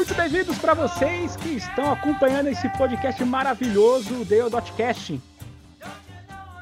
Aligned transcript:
Muito 0.00 0.14
bem-vindos 0.14 0.56
para 0.56 0.72
vocês 0.72 1.36
que 1.36 1.50
estão 1.50 1.92
acompanhando 1.92 2.46
esse 2.46 2.66
podcast 2.70 3.22
maravilhoso, 3.22 4.24
The 4.24 4.48
Dotcast. 4.48 5.20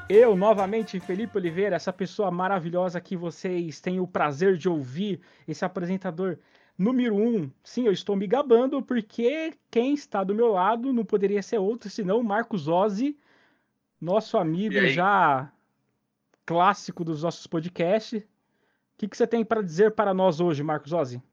Eu, 0.09 0.35
novamente, 0.35 0.99
Felipe 0.99 1.37
Oliveira, 1.37 1.77
essa 1.77 1.93
pessoa 1.93 2.29
maravilhosa 2.29 2.99
que 2.99 3.15
vocês 3.15 3.79
têm 3.79 3.97
o 4.01 4.05
prazer 4.05 4.57
de 4.57 4.67
ouvir, 4.67 5.21
esse 5.47 5.63
apresentador 5.63 6.37
número 6.77 7.15
um. 7.15 7.49
Sim, 7.63 7.85
eu 7.85 7.93
estou 7.93 8.13
me 8.13 8.27
gabando 8.27 8.81
porque 8.81 9.53
quem 9.71 9.93
está 9.93 10.21
do 10.21 10.35
meu 10.35 10.51
lado 10.51 10.91
não 10.91 11.05
poderia 11.05 11.41
ser 11.41 11.59
outro 11.59 11.89
senão 11.89 12.21
Marcos 12.21 12.67
Ozzi, 12.67 13.17
nosso 14.01 14.37
amigo 14.37 14.85
já 14.87 15.49
clássico 16.45 17.05
dos 17.05 17.23
nossos 17.23 17.47
podcasts. 17.47 18.21
O 18.21 18.25
que, 18.97 19.07
que 19.07 19.15
você 19.15 19.25
tem 19.25 19.45
para 19.45 19.63
dizer 19.63 19.91
para 19.91 20.13
nós 20.13 20.41
hoje, 20.41 20.61
Marcos 20.61 20.91
Ozzi? 20.91 21.23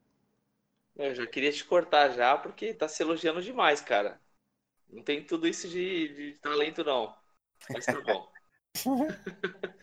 Eu 0.97 1.13
já 1.13 1.27
queria 1.27 1.51
te 1.51 1.63
cortar 1.63 2.09
já, 2.09 2.37
porque 2.37 2.73
tá 2.73 2.87
se 2.87 3.03
elogiando 3.03 3.41
demais, 3.41 3.81
cara. 3.81 4.19
Não 4.89 5.03
tem 5.03 5.23
tudo 5.23 5.47
isso 5.47 5.67
de, 5.67 6.07
de 6.07 6.39
talento, 6.39 6.83
não. 6.83 7.13
Mas 7.69 7.85
tá 7.85 8.01
bom. 8.01 8.31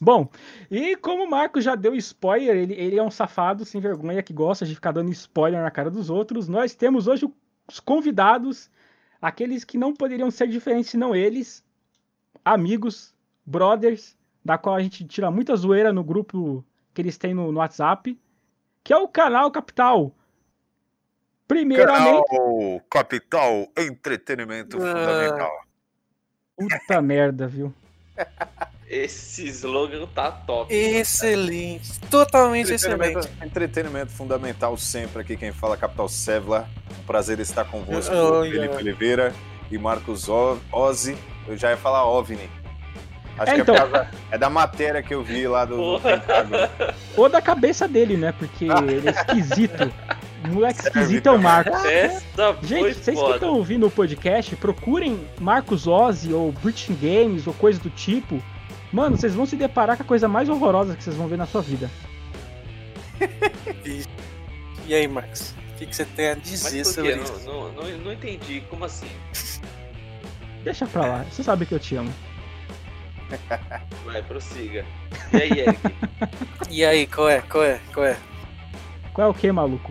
Bom, 0.00 0.28
e 0.68 0.96
como 0.96 1.24
o 1.24 1.30
Marcos 1.30 1.62
já 1.62 1.76
deu 1.76 1.94
spoiler, 1.94 2.56
ele, 2.56 2.74
ele 2.74 2.98
é 2.98 3.02
um 3.02 3.10
safado 3.10 3.64
sem 3.64 3.80
vergonha 3.80 4.22
que 4.22 4.32
gosta 4.32 4.66
de 4.66 4.74
ficar 4.74 4.90
dando 4.90 5.12
spoiler 5.12 5.62
na 5.62 5.70
cara 5.70 5.88
dos 5.88 6.10
outros. 6.10 6.48
Nós 6.48 6.74
temos 6.74 7.06
hoje 7.06 7.32
os 7.68 7.78
convidados, 7.78 8.68
aqueles 9.22 9.64
que 9.64 9.78
não 9.78 9.94
poderiam 9.94 10.30
ser 10.32 10.48
diferentes 10.48 10.90
senão 10.90 11.14
eles, 11.14 11.64
amigos, 12.44 13.14
brothers, 13.46 14.18
da 14.44 14.58
qual 14.58 14.74
a 14.74 14.82
gente 14.82 15.06
tira 15.06 15.30
muita 15.30 15.54
zoeira 15.54 15.92
no 15.92 16.02
grupo 16.02 16.64
que 16.92 17.00
eles 17.00 17.16
têm 17.16 17.32
no, 17.32 17.52
no 17.52 17.60
WhatsApp, 17.60 18.18
que 18.82 18.92
é 18.92 18.96
o 18.96 19.08
canal 19.08 19.50
Capital. 19.50 20.14
Primeiramente. 21.46 22.28
Canal 22.28 22.82
Capital 22.90 23.68
Entretenimento 23.76 24.76
ah. 24.78 24.80
Fundamental. 24.80 25.64
Puta 26.56 27.02
merda, 27.02 27.46
viu? 27.46 27.74
Esse 28.88 29.48
slogan 29.48 30.06
tá 30.14 30.30
top. 30.30 30.72
Excelente. 30.72 31.98
Totalmente 32.10 32.72
entretenimento, 32.72 33.18
excelente. 33.18 33.44
Entretenimento 33.44 34.12
fundamental 34.12 34.76
sempre 34.76 35.22
aqui. 35.22 35.36
Quem 35.36 35.52
fala 35.52 35.76
Capital 35.76 36.08
Sevla. 36.08 36.68
Um 37.00 37.04
prazer 37.04 37.40
estar 37.40 37.64
convosco, 37.64 38.14
oh, 38.14 38.42
Felipe 38.42 38.58
yeah. 38.58 38.76
Oliveira 38.76 39.34
e 39.70 39.78
Marcos 39.78 40.28
Ozzi. 40.28 41.16
Eu 41.48 41.56
já 41.56 41.70
ia 41.70 41.76
falar 41.76 42.06
OVNI. 42.06 42.48
Acho 43.36 43.50
é, 43.50 43.54
que 43.54 43.60
é 43.60 43.62
então... 43.62 43.74
é, 43.74 44.10
é, 44.30 44.38
da 44.38 44.48
matéria 44.48 45.02
que 45.02 45.12
eu 45.12 45.22
vi 45.24 45.46
lá 45.48 45.64
do. 45.64 45.98
do 45.98 46.00
Ou 47.20 47.28
da 47.28 47.42
cabeça 47.42 47.88
dele, 47.88 48.16
né? 48.16 48.32
Porque 48.32 48.66
ele 48.66 49.08
é 49.08 49.10
esquisito. 49.10 49.92
Moleque 50.48 50.80
esquisito 50.80 51.28
é 51.28 51.32
o 51.32 51.38
Marcos. 51.38 51.84
Essa 51.84 52.56
Gente, 52.62 52.94
vocês 52.94 53.18
foda. 53.18 53.30
que 53.30 53.34
estão 53.36 53.54
ouvindo 53.54 53.86
o 53.86 53.90
podcast, 53.90 54.54
procurem 54.56 55.26
Marcos 55.40 55.86
Ozzy 55.86 56.32
ou 56.32 56.52
British 56.52 56.96
Games 57.00 57.46
ou 57.46 57.54
coisa 57.54 57.80
do 57.80 57.90
tipo. 57.90 58.42
Mano, 58.92 59.16
vocês 59.16 59.34
vão 59.34 59.46
se 59.46 59.56
deparar 59.56 59.96
com 59.96 60.02
a 60.02 60.06
coisa 60.06 60.28
mais 60.28 60.48
horrorosa 60.48 60.94
que 60.94 61.02
vocês 61.02 61.16
vão 61.16 61.26
ver 61.26 61.38
na 61.38 61.46
sua 61.46 61.62
vida. 61.62 61.90
e 64.86 64.94
aí, 64.94 65.08
Marcos? 65.08 65.54
O 65.74 65.76
que, 65.78 65.86
que, 65.86 65.96
você 65.96 66.04
tem 66.04 66.28
a 66.28 66.34
dizer 66.34 66.84
sobre 66.84 67.16
isso? 67.16 67.40
Não, 67.44 67.72
não, 67.72 67.82
não, 67.82 67.98
não 67.98 68.12
entendi. 68.12 68.62
Como 68.70 68.84
assim? 68.84 69.08
Deixa 70.62 70.86
pra 70.86 71.06
lá. 71.06 71.24
Você 71.24 71.42
sabe 71.42 71.66
que 71.66 71.74
eu 71.74 71.80
te 71.80 71.96
amo. 71.96 72.12
Vai, 74.04 74.22
prossiga. 74.22 74.84
E 75.32 75.36
aí, 75.36 75.50
Eric? 75.60 75.80
e 76.70 76.84
aí, 76.84 77.06
qual 77.06 77.28
é? 77.28 77.40
Qual 77.40 77.64
é? 77.64 77.80
Qual 77.92 78.06
é? 78.06 78.16
Qual 79.12 79.26
é 79.26 79.30
o 79.30 79.34
que, 79.34 79.50
maluco? 79.50 79.90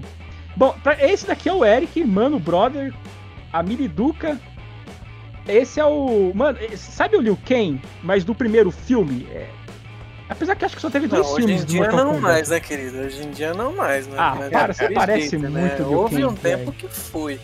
Bom, 0.56 0.76
esse 1.00 1.26
daqui 1.26 1.50
é 1.50 1.54
o 1.54 1.66
Eric, 1.66 2.04
mano, 2.04 2.40
brother, 2.40 2.94
a 3.52 3.64
Miliduca. 3.64 4.40
Esse 5.48 5.80
é 5.80 5.86
o. 5.86 6.32
Mano, 6.34 6.58
sabe 6.76 7.18
o 7.18 7.22
Liu 7.22 7.38
Kang, 7.46 7.82
mas 8.02 8.24
do 8.24 8.34
primeiro 8.34 8.72
filme? 8.72 9.28
É... 9.32 9.50
Apesar 10.30 10.56
que 10.56 10.66
acho 10.66 10.76
que 10.76 10.82
só 10.82 10.90
teve 10.90 11.08
dois 11.08 11.28
não, 11.28 11.36
filmes 11.36 11.64
Hoje 11.64 11.64
em 11.64 11.80
dia 11.80 11.92
não 11.92 12.20
mais, 12.20 12.50
né, 12.50 12.60
querido? 12.60 12.98
Hoje 13.00 13.24
em 13.24 13.32
dia 13.32 13.54
não 13.54 13.76
mais, 13.76 14.08
né? 14.08 14.16
Ah, 14.18 14.38
cara, 14.50 14.74
você 14.74 14.90
parece 14.90 15.30
jeito, 15.30 15.50
né? 15.50 15.62
muito 15.62 15.84
né? 15.84 15.90
Liu 15.90 16.00
Houve 16.00 16.26
um 16.26 16.34
tempo 16.34 16.72
que 16.72 16.88
foi. 16.88 17.40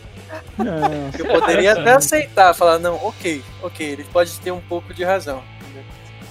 Não, 0.58 1.10
eu 1.18 1.26
poderia 1.26 1.74
até 1.74 1.94
aceitar, 1.94 2.54
falar, 2.54 2.80
não, 2.80 2.96
ok, 2.96 3.44
ok, 3.62 3.88
ele 3.88 4.04
pode 4.06 4.40
ter 4.40 4.52
um 4.52 4.62
pouco 4.62 4.94
de 4.94 5.04
razão. 5.04 5.44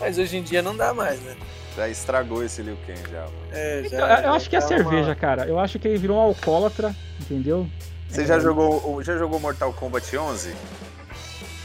Mas 0.00 0.18
hoje 0.18 0.36
em 0.36 0.42
dia 0.42 0.62
não 0.62 0.76
dá 0.76 0.94
mais, 0.94 1.20
né? 1.20 1.36
Já 1.78 1.88
estragou 1.88 2.42
esse 2.42 2.60
Liu 2.60 2.76
Kang 2.84 3.00
já. 3.08 3.20
Mano. 3.20 3.32
É, 3.52 3.82
já, 3.88 3.96
então, 3.96 4.08
eu 4.24 4.32
acho 4.32 4.50
que 4.50 4.56
é 4.56 4.60
cerveja, 4.60 5.10
uma... 5.10 5.14
cara. 5.14 5.46
Eu 5.46 5.60
acho 5.60 5.78
que 5.78 5.86
ele 5.86 5.96
virou 5.96 6.16
um 6.16 6.20
alcoólatra, 6.20 6.92
entendeu? 7.20 7.68
Você 8.08 8.22
é... 8.22 8.26
já 8.26 8.40
jogou 8.40 9.00
já 9.00 9.16
jogou 9.16 9.38
Mortal 9.38 9.72
Kombat 9.72 10.18
11? 10.18 10.56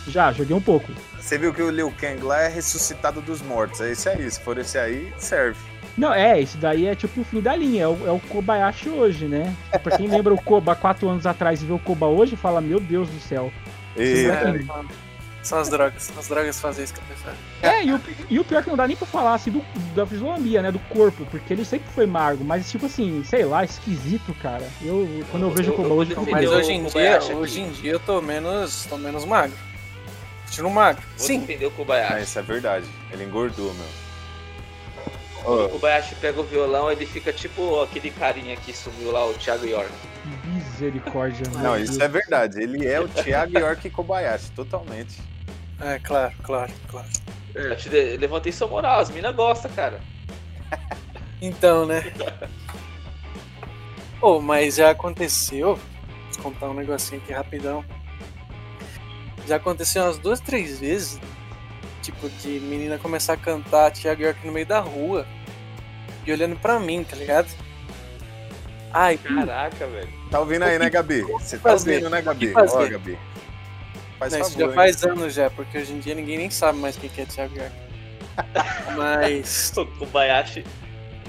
Já, 0.07 0.31
joguei 0.31 0.55
um 0.55 0.61
pouco. 0.61 0.91
Você 1.19 1.39
viu 1.39 1.51
que 1.51 1.63
o 1.63 1.71
Liu 1.71 1.91
Kang 1.99 2.21
lá 2.21 2.41
é 2.41 2.47
ressuscitado 2.47 3.21
dos 3.21 3.41
mortos. 3.41 3.81
É 3.81 3.89
esse 3.89 4.07
aí. 4.07 4.29
Se 4.29 4.39
for 4.39 4.55
esse 4.59 4.77
aí, 4.77 5.11
serve. 5.17 5.59
Não, 5.97 6.13
é, 6.13 6.39
esse 6.39 6.57
daí 6.57 6.85
é 6.85 6.93
tipo 6.93 7.21
o 7.21 7.23
fim 7.23 7.41
da 7.41 7.55
linha, 7.55 7.83
é 7.83 7.87
o, 7.87 8.07
é 8.07 8.11
o 8.11 8.19
Kobayashi 8.19 8.89
hoje, 8.89 9.25
né? 9.25 9.55
Pra 9.81 9.97
quem 9.97 10.07
lembra 10.07 10.31
o 10.31 10.41
Koba 10.41 10.75
quatro 10.75 11.09
anos 11.09 11.25
atrás 11.25 11.61
e 11.63 11.65
vê 11.65 11.73
o 11.73 11.79
Koba 11.79 12.05
hoje, 12.05 12.35
fala, 12.35 12.61
meu 12.61 12.79
Deus 12.79 13.09
do 13.09 13.19
céu. 13.19 13.51
E... 13.97 14.27
São 15.43 15.59
as 15.59 15.67
drogas. 15.67 16.11
As 16.17 16.27
drogas 16.29 16.59
fazem 16.59 16.85
isso 16.85 16.93
com 16.93 17.01
a 17.01 17.03
pessoa. 17.03 17.35
É, 17.61 17.83
e 17.83 17.93
o, 17.93 18.01
e 18.29 18.39
o 18.39 18.45
pior 18.45 18.59
é 18.59 18.63
que 18.63 18.69
não 18.69 18.77
dá 18.77 18.87
nem 18.87 18.95
pra 18.95 19.05
falar 19.05 19.33
assim 19.33 19.51
do, 19.51 19.61
da 19.93 20.05
fisionomia, 20.05 20.61
né? 20.61 20.71
Do 20.71 20.79
corpo, 20.79 21.25
porque 21.25 21.53
ele 21.53 21.65
sempre 21.65 21.89
foi 21.93 22.05
magro, 22.05 22.45
mas 22.45 22.71
tipo 22.71 22.85
assim, 22.85 23.23
sei 23.25 23.43
lá, 23.43 23.65
esquisito, 23.65 24.33
cara. 24.41 24.65
Eu, 24.81 25.25
quando 25.29 25.43
eu, 25.43 25.49
eu 25.49 25.55
vejo 25.55 25.71
o 25.71 25.75
Koba 25.75 25.93
hoje, 25.93 26.11
eu 26.13 26.25
Mas 26.31 26.49
hoje 26.49 26.71
em 26.71 26.85
dia, 26.85 27.19
hoje 27.35 27.59
em 27.59 27.71
dia 27.71 27.91
eu 27.91 27.99
tô 27.99 28.21
menos. 28.21 28.85
tô 28.85 28.97
menos 28.97 29.25
magro. 29.25 29.57
Continuo 30.45 30.71
magro. 30.71 31.03
Vou 31.17 31.27
Sim. 31.27 31.39
defender 31.41 31.65
o 31.65 31.71
Kobayashi. 31.71 32.13
Ah, 32.13 32.21
isso 32.21 32.39
é 32.39 32.41
verdade. 32.41 32.85
Ele 33.11 33.25
engordou, 33.25 33.73
meu. 33.73 35.65
O 35.65 35.69
Kobayashi 35.69 36.15
pega 36.15 36.39
o 36.39 36.43
violão, 36.43 36.89
ele 36.89 37.05
fica 37.05 37.33
tipo 37.33 37.81
aquele 37.81 38.11
carinha 38.11 38.55
que 38.55 38.71
sumiu 38.71 39.11
lá, 39.11 39.25
o 39.25 39.33
Thiago 39.33 39.65
York. 39.65 39.91
Misericórdia. 40.45 41.45
Não, 41.61 41.77
isso 41.77 42.01
é 42.01 42.07
verdade. 42.07 42.61
Ele 42.61 42.87
é 42.87 43.01
o 43.01 43.09
Thiago 43.09 43.57
York 43.57 43.89
Kobayashi, 43.89 44.51
totalmente. 44.51 45.32
É, 45.79 45.99
claro, 45.99 46.33
claro, 46.43 46.71
claro. 46.87 47.07
É, 47.55 47.75
te 47.75 47.89
levantei 47.89 48.51
sua 48.51 48.67
moral, 48.67 48.99
as 48.99 49.09
minas 49.09 49.35
gostam, 49.35 49.71
cara. 49.71 49.99
então, 51.41 51.85
né? 51.85 52.01
oh, 54.21 54.39
mas 54.39 54.75
já 54.75 54.91
aconteceu. 54.91 55.79
Vou 56.33 56.43
contar 56.43 56.69
um 56.69 56.73
negocinho 56.73 57.21
aqui 57.21 57.31
rapidão. 57.31 57.85
Já 59.45 59.57
aconteceu 59.57 60.03
umas 60.03 60.17
duas, 60.17 60.39
três 60.39 60.79
vezes. 60.79 61.19
Tipo, 62.01 62.29
de 62.29 62.59
menina 62.59 62.97
começar 62.97 63.33
a 63.33 63.37
cantar 63.37 63.91
Thiago 63.91 64.23
York 64.23 64.45
no 64.45 64.51
meio 64.51 64.65
da 64.65 64.79
rua. 64.79 65.25
E 66.25 66.31
olhando 66.31 66.55
pra 66.55 66.79
mim, 66.79 67.03
tá 67.03 67.15
ligado? 67.15 67.49
Ai, 68.91 69.17
caraca, 69.17 69.87
velho. 69.87 70.09
Tá 70.29 70.39
ouvindo 70.39 70.63
aí, 70.63 70.77
né, 70.77 70.89
Gabi? 70.89 71.21
Você 71.21 71.57
tá 71.57 71.73
ouvindo, 71.73 72.09
né, 72.09 72.21
Gabi? 72.21 72.53
Ó, 72.55 72.87
Gabi. 72.87 73.17
Faz 74.29 74.33
não, 74.33 74.39
favor, 74.39 74.49
isso 74.49 74.59
já 74.59 74.73
faz 74.73 75.03
anos 75.03 75.33
já, 75.33 75.49
porque 75.49 75.77
hoje 75.77 75.93
em 75.93 75.99
dia 75.99 76.15
ninguém 76.15 76.37
nem 76.37 76.49
sabe 76.49 76.79
mais 76.79 76.95
quem 76.95 77.09
que 77.09 77.21
é 77.21 77.25
Thiago 77.25 77.57
York. 77.57 77.75
Mas. 78.97 79.73
O 79.77 79.85
Kobayashi 79.85 80.63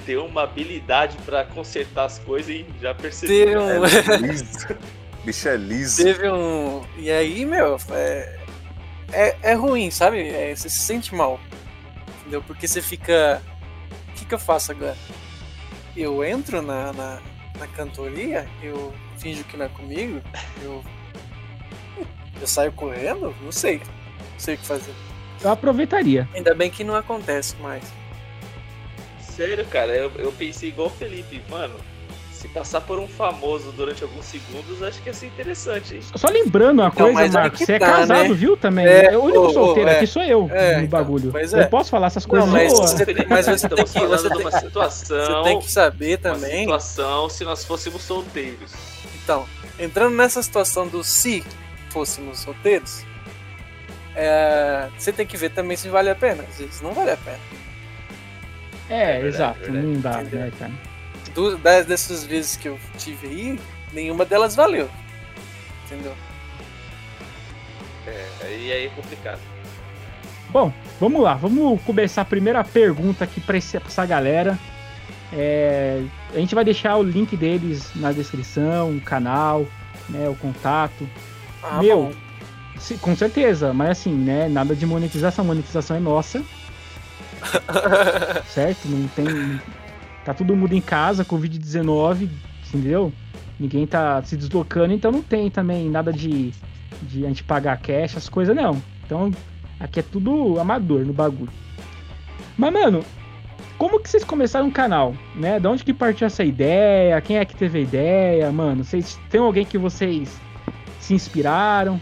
tem 0.05 0.17
uma 0.17 0.43
habilidade 0.43 1.17
pra 1.25 1.43
consertar 1.45 2.05
as 2.05 2.19
coisas 2.19 2.49
e 2.49 2.65
já 2.79 2.93
percebeu. 2.93 3.45
Teve 3.45 3.57
um... 3.57 3.85
É 3.85 4.17
liso. 4.17 4.67
Bicho 5.23 5.49
é 5.49 5.57
liso. 5.57 6.03
Teve 6.03 6.29
um. 6.29 6.85
E 6.97 7.09
aí, 7.09 7.45
meu, 7.45 7.77
é, 7.91 8.39
é, 9.11 9.35
é 9.41 9.53
ruim, 9.53 9.89
sabe? 9.89 10.29
É, 10.29 10.55
você 10.55 10.69
se 10.69 10.81
sente 10.81 11.15
mal. 11.15 11.39
Entendeu? 12.21 12.43
Porque 12.43 12.67
você 12.67 12.81
fica. 12.81 13.41
O 14.09 14.13
que, 14.13 14.25
que 14.25 14.33
eu 14.33 14.39
faço 14.39 14.71
agora? 14.71 14.95
Eu 15.97 16.23
entro 16.23 16.61
na, 16.61 16.93
na, 16.93 17.21
na 17.57 17.67
cantoria, 17.67 18.47
eu 18.61 18.93
finjo 19.17 19.43
que 19.45 19.57
não 19.57 19.65
é 19.65 19.69
comigo, 19.69 20.21
eu 20.61 20.83
eu 22.39 22.47
saio 22.47 22.71
correndo? 22.71 23.33
Não 23.41 23.51
sei. 23.51 23.77
Não 23.77 24.39
sei 24.39 24.55
o 24.55 24.57
que 24.57 24.65
fazer. 24.65 24.93
Eu 25.43 25.51
aproveitaria. 25.51 26.27
Ainda 26.33 26.53
bem 26.53 26.69
que 26.69 26.83
não 26.83 26.95
acontece 26.95 27.55
mais. 27.61 27.83
Sério, 29.19 29.65
cara, 29.65 29.91
eu, 29.93 30.11
eu 30.17 30.31
pensei 30.31 30.69
igual 30.69 30.87
o 30.87 30.91
Felipe, 30.91 31.41
mano. 31.49 31.75
Se 32.31 32.47
passar 32.49 32.81
por 32.81 32.99
um 32.99 33.07
famoso 33.07 33.71
durante 33.71 34.03
alguns 34.03 34.25
segundos, 34.25 34.83
acho 34.83 35.01
que 35.01 35.09
ia 35.09 35.13
ser 35.13 35.27
interessante, 35.27 35.95
hein? 35.95 36.01
Só 36.15 36.29
lembrando 36.29 36.79
uma 36.79 36.91
então, 36.93 37.11
coisa, 37.11 37.39
Marcos, 37.39 37.59
você 37.59 37.73
é 37.73 37.79
tá, 37.79 37.85
é 37.85 37.89
casado, 37.89 38.29
né? 38.29 38.33
viu, 38.33 38.55
também? 38.55 38.85
É, 38.85 39.17
o 39.17 39.23
único 39.23 39.45
oh, 39.45 39.49
solteiro 39.49 39.89
é. 39.89 39.97
aqui 39.97 40.07
sou 40.07 40.21
eu 40.21 40.49
é, 40.53 40.73
no 40.77 40.83
então, 40.83 40.99
bagulho. 40.99 41.33
Então, 41.35 41.59
eu 41.59 41.67
posso 41.67 41.89
falar 41.89 42.07
essas 42.07 42.25
coisas 42.25 42.47
não, 42.47 42.55
mas, 42.55 42.71
você, 42.71 43.05
mas 43.27 43.45
você 43.47 43.67
tem 43.67 43.83
que, 43.83 43.99
você 43.99 44.29
tem, 44.29 44.51
situação, 44.51 45.17
você 45.17 45.43
tem 45.43 45.59
que 45.59 45.71
saber 45.71 46.17
também. 46.17 46.61
situação 46.61 47.29
se 47.29 47.43
nós 47.43 47.65
fôssemos 47.65 48.03
solteiros. 48.03 48.73
Então, 49.23 49.45
entrando 49.79 50.15
nessa 50.15 50.41
situação 50.43 50.87
do 50.87 51.03
se 51.03 51.43
fôssemos 51.95 52.39
solteiros, 52.39 53.05
é, 54.13 54.89
você 54.97 55.13
tem 55.13 55.25
que 55.25 55.37
ver 55.37 55.51
também 55.51 55.77
se 55.77 55.87
vale 55.87 56.09
a 56.09 56.15
pena. 56.15 56.43
Às 56.43 56.57
vezes 56.57 56.81
não 56.81 56.93
vale 56.93 57.11
a 57.11 57.17
pena. 57.17 57.39
É, 58.89 59.01
é 59.01 59.21
verdade, 59.21 59.27
exato, 59.27 59.59
verdade. 59.61 59.85
não 59.87 60.01
dá, 60.01 60.21
né, 60.21 60.51
cara? 60.59 60.73
Das 61.63 61.85
dessas 61.85 62.25
vezes 62.25 62.57
que 62.57 62.67
eu 62.67 62.77
tive 62.97 63.27
aí, 63.27 63.59
nenhuma 63.93 64.25
delas 64.25 64.55
valeu. 64.55 64.89
entendeu? 65.85 66.13
É, 68.05 68.57
e 68.57 68.71
aí 68.73 68.85
é 68.87 68.89
complicado. 68.89 69.39
Bom, 70.49 70.73
vamos 70.99 71.21
lá, 71.21 71.33
vamos 71.35 71.81
começar 71.83 72.21
a 72.23 72.25
primeira 72.25 72.63
pergunta 72.63 73.23
aqui 73.23 73.39
para 73.39 73.57
essa 73.57 74.05
galera. 74.05 74.59
É, 75.31 76.03
a 76.33 76.39
gente 76.39 76.53
vai 76.53 76.63
deixar 76.63 76.97
o 76.97 77.03
link 77.03 77.35
deles 77.37 77.89
na 77.95 78.11
descrição, 78.11 78.95
o 78.95 79.01
canal, 79.01 79.65
né, 80.09 80.27
o 80.29 80.35
contato. 80.35 81.09
Ah, 81.67 81.79
Meu, 81.81 82.13
se, 82.77 82.97
com 82.97 83.15
certeza, 83.15 83.73
mas 83.73 83.89
assim, 83.91 84.13
né, 84.13 84.47
nada 84.47 84.75
de 84.75 84.85
monetização, 84.85 85.43
monetização 85.43 85.97
é 85.97 85.99
nossa. 85.99 86.43
certo? 88.47 88.87
Não 88.87 89.07
tem. 89.09 89.59
Tá 90.23 90.33
todo 90.33 90.55
mundo 90.55 90.73
em 90.73 90.81
casa, 90.81 91.25
Covid-19, 91.25 92.29
entendeu? 92.67 93.11
Ninguém 93.59 93.87
tá 93.87 94.21
se 94.23 94.35
deslocando, 94.35 94.93
então 94.93 95.11
não 95.11 95.21
tem 95.21 95.49
também 95.49 95.89
nada 95.89 96.11
de, 96.11 96.51
de 97.03 97.25
a 97.25 97.27
gente 97.27 97.43
pagar 97.43 97.77
cash, 97.79 98.17
as 98.17 98.29
coisas 98.29 98.55
não. 98.55 98.81
Então, 99.05 99.31
aqui 99.79 99.99
é 99.99 100.03
tudo 100.03 100.59
amador 100.59 101.05
no 101.05 101.13
bagulho. 101.13 101.51
Mas, 102.57 102.73
mano, 102.73 103.03
como 103.77 103.99
que 103.99 104.09
vocês 104.09 104.23
começaram 104.23 104.67
um 104.67 104.71
canal, 104.71 105.15
né? 105.35 105.59
De 105.59 105.67
onde 105.67 105.83
que 105.83 105.93
partiu 105.93 106.27
essa 106.27 106.43
ideia? 106.43 107.19
Quem 107.21 107.37
é 107.37 107.45
que 107.45 107.55
teve 107.55 107.79
a 107.79 107.81
ideia, 107.81 108.51
mano? 108.51 108.83
Vocês 108.83 109.19
tem 109.29 109.39
alguém 109.39 109.65
que 109.65 109.77
vocês 109.77 110.39
se 111.05 111.13
inspiraram? 111.13 112.01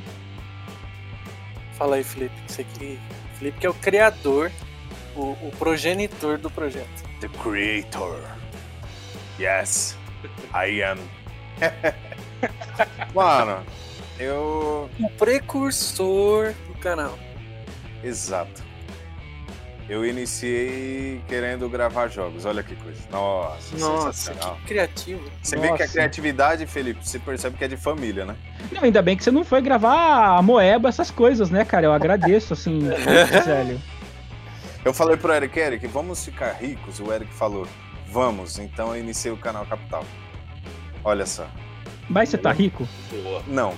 Fala 1.74 1.98
aí, 1.98 2.04
Felipe. 2.04 2.36
Você 2.48 2.64
que 2.64 3.00
Felipe 3.38 3.60
que 3.60 3.68
é 3.68 3.70
o 3.70 3.74
criador, 3.74 4.52
o, 5.16 5.32
o 5.32 5.52
progenitor 5.60 6.38
do 6.38 6.50
projeto. 6.50 7.04
The 7.20 7.28
creator. 7.42 8.22
Yes, 9.40 9.98
I 10.54 10.82
am. 10.84 11.00
Mano, 13.14 13.66
eu. 14.20 14.90
O 15.00 15.10
precursor 15.18 16.54
do 16.68 16.76
canal. 16.76 17.18
Exato. 18.04 18.64
Eu 19.90 20.06
iniciei 20.06 21.22
querendo 21.28 21.68
gravar 21.68 22.08
jogos. 22.08 22.46
Olha 22.46 22.64
que 22.64 22.76
coisa. 22.76 23.02
Nossa, 23.12 23.78
Nossa 23.78 24.34
que 24.34 24.68
criativo. 24.68 25.24
Você 25.42 25.56
Nossa. 25.56 25.72
vê 25.72 25.78
que 25.78 25.84
a 25.84 25.88
criatividade, 25.88 26.66
Felipe, 26.66 27.06
você 27.06 27.20
percebe 27.20 27.58
que 27.58 27.66
é 27.66 27.68
de 27.68 27.76
família, 27.76 28.26
né? 28.26 28.36
Não, 28.72 28.84
ainda 28.84 29.02
bem 29.02 29.18
que 29.18 29.24
você 29.24 29.32
não 29.32 29.44
foi 29.44 29.62
gravar 29.62 30.38
a 30.38 30.42
Moeba, 30.42 30.88
essas 30.88 31.12
coisas, 31.12 31.50
né, 31.50 31.66
cara? 31.66 31.88
Eu 31.88 31.94
agradeço, 31.94 32.54
assim, 32.54 32.82
sério. 33.44 33.80
Eu 34.86 34.94
falei 34.94 35.18
pro 35.18 35.34
Eric, 35.34 35.58
Eric, 35.60 35.88
vamos 35.88 36.24
ficar 36.24 36.54
ricos? 36.54 37.00
O 37.00 37.12
Eric 37.12 37.34
falou, 37.34 37.68
vamos. 38.08 38.60
Então 38.60 38.96
eu 38.96 39.02
iniciei 39.02 39.34
o 39.34 39.38
canal 39.38 39.66
Capital. 39.66 40.06
Olha 41.04 41.26
só. 41.26 41.46
Mas 42.10 42.30
você 42.30 42.38
tá 42.38 42.52
rico? 42.52 42.88
Não. 43.48 43.74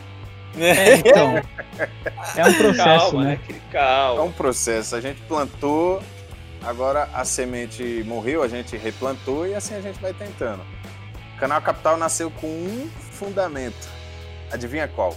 É, 0.57 0.96
então. 0.96 1.36
É 2.36 2.46
um 2.46 2.54
processo, 2.54 3.12
Calma, 3.12 3.24
né? 3.24 3.40
né? 3.48 3.60
Calma. 3.72 4.22
É 4.22 4.24
um 4.24 4.31
processo. 4.31 4.96
A 4.96 5.02
gente 5.02 5.22
plantou, 5.24 6.02
agora 6.63 7.10
a 7.13 7.25
semente 7.25 8.04
morreu, 8.06 8.42
a 8.44 8.48
gente 8.48 8.78
replantou 8.78 9.46
e 9.46 9.54
assim 9.54 9.75
a 9.75 9.81
gente 9.81 10.00
vai 10.00 10.13
tentando. 10.13 10.62
O 11.36 11.40
canal 11.40 11.62
Capital 11.62 11.98
nasceu 11.98 12.31
com 12.31 12.48
um 12.48 12.90
fundamento. 13.12 13.90
Adivinha 14.52 14.88
qual? 14.88 15.16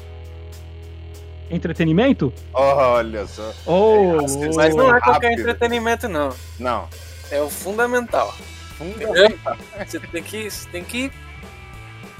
Entretenimento? 1.50 2.32
Olha 2.52 3.26
só. 3.26 3.52
Oh, 3.64 4.16
Mas 4.54 4.74
não 4.74 4.94
é 4.94 5.00
qualquer 5.00 5.32
entretenimento, 5.32 6.08
não. 6.08 6.34
Não. 6.58 6.88
É 7.30 7.40
o 7.40 7.48
fundamental. 7.48 8.34
Fundamental. 8.76 9.56
Você 9.86 10.00
tem 10.00 10.22
que, 10.22 10.50
você 10.50 10.68
tem 10.68 10.84
que 10.84 11.10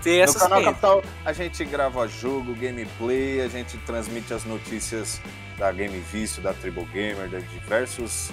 ter 0.08 0.18
essa 0.20 0.34
No 0.34 0.48
canal 0.48 0.62
Capital 0.62 1.02
a 1.24 1.32
gente 1.32 1.64
grava 1.64 2.08
jogo, 2.08 2.54
gameplay, 2.54 3.42
a 3.42 3.48
gente 3.48 3.76
transmite 3.78 4.32
as 4.32 4.44
notícias 4.44 5.20
da 5.58 5.70
Game 5.70 5.98
Vício, 6.00 6.40
da 6.40 6.54
Triple 6.54 6.86
Gamer, 6.86 7.28
de 7.28 7.42
diversos 7.42 8.30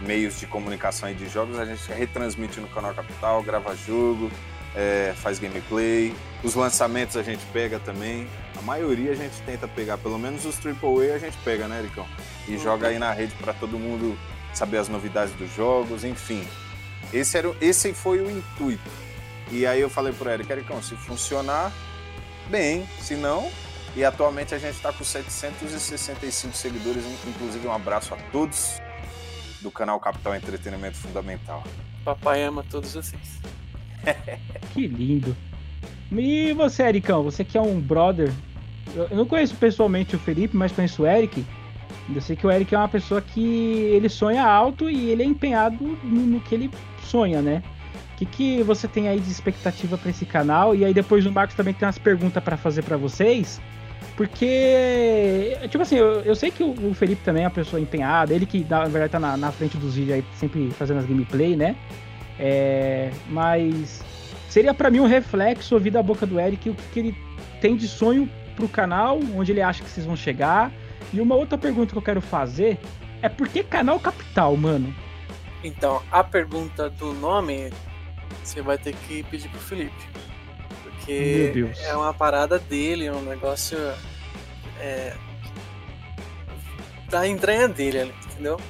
meios 0.00 0.38
de 0.38 0.46
comunicação 0.46 1.10
e 1.10 1.14
de 1.14 1.28
jogos, 1.28 1.58
a 1.58 1.64
gente 1.64 1.90
retransmite 1.90 2.60
no 2.60 2.68
canal 2.68 2.92
Capital, 2.92 3.42
grava 3.42 3.74
jogo, 3.74 4.30
é, 4.74 5.14
faz 5.16 5.38
gameplay. 5.38 6.14
Os 6.42 6.54
lançamentos 6.54 7.16
a 7.16 7.22
gente 7.22 7.44
pega 7.52 7.78
também. 7.78 8.26
A 8.58 8.62
maioria 8.62 9.12
a 9.12 9.14
gente 9.14 9.40
tenta 9.46 9.66
pegar, 9.66 9.96
pelo 9.96 10.18
menos 10.18 10.44
os 10.44 10.56
AAA 10.58 11.14
a 11.14 11.18
gente 11.18 11.38
pega, 11.38 11.66
né, 11.68 11.78
Ericão? 11.78 12.06
E 12.46 12.52
uhum. 12.52 12.58
joga 12.58 12.88
aí 12.88 12.98
na 12.98 13.12
rede 13.12 13.34
para 13.36 13.54
todo 13.54 13.78
mundo 13.78 14.18
saber 14.52 14.78
as 14.78 14.88
novidades 14.88 15.32
dos 15.34 15.54
jogos, 15.54 16.04
enfim. 16.04 16.46
Esse, 17.12 17.38
era, 17.38 17.54
esse 17.60 17.94
foi 17.94 18.20
o 18.20 18.30
intuito. 18.30 19.03
E 19.50 19.66
aí 19.66 19.80
eu 19.80 19.90
falei 19.90 20.12
pro 20.12 20.30
Eric, 20.30 20.50
Ericão, 20.50 20.82
se 20.82 20.94
funcionar, 20.96 21.72
bem, 22.48 22.86
se 23.00 23.14
não. 23.14 23.50
E 23.96 24.04
atualmente 24.04 24.54
a 24.54 24.58
gente 24.58 24.74
está 24.74 24.92
com 24.92 25.04
765 25.04 26.56
seguidores, 26.56 27.04
inclusive 27.26 27.66
um 27.66 27.72
abraço 27.72 28.12
a 28.14 28.16
todos 28.32 28.80
do 29.60 29.70
canal 29.70 30.00
Capital 30.00 30.34
Entretenimento 30.34 30.96
Fundamental. 30.96 31.62
Papai 32.04 32.42
ama 32.42 32.64
todos 32.68 32.94
vocês. 32.94 33.40
que 34.74 34.86
lindo. 34.86 35.36
E 36.12 36.52
você, 36.52 36.82
Ericão, 36.82 37.22
você 37.22 37.44
que 37.44 37.56
é 37.56 37.60
um 37.60 37.80
brother. 37.80 38.32
Eu 38.94 39.16
não 39.16 39.26
conheço 39.26 39.54
pessoalmente 39.56 40.14
o 40.14 40.18
Felipe, 40.18 40.56
mas 40.56 40.72
conheço 40.72 41.02
o 41.02 41.06
Eric. 41.06 41.44
Eu 42.14 42.20
sei 42.20 42.36
que 42.36 42.46
o 42.46 42.50
Eric 42.50 42.74
é 42.74 42.78
uma 42.78 42.88
pessoa 42.88 43.22
que 43.22 43.40
ele 43.40 44.08
sonha 44.08 44.44
alto 44.44 44.90
e 44.90 45.08
ele 45.08 45.22
é 45.22 45.26
empenhado 45.26 45.82
no, 46.02 46.26
no 46.26 46.40
que 46.40 46.54
ele 46.54 46.70
sonha, 47.02 47.40
né? 47.40 47.62
O 48.14 48.16
que, 48.16 48.26
que 48.26 48.62
você 48.62 48.86
tem 48.86 49.08
aí 49.08 49.18
de 49.18 49.30
expectativa 49.30 49.98
para 49.98 50.10
esse 50.10 50.24
canal? 50.24 50.74
E 50.74 50.84
aí 50.84 50.94
depois 50.94 51.26
o 51.26 51.32
Marcos 51.32 51.56
também 51.56 51.74
tem 51.74 51.84
umas 51.84 51.98
perguntas 51.98 52.42
para 52.42 52.56
fazer 52.56 52.82
para 52.82 52.96
vocês. 52.96 53.60
Porque, 54.16 55.58
tipo 55.68 55.82
assim, 55.82 55.96
eu, 55.96 56.20
eu 56.20 56.36
sei 56.36 56.52
que 56.52 56.62
o, 56.62 56.94
Felipe 56.94 57.22
também 57.24 57.42
é 57.42 57.46
uma 57.46 57.52
pessoa 57.52 57.80
empenhada, 57.80 58.32
ele 58.32 58.46
que 58.46 58.64
na 58.68 58.84
verdade 58.84 59.10
tá 59.10 59.18
na, 59.18 59.36
na 59.36 59.50
frente 59.50 59.76
dos 59.76 59.96
vídeos 59.96 60.14
aí, 60.14 60.24
sempre 60.36 60.70
fazendo 60.70 60.98
as 60.98 61.06
gameplay, 61.06 61.56
né? 61.56 61.74
É, 62.38 63.10
mas 63.28 64.04
seria 64.48 64.72
para 64.72 64.90
mim 64.90 65.00
um 65.00 65.06
reflexo 65.06 65.74
ouvir 65.74 65.90
da 65.90 66.02
boca 66.02 66.24
do 66.24 66.38
Eric 66.38 66.70
o 66.70 66.74
que, 66.74 66.82
que 66.92 67.00
ele 67.00 67.16
tem 67.60 67.74
de 67.74 67.88
sonho 67.88 68.30
pro 68.54 68.68
canal, 68.68 69.18
onde 69.34 69.50
ele 69.50 69.60
acha 69.62 69.82
que 69.82 69.90
vocês 69.90 70.06
vão 70.06 70.14
chegar. 70.14 70.70
E 71.12 71.20
uma 71.20 71.34
outra 71.34 71.58
pergunta 71.58 71.90
que 71.92 71.98
eu 71.98 72.02
quero 72.02 72.20
fazer 72.20 72.78
é 73.20 73.28
por 73.28 73.48
que 73.48 73.64
canal 73.64 73.98
Capital, 73.98 74.56
mano? 74.56 74.94
Então, 75.64 76.02
a 76.12 76.22
pergunta 76.22 76.90
do 76.90 77.12
nome 77.14 77.72
você 78.42 78.62
vai 78.62 78.78
ter 78.78 78.94
que 78.94 79.22
pedir 79.24 79.48
pro 79.48 79.60
Felipe. 79.60 80.08
Porque 80.82 81.66
é 81.82 81.94
uma 81.94 82.14
parada 82.14 82.58
dele, 82.58 83.06
é 83.06 83.12
um 83.12 83.22
negócio. 83.22 83.78
É, 84.80 85.14
da 87.14 87.26
entranha 87.26 87.68
dele, 87.68 88.12
entendeu? 88.26 88.60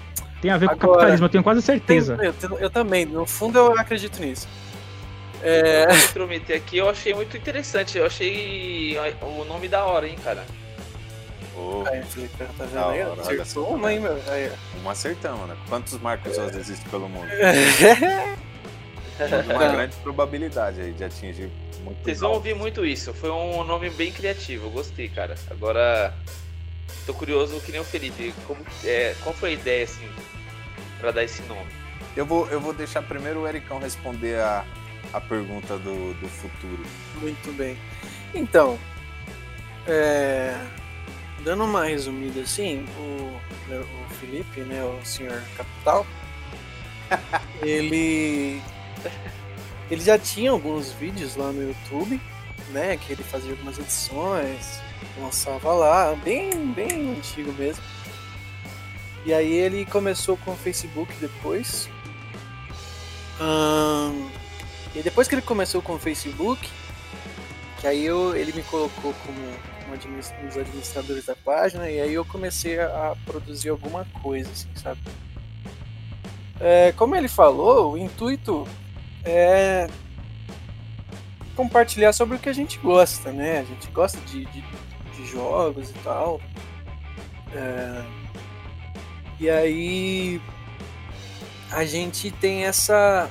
Tem 0.42 0.50
a 0.50 0.58
ver 0.58 0.66
Agora, 0.66 0.78
com 0.78 0.86
o 0.86 0.90
capitalismo, 0.90 1.26
eu 1.26 1.30
tenho 1.30 1.44
quase 1.44 1.62
certeza. 1.62 2.16
Tem, 2.16 2.26
eu, 2.26 2.58
eu, 2.58 2.70
também, 2.70 3.06
no 3.06 3.24
fundo 3.24 3.58
eu 3.58 3.78
acredito 3.78 4.20
nisso. 4.20 4.46
É... 5.42 5.84
Eu 5.84 6.08
prometer 6.12 6.54
aqui, 6.54 6.76
eu 6.76 6.88
achei 6.88 7.14
muito 7.14 7.36
interessante. 7.36 7.96
Eu 7.96 8.06
achei 8.06 8.98
o 9.22 9.44
nome 9.44 9.68
da 9.68 9.84
hora, 9.84 10.06
hein, 10.06 10.16
cara. 10.22 10.44
Oh. 11.56 11.84
Aí, 11.86 12.02
Felipe, 12.02 12.36
tá 12.36 12.64
vendo 12.64 12.84
aí? 12.84 13.00
Acertou 13.02 13.74
uma, 13.74 13.92
hein, 13.92 14.00
meu? 14.00 14.20
Aí, 14.28 14.52
uma 14.80 14.92
acertamos, 14.92 15.48
né? 15.48 15.56
Quantos 15.68 15.98
Marcos 16.00 16.36
é. 16.36 16.44
existem 16.58 16.90
pelo 16.90 17.08
mundo? 17.08 17.28
uma 19.44 19.68
grande 19.68 19.96
probabilidade 19.96 20.80
aí 20.80 20.92
de 20.92 21.04
atingir 21.04 21.50
muito. 21.84 22.02
Vocês 22.02 22.20
vão 22.20 22.32
ouvir 22.32 22.54
muito 22.54 22.84
isso. 22.84 23.12
Foi 23.12 23.30
um 23.30 23.62
nome 23.64 23.90
bem 23.90 24.10
criativo, 24.10 24.66
eu 24.66 24.70
gostei, 24.70 25.08
cara. 25.08 25.34
Agora, 25.50 26.14
tô 27.06 27.14
curioso 27.14 27.60
que 27.60 27.70
nem 27.70 27.80
o 27.80 27.84
Felipe. 27.84 28.34
Como, 28.46 28.60
é, 28.84 29.14
qual 29.22 29.34
foi 29.34 29.50
a 29.50 29.52
ideia, 29.52 29.84
assim, 29.84 30.08
para 30.98 31.12
dar 31.12 31.24
esse 31.24 31.42
nome? 31.42 31.70
Eu 32.16 32.24
vou, 32.24 32.48
eu 32.48 32.60
vou 32.60 32.72
deixar 32.72 33.02
primeiro 33.02 33.42
o 33.42 33.48
Ericão 33.48 33.78
responder 33.78 34.38
a, 34.38 34.64
a 35.12 35.20
pergunta 35.20 35.76
do, 35.78 36.14
do 36.14 36.28
futuro. 36.28 36.82
Muito 37.20 37.52
bem. 37.52 37.76
Então, 38.34 38.78
é, 39.86 40.56
dando 41.40 41.64
uma 41.64 41.84
resumida 41.84 42.40
assim, 42.40 42.86
o, 42.98 43.40
o 43.70 44.14
Felipe, 44.14 44.60
né, 44.60 44.82
o 44.82 45.04
senhor 45.04 45.42
Capital, 45.56 46.06
ele 47.62 48.62
ele 49.90 50.00
já 50.00 50.18
tinha 50.18 50.50
alguns 50.50 50.92
vídeos 50.92 51.36
lá 51.36 51.52
no 51.52 51.62
YouTube, 51.62 52.20
né? 52.70 52.96
Que 52.96 53.12
ele 53.12 53.22
fazia 53.22 53.52
algumas 53.52 53.78
edições, 53.78 54.80
lançava 55.20 55.72
lá, 55.72 56.14
bem, 56.16 56.72
bem 56.72 57.16
antigo 57.16 57.52
mesmo. 57.52 57.82
E 59.24 59.32
aí 59.32 59.52
ele 59.52 59.86
começou 59.86 60.36
com 60.36 60.52
o 60.52 60.56
Facebook 60.56 61.12
depois. 61.20 61.88
Hum, 63.40 64.28
e 64.94 65.02
depois 65.02 65.26
que 65.26 65.34
ele 65.34 65.42
começou 65.42 65.82
com 65.82 65.94
o 65.94 65.98
Facebook, 65.98 66.68
que 67.80 67.86
aí 67.86 68.04
eu, 68.04 68.36
ele 68.36 68.52
me 68.52 68.62
colocou 68.62 69.14
como 69.26 69.38
um 69.94 70.46
dos 70.46 70.56
administradores 70.56 71.26
da 71.26 71.36
página, 71.36 71.88
e 71.88 72.00
aí 72.00 72.14
eu 72.14 72.24
comecei 72.24 72.80
a 72.80 73.16
produzir 73.24 73.68
alguma 73.68 74.04
coisa, 74.22 74.50
assim, 74.50 74.68
sabe? 74.74 75.00
É, 76.60 76.92
como 76.92 77.14
ele 77.14 77.28
falou, 77.28 77.92
o 77.92 77.98
intuito 77.98 78.66
é 79.24 79.86
compartilhar 81.56 82.12
sobre 82.12 82.36
o 82.36 82.38
que 82.38 82.48
a 82.48 82.52
gente 82.52 82.78
gosta, 82.78 83.32
né? 83.32 83.60
A 83.60 83.64
gente 83.64 83.88
gosta 83.90 84.18
de, 84.22 84.44
de 84.46 84.62
de 85.14 85.26
jogos 85.26 85.90
e 85.90 85.94
tal. 86.04 86.40
É, 87.54 88.04
e 89.40 89.50
aí 89.50 90.40
a 91.70 91.84
gente 91.84 92.30
tem 92.30 92.64
essa. 92.64 93.30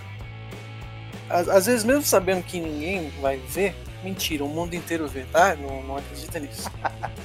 Às, 1.29 1.47
às, 1.47 1.65
vezes 1.65 1.83
mesmo 1.83 2.03
sabendo 2.03 2.43
que 2.43 2.59
ninguém 2.59 3.09
vai 3.21 3.37
ver, 3.37 3.75
mentira, 4.03 4.43
o 4.43 4.49
mundo 4.49 4.73
inteiro 4.73 5.07
vê, 5.07 5.23
tá? 5.31 5.55
Não, 5.55 5.83
não 5.83 5.97
acredita 5.97 6.39
nisso. 6.39 6.69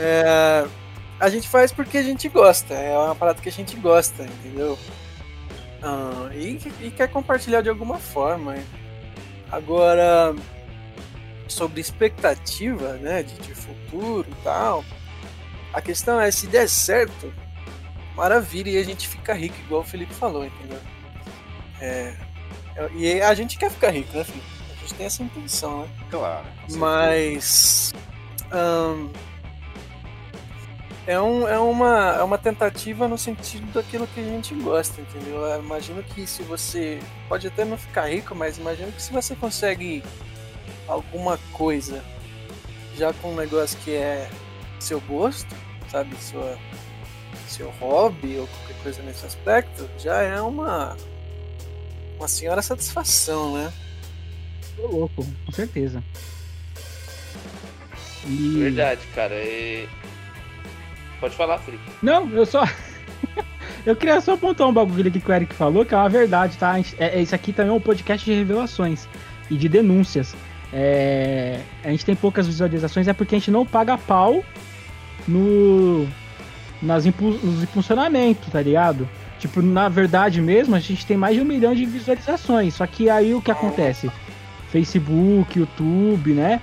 É, 0.00 0.64
a 1.18 1.28
gente 1.28 1.48
faz 1.48 1.72
porque 1.72 1.98
a 1.98 2.02
gente 2.04 2.28
gosta, 2.28 2.72
é 2.72 2.96
uma 2.96 3.16
parada 3.16 3.42
que 3.42 3.48
a 3.48 3.52
gente 3.52 3.74
gosta, 3.74 4.22
entendeu? 4.22 4.78
Ah, 5.82 6.30
e, 6.32 6.58
e, 6.80 6.90
quer 6.90 7.08
compartilhar 7.08 7.60
de 7.60 7.68
alguma 7.68 7.98
forma. 7.98 8.56
Agora, 9.50 10.34
sobre 11.46 11.80
expectativa, 11.80 12.94
né, 12.94 13.22
de, 13.22 13.34
de 13.36 13.54
futuro 13.54 14.26
e 14.30 14.44
tal, 14.44 14.84
a 15.72 15.80
questão 15.80 16.20
é 16.20 16.30
se 16.30 16.46
der 16.46 16.68
certo, 16.68 17.32
maravilha, 18.14 18.70
e 18.70 18.78
a 18.78 18.84
gente 18.84 19.08
fica 19.08 19.32
rico, 19.32 19.56
igual 19.60 19.80
o 19.80 19.84
Felipe 19.84 20.12
falou, 20.12 20.44
entendeu? 20.44 20.80
É, 21.80 22.14
e 22.94 23.20
a 23.20 23.32
gente 23.34 23.58
quer 23.58 23.70
ficar 23.70 23.90
rico, 23.90 24.16
né, 24.16 24.24
Felipe? 24.24 24.46
A 24.70 24.80
gente 24.80 24.94
tem 24.94 25.06
essa 25.06 25.22
intenção, 25.22 25.82
né? 25.82 25.88
Claro. 26.10 26.46
Mas. 26.72 27.92
É, 31.08 31.18
um, 31.18 31.48
é, 31.48 31.58
uma, 31.58 32.16
é 32.18 32.22
uma 32.22 32.36
tentativa 32.36 33.08
no 33.08 33.16
sentido 33.16 33.72
daquilo 33.72 34.06
que 34.08 34.20
a 34.20 34.24
gente 34.24 34.54
gosta, 34.56 35.00
entendeu? 35.00 35.36
Eu 35.40 35.58
imagino 35.58 36.02
que 36.02 36.26
se 36.26 36.42
você. 36.42 37.00
Pode 37.30 37.46
até 37.46 37.64
não 37.64 37.78
ficar 37.78 38.10
rico, 38.10 38.34
mas 38.34 38.58
imagino 38.58 38.92
que 38.92 39.00
se 39.00 39.10
você 39.10 39.34
consegue 39.34 40.04
alguma 40.86 41.38
coisa 41.54 42.04
já 42.94 43.10
com 43.14 43.32
um 43.32 43.36
negócio 43.36 43.78
que 43.82 43.92
é 43.92 44.28
seu 44.78 45.00
gosto, 45.00 45.56
sabe? 45.90 46.14
Sua, 46.22 46.58
seu 47.48 47.70
hobby 47.80 48.36
ou 48.36 48.46
qualquer 48.46 48.82
coisa 48.82 49.02
nesse 49.02 49.24
aspecto, 49.24 49.88
já 49.98 50.20
é 50.20 50.38
uma. 50.42 50.94
Uma 52.18 52.28
senhora 52.28 52.60
satisfação, 52.60 53.56
né? 53.56 53.72
Tô 54.76 54.86
louco, 54.88 55.24
com 55.46 55.52
certeza. 55.52 56.04
E... 58.26 58.58
Verdade, 58.58 59.06
cara. 59.14 59.34
E 59.36 59.88
Pode 61.20 61.36
falar, 61.36 61.58
Felipe. 61.58 61.82
Não, 62.02 62.28
eu 62.30 62.46
só. 62.46 62.64
eu 63.84 63.96
queria 63.96 64.20
só 64.20 64.34
apontar 64.34 64.68
um 64.68 64.72
bagulho 64.72 65.08
aqui 65.08 65.20
que 65.20 65.30
o 65.30 65.34
Eric 65.34 65.54
falou, 65.54 65.84
que 65.84 65.94
é 65.94 65.96
uma 65.96 66.08
verdade, 66.08 66.56
tá? 66.56 66.78
É, 66.98 67.20
esse 67.20 67.34
aqui 67.34 67.52
também 67.52 67.72
é 67.72 67.74
um 67.74 67.80
podcast 67.80 68.24
de 68.24 68.36
revelações 68.36 69.08
e 69.50 69.56
de 69.56 69.68
denúncias. 69.68 70.34
É, 70.72 71.60
a 71.82 71.90
gente 71.90 72.04
tem 72.04 72.14
poucas 72.14 72.46
visualizações, 72.46 73.08
é 73.08 73.12
porque 73.12 73.34
a 73.34 73.38
gente 73.38 73.50
não 73.50 73.64
paga 73.64 73.96
pau 73.96 74.44
no, 75.26 76.06
nas 76.82 77.06
impu, 77.06 77.30
nos 77.42 77.62
impulsionamentos, 77.62 78.48
tá 78.50 78.60
ligado? 78.60 79.08
Tipo, 79.38 79.62
na 79.62 79.88
verdade 79.88 80.40
mesmo, 80.40 80.74
a 80.74 80.80
gente 80.80 81.06
tem 81.06 81.16
mais 81.16 81.36
de 81.36 81.42
um 81.42 81.44
milhão 81.44 81.74
de 81.74 81.86
visualizações. 81.86 82.74
Só 82.74 82.86
que 82.86 83.08
aí 83.08 83.34
o 83.34 83.40
que 83.40 83.50
acontece? 83.50 84.10
Facebook, 84.70 85.58
YouTube, 85.58 86.32
né? 86.32 86.60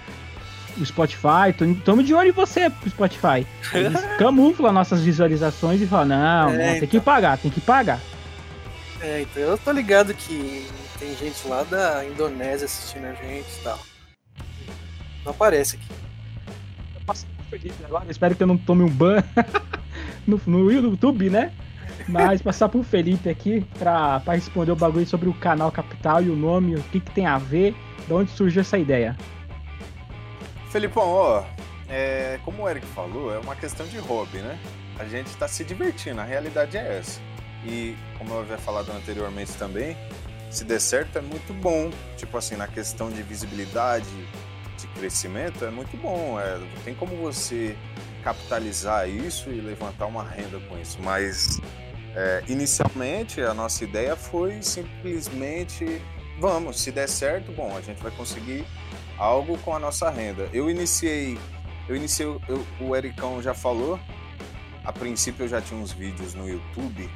O 0.77 0.85
Spotify, 0.85 1.49
estamos 1.77 2.05
de 2.05 2.13
olho 2.13 2.29
em 2.29 2.31
você 2.31 2.69
pro 2.69 2.89
Spotify. 2.89 3.45
Eles 3.73 4.01
camuflam 4.17 4.71
nossas 4.71 5.01
visualizações 5.01 5.81
e 5.81 5.87
falam, 5.87 6.07
não, 6.07 6.49
é, 6.49 6.51
não 6.51 6.57
tem 6.57 6.77
então. 6.77 6.89
que 6.89 6.99
pagar, 6.99 7.37
tem 7.37 7.51
que 7.51 7.61
pagar. 7.61 7.99
É, 9.01 9.21
então 9.21 9.43
eu 9.43 9.57
tô 9.57 9.71
ligado 9.71 10.13
que 10.13 10.67
tem 10.99 11.15
gente 11.15 11.47
lá 11.47 11.63
da 11.63 12.05
Indonésia 12.05 12.65
assistindo 12.65 13.05
a 13.05 13.13
gente 13.13 13.47
e 13.47 13.63
tal. 13.63 13.79
Não 15.23 15.31
aparece 15.31 15.75
aqui. 15.75 15.87
Eu 16.95 17.01
passo 17.05 17.25
Felipe 17.49 17.75
agora, 17.85 18.05
espero 18.09 18.35
que 18.35 18.43
eu 18.43 18.47
não 18.47 18.57
tome 18.57 18.83
um 18.83 18.89
ban 18.89 19.23
no, 20.25 20.41
no 20.45 20.71
YouTube, 20.71 21.29
né? 21.29 21.51
Mas 22.07 22.41
passar 22.41 22.69
pro 22.69 22.83
Felipe 22.83 23.29
aqui 23.29 23.65
pra, 23.79 24.19
pra 24.19 24.35
responder 24.35 24.71
o 24.71 24.75
bagulho 24.75 25.07
sobre 25.07 25.29
o 25.29 25.33
canal 25.33 25.71
Capital 25.71 26.21
e 26.21 26.29
o 26.29 26.35
nome, 26.35 26.75
o 26.75 26.83
que, 26.83 26.99
que 26.99 27.11
tem 27.11 27.25
a 27.25 27.37
ver, 27.37 27.75
de 28.07 28.13
onde 28.13 28.31
surgiu 28.31 28.61
essa 28.61 28.77
ideia. 28.77 29.17
Felipão, 30.75 31.07
ó, 31.07 31.45
é, 31.87 32.37
como 32.43 32.63
o 32.63 32.69
Eric 32.69 32.85
falou, 32.87 33.33
é 33.33 33.39
uma 33.39 33.55
questão 33.55 33.87
de 33.87 33.97
hobby, 33.97 34.39
né? 34.39 34.59
A 34.99 35.05
gente 35.05 35.27
está 35.27 35.47
se 35.47 35.63
divertindo, 35.63 36.19
a 36.19 36.25
realidade 36.25 36.75
é 36.75 36.97
essa. 36.97 37.21
E 37.63 37.95
como 38.17 38.33
eu 38.33 38.41
havia 38.41 38.57
falado 38.57 38.91
anteriormente 38.91 39.53
também, 39.53 39.95
se 40.51 40.65
der 40.65 40.81
certo 40.81 41.17
é 41.17 41.21
muito 41.21 41.53
bom. 41.53 41.89
Tipo 42.17 42.37
assim, 42.37 42.57
na 42.57 42.67
questão 42.67 43.09
de 43.09 43.23
visibilidade, 43.23 44.09
de 44.77 44.85
crescimento, 44.87 45.63
é 45.63 45.69
muito 45.69 45.95
bom. 45.95 46.37
É, 46.37 46.59
tem 46.83 46.93
como 46.93 47.15
você 47.15 47.77
capitalizar 48.21 49.07
isso 49.07 49.49
e 49.49 49.61
levantar 49.61 50.07
uma 50.07 50.25
renda 50.25 50.59
com 50.67 50.77
isso. 50.77 50.97
Mas 51.01 51.61
é, 52.13 52.43
inicialmente 52.49 53.39
a 53.39 53.53
nossa 53.53 53.81
ideia 53.81 54.17
foi 54.17 54.61
simplesmente 54.61 56.01
vamos, 56.37 56.81
se 56.81 56.91
der 56.91 57.07
certo, 57.07 57.51
bom, 57.53 57.77
a 57.77 57.81
gente 57.81 58.03
vai 58.03 58.11
conseguir 58.11 58.65
algo 59.17 59.57
com 59.59 59.75
a 59.75 59.79
nossa 59.79 60.09
renda. 60.09 60.49
Eu 60.53 60.69
iniciei, 60.69 61.37
eu 61.87 61.95
iniciei, 61.95 62.27
eu, 62.27 62.65
o 62.79 62.95
Ericão 62.95 63.41
já 63.41 63.53
falou, 63.53 63.99
a 64.83 64.91
princípio 64.91 65.45
eu 65.45 65.47
já 65.47 65.61
tinha 65.61 65.79
uns 65.79 65.91
vídeos 65.91 66.33
no 66.33 66.47
YouTube 66.47 67.09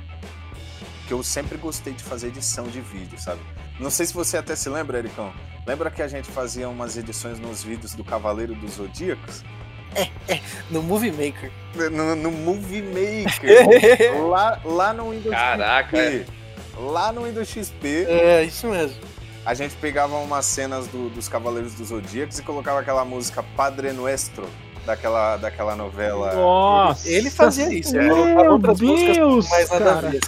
que 1.08 1.13
eu 1.13 1.24
sempre 1.24 1.58
gostei 1.58 1.94
de 1.94 2.03
fazer 2.03 2.27
edição 2.27 2.68
de 2.68 2.82
vídeo, 2.82 3.20
sabe? 3.20 3.41
Não 3.79 3.89
sei 3.89 4.06
se 4.06 4.13
você 4.13 4.38
até 4.38 4.56
se 4.56 4.70
lembra, 4.70 5.00
Ericão. 5.00 5.34
Lembra 5.65 5.89
que 5.89 6.03
a 6.03 6.08
gente 6.08 6.29
fazia 6.29 6.70
umas 6.70 6.98
edições 6.98 7.39
nos 7.39 7.63
vídeos 7.63 7.96
do 7.96 8.03
Cavaleiro 8.03 8.53
dos 8.53 8.74
Zodíacos? 8.74 9.44
É, 9.96 10.03
é, 10.32 10.39
no 10.70 10.84
Movie 10.84 11.12
Maker. 11.12 11.51
No, 11.91 12.15
no 12.15 12.29
Movie 12.29 12.84
Maker. 12.84 14.22
lá, 14.29 14.62
lá 14.63 14.94
no 14.94 15.10
Windows 15.10 15.34
Caraca, 15.34 15.98
XP. 15.98 16.25
É. 16.77 16.79
Lá 16.79 17.12
no 17.12 17.24
Windows 17.24 17.48
XP. 17.48 18.06
É, 18.08 18.44
isso 18.44 18.68
mesmo 18.68 19.08
a 19.50 19.53
gente 19.56 19.75
pegava 19.77 20.15
umas 20.18 20.46
cenas 20.46 20.86
do, 20.86 21.10
dos 21.10 21.27
Cavaleiros 21.27 21.74
dos 21.74 21.88
Zodíacos 21.88 22.38
e 22.38 22.44
colocava 22.44 22.82
aquela 22.82 23.03
música 23.03 23.41
Padre 23.41 23.91
Nuestro 23.91 24.48
daquela, 24.86 25.38
daquela 25.38 25.75
novela. 25.75 26.36
Nossa! 26.36 27.10
Ele 27.10 27.32
fazia 27.32 27.74
isso. 27.74 27.98
É. 27.98 28.03
Meu 28.03 28.60
Deus! 28.60 29.50
Mais 29.50 29.72
nada 29.72 29.86
cara. 29.86 30.08
a 30.08 30.12
ver. 30.12 30.22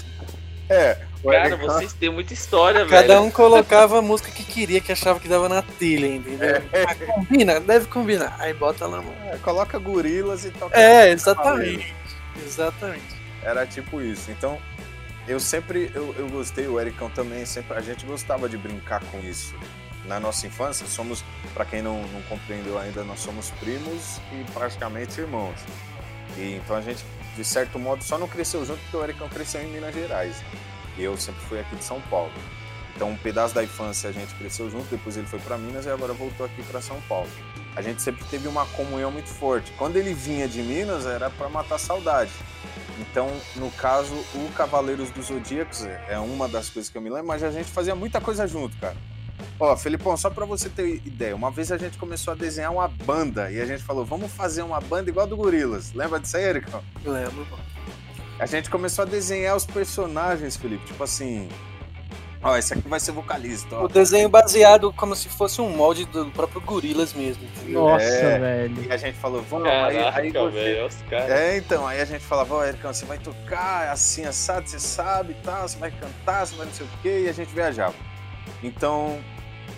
É. 0.70 0.98
Cara, 1.24 1.56
vocês 1.56 1.94
têm 1.94 2.12
muita 2.12 2.34
história, 2.34 2.80
Cada 2.80 2.90
velho. 2.90 3.08
Cada 3.10 3.22
um 3.22 3.30
colocava 3.30 4.00
a 4.00 4.02
música 4.02 4.32
que 4.32 4.44
queria, 4.44 4.82
que 4.82 4.92
achava 4.92 5.20
que 5.20 5.28
dava 5.28 5.48
na 5.48 5.62
telha, 5.62 6.08
entendeu? 6.08 6.56
É. 6.74 6.84
Ah, 6.84 6.96
combina, 6.96 7.60
deve 7.60 7.86
combinar. 7.86 8.36
Aí 8.40 8.56
bota 8.56 8.88
lá 8.88 9.04
no. 9.04 9.12
É, 9.28 9.38
coloca 9.44 9.78
gorilas 9.78 10.46
e 10.46 10.50
toca. 10.50 10.76
É, 10.76 11.12
exatamente. 11.12 11.94
Exatamente. 12.44 13.22
Era 13.44 13.68
tipo 13.68 14.02
isso. 14.02 14.32
Então, 14.32 14.58
eu 15.28 15.40
sempre 15.40 15.92
eu, 15.94 16.14
eu 16.18 16.30
gostei, 16.30 16.68
o 16.68 16.80
Ericão 16.80 17.10
também, 17.10 17.46
sempre 17.46 17.78
a 17.78 17.82
gente 17.82 18.06
gostava 18.06 18.50
de 18.50 18.58
brincar 18.58 19.04
com 19.06 19.20
isso. 19.20 19.56
Na 20.06 20.20
nossa 20.20 20.48
infância, 20.48 20.86
somos, 20.88 21.24
para 21.54 21.64
quem 21.64 21.82
não, 21.82 22.02
não 22.08 22.22
compreendeu 22.24 22.78
ainda, 22.78 23.04
nós 23.04 23.20
somos 23.20 23.52
primos 23.52 24.20
e 24.32 24.44
praticamente 24.52 25.22
irmãos. 25.22 25.60
E 26.38 26.56
então 26.56 26.76
a 26.76 26.82
gente, 26.82 27.06
de 27.36 27.44
certo 27.44 27.78
modo, 27.78 28.04
só 28.04 28.18
não 28.18 28.28
cresceu 28.28 28.66
junto 28.66 28.80
porque 28.82 28.98
o 28.98 29.04
Ericão 29.04 29.30
cresceu 29.30 29.62
em 29.62 29.68
Minas 29.68 29.94
Gerais. 29.94 30.44
E 30.98 31.04
eu 31.04 31.16
sempre 31.18 31.42
fui 31.42 31.60
aqui 31.60 31.76
de 31.76 31.84
São 31.84 32.02
Paulo. 32.10 32.34
Então, 32.96 33.10
um 33.10 33.18
pedaço 33.18 33.56
da 33.56 33.64
infância 33.64 34.10
a 34.10 34.14
gente 34.14 34.34
cresceu 34.36 34.70
junto, 34.70 34.86
depois 34.90 35.18
ele 35.18 35.26
foi 35.28 35.40
para 35.40 35.58
Minas 35.58 35.86
e 35.86 35.90
agora 35.90 36.14
voltou 36.14 36.46
aqui 36.46 36.62
para 36.64 36.82
São 36.82 37.00
Paulo. 37.08 37.30
A 37.76 37.82
gente 37.82 38.02
sempre 38.02 38.24
teve 38.26 38.48
uma 38.48 38.66
comunhão 38.68 39.12
muito 39.12 39.30
forte. 39.30 39.72
Quando 39.78 39.96
ele 39.96 40.14
vinha 40.14 40.48
de 40.48 40.62
Minas, 40.62 41.06
era 41.06 41.30
para 41.30 41.48
matar 41.50 41.80
saudade. 41.80 42.32
Então, 43.00 43.30
no 43.56 43.72
caso, 43.72 44.14
o 44.36 44.52
Cavaleiros 44.56 45.10
dos 45.10 45.28
Zodíacos 45.28 45.86
é 46.08 46.20
uma 46.20 46.48
das 46.48 46.70
coisas 46.70 46.92
que 46.92 46.98
eu 46.98 47.02
me 47.02 47.10
lembro, 47.10 47.28
mas 47.28 47.44
a 47.44 47.50
gente 47.50 47.72
fazia 47.72 47.96
muita 47.96 48.20
coisa 48.20 48.46
junto, 48.46 48.78
cara. 48.78 48.96
Ó, 49.60 49.76
Felipão, 49.76 50.16
só 50.18 50.30
para 50.30 50.46
você 50.46 50.70
ter 50.70 51.02
ideia, 51.06 51.36
uma 51.36 51.50
vez 51.50 51.72
a 51.72 51.78
gente 51.78 51.98
começou 51.98 52.34
a 52.34 52.36
desenhar 52.36 52.72
uma 52.72 52.88
banda 52.88 53.52
e 53.52 53.60
a 53.60 53.66
gente 53.66 53.84
falou, 53.84 54.06
vamos 54.06 54.32
fazer 54.32 54.62
uma 54.62 54.80
banda 54.80 55.10
igual 55.10 55.26
a 55.26 55.30
do 55.30 55.38
Gorilas. 55.38 55.94
Lembra 55.94 56.20
disso 56.20 56.38
aí, 56.38 56.44
Ericão? 56.44 56.84
Lembro. 57.06 57.48
A 58.40 58.46
gente 58.46 58.70
começou 58.70 59.04
a 59.04 59.06
desenhar 59.06 59.56
os 59.56 59.66
personagens, 59.66 60.58
Felipe, 60.58 60.86
tipo 60.86 61.04
assim, 61.04 61.48
Ó, 62.44 62.58
esse 62.58 62.74
aqui 62.74 62.88
vai 62.88 63.00
ser 63.00 63.12
vocalista. 63.12 63.76
Ó. 63.76 63.86
O 63.86 63.88
desenho 63.88 64.28
baseado 64.28 64.92
como 64.94 65.16
se 65.16 65.30
fosse 65.30 65.62
um 65.62 65.70
molde 65.70 66.06
do 66.06 66.26
próprio 66.32 66.60
Gorilas 66.62 67.14
mesmo. 67.14 67.44
Entendeu? 67.44 67.82
Nossa, 67.82 68.04
é, 68.04 68.40
velho. 68.40 68.84
E 68.84 68.92
a 68.92 68.98
gente 68.98 69.18
falou, 69.18 69.44
vamos, 69.44 69.68
Caraca, 69.68 70.20
aí, 70.20 70.26
aí 70.26 70.32
você... 70.32 70.50
velho, 70.50 70.90
É, 71.32 71.58
então, 71.58 71.86
aí 71.86 72.02
a 72.02 72.06
gente 72.06 72.24
falava, 72.24 72.56
ó, 72.56 72.66
Ericão, 72.66 72.92
você 72.92 73.06
vai 73.06 73.20
tocar 73.20 73.92
assim, 73.92 74.26
assado, 74.26 74.68
você 74.68 74.80
sabe 74.80 75.34
e 75.34 75.44
tal, 75.44 75.68
você 75.68 75.78
vai 75.78 75.92
cantar, 75.92 76.48
você 76.48 76.56
vai 76.56 76.66
não 76.66 76.74
sei 76.74 76.86
o 76.86 76.90
quê, 77.04 77.24
e 77.26 77.30
a 77.30 77.34
gente 77.34 77.54
viajava. 77.54 77.96
Então, 78.64 79.20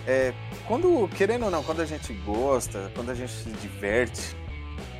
é, 0.06 0.32
quando, 0.66 1.06
querendo 1.08 1.44
ou 1.44 1.50
não, 1.50 1.62
quando 1.62 1.80
a 1.82 1.86
gente 1.86 2.14
gosta, 2.14 2.90
quando 2.94 3.10
a 3.10 3.14
gente 3.14 3.32
se 3.32 3.50
diverte, 3.50 4.34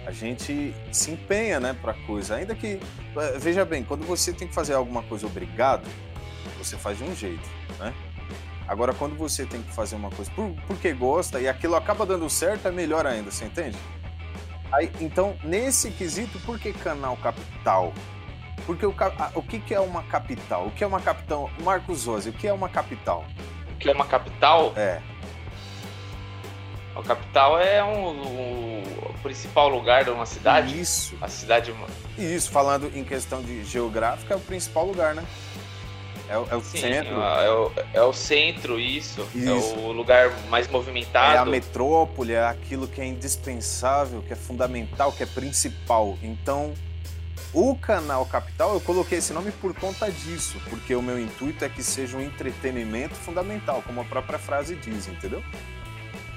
a 0.06 0.10
gente 0.10 0.74
se 0.92 1.10
empenha, 1.12 1.58
né, 1.58 1.74
pra 1.80 1.94
coisa. 1.94 2.36
Ainda 2.36 2.54
que, 2.54 2.78
é, 3.16 3.38
veja 3.38 3.64
bem, 3.64 3.82
quando 3.82 4.04
você 4.04 4.34
tem 4.34 4.46
que 4.46 4.54
fazer 4.54 4.74
alguma 4.74 5.02
coisa 5.02 5.26
obrigado, 5.26 5.88
você 6.64 6.76
faz 6.76 6.98
de 6.98 7.04
um 7.04 7.14
jeito, 7.14 7.48
né? 7.78 7.92
Agora, 8.66 8.94
quando 8.94 9.14
você 9.16 9.44
tem 9.44 9.62
que 9.62 9.72
fazer 9.72 9.96
uma 9.96 10.10
coisa 10.10 10.30
por, 10.30 10.50
porque 10.66 10.92
gosta 10.92 11.40
e 11.40 11.46
aquilo 11.46 11.76
acaba 11.76 12.06
dando 12.06 12.28
certo, 12.30 12.66
é 12.66 12.70
melhor 12.70 13.06
ainda, 13.06 13.30
você 13.30 13.44
entende? 13.44 13.76
Aí, 14.72 14.90
então, 15.00 15.36
nesse 15.44 15.90
quesito, 15.90 16.38
por 16.40 16.58
que 16.58 16.72
canal 16.72 17.16
capital? 17.18 17.92
Porque 18.66 18.86
o, 18.86 18.94
o 19.34 19.42
que, 19.42 19.60
que 19.60 19.74
é 19.74 19.80
uma 19.80 20.02
capital? 20.04 20.66
O 20.66 20.70
que 20.70 20.82
é 20.82 20.86
uma 20.86 21.00
capital? 21.00 21.50
Marcos 21.62 22.08
Ozzi, 22.08 22.30
o 22.30 22.32
que 22.32 22.48
é 22.48 22.52
uma 22.52 22.68
capital? 22.68 23.24
O 23.72 23.76
que 23.76 23.90
é 23.90 23.92
uma 23.92 24.06
capital? 24.06 24.72
É. 24.74 25.02
A 26.96 27.02
capital 27.02 27.58
é 27.58 27.84
um, 27.84 28.08
um, 28.08 28.82
o 28.82 29.14
principal 29.22 29.68
lugar 29.68 30.04
de 30.04 30.10
uma 30.10 30.24
cidade. 30.24 30.80
Isso. 30.80 31.16
A 31.20 31.28
cidade. 31.28 31.74
Isso, 32.16 32.50
falando 32.50 32.90
em 32.94 33.04
questão 33.04 33.42
de 33.42 33.64
geográfica, 33.64 34.32
é 34.32 34.36
o 34.36 34.40
principal 34.40 34.86
lugar, 34.86 35.14
né? 35.14 35.24
É, 36.28 36.38
o, 36.38 36.46
é 36.50 36.56
o 36.56 36.62
Sim, 36.62 36.78
centro. 36.78 37.20
É 37.20 37.50
o, 37.50 37.72
é 37.92 38.02
o 38.02 38.12
centro, 38.12 38.80
isso. 38.80 39.26
isso. 39.34 39.48
É 39.48 39.78
o 39.78 39.92
lugar 39.92 40.32
mais 40.48 40.66
movimentado. 40.68 41.34
É 41.34 41.38
a 41.38 41.44
metrópole, 41.44 42.32
é 42.32 42.44
aquilo 42.44 42.88
que 42.88 43.00
é 43.00 43.04
indispensável, 43.04 44.22
que 44.22 44.32
é 44.32 44.36
fundamental, 44.36 45.12
que 45.12 45.22
é 45.22 45.26
principal. 45.26 46.18
Então, 46.22 46.72
o 47.52 47.76
canal 47.76 48.26
Capital, 48.26 48.74
eu 48.74 48.80
coloquei 48.80 49.18
esse 49.18 49.32
nome 49.32 49.52
por 49.52 49.74
conta 49.74 50.10
disso, 50.10 50.60
porque 50.68 50.94
o 50.94 51.02
meu 51.02 51.20
intuito 51.20 51.64
é 51.64 51.68
que 51.68 51.82
seja 51.82 52.16
um 52.16 52.20
entretenimento 52.20 53.14
fundamental, 53.14 53.82
como 53.86 54.00
a 54.00 54.04
própria 54.04 54.38
frase 54.38 54.74
diz, 54.74 55.06
entendeu? 55.06 55.42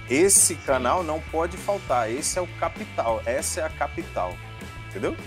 Esse 0.09 0.55
canal 0.55 1.03
não 1.03 1.19
pode 1.19 1.57
faltar, 1.57 2.11
esse 2.11 2.37
é 2.37 2.41
o 2.41 2.47
capital, 2.59 3.21
essa 3.25 3.61
é 3.61 3.63
a 3.63 3.69
capital, 3.69 4.37
entendeu? 4.89 5.17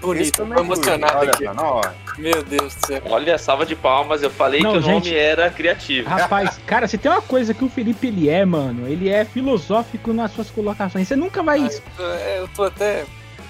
Bonito, 0.00 0.44
tô 0.46 0.60
emocionado 0.60 1.18
Olha, 1.18 1.30
aqui. 1.30 1.44
Não, 1.44 1.80
Meu 2.18 2.42
Deus 2.42 2.74
do 2.74 2.86
céu. 2.86 3.02
Olha, 3.04 3.36
salva 3.36 3.66
de 3.66 3.76
palmas, 3.76 4.22
eu 4.22 4.30
falei 4.30 4.62
não, 4.62 4.72
que 4.72 4.78
o 4.78 4.82
gente, 4.82 5.10
nome 5.10 5.16
era 5.16 5.50
criativo. 5.50 6.08
Rapaz, 6.08 6.58
cara, 6.66 6.88
se 6.88 6.96
tem 6.96 7.10
uma 7.10 7.20
coisa 7.20 7.52
que 7.52 7.64
o 7.64 7.68
Felipe 7.68 8.06
ele 8.06 8.28
é, 8.28 8.44
mano, 8.44 8.88
ele 8.88 9.08
é 9.08 9.24
filosófico 9.24 10.12
nas 10.12 10.32
suas 10.32 10.50
colocações. 10.50 11.06
Você 11.06 11.16
nunca 11.16 11.42
vai. 11.42 11.60
eu, 11.60 11.82
tô, 11.96 12.02
é, 12.02 12.38
eu 12.38 12.48
tô 12.48 12.64
até 12.64 13.04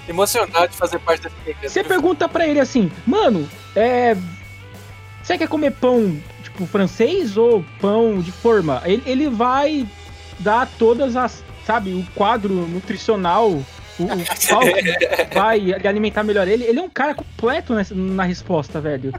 emocionado 0.09 0.69
de 0.69 0.76
fazer 0.76 0.99
parte 0.99 1.23
dessa 1.23 1.69
Você 1.69 1.85
pergunta 1.85 2.28
pra 2.28 2.47
ele 2.47 2.59
assim, 2.59 2.90
mano, 3.07 3.49
é. 3.76 4.16
Você 5.23 5.38
quer 5.38 5.49
comer 5.49 5.73
pão, 5.73 6.19
tipo, 6.42 6.66
francês 6.66 7.37
ou 7.37 7.64
pão 7.80 8.21
de 8.21 8.33
forma? 8.33 8.83
Ele, 8.85 9.02
ele 9.07 9.28
vai 9.28 9.87
dar 10.40 10.69
todas 10.78 11.14
as. 11.14 11.45
Sabe, 11.64 11.92
o 11.92 12.04
quadro 12.16 12.52
nutricional 12.52 13.62
o, 14.00 14.04
o 14.04 15.26
qual 15.33 15.42
vai 15.42 15.87
alimentar 15.87 16.23
melhor 16.23 16.49
ele. 16.49 16.64
Ele 16.64 16.78
é 16.78 16.83
um 16.83 16.90
cara 16.90 17.14
completo 17.14 17.75
nessa, 17.75 17.95
na 17.95 18.25
resposta, 18.25 18.80
velho. 18.80 19.12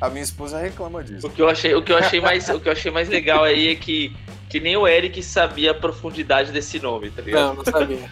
A 0.00 0.08
minha 0.08 0.22
esposa 0.22 0.58
reclama 0.58 1.04
disso. 1.04 1.26
O 1.26 1.30
que 1.30 1.42
eu 1.42 1.48
achei, 1.48 1.74
o 1.74 1.82
que 1.82 1.92
eu 1.92 1.98
achei, 1.98 2.20
mais, 2.20 2.48
o 2.48 2.58
que 2.58 2.68
eu 2.68 2.72
achei 2.72 2.90
mais 2.90 3.08
legal 3.08 3.44
aí 3.44 3.72
é 3.72 3.74
que, 3.74 4.16
que 4.48 4.58
nem 4.58 4.76
o 4.76 4.88
Eric 4.88 5.22
sabia 5.22 5.72
a 5.72 5.74
profundidade 5.74 6.52
desse 6.52 6.80
nome, 6.80 7.10
tá 7.10 7.20
ligado? 7.20 7.48
Não, 7.48 7.54
não 7.56 7.64
sabia. 7.64 8.10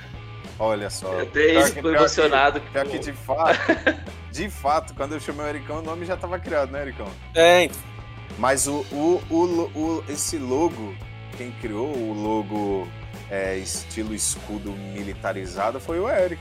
Olha 0.58 0.90
só. 0.90 1.12
Eu 1.12 1.22
até 1.22 1.62
ficou 1.66 1.94
emocionado. 1.94 2.60
Que, 2.60 2.84
que, 2.84 2.90
que 2.90 2.98
de 2.98 3.12
fato, 3.12 3.58
de 4.30 4.50
fato, 4.50 4.94
quando 4.94 5.12
eu 5.12 5.20
chamei 5.20 5.46
o 5.46 5.48
Ericão, 5.48 5.78
o 5.78 5.82
nome 5.82 6.04
já 6.04 6.14
estava 6.14 6.38
criado, 6.38 6.70
né, 6.70 6.82
Ericão? 6.82 7.06
É. 7.34 7.70
Mas 8.38 8.66
o, 8.66 8.84
o, 8.92 9.22
o, 9.30 9.70
o, 9.74 10.04
esse 10.08 10.36
logo, 10.36 10.94
quem 11.36 11.50
criou 11.52 11.86
o 11.86 12.12
logo 12.12 12.88
é, 13.30 13.56
estilo 13.56 14.14
escudo 14.14 14.73
militarizado 14.73 15.78
foi 15.78 16.00
o 16.00 16.08
Eric. 16.08 16.40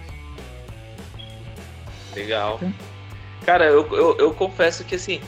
Legal. 2.16 2.60
Cara, 3.46 3.66
eu, 3.66 3.88
eu, 3.96 4.18
eu, 4.18 4.34
confesso 4.34 4.84
que 4.84 4.96
assim, 4.96 5.22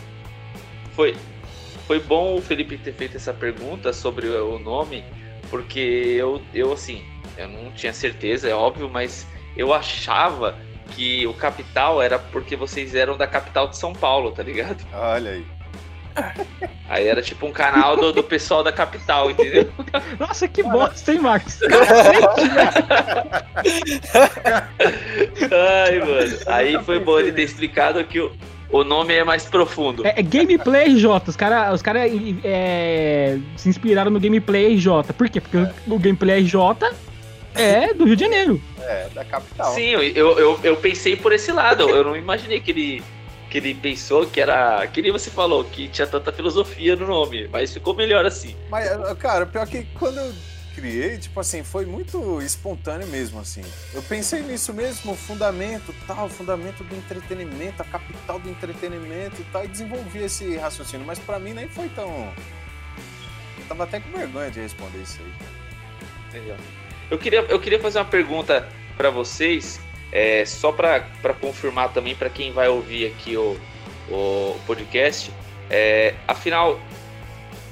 foi, 0.96 1.16
foi 1.86 2.00
bom 2.00 2.36
o 2.36 2.42
Felipe 2.42 2.78
ter 2.78 2.94
feito 2.94 3.18
essa 3.18 3.33
pergunta 3.33 3.94
sobre 3.94 4.27
o 4.27 4.57
nome, 4.60 5.03
porque 5.50 5.79
eu, 5.79 6.42
eu 6.53 6.74
assim, 6.74 7.05
eu 7.38 7.48
não 7.48 7.72
tinha 7.72 7.94
certeza, 7.94 8.50
é 8.50 8.53
óbvio, 8.53 8.90
mas 8.90 9.27
eu 9.55 9.74
achava 9.74 10.57
que 10.96 11.25
o 11.27 11.33
capital 11.33 12.01
era 12.01 12.18
porque 12.18 12.55
vocês 12.55 12.96
eram 12.96 13.16
da 13.16 13.27
capital 13.27 13.68
de 13.68 13.77
São 13.77 13.94
Paulo, 13.94 14.31
tá 14.31 14.44
ligado? 14.44 14.83
Olha 14.94 15.31
aí. 15.31 15.46
Aí 16.90 17.08
era 17.08 17.22
tipo 17.22 17.46
um 17.46 17.51
canal 17.51 17.96
do, 17.96 18.12
do 18.12 18.24
pessoal 18.24 18.64
da 18.64 18.72
capital, 18.72 19.29
entendeu? 19.29 19.70
Nossa, 20.20 20.48
que 20.48 20.64
bosta, 20.64 21.14
hein, 21.14 21.20
Max? 21.20 21.60
Ai, 25.51 26.00
mano. 26.00 26.38
Aí 26.48 26.84
foi 26.84 27.00
bom 27.00 27.20
ele 27.20 27.32
ter 27.32 27.44
explicado 27.44 28.03
que 28.03 28.20
o, 28.20 28.32
o 28.72 28.84
nome 28.84 29.14
é 29.14 29.24
mais 29.24 29.46
profundo. 29.46 30.05
É, 30.05 30.16
é 30.18 30.24
Gameplay 30.24 30.88
RJ. 30.88 31.08
Os 31.27 31.36
caras 31.36 31.75
os 31.75 31.82
cara, 31.84 32.01
é, 32.44 33.38
se 33.55 33.70
inspiraram 33.70 34.10
no 34.10 34.20
Gameplay 34.20 34.74
RJ. 34.74 35.14
Por 35.16 35.29
quê? 35.29 35.40
Porque 35.40 35.58
é. 35.58 35.72
o, 35.88 35.94
o 35.94 36.00
Gameplay 36.00 36.40
RJ 36.42 36.60
é 37.53 37.94
do 37.94 38.05
Rio 38.05 38.16
de 38.16 38.24
Janeiro. 38.24 38.62
É, 38.82 39.08
da 39.14 39.24
capital. 39.24 39.74
Sim, 39.74 39.90
eu, 39.90 40.01
eu, 40.40 40.60
eu 40.64 40.75
pensei 40.77 41.16
por 41.16 41.32
esse 41.34 41.51
lado. 41.51 41.88
Eu 41.88 42.03
não 42.03 42.16
imaginei 42.16 42.60
que 42.60 42.72
ele 42.72 43.03
que 43.50 43.57
ele 43.57 43.74
pensou 43.74 44.25
que 44.27 44.40
era. 44.40 44.85
Que 44.88 45.01
nem 45.01 45.12
você 45.12 45.29
falou, 45.29 45.64
que 45.64 45.88
tinha 45.88 46.07
tanta 46.07 46.31
filosofia 46.31 46.96
no 46.96 47.07
nome, 47.07 47.48
mas 47.48 47.74
ficou 47.74 47.96
melhor 47.96 48.25
assim. 48.25 48.55
Mas, 48.70 48.90
cara, 49.18 49.46
pior 49.46 49.66
que 49.68 49.83
quando 49.98 50.20
eu 50.20 50.33
criei, 50.75 51.18
tipo 51.18 51.40
assim, 51.40 51.64
foi 51.64 51.85
muito 51.85 52.42
espontâneo 52.42 53.07
mesmo, 53.07 53.40
assim. 53.40 53.64
Eu 53.94 54.01
pensei 54.03 54.42
nisso 54.42 54.74
mesmo, 54.74 55.16
fundamento, 55.16 55.94
tal, 56.07 56.29
fundamento 56.29 56.83
do 56.83 56.96
entretenimento, 56.96 57.81
a 57.81 57.85
capital 57.85 58.40
do 58.40 58.50
entretenimento 58.50 59.42
e 59.42 59.44
tal, 59.46 59.66
e 59.66 59.68
desenvolvi 59.68 60.20
esse 60.20 60.55
raciocínio, 60.55 61.05
mas 61.05 61.20
para 61.20 61.40
mim 61.40 61.53
nem 61.53 61.68
foi 61.68 61.90
tão. 61.90 62.07
Eu 63.57 63.66
tava 63.68 63.83
até 63.83 64.00
com 64.00 64.12
vergonha 64.12 64.50
de 64.51 64.62
responder 64.62 65.00
isso 65.00 65.20
aí. 65.22 66.40
Legal. 66.40 66.57
Eu 67.09 67.18
queria, 67.18 67.42
eu 67.42 67.59
queria 67.59 67.79
fazer 67.79 68.00
uma 68.00 68.05
pergunta 68.05 68.68
para 68.96 69.09
vocês 69.09 69.79
é, 70.11 70.43
só 70.45 70.72
para 70.72 71.01
confirmar 71.39 71.93
também 71.93 72.15
para 72.15 72.29
quem 72.29 72.51
vai 72.51 72.67
ouvir 72.67 73.07
aqui 73.07 73.37
o, 73.37 73.59
o 74.09 74.59
podcast, 74.65 75.31
é, 75.69 76.15
afinal, 76.27 76.79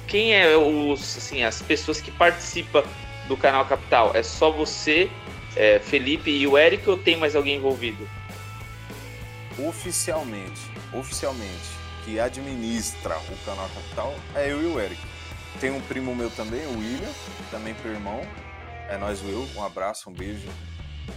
quem 0.06 0.34
é 0.34 0.56
os, 0.56 1.16
assim, 1.16 1.42
as 1.42 1.60
pessoas 1.60 2.00
que 2.00 2.10
participam 2.10 2.84
do 3.26 3.36
canal 3.36 3.64
Capital? 3.66 4.12
É 4.14 4.22
só 4.22 4.50
você, 4.50 5.10
é, 5.56 5.78
Felipe 5.80 6.30
e 6.30 6.46
o 6.46 6.56
Eric 6.56 6.88
ou 6.88 6.96
tem 6.96 7.16
mais 7.16 7.34
alguém 7.34 7.56
envolvido? 7.56 8.08
Oficialmente, 9.58 10.60
oficialmente, 10.92 11.68
que 12.04 12.20
administra 12.20 13.18
o 13.18 13.44
canal 13.44 13.68
Capital 13.74 14.14
é 14.34 14.50
eu 14.50 14.62
e 14.62 14.66
o 14.66 14.80
Eric. 14.80 15.00
Tem 15.60 15.70
um 15.72 15.80
primo 15.80 16.14
meu 16.14 16.30
também, 16.30 16.64
o 16.66 16.78
William, 16.78 17.12
também 17.50 17.74
pro 17.74 17.90
irmão. 17.90 18.20
É 18.88 18.96
nós, 18.96 19.20
Will. 19.22 19.46
Um 19.56 19.64
abraço, 19.64 20.08
um 20.08 20.12
beijo 20.12 20.48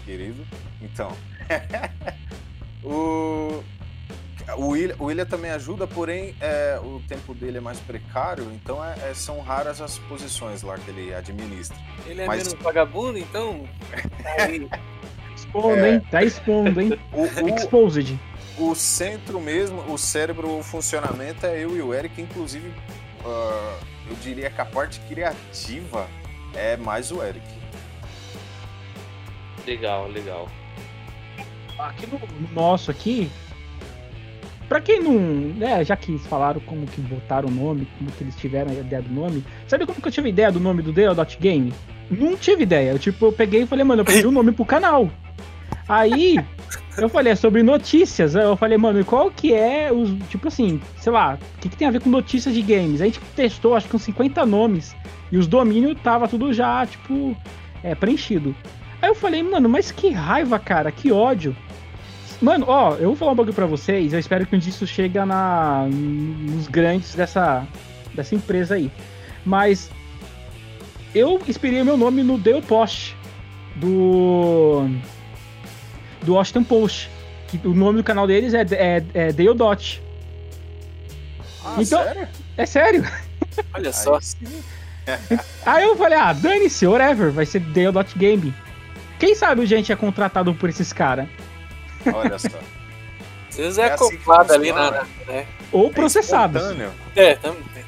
querido. 0.05 0.45
Então, 0.81 1.11
o, 2.83 3.63
o, 4.57 4.67
William, 4.67 4.95
o 4.99 5.05
William 5.05 5.25
também 5.25 5.51
ajuda, 5.51 5.87
porém 5.87 6.35
é, 6.39 6.79
o 6.81 7.01
tempo 7.07 7.33
dele 7.33 7.57
é 7.57 7.61
mais 7.61 7.79
precário, 7.79 8.51
então 8.53 8.83
é, 8.83 9.09
é, 9.09 9.13
são 9.13 9.39
raras 9.41 9.81
as 9.81 9.97
posições 9.99 10.61
lá 10.61 10.77
que 10.77 10.89
ele 10.89 11.13
administra. 11.13 11.77
Ele 12.05 12.21
é 12.21 12.25
Mas... 12.25 12.47
menos 12.47 12.61
vagabundo, 12.61 13.17
então. 13.17 13.67
expondo, 15.35 15.85
hein? 15.85 16.01
Tá 16.11 16.23
expondo, 16.23 16.81
hein? 16.81 16.99
O, 17.13 17.23
o, 17.23 17.55
Exposed. 17.55 18.19
O 18.57 18.75
centro 18.75 19.39
mesmo, 19.39 19.81
o 19.91 19.97
cérebro, 19.97 20.57
o 20.57 20.63
funcionamento 20.63 21.45
é 21.45 21.63
eu 21.63 21.75
e 21.75 21.81
o 21.81 21.93
Eric, 21.93 22.21
inclusive, 22.21 22.67
uh, 22.69 23.85
eu 24.09 24.15
diria 24.21 24.49
que 24.49 24.61
a 24.61 24.65
parte 24.65 24.99
criativa 25.01 26.07
é 26.53 26.77
mais 26.77 27.11
o 27.11 27.23
Eric. 27.23 27.60
Legal, 29.65 30.07
legal. 30.07 30.49
Aqui 31.77 32.07
no, 32.07 32.19
no 32.19 32.53
nosso 32.53 32.91
aqui, 32.91 33.29
para 34.71 34.79
quem 34.79 35.01
não, 35.01 35.19
né, 35.57 35.83
já 35.83 35.97
que 35.97 36.17
falaram 36.17 36.61
como 36.61 36.85
que 36.85 37.01
botaram 37.01 37.49
o 37.49 37.51
nome, 37.51 37.87
como 37.97 38.11
que 38.11 38.23
eles 38.23 38.35
tiveram 38.35 38.71
a 38.71 38.75
ideia 38.75 39.01
do 39.01 39.13
nome, 39.13 39.43
sabe 39.67 39.85
como 39.85 40.01
que 40.01 40.07
eu 40.07 40.11
tive 40.11 40.29
ideia 40.29 40.51
do 40.51 40.59
nome 40.59 40.81
do 40.81 40.93
Dot 40.93 41.37
Game? 41.39 41.73
Não 42.09 42.37
tive 42.37 42.63
ideia. 42.63 42.91
Eu, 42.91 42.99
tipo, 42.99 43.25
eu 43.25 43.31
peguei 43.33 43.63
e 43.63 43.65
falei, 43.65 43.83
mano, 43.83 44.01
eu 44.01 44.05
pedi 44.05 44.25
um 44.25 44.31
nome 44.31 44.51
pro 44.51 44.65
canal. 44.65 45.09
Aí, 45.89 46.37
eu 46.97 47.09
falei, 47.09 47.33
é 47.33 47.35
sobre 47.35 47.63
notícias. 47.63 48.33
Eu 48.33 48.55
falei, 48.55 48.77
mano, 48.77 49.03
qual 49.03 49.29
que 49.29 49.53
é 49.53 49.91
os. 49.91 50.09
Tipo 50.29 50.47
assim, 50.47 50.79
sei 50.97 51.11
lá, 51.11 51.37
o 51.57 51.59
que, 51.59 51.67
que 51.67 51.75
tem 51.75 51.87
a 51.87 51.91
ver 51.91 52.01
com 52.01 52.09
notícias 52.09 52.53
de 52.53 52.61
games? 52.61 53.01
Aí 53.01 53.09
a 53.09 53.11
gente 53.11 53.19
testou, 53.35 53.75
acho 53.75 53.89
que 53.89 53.95
uns 53.97 54.03
50 54.03 54.45
nomes. 54.45 54.95
E 55.31 55.37
os 55.37 55.47
domínios 55.47 55.97
tava 56.01 56.29
tudo 56.29 56.53
já, 56.53 56.85
tipo, 56.85 57.35
é, 57.83 57.93
preenchido. 57.93 58.55
Aí 59.01 59.09
eu 59.09 59.15
falei, 59.15 59.41
mano, 59.41 59.67
mas 59.67 59.91
que 59.91 60.11
raiva, 60.11 60.59
cara, 60.59 60.91
que 60.91 61.11
ódio. 61.11 61.55
Mano, 62.41 62.65
ó, 62.67 62.95
eu 62.95 63.09
vou 63.09 63.15
falar 63.15 63.31
um 63.31 63.35
bagulho 63.35 63.53
pra 63.53 63.65
vocês, 63.65 64.13
eu 64.13 64.19
espero 64.19 64.45
que 64.45 64.55
um 64.55 64.59
dia 64.59 64.69
isso 64.69 64.87
chegue 64.87 65.17
na, 65.23 65.87
nos 65.87 66.67
grandes 66.67 67.13
dessa, 67.13 67.67
dessa 68.13 68.35
empresa 68.35 68.75
aí. 68.75 68.91
Mas 69.45 69.89
eu 71.13 71.41
inspirei 71.47 71.83
meu 71.83 71.97
nome 71.97 72.23
no 72.23 72.37
Dale 72.37 72.61
Post, 72.61 73.15
do. 73.75 74.87
do 76.23 76.33
Washington 76.33 76.63
Post. 76.63 77.09
Que 77.47 77.59
o 77.67 77.73
nome 77.73 77.97
do 77.97 78.03
canal 78.03 78.25
deles 78.25 78.53
é, 78.53 78.61
é, 78.71 79.03
é 79.13 79.33
Dale 79.33 79.53
Dot. 79.53 80.01
Ah, 81.63 81.75
então, 81.77 82.03
sério? 82.03 82.27
É 82.57 82.65
sério. 82.65 83.03
Olha 83.73 83.91
só. 83.91 84.19
Aí 85.65 85.83
eu 85.83 85.95
falei, 85.97 86.17
ah, 86.17 86.31
dane-se, 86.31 86.87
whatever, 86.87 87.31
vai 87.31 87.45
ser 87.45 87.59
Dale 87.59 87.91
Dot 87.91 88.17
Game. 88.17 88.53
Quem 89.21 89.35
sabe 89.35 89.61
a 89.61 89.65
gente 89.65 89.91
é 89.91 89.95
contratado 89.95 90.51
por 90.55 90.67
esses 90.67 90.91
caras? 90.91 91.29
Olha 92.11 92.39
só. 92.41 92.57
Vezes 93.51 93.77
é, 93.77 93.83
é 93.83 93.93
assim 93.93 94.17
ali 94.49 94.71
na. 94.71 95.05
Né? 95.27 95.45
Ou 95.71 95.91
é 95.91 95.93
processado. 95.93 96.59
É, 97.15 97.35
também. 97.35 97.85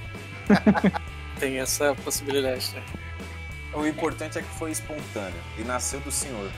Tem 1.39 1.57
essa 1.57 1.95
possibilidade, 2.03 2.69
né? 2.75 2.83
O 3.73 3.87
importante 3.87 4.37
é 4.37 4.43
que 4.43 4.47
foi 4.59 4.69
espontâneo 4.69 5.39
e 5.57 5.63
nasceu 5.63 5.99
do 6.01 6.11
senhor. 6.11 6.51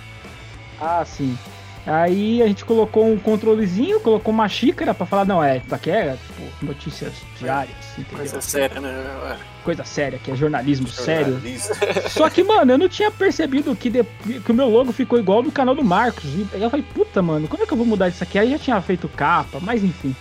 Ah, 0.82 1.06
sim. 1.06 1.38
Aí 1.86 2.42
a 2.42 2.48
gente 2.48 2.66
colocou 2.66 3.08
um 3.08 3.18
controlezinho, 3.18 4.00
colocou 4.00 4.34
uma 4.34 4.50
xícara 4.50 4.92
pra 4.92 5.06
falar, 5.06 5.24
não, 5.24 5.44
é, 5.44 5.58
isso 5.58 5.76
aqui 5.76 5.92
é 5.92 6.18
tipo, 6.26 6.66
notícias 6.66 7.14
diárias, 7.40 7.76
entendeu? 7.92 8.18
Coisa 8.18 8.42
séria, 8.42 8.82
né? 8.82 9.38
Coisa 9.64 9.84
séria, 9.84 10.18
que 10.18 10.32
é 10.32 10.36
jornalismo 10.36 10.88
sério. 10.88 11.40
Só 12.10 12.28
que, 12.28 12.44
mano, 12.44 12.72
eu 12.72 12.78
não 12.78 12.90
tinha 12.90 13.12
percebido 13.12 13.76
que, 13.76 13.92
de, 13.92 14.04
que 14.04 14.52
o 14.52 14.56
meu 14.56 14.68
logo 14.68 14.92
ficou 14.92 15.20
igual 15.20 15.44
do 15.44 15.52
canal 15.52 15.76
do 15.76 15.84
Marcos. 15.84 16.26
E 16.26 16.48
eu 16.54 16.70
falei, 16.72 16.86
puta, 16.92 17.22
mano, 17.22 17.48
como 17.48 17.62
é 17.62 17.68
que 17.68 17.74
eu 17.74 17.78
vou 17.78 17.86
mudar 17.86 18.08
isso 18.08 18.24
aqui? 18.24 18.40
Aí 18.40 18.50
já 18.50 18.58
tinha 18.58 18.82
feito 18.82 19.08
capa, 19.08 19.60
mas 19.62 19.84
enfim. 19.84 20.16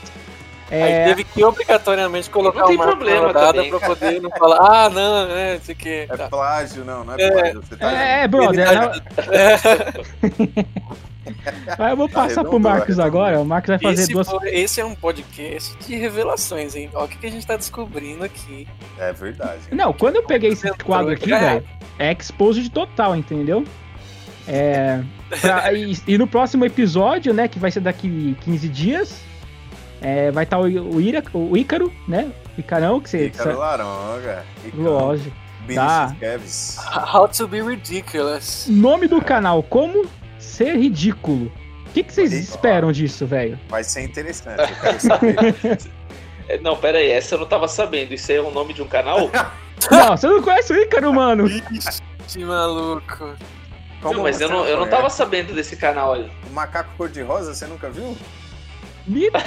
É... 0.71 0.83
Aí 0.83 1.05
teve 1.09 1.25
que 1.25 1.43
obrigatoriamente 1.43 2.29
colocar 2.29 2.67
uma 2.67 2.87
problema 2.87 3.33
também, 3.33 3.71
pra 3.71 3.81
cara. 3.81 3.95
poder 3.95 4.21
não 4.21 4.31
falar, 4.31 4.59
ah, 4.59 4.91
não, 4.91 5.29
né, 5.29 5.57
isso 5.57 5.71
aqui. 5.73 6.07
É 6.11 6.29
plágio, 6.29 6.85
não, 6.85 7.05
não 7.05 7.15
é, 7.15 7.23
é 7.23 7.31
plágio. 7.31 7.63
Você 7.63 7.77
tá 7.77 7.93
é, 7.93 8.23
é 8.23 8.29
brother. 8.29 8.67
Tá... 8.67 8.93
Mas 11.79 11.91
eu 11.91 11.97
vou 11.97 12.09
passar 12.09 12.45
pro 12.45 12.59
Marcos 12.59 12.99
agora. 12.99 13.41
O 13.41 13.45
Marcos 13.45 13.69
vai 13.69 13.79
fazer 13.79 14.03
esse 14.03 14.13
duas. 14.13 14.29
Foi, 14.29 14.49
esse 14.51 14.81
é 14.81 14.85
um 14.85 14.95
podcast 14.95 15.77
de 15.79 15.97
revelações, 15.97 16.75
hein? 16.75 16.91
Olha 16.95 17.05
o 17.05 17.09
que, 17.09 17.19
que 17.19 17.27
a 17.27 17.31
gente 17.31 17.47
tá 17.47 17.57
descobrindo 17.57 18.25
aqui. 18.25 18.67
É 18.99 19.13
verdade. 19.13 19.63
Não, 19.73 19.93
quando 19.93 20.17
eu 20.17 20.23
peguei 20.23 20.51
esse 20.51 20.71
quadro 20.79 21.13
aqui, 21.13 21.31
velho, 21.31 21.65
é 21.99 22.13
exposed 22.13 22.69
total, 22.71 23.17
entendeu? 23.17 23.65
É. 24.47 25.03
Pra, 25.41 25.73
e, 25.75 25.97
e, 26.07 26.19
no 26.19 26.27
próximo 26.27 26.65
episódio, 26.65 27.33
né, 27.33 27.49
que 27.49 27.59
vai 27.59 27.71
ser 27.71 27.81
daqui 27.81 28.37
15 28.43 28.69
dias, 28.69 29.21
é, 30.01 30.31
vai 30.31 30.45
estar 30.45 30.59
tá 30.59 30.63
o, 30.63 30.67
o, 30.67 31.01
Ira, 31.01 31.23
o 31.33 31.57
Ícaro, 31.57 31.93
né? 32.07 32.31
Icarão, 32.59 33.01
que 33.01 33.11
você. 33.11 33.27
Ícaro 33.27 33.59
Laronga. 33.59 34.45
Lógico. 34.75 35.45
Tá. 35.75 36.15
How 37.15 37.27
to 37.27 37.49
be 37.49 37.63
ridiculous. 37.63 38.67
Nome 38.69 39.09
do 39.09 39.23
canal, 39.23 39.63
como 39.63 40.07
ser 40.45 40.77
ridículo. 40.77 41.53
O 41.87 41.91
que, 41.95 42.03
que 42.03 42.13
vocês 42.13 42.33
esperam 42.33 42.91
disso, 42.91 43.27
velho? 43.27 43.59
Vai 43.69 43.85
ser 43.85 44.03
interessante, 44.03 44.61
eu 44.61 44.77
quero 44.81 45.01
saber. 45.01 45.79
É, 46.49 46.59
não, 46.59 46.77
pera 46.77 46.99
aí, 46.99 47.11
essa 47.11 47.35
eu 47.35 47.41
não 47.41 47.47
tava 47.47 47.69
sabendo. 47.69 48.15
Isso 48.15 48.31
aí 48.31 48.39
é 48.39 48.41
o 48.41 48.51
nome 48.51 48.75
de 48.75 48.83
um 48.83 48.89
canal? 48.89 49.31
não, 49.91 50.17
você 50.17 50.27
não 50.27 50.43
conhece 50.43 50.73
o 50.73 50.77
Ícaro, 50.77 51.13
mano. 51.13 51.47
Ixi, 51.47 52.45
maluco. 52.45 53.35
Como 54.03 54.17
não, 54.17 54.23
mas 54.25 54.41
eu 54.41 54.51
não, 54.51 54.67
eu 54.67 54.79
não 54.79 54.87
tava 54.87 55.09
sabendo 55.09 55.55
desse 55.55 55.77
canal 55.77 56.13
aí. 56.13 56.31
O 56.51 56.53
Macaco 56.53 56.91
Cor-de-Rosa, 56.97 57.55
você 57.55 57.67
nunca 57.67 57.89
viu? 57.89 58.17
Mito! 59.07 59.39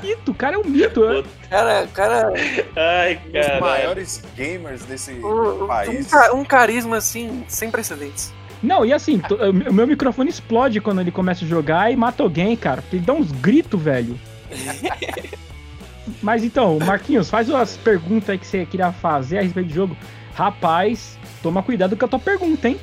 mito, 0.00 0.30
o 0.30 0.34
cara 0.34 0.56
é 0.56 0.58
um 0.58 0.64
mito. 0.64 1.04
É. 1.04 1.24
Cara, 1.48 1.86
cara. 1.88 2.32
Ai, 2.76 3.20
cara. 3.32 3.46
Um 3.46 3.50
dos 3.50 3.60
maiores 3.60 4.22
gamers 4.36 4.84
desse 4.84 5.12
um, 5.12 5.66
país. 5.66 6.10
Um, 6.12 6.38
um, 6.38 6.44
carisma, 6.44 6.96
assim, 6.96 7.44
sem 7.48 7.70
precedentes. 7.70 8.32
Não, 8.62 8.84
e 8.84 8.92
assim, 8.92 9.20
o 9.68 9.72
meu 9.72 9.86
microfone 9.86 10.30
explode 10.30 10.80
quando 10.80 11.00
ele 11.00 11.10
começa 11.10 11.44
a 11.44 11.48
jogar 11.48 11.92
e 11.92 11.96
mata 11.96 12.22
alguém, 12.22 12.56
cara. 12.56 12.80
Porque 12.80 12.96
ele 12.96 13.04
dá 13.04 13.12
uns 13.12 13.32
gritos, 13.32 13.80
velho. 13.80 14.18
Mas 16.22 16.44
então, 16.44 16.78
Marquinhos, 16.78 17.28
faz 17.28 17.48
umas 17.48 17.76
perguntas 17.76 18.30
aí 18.30 18.38
que 18.38 18.46
você 18.46 18.64
queria 18.64 18.92
fazer 18.92 19.38
a 19.38 19.42
respeito 19.42 19.68
do 19.68 19.74
jogo. 19.74 19.96
Rapaz, 20.34 21.18
toma 21.42 21.62
cuidado 21.62 21.96
com 21.96 22.04
a 22.04 22.08
tua 22.08 22.18
pergunta, 22.18 22.68
hein? 22.68 22.78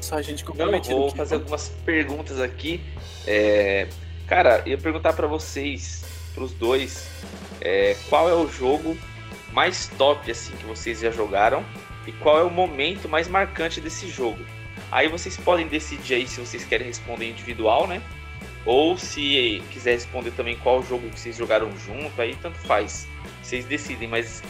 Só 0.00 0.16
a 0.16 0.22
gente 0.22 0.44
comprometido. 0.44 0.94
Eu 0.94 0.98
vou 0.98 1.10
fazer 1.10 1.36
algumas 1.36 1.68
perguntas 1.84 2.40
aqui. 2.40 2.80
É... 3.26 3.88
Cara, 4.26 4.62
eu 4.64 4.72
ia 4.72 4.78
perguntar 4.78 5.12
para 5.14 5.26
vocês, 5.26 6.04
pros 6.34 6.52
dois, 6.52 7.08
é, 7.60 7.96
qual 8.08 8.28
é 8.28 8.34
o 8.34 8.48
jogo 8.48 8.96
mais 9.52 9.88
top 9.98 10.30
assim 10.30 10.52
que 10.52 10.64
vocês 10.64 11.00
já 11.00 11.10
jogaram 11.10 11.64
e 12.06 12.12
qual 12.12 12.38
é 12.38 12.42
o 12.42 12.50
momento 12.50 13.08
mais 13.08 13.28
marcante 13.28 13.80
desse 13.80 14.08
jogo. 14.08 14.44
Aí 14.90 15.08
vocês 15.08 15.36
podem 15.36 15.66
decidir 15.68 16.14
aí 16.14 16.26
se 16.26 16.40
vocês 16.40 16.64
querem 16.64 16.86
responder 16.86 17.30
individual, 17.30 17.86
né? 17.86 18.02
Ou 18.64 18.96
se 18.96 19.62
quiser 19.70 19.92
responder 19.92 20.30
também 20.32 20.56
qual 20.56 20.82
jogo 20.82 21.08
que 21.10 21.18
vocês 21.18 21.36
jogaram 21.36 21.70
junto, 21.78 22.20
aí 22.20 22.36
tanto 22.36 22.58
faz. 22.58 23.06
Vocês 23.42 23.64
decidem, 23.64 24.08
mas 24.08 24.42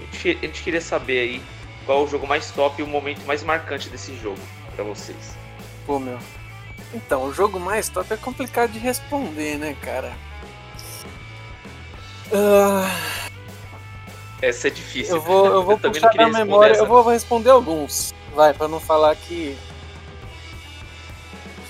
a 0.00 0.16
gente, 0.16 0.62
queria 0.62 0.80
saber 0.80 1.20
aí 1.20 1.42
qual 1.84 2.00
é 2.00 2.04
o 2.04 2.08
jogo 2.08 2.26
mais 2.26 2.50
top 2.50 2.80
e 2.80 2.84
o 2.84 2.86
momento 2.86 3.24
mais 3.26 3.42
marcante 3.42 3.88
desse 3.88 4.16
jogo 4.16 4.40
para 4.74 4.84
vocês. 4.84 5.36
Pô, 5.86 5.98
meu, 5.98 6.18
então, 6.94 7.24
o 7.24 7.32
jogo 7.32 7.58
mais 7.58 7.88
top 7.88 8.12
é 8.12 8.16
complicado 8.16 8.72
de 8.72 8.78
responder, 8.78 9.58
né, 9.58 9.76
cara? 9.82 10.16
Uh... 12.30 13.26
Essa 14.42 14.68
é 14.68 14.70
difícil. 14.70 15.16
Eu 15.16 15.22
vou, 15.22 15.46
eu 15.46 15.62
vou 15.64 15.78
eu 15.82 15.90
puxar 15.90 16.12
da 16.12 16.28
memória, 16.28 16.72
essa. 16.72 16.82
eu 16.82 16.86
vou 16.86 17.02
responder 17.08 17.50
alguns. 17.50 18.14
Vai, 18.34 18.52
para 18.52 18.68
não 18.68 18.80
falar 18.80 19.14
que 19.16 19.56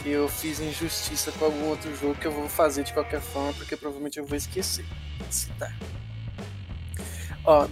que 0.03 0.11
eu 0.11 0.29
fiz 0.29 0.61
injustiça 0.61 1.33
com 1.33 1.47
algum 1.47 1.69
outro 1.69 1.93
jogo 1.97 2.15
que 2.15 2.29
eu 2.29 2.31
vou 2.31 2.49
fazer 2.49 2.85
de 2.85 2.93
qualquer 2.93 3.21
forma, 3.21 3.53
porque 3.55 3.77
provavelmente 3.77 4.19
eu 4.19 4.25
vou 4.25 4.37
esquecer. 4.37 4.85
Citar. 5.29 5.77
Ó, 7.45 7.67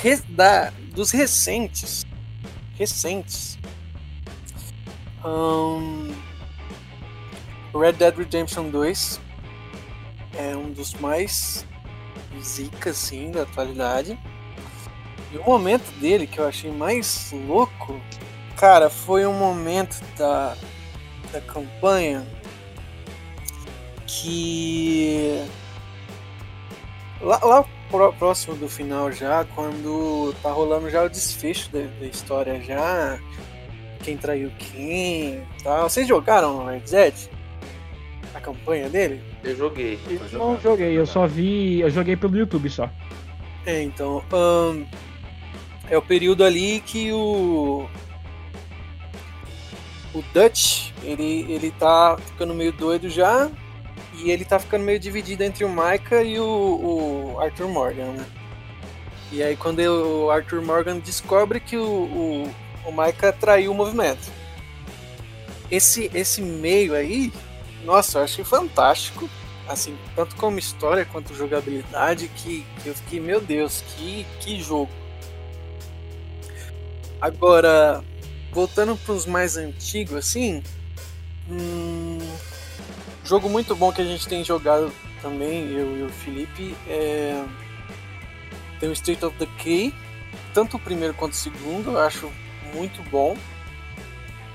res, 0.00 0.22
da, 0.28 0.70
dos 0.94 1.10
recentes, 1.10 2.06
recentes, 2.78 3.58
hum, 5.24 6.12
Red 7.74 7.94
Dead 7.94 8.16
Redemption 8.16 8.70
2 8.70 9.20
é 10.38 10.56
um 10.56 10.70
dos 10.70 10.94
mais 10.94 11.66
zica, 12.40 12.90
assim, 12.90 13.30
da 13.30 13.42
atualidade. 13.42 14.18
E 15.32 15.38
o 15.38 15.44
momento 15.44 15.90
dele 16.00 16.26
que 16.26 16.38
eu 16.38 16.46
achei 16.46 16.70
mais 16.70 17.32
louco, 17.46 18.00
cara, 18.56 18.90
foi 18.90 19.26
um 19.26 19.32
momento 19.32 20.00
da, 20.16 20.56
da 21.32 21.40
campanha 21.40 22.26
que 24.06 25.40
lá, 27.20 27.38
lá 27.44 27.64
próximo 28.18 28.56
do 28.56 28.68
final 28.68 29.12
já, 29.12 29.44
quando 29.54 30.34
tá 30.42 30.50
rolando 30.50 30.90
já 30.90 31.04
o 31.04 31.08
desfecho 31.08 31.70
da, 31.70 31.80
da 32.00 32.06
história 32.06 32.60
já, 32.60 33.18
quem 34.02 34.16
traiu 34.16 34.50
quem 34.58 35.46
tal. 35.62 35.88
Vocês 35.88 36.08
jogaram 36.08 36.66
Red 36.66 36.80
Dead? 36.80 37.14
a 38.34 38.40
campanha 38.40 38.88
dele? 38.88 39.20
Eu 39.42 39.56
joguei. 39.56 39.98
Eu 40.32 40.38
não 40.38 40.60
joguei, 40.60 40.98
eu 40.98 41.06
só 41.06 41.26
vi. 41.26 41.80
Eu 41.80 41.90
joguei 41.90 42.16
pelo 42.16 42.36
YouTube 42.36 42.68
só. 42.70 42.88
É, 43.66 43.82
então. 43.82 44.22
Um, 44.32 44.86
é 45.90 45.98
o 45.98 46.02
período 46.02 46.44
ali 46.44 46.80
que 46.80 47.12
o. 47.12 47.86
O 50.14 50.22
Dutch, 50.32 50.92
ele, 51.02 51.46
ele 51.52 51.70
tá 51.72 52.16
ficando 52.18 52.54
meio 52.54 52.72
doido 52.72 53.08
já. 53.10 53.50
E 54.14 54.30
ele 54.30 54.44
tá 54.44 54.58
ficando 54.58 54.84
meio 54.84 54.98
dividido 54.98 55.42
entre 55.42 55.64
o 55.64 55.68
Micah 55.68 56.22
e 56.22 56.38
o, 56.38 56.44
o 57.34 57.40
Arthur 57.40 57.68
Morgan, 57.68 58.12
né? 58.12 58.26
E 59.32 59.42
aí 59.42 59.56
quando 59.56 59.78
o 59.78 60.30
Arthur 60.30 60.60
Morgan 60.60 60.98
descobre 60.98 61.60
que 61.60 61.76
o, 61.76 61.84
o, 61.84 62.54
o 62.84 62.90
Micah 62.90 63.32
traiu 63.32 63.70
o 63.70 63.74
movimento. 63.74 64.30
Esse, 65.70 66.10
esse 66.12 66.42
meio 66.42 66.94
aí, 66.94 67.32
nossa, 67.84 68.18
eu 68.18 68.24
achei 68.24 68.44
fantástico. 68.44 69.28
Assim, 69.68 69.96
tanto 70.16 70.34
como 70.34 70.58
história 70.58 71.04
quanto 71.04 71.32
jogabilidade, 71.32 72.28
que, 72.34 72.66
que 72.82 72.88
eu 72.88 72.94
fiquei, 72.94 73.20
meu 73.20 73.40
Deus, 73.40 73.84
que, 73.86 74.26
que 74.40 74.60
jogo. 74.60 74.90
Agora, 77.20 78.02
voltando 78.52 78.96
para 78.96 79.14
os 79.14 79.26
mais 79.26 79.56
antigos, 79.56 80.16
assim. 80.16 80.62
Hum, 81.48 82.18
jogo 83.24 83.48
muito 83.48 83.74
bom 83.74 83.92
que 83.92 84.00
a 84.00 84.04
gente 84.04 84.26
tem 84.26 84.44
jogado 84.44 84.92
também, 85.20 85.70
eu 85.72 85.96
e 85.98 86.02
o 86.02 86.08
Felipe, 86.08 86.74
é, 86.88 87.44
tem 88.78 88.88
o 88.88 88.92
State 88.92 89.24
of 89.24 89.36
Decay, 89.36 89.92
tanto 90.54 90.76
o 90.76 90.80
primeiro 90.80 91.12
quanto 91.12 91.32
o 91.32 91.36
segundo, 91.36 91.90
eu 91.90 91.98
acho 91.98 92.30
muito 92.72 93.02
bom. 93.10 93.36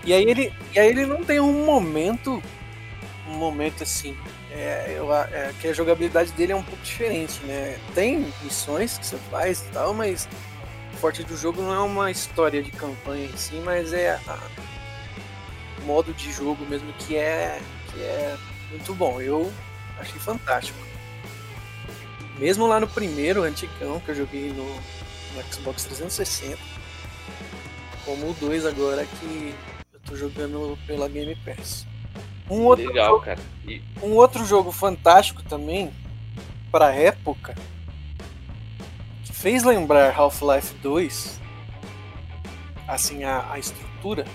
E 0.04 0.13
aí 0.13 0.23
ele, 0.23 0.54
e 0.73 0.80
aí 0.80 0.88
ele 0.88 1.06
não 1.06 1.23
tem 1.23 1.39
um 1.39 1.65
momento 1.65 2.41
um 3.28 3.38
momento 3.38 3.84
assim. 3.84 4.15
É, 4.51 4.95
eu, 4.97 5.13
é, 5.13 5.51
que 5.60 5.67
a 5.67 5.73
jogabilidade 5.73 6.32
dele 6.32 6.54
é 6.54 6.56
um 6.56 6.63
pouco 6.63 6.82
diferente, 6.84 7.39
né? 7.43 7.78
Tem 7.93 8.32
missões 8.41 8.97
que 8.97 9.06
você 9.06 9.17
faz 9.30 9.62
e 9.62 9.73
tal, 9.73 9.93
mas 9.93 10.30
forte 11.06 11.24
do 11.24 11.38
jogo 11.38 11.62
não 11.62 11.72
é 11.72 11.80
uma 11.82 12.10
história 12.10 12.63
de 12.63 12.72
campanha 12.72 13.26
em 13.26 13.38
si, 13.38 13.62
mas 13.63 13.94
é 13.94 14.20
o 15.80 15.86
modo 15.86 16.12
de 16.15 16.32
jogo 16.32 16.65
mesmo 16.65 16.91
que 16.94 17.15
é, 17.15 17.62
que 17.91 18.02
é 18.02 18.36
muito 18.72 18.91
bom. 18.96 19.22
Eu 19.22 19.54
achei 20.00 20.20
fantástico. 20.20 20.80
Mesmo 22.39 22.65
lá 22.65 22.80
no 22.80 22.88
primeiro 22.88 23.44
antigão 23.44 24.00
que 24.00 24.10
eu 24.10 24.15
joguei 24.15 24.52
no, 24.52 24.65
no 24.65 25.54
Xbox 25.54 25.84
360, 25.84 26.58
como 28.04 28.32
o 28.32 28.34
2 28.34 28.65
agora 28.65 29.06
que 29.06 29.54
eu 29.94 30.00
Tô 30.08 30.15
jogando 30.15 30.76
pela 30.88 31.08
Game 31.08 31.36
Pass. 31.46 31.86
Um 32.50 32.62
outro 32.62 32.88
Legal, 32.88 33.10
jogo, 33.10 33.26
cara. 33.26 33.39
E, 33.68 33.80
Um 34.02 34.13
outro 34.13 34.44
jogo 34.44 34.72
fantástico 34.72 35.44
também, 35.44 35.94
pra 36.72 36.96
época, 36.96 37.54
fez 39.36 39.63
lembrar 39.63 40.17
Half-Life 40.17 40.74
2, 40.82 41.39
assim, 42.88 43.24
a, 43.26 43.52
a 43.52 43.60
estrutura, 43.60 44.26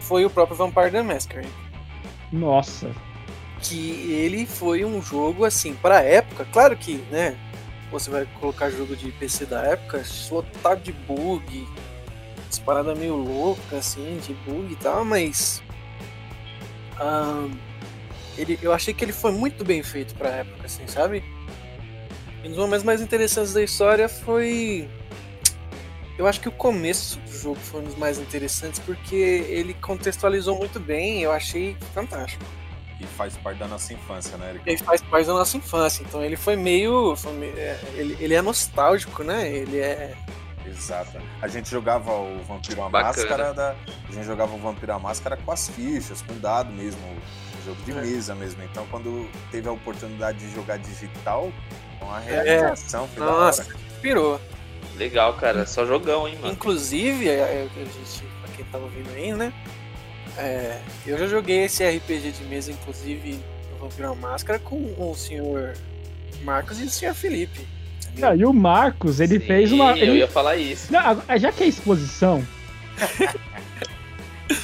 foi 0.00 0.24
o 0.24 0.30
próprio 0.30 0.56
Vampire 0.56 0.90
the 0.90 1.02
Masquerade. 1.02 1.52
Nossa. 2.32 2.90
Que 3.60 4.10
ele 4.10 4.46
foi 4.46 4.84
um 4.84 5.02
jogo, 5.02 5.44
assim, 5.44 5.74
pra 5.74 6.02
época, 6.02 6.46
claro 6.50 6.76
que, 6.76 6.94
né, 7.10 7.36
você 7.90 8.10
vai 8.10 8.26
colocar 8.40 8.70
jogo 8.70 8.96
de 8.96 9.12
PC 9.12 9.44
da 9.44 9.62
época, 9.62 10.02
lotado 10.30 10.82
de 10.82 10.92
bug, 10.92 11.68
as 12.50 12.58
paradas 12.58 12.98
meio 12.98 13.14
loucas, 13.14 13.74
assim, 13.74 14.18
de 14.26 14.32
bug 14.34 14.72
e 14.72 14.76
tal, 14.76 15.04
mas... 15.04 15.62
ahn, 16.98 17.52
ele, 18.36 18.58
eu 18.62 18.72
achei 18.72 18.94
que 18.94 19.04
ele 19.04 19.12
foi 19.12 19.30
muito 19.30 19.62
bem 19.62 19.82
feito 19.82 20.14
pra 20.14 20.30
época, 20.30 20.64
assim, 20.64 20.86
sabe? 20.86 21.22
E 22.42 22.46
um 22.46 22.50
dos 22.50 22.58
momentos 22.58 22.84
mais 22.84 23.00
interessantes 23.00 23.52
da 23.52 23.62
história 23.62 24.08
foi. 24.08 24.88
Eu 26.18 26.26
acho 26.26 26.40
que 26.40 26.48
o 26.48 26.52
começo 26.52 27.18
do 27.20 27.32
jogo 27.32 27.56
foi 27.56 27.80
um 27.80 27.84
dos 27.84 27.96
mais 27.96 28.18
interessantes 28.18 28.78
porque 28.80 29.14
ele 29.16 29.74
contextualizou 29.74 30.56
muito 30.58 30.78
bem, 30.78 31.22
eu 31.22 31.32
achei 31.32 31.76
fantástico. 31.94 32.44
E 33.00 33.06
faz 33.06 33.36
parte 33.36 33.58
da 33.58 33.66
nossa 33.66 33.92
infância, 33.92 34.36
né, 34.36 34.50
Eric? 34.50 34.68
Ele 34.68 34.76
faz 34.78 35.00
parte 35.02 35.26
da 35.26 35.32
nossa 35.32 35.56
infância, 35.56 36.02
então 36.04 36.22
ele 36.22 36.36
foi 36.36 36.54
meio. 36.54 37.16
foi 37.16 37.32
meio- 37.32 37.58
é, 37.58 37.78
ele, 37.94 38.16
ele 38.20 38.34
é 38.34 38.42
nostálgico, 38.42 39.24
né? 39.24 39.48
Ele 39.50 39.78
é. 39.78 40.14
Exato. 40.64 41.18
A 41.40 41.48
gente 41.48 41.68
jogava 41.68 42.12
o 42.12 42.38
Vampiro 42.44 42.82
à. 42.82 42.88
Máscara 42.90 43.52
da. 43.52 43.74
A 44.08 44.12
gente 44.12 44.24
jogava 44.24 44.54
o 44.54 44.58
Vampiro 44.58 44.92
à 44.92 44.98
Máscara 44.98 45.36
com 45.36 45.50
as 45.50 45.68
fichas, 45.68 46.22
com 46.22 46.38
dado 46.38 46.70
mesmo, 46.72 47.00
jogo 47.64 47.82
de 47.82 47.90
É. 47.90 47.94
mesa 47.94 48.34
mesmo. 48.36 48.62
Então 48.62 48.86
quando 48.90 49.28
teve 49.50 49.68
a 49.68 49.72
oportunidade 49.72 50.38
de 50.38 50.54
jogar 50.54 50.78
digital, 50.78 51.50
uma 52.02 52.22
É. 52.24 52.42
realização, 52.42 53.08
da 53.16 53.24
Nossa, 53.24 53.66
pirou. 54.00 54.40
legal, 54.96 55.34
cara. 55.34 55.66
Só 55.66 55.84
jogão, 55.86 56.26
hein, 56.28 56.36
mano. 56.40 56.52
Inclusive, 56.52 57.28
é, 57.28 57.32
é, 57.32 57.68
a 57.74 57.78
gente, 57.80 58.22
pra 58.42 58.54
quem 58.56 58.64
tá 58.66 58.78
ouvindo 58.78 59.10
aí, 59.14 59.32
né? 59.32 59.52
é, 60.38 60.78
eu 61.06 61.18
já 61.18 61.26
joguei 61.26 61.64
esse 61.64 61.84
RPG 61.84 62.32
de 62.32 62.44
mesa, 62.44 62.72
inclusive, 62.72 63.38
no 63.72 63.78
Vampiro 63.78 64.10
à 64.10 64.14
Máscara, 64.14 64.58
com 64.58 64.76
o 64.76 65.14
senhor 65.14 65.74
Marcos 66.42 66.80
e 66.80 66.84
o 66.84 66.90
senhor 66.90 67.14
Felipe. 67.14 67.66
Não, 68.16 68.34
e 68.34 68.44
o 68.44 68.52
Marcos, 68.52 69.20
ele 69.20 69.38
Sim, 69.40 69.46
fez 69.46 69.72
uma. 69.72 69.90
Eu 69.92 69.96
ele- 69.96 70.18
ia 70.18 70.28
falar 70.28 70.56
isso. 70.56 70.92
Não, 70.92 71.22
já 71.38 71.50
que 71.52 71.64
é 71.64 71.66
exposição. 71.66 72.46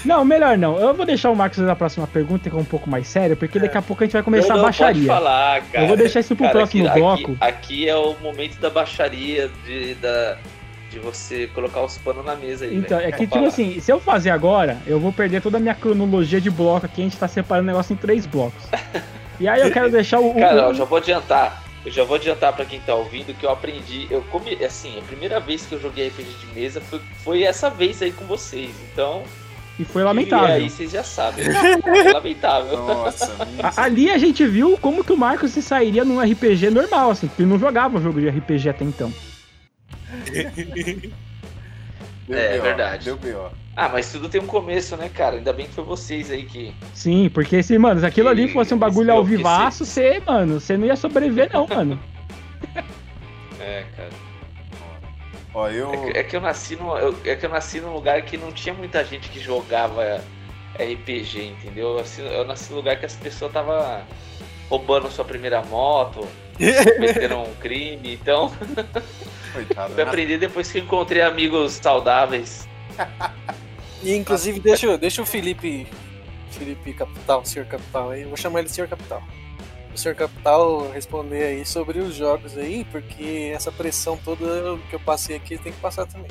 não, 0.05 0.25
melhor 0.25 0.57
não. 0.59 0.79
Eu 0.79 0.95
vou 0.95 1.05
deixar 1.07 1.31
o 1.31 1.37
Marcos 1.37 1.59
fazer 1.59 1.71
a 1.71 1.77
próxima 1.77 2.07
pergunta, 2.07 2.49
que 2.49 2.57
é 2.57 2.59
um 2.59 2.65
pouco 2.65 2.89
mais 2.89 3.07
séria, 3.09 3.35
porque 3.37 3.59
daqui 3.59 3.77
a 3.79 3.83
pouco 3.83 4.03
a 4.03 4.07
gente 4.07 4.13
vai 4.13 4.23
começar 4.23 4.55
não, 4.55 4.55
a 4.55 4.57
não, 4.57 4.65
Pode 4.65 4.79
baixaria. 4.79 5.07
falar, 5.07 5.63
cara. 5.63 5.85
Eu 5.85 5.89
vou 5.89 5.97
deixar 5.97 6.21
isso 6.21 6.35
pro 6.37 6.45
Cara, 6.47 6.59
próximo 6.59 6.87
aqui, 6.89 6.99
bloco. 7.01 7.33
Aqui, 7.33 7.39
aqui 7.41 7.89
é 7.89 7.97
o 7.97 8.15
momento 8.23 8.59
da 8.61 8.71
baixaria, 8.71 9.51
de, 9.65 9.95
da, 9.95 10.37
de 10.91 10.99
você 10.99 11.47
colocar 11.49 11.83
os 11.83 11.99
panos 11.99 12.25
na 12.25 12.35
mesa 12.37 12.65
aí. 12.65 12.77
Então, 12.77 12.99
velho. 12.99 13.09
é 13.09 13.13
que, 13.13 13.19
tipo 13.25 13.35
falar. 13.35 13.49
assim, 13.49 13.81
se 13.81 13.91
eu 13.93 14.01
fazer 14.01 14.31
agora, 14.31 14.79
eu 14.87 14.99
vou 14.99 15.13
perder 15.13 15.43
toda 15.43 15.59
a 15.59 15.61
minha 15.61 15.75
cronologia 15.75 16.41
de 16.41 16.51
bloco 16.51 16.87
aqui, 16.87 17.01
a 17.01 17.05
gente 17.05 17.17
tá 17.17 17.29
separando 17.29 17.65
o 17.65 17.73
negócio 17.73 17.93
em 17.93 17.97
três 17.97 18.27
blocos. 18.27 18.65
E 19.41 19.47
aí 19.47 19.61
eu 19.61 19.71
quero 19.71 19.91
deixar 19.91 20.19
o. 20.21 20.35
Cara, 20.35 20.67
o- 20.67 20.71
eu 20.71 20.75
já 20.75 20.85
vou 20.85 20.99
adiantar. 20.99 21.63
Eu 21.87 21.93
já 21.93 22.03
vou 22.05 22.17
adiantar 22.17 22.53
pra 22.53 22.65
quem 22.65 22.81
tá 22.81 22.93
ouvindo 22.95 23.33
que 23.33 23.47
eu 23.47 23.51
aprendi. 23.51 24.09
Eu 24.11 24.21
come, 24.33 24.53
assim, 24.65 24.99
a 24.99 25.03
primeira 25.03 25.39
vez 25.39 25.65
que 25.65 25.75
eu 25.75 25.81
joguei 25.81 26.09
RPG 26.09 26.25
de 26.25 26.47
mesa 26.61 26.81
foi, 26.81 27.01
foi 27.25 27.43
essa 27.45 27.71
vez 27.71 28.03
aí 28.03 28.11
com 28.13 28.25
vocês. 28.27 28.71
Então, 28.93 29.23
E 29.79 29.85
foi 29.85 30.03
e 30.03 30.05
lamentável. 30.05 30.55
aí 30.57 30.69
vocês 30.69 30.91
já 30.91 31.03
sabem. 31.05 31.45
É 31.47 32.13
lamentável. 32.13 32.77
Nossa, 32.85 33.33
A- 33.63 33.83
Ali 33.85 34.11
a 34.11 34.19
gente 34.19 34.45
viu 34.47 34.77
como 34.79 35.05
que 35.05 35.13
o 35.13 35.17
Marcos 35.17 35.53
se 35.53 35.63
sairia 35.63 36.05
num 36.05 36.21
RPG 36.21 36.71
normal, 36.71 37.11
assim, 37.11 37.29
porque 37.29 37.43
ele 37.43 37.51
não 37.51 37.59
jogava 37.59 38.01
jogo 38.01 38.21
de 38.21 38.29
RPG 38.29 38.69
até 38.71 38.85
então. 38.85 39.13
É, 42.31 42.53
B.O., 42.59 42.63
verdade. 42.63 43.07
Deu 43.07 43.17
B.O. 43.17 43.49
Ah, 43.75 43.89
mas 43.89 44.13
tudo 44.13 44.29
tem 44.29 44.39
um 44.41 44.47
começo, 44.47 44.95
né, 44.99 45.09
cara? 45.09 45.37
Ainda 45.37 45.51
bem 45.53 45.67
que 45.67 45.73
foi 45.73 45.85
vocês 45.85 46.31
aí 46.31 46.45
que. 46.45 46.75
Sim, 46.93 47.31
porque 47.33 47.63
se, 47.63 47.79
mano, 47.79 48.01
se 48.01 48.05
aquilo 48.07 48.29
ali 48.29 48.49
fosse 48.49 48.75
um 48.75 48.79
bagulho 48.79 49.13
ao 49.13 49.25
vivaço, 49.25 49.85
você, 49.87 50.21
mano, 50.27 50.61
você 50.61 50.77
não 50.77 50.87
ia 50.87 50.97
sobreviver, 50.97 51.49
não, 51.55 51.67
mano. 51.67 51.99
É, 53.59 53.85
cara. 53.97 54.11
Ó, 55.59 55.69
eu. 55.69 55.93
É 55.93 55.97
que, 56.13 56.19
é 56.19 56.25
que 56.25 56.37
eu 56.37 56.41
nasci 56.41 56.77
num, 56.77 56.97
eu- 56.97 57.17
é 57.25 57.35
que 57.35 57.45
eu 57.47 57.51
nasci 57.51 57.81
num 57.81 57.93
lugar 57.93 58.23
que 58.23 58.37
não 58.37 58.53
tinha 58.53 58.73
muita 58.75 59.05
gente 59.05 59.29
que 59.29 59.41
jogava 59.41 60.23
RPG, 60.79 61.47
entendeu? 61.49 61.89
Eu 61.91 61.97
nasci, 61.99 62.21
eu 62.21 62.45
nasci 62.45 62.71
num 62.71 62.77
lugar 62.77 62.99
que 62.99 63.07
as 63.07 63.17
pessoas 63.17 63.51
estavam 63.51 64.03
roubando 64.71 65.11
sua 65.11 65.25
primeira 65.25 65.61
moto, 65.63 66.27
cometeram 66.95 67.43
um 67.43 67.55
crime, 67.57 68.15
então 68.15 68.53
Coitado, 69.53 69.95
fui 69.95 70.05
né? 70.05 70.09
aprender 70.09 70.39
depois 70.39 70.71
que 70.71 70.79
eu 70.79 70.83
encontrei 70.85 71.23
amigos 71.23 71.73
saudáveis. 71.73 72.69
E 74.03 74.15
inclusive, 74.15 74.61
deixa, 74.61 74.97
deixa 74.97 75.23
o 75.23 75.27
Felipe. 75.27 75.87
Felipe 76.53 76.93
Capital, 76.93 77.45
senhor 77.45 77.67
Capital 77.67 78.11
aí. 78.11 78.23
Eu 78.23 78.29
vou 78.29 78.37
chamar 78.37 78.61
ele 78.61 78.69
de 78.69 78.75
senhor 78.75 78.89
Capital. 78.89 79.23
O 79.99 80.01
senhor 80.01 80.15
Capital 80.15 80.93
responder 80.93 81.43
aí 81.43 81.67
sobre 81.67 81.99
os 81.99 82.15
jogos 82.15 82.57
aí, 82.57 82.85
porque 82.85 83.51
essa 83.53 83.73
pressão 83.73 84.17
toda 84.17 84.79
que 84.89 84.95
eu 84.95 85.01
passei 85.01 85.35
aqui 85.35 85.59
tem 85.59 85.73
que 85.73 85.81
passar 85.81 86.07
também. 86.07 86.31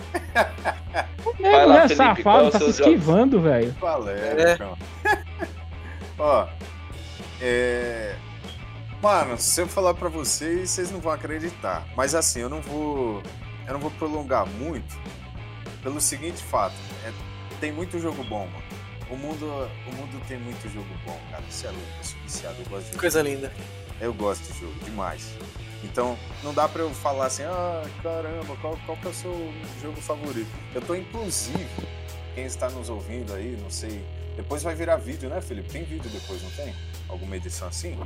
É, 1.40 1.52
Vai 1.52 1.66
lá, 1.66 1.74
mulher 1.74 1.90
Felipe, 1.90 2.24
safado, 2.24 2.48
é 2.48 2.52
tá 2.52 2.60
se 2.60 2.70
esquivando, 2.70 3.42
velho. 3.42 3.76
Valeu, 3.82 4.16
É. 4.16 4.58
Ó, 6.18 6.48
é... 7.42 8.16
Mano, 9.04 9.38
se 9.38 9.60
eu 9.60 9.68
falar 9.68 9.94
pra 9.94 10.08
vocês, 10.08 10.70
vocês 10.70 10.90
não 10.90 11.02
vão 11.02 11.12
acreditar. 11.12 11.86
Mas 11.94 12.16
assim, 12.16 12.40
eu 12.40 12.50
não 12.50 12.62
vou. 12.62 13.22
Eu 13.68 13.74
não 13.74 13.82
vou 13.82 13.92
prolongar 13.92 14.48
muito. 14.48 14.98
Pelo 15.84 16.00
seguinte 16.00 16.42
fato, 16.42 16.76
é, 17.06 17.12
tem 17.60 17.74
muito 17.74 18.00
jogo 18.00 18.24
bom, 18.24 18.48
mano. 18.48 18.67
O 19.10 19.16
mundo, 19.16 19.46
o 19.46 19.92
mundo 19.96 20.22
tem 20.28 20.38
muito 20.38 20.70
jogo 20.70 20.88
bom, 21.06 21.20
cara. 21.32 21.44
Isso 21.50 21.66
é 21.66 21.72
louco, 21.72 21.88
eu 21.98 22.04
sou 22.04 22.20
viciado, 22.22 22.56
eu 22.60 22.66
gosto 22.66 22.84
de 22.84 22.88
jogo. 22.90 23.00
Coisa 23.00 23.22
linda. 23.22 23.54
Eu 24.00 24.14
gosto 24.14 24.52
de 24.52 24.60
jogo, 24.60 24.74
demais. 24.84 25.34
Então, 25.84 26.18
não 26.44 26.54
dá 26.54 26.68
pra 26.68 26.82
eu 26.82 26.90
falar 26.92 27.28
assim, 27.28 27.44
ah, 27.44 27.84
caramba, 28.04 28.56
qual, 28.62 28.78
qual 28.86 28.98
que 28.98 29.08
é 29.08 29.10
o 29.10 29.14
seu 29.14 29.54
jogo 29.82 30.00
favorito? 30.02 30.50
Eu 30.74 30.82
tô, 30.82 30.94
inclusive, 30.96 31.68
quem 32.36 32.46
está 32.46 32.70
nos 32.70 32.90
ouvindo 32.90 33.34
aí, 33.34 33.58
não 33.62 33.70
sei. 33.70 34.04
Depois 34.36 34.62
vai 34.62 34.76
virar 34.76 34.98
vídeo, 34.98 35.30
né, 35.30 35.42
Felipe? 35.42 35.70
Tem 35.70 35.84
vídeo 35.84 36.10
depois, 36.12 36.42
não 36.44 36.52
tem? 36.52 36.76
Alguma 37.10 37.38
edição 37.38 37.68
assim? 37.68 37.98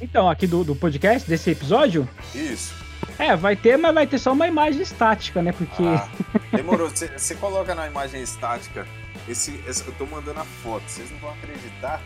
Então, 0.00 0.28
aqui 0.28 0.46
do, 0.46 0.64
do 0.64 0.74
podcast, 0.74 1.26
desse 1.28 1.50
episódio, 1.50 2.06
Isso. 2.34 2.74
é, 3.18 3.34
vai 3.36 3.56
ter, 3.56 3.78
mas 3.78 3.94
vai 3.94 4.06
ter 4.06 4.18
só 4.18 4.32
uma 4.32 4.46
imagem 4.46 4.82
estática, 4.82 5.40
né? 5.40 5.52
Porque. 5.52 5.82
Ah, 5.82 6.08
demorou. 6.54 6.90
Você 6.90 7.34
coloca 7.36 7.74
na 7.74 7.86
imagem 7.86 8.20
estática. 8.20 8.86
Esse, 9.28 9.52
esse- 9.66 9.86
eu 9.86 9.92
tô 9.94 10.06
mandando 10.06 10.40
a 10.40 10.44
foto. 10.44 10.82
Vocês 10.88 11.10
não 11.10 11.18
vão 11.18 11.30
acreditar. 11.30 12.00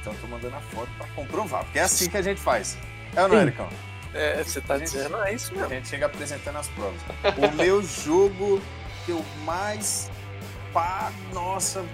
Então 0.00 0.12
eu 0.12 0.20
tô 0.20 0.26
mandando 0.26 0.56
a 0.56 0.60
foto 0.60 0.88
pra 0.98 1.06
comprovar. 1.08 1.64
Porque 1.64 1.78
é 1.78 1.82
assim 1.82 2.08
que 2.08 2.16
a 2.16 2.22
gente 2.22 2.40
faz. 2.40 2.76
É 3.16 3.22
ou 3.22 3.28
não, 3.28 3.36
Sim. 3.36 3.42
Ericão? 3.42 3.68
É, 4.12 4.42
você 4.44 4.60
tá 4.60 4.78
Gente, 4.78 4.92
dizendo, 4.92 5.16
é 5.22 5.32
isso 5.34 5.50
A 5.52 5.56
mesmo. 5.56 5.70
gente 5.70 5.88
chega 5.88 6.06
apresentando 6.06 6.56
as 6.58 6.68
provas. 6.68 7.00
O 7.36 7.56
meu 7.56 7.82
jogo 7.82 8.60
que 9.04 9.10
eu 9.12 9.24
mais. 9.44 10.10
Pá, 10.72 11.12
nossa. 11.32 11.84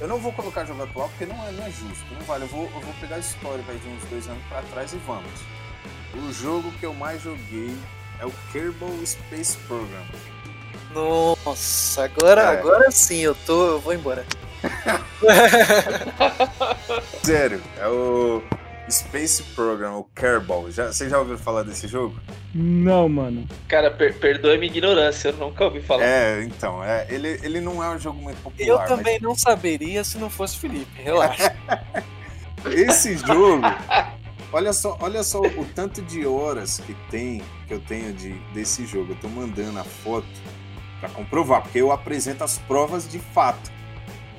Eu 0.00 0.08
não 0.08 0.18
vou 0.18 0.32
colocar 0.32 0.64
jogo 0.64 0.82
atual 0.82 1.08
porque 1.10 1.26
não 1.26 1.46
é, 1.46 1.52
não 1.52 1.64
é 1.66 1.70
justo. 1.70 2.04
Não 2.14 2.22
vale. 2.22 2.44
Eu 2.44 2.48
vou, 2.48 2.64
eu 2.64 2.80
vou 2.80 2.94
pegar 3.00 3.16
a 3.16 3.18
história 3.18 3.62
vai 3.64 3.76
de 3.76 3.86
uns 3.88 4.02
dois 4.06 4.26
anos 4.28 4.42
pra 4.48 4.62
trás 4.62 4.92
e 4.92 4.96
vamos. 5.06 5.30
O 6.14 6.32
jogo 6.32 6.72
que 6.80 6.86
eu 6.86 6.94
mais 6.94 7.22
joguei 7.22 7.76
é 8.18 8.26
o 8.26 8.32
Kerbal 8.52 8.90
Space 9.06 9.56
Program. 9.68 10.04
Nossa, 10.94 12.04
agora, 12.04 12.42
É. 12.42 12.58
agora 12.58 12.90
sim 12.90 13.20
eu 13.20 13.34
tô. 13.46 13.66
Eu 13.68 13.80
vou 13.80 13.94
embora. 13.94 14.24
Sério, 17.22 17.60
é 17.78 17.88
o 17.88 18.42
Space 18.90 19.42
Program, 19.54 19.98
o 19.98 20.04
Kerbal. 20.04 20.70
Já, 20.70 20.92
vocês 20.92 21.10
já 21.10 21.18
ouviram 21.18 21.38
falar 21.38 21.62
desse 21.62 21.86
jogo? 21.86 22.18
Não, 22.54 23.08
mano. 23.08 23.46
Cara, 23.68 23.90
per 23.90 24.18
perdoe 24.18 24.58
minha 24.58 24.70
ignorância, 24.70 25.28
eu 25.28 25.36
nunca 25.36 25.64
ouvi 25.64 25.80
falar. 25.80 26.02
É, 26.02 26.42
então, 26.42 26.82
é, 26.82 27.06
ele, 27.08 27.38
ele 27.42 27.60
não 27.60 27.82
é 27.82 27.90
um 27.90 27.98
jogo 27.98 28.20
muito 28.20 28.40
popular. 28.42 28.68
Eu 28.68 28.78
mas 28.78 28.88
também 28.88 29.20
não 29.20 29.34
saberia 29.34 30.02
se 30.02 30.18
não 30.18 30.28
fosse 30.28 30.58
Felipe, 30.58 31.00
relaxa. 31.00 31.54
Esse 32.66 33.16
jogo, 33.16 33.62
olha 34.52 34.72
só, 34.72 34.98
olha 35.00 35.22
só 35.22 35.40
o 35.40 35.64
tanto 35.74 36.02
de 36.02 36.26
horas 36.26 36.82
que 36.84 36.94
tem, 37.10 37.42
que 37.66 37.72
eu 37.72 37.80
tenho 37.80 38.12
de, 38.12 38.32
desse 38.52 38.84
jogo. 38.84 39.12
Eu 39.12 39.16
tô 39.16 39.28
mandando 39.28 39.78
a 39.78 39.84
foto 39.84 40.26
pra 41.00 41.08
comprovar, 41.08 41.62
porque 41.62 41.78
eu 41.80 41.90
apresento 41.90 42.44
as 42.44 42.58
provas 42.58 43.08
de 43.08 43.18
fato. 43.18 43.72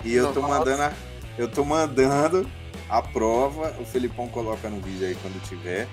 E 0.03 0.13
eu 0.13 0.31
tô 0.31 0.41
mandando 0.41 0.83
a, 0.83 0.93
eu 1.37 1.47
tô 1.47 1.65
mandando 1.65 2.49
a 2.89 3.01
prova, 3.01 3.75
o 3.79 3.85
Felipão 3.85 4.27
coloca 4.27 4.69
no 4.69 4.79
vídeo 4.79 5.07
aí 5.07 5.15
quando 5.15 5.41
tiver. 5.43 5.87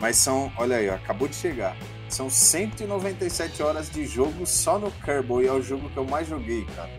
Mas 0.00 0.16
são, 0.16 0.52
olha 0.56 0.76
aí, 0.76 0.88
ó, 0.88 0.94
acabou 0.94 1.28
de 1.28 1.36
chegar. 1.36 1.76
São 2.08 2.28
197 2.28 3.62
horas 3.62 3.90
de 3.90 4.04
jogo 4.06 4.44
só 4.44 4.78
no 4.78 4.90
Kerbal 4.90 5.42
e 5.42 5.46
é 5.46 5.52
o 5.52 5.62
jogo 5.62 5.88
que 5.90 5.96
eu 5.96 6.04
mais 6.04 6.28
joguei, 6.28 6.64
cara. 6.76 6.90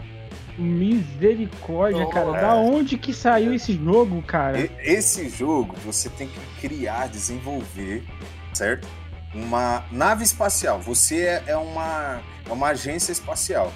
Misericórdia, 0.57 2.07
cara. 2.07 2.37
É. 2.37 2.41
Da 2.41 2.55
onde 2.55 2.97
que 2.97 3.13
saiu 3.13 3.53
esse 3.53 3.73
jogo, 3.73 4.21
cara? 4.21 4.69
Esse 4.79 5.29
jogo 5.29 5.75
você 5.85 6.09
tem 6.09 6.27
que 6.27 6.39
criar, 6.61 7.07
desenvolver, 7.07 8.03
certo? 8.53 8.87
Uma 9.35 9.83
nave 9.91 10.23
espacial. 10.23 10.79
Você 10.79 11.25
é, 11.25 11.43
é 11.47 11.57
uma, 11.57 12.23
é 12.49 12.51
uma 12.51 12.69
agência 12.69 13.11
espacial. 13.11 13.71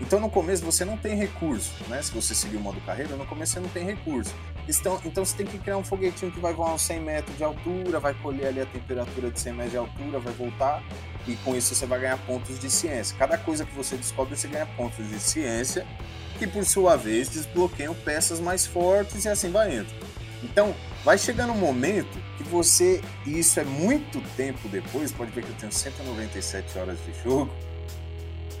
Então 0.00 0.18
no 0.18 0.28
começo 0.28 0.64
você 0.64 0.84
não 0.84 0.96
tem 0.96 1.16
recurso, 1.16 1.72
né? 1.88 2.02
Se 2.02 2.10
você 2.10 2.34
seguir 2.34 2.56
o 2.56 2.60
modo 2.60 2.80
carreira, 2.80 3.14
no 3.14 3.24
começo 3.26 3.52
você 3.52 3.60
não 3.60 3.68
tem 3.68 3.84
recurso. 3.84 4.34
Então, 4.68 5.00
então 5.04 5.24
você 5.24 5.36
tem 5.36 5.46
que 5.46 5.58
criar 5.58 5.76
um 5.76 5.84
foguetinho 5.84 6.32
que 6.32 6.40
vai 6.40 6.52
voar 6.52 6.74
uns 6.74 6.82
100 6.82 7.00
metros 7.00 7.36
de 7.36 7.44
altura, 7.44 8.00
vai 8.00 8.14
colher 8.14 8.48
ali 8.48 8.60
a 8.60 8.66
temperatura 8.66 9.30
de 9.30 9.38
100 9.38 9.52
metros 9.52 9.70
de 9.72 9.78
altura, 9.78 10.18
vai 10.18 10.32
voltar 10.32 10.82
e 11.26 11.36
com 11.36 11.54
isso 11.54 11.74
você 11.74 11.86
vai 11.86 12.00
ganhar 12.00 12.18
pontos 12.18 12.58
de 12.58 12.70
ciência. 12.70 13.16
Cada 13.16 13.38
coisa 13.38 13.64
que 13.64 13.74
você 13.74 13.96
descobre 13.96 14.36
você 14.36 14.48
ganha 14.48 14.66
pontos 14.66 15.08
de 15.08 15.20
ciência, 15.20 15.86
que 16.38 16.46
por 16.46 16.64
sua 16.64 16.96
vez 16.96 17.28
desbloqueiam 17.28 17.94
peças 17.94 18.40
mais 18.40 18.66
fortes 18.66 19.24
e 19.24 19.28
assim 19.28 19.50
vai 19.50 19.76
indo. 19.78 19.92
Então 20.42 20.74
vai 21.04 21.16
chegando 21.16 21.52
um 21.52 21.58
momento 21.58 22.18
que 22.36 22.42
você, 22.44 23.00
e 23.26 23.38
isso 23.38 23.60
é 23.60 23.64
muito 23.64 24.20
tempo 24.36 24.68
depois, 24.68 25.12
pode 25.12 25.30
ver 25.30 25.44
que 25.44 25.50
eu 25.50 25.56
tenho 25.56 25.72
197 25.72 26.78
horas 26.78 26.98
de 27.04 27.22
jogo 27.22 27.52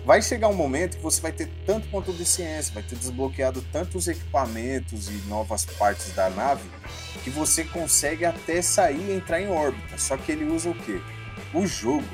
vai 0.04 0.20
chegar 0.20 0.48
um 0.48 0.54
momento 0.54 0.96
que 0.96 1.02
você 1.02 1.20
vai 1.20 1.32
ter 1.32 1.48
tanto 1.64 1.88
ponto 1.88 2.12
de 2.12 2.24
ciência, 2.24 2.74
vai 2.74 2.82
ter 2.82 2.96
desbloqueado 2.96 3.62
tantos 3.72 4.08
equipamentos 4.08 5.08
e 5.08 5.28
novas 5.28 5.64
partes 5.64 6.12
da 6.12 6.28
nave 6.30 6.68
que 7.22 7.30
você 7.30 7.64
consegue 7.64 8.24
até 8.24 8.60
sair 8.60 9.10
e 9.10 9.12
entrar 9.12 9.40
em 9.40 9.48
órbita. 9.48 9.96
Só 9.98 10.16
que 10.16 10.32
ele 10.32 10.44
usa 10.44 10.70
o 10.70 10.74
quê? 10.74 11.00
O 11.54 11.66
jogo 11.66 12.08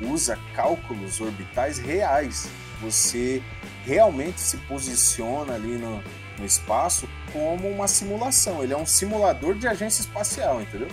usa 0.00 0.38
cálculos 0.54 1.20
orbitais 1.20 1.78
reais. 1.78 2.48
Você 2.80 3.42
realmente 3.84 4.40
se 4.40 4.56
posiciona 4.58 5.54
ali 5.54 5.76
no, 5.76 6.02
no 6.38 6.44
espaço 6.44 7.08
como 7.32 7.68
uma 7.68 7.88
simulação. 7.88 8.62
Ele 8.62 8.72
é 8.72 8.76
um 8.76 8.86
simulador 8.86 9.54
de 9.54 9.66
agência 9.66 10.00
espacial, 10.00 10.60
entendeu? 10.60 10.88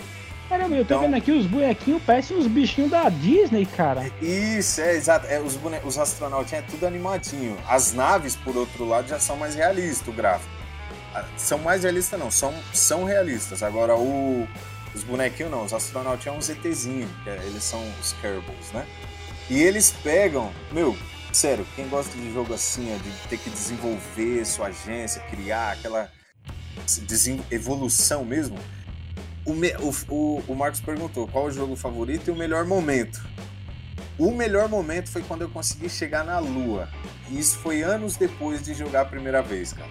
Caramba, 0.48 0.74
eu 0.74 0.84
tô 0.84 0.94
então, 0.94 1.00
vendo 1.00 1.16
aqui 1.16 1.32
os 1.32 1.46
bonequinhos, 1.46 2.02
parecem 2.02 2.36
uns 2.36 2.46
bichinhos 2.46 2.90
da 2.90 3.08
Disney, 3.08 3.64
cara. 3.64 4.10
Isso, 4.20 4.82
é, 4.82 4.94
exato. 4.94 5.26
É, 5.26 5.40
os, 5.40 5.56
bone... 5.56 5.78
os 5.82 5.96
astronautas 5.96 6.52
é 6.52 6.60
tudo 6.60 6.86
animadinho. 6.86 7.56
As 7.66 7.94
naves, 7.94 8.36
por 8.36 8.54
outro 8.56 8.84
lado, 8.84 9.08
já 9.08 9.18
são 9.18 9.36
mais 9.36 9.54
realistas, 9.54 10.06
o 10.06 10.12
gráfico. 10.12 10.52
Ah, 11.14 11.24
são 11.38 11.58
mais 11.58 11.84
realistas, 11.84 12.20
não, 12.20 12.30
são, 12.30 12.54
são 12.72 13.04
realistas. 13.04 13.62
Agora, 13.62 13.96
o, 13.96 14.46
os 14.94 15.02
bonequinhos 15.02 15.50
não, 15.50 15.64
os 15.64 15.72
astronautas 15.72 16.26
é 16.26 16.30
um 16.30 16.40
ZTzinho, 16.40 17.08
é, 17.26 17.36
eles 17.46 17.64
são 17.64 17.82
os 18.00 18.12
Kerbals, 18.14 18.72
né? 18.74 18.86
E 19.48 19.58
eles 19.58 19.90
pegam, 20.02 20.52
meu, 20.70 20.96
sério, 21.36 21.66
quem 21.74 21.88
gosta 21.88 22.16
de 22.16 22.32
jogo 22.32 22.54
assim, 22.54 22.92
é 22.92 22.96
de 22.96 23.28
ter 23.28 23.38
que 23.38 23.50
desenvolver 23.50 24.44
sua 24.44 24.68
agência, 24.68 25.22
criar 25.30 25.72
aquela 25.72 26.10
evolução 27.50 28.24
mesmo, 28.24 28.58
o, 29.44 29.52
me, 29.52 29.72
o, 29.76 29.92
o, 30.08 30.42
o 30.48 30.54
Marcos 30.54 30.80
perguntou 30.80 31.26
qual 31.26 31.46
o 31.46 31.50
jogo 31.50 31.74
favorito 31.74 32.28
e 32.28 32.30
o 32.30 32.36
melhor 32.36 32.64
momento. 32.64 33.20
O 34.18 34.30
melhor 34.30 34.68
momento 34.68 35.10
foi 35.10 35.22
quando 35.22 35.42
eu 35.42 35.48
consegui 35.48 35.88
chegar 35.88 36.24
na 36.24 36.38
Lua. 36.38 36.88
E 37.28 37.38
isso 37.38 37.58
foi 37.58 37.82
anos 37.82 38.16
depois 38.16 38.62
de 38.62 38.74
jogar 38.74 39.02
a 39.02 39.04
primeira 39.04 39.42
vez, 39.42 39.72
cara. 39.72 39.90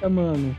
É, 0.00 0.08
mano. 0.08 0.56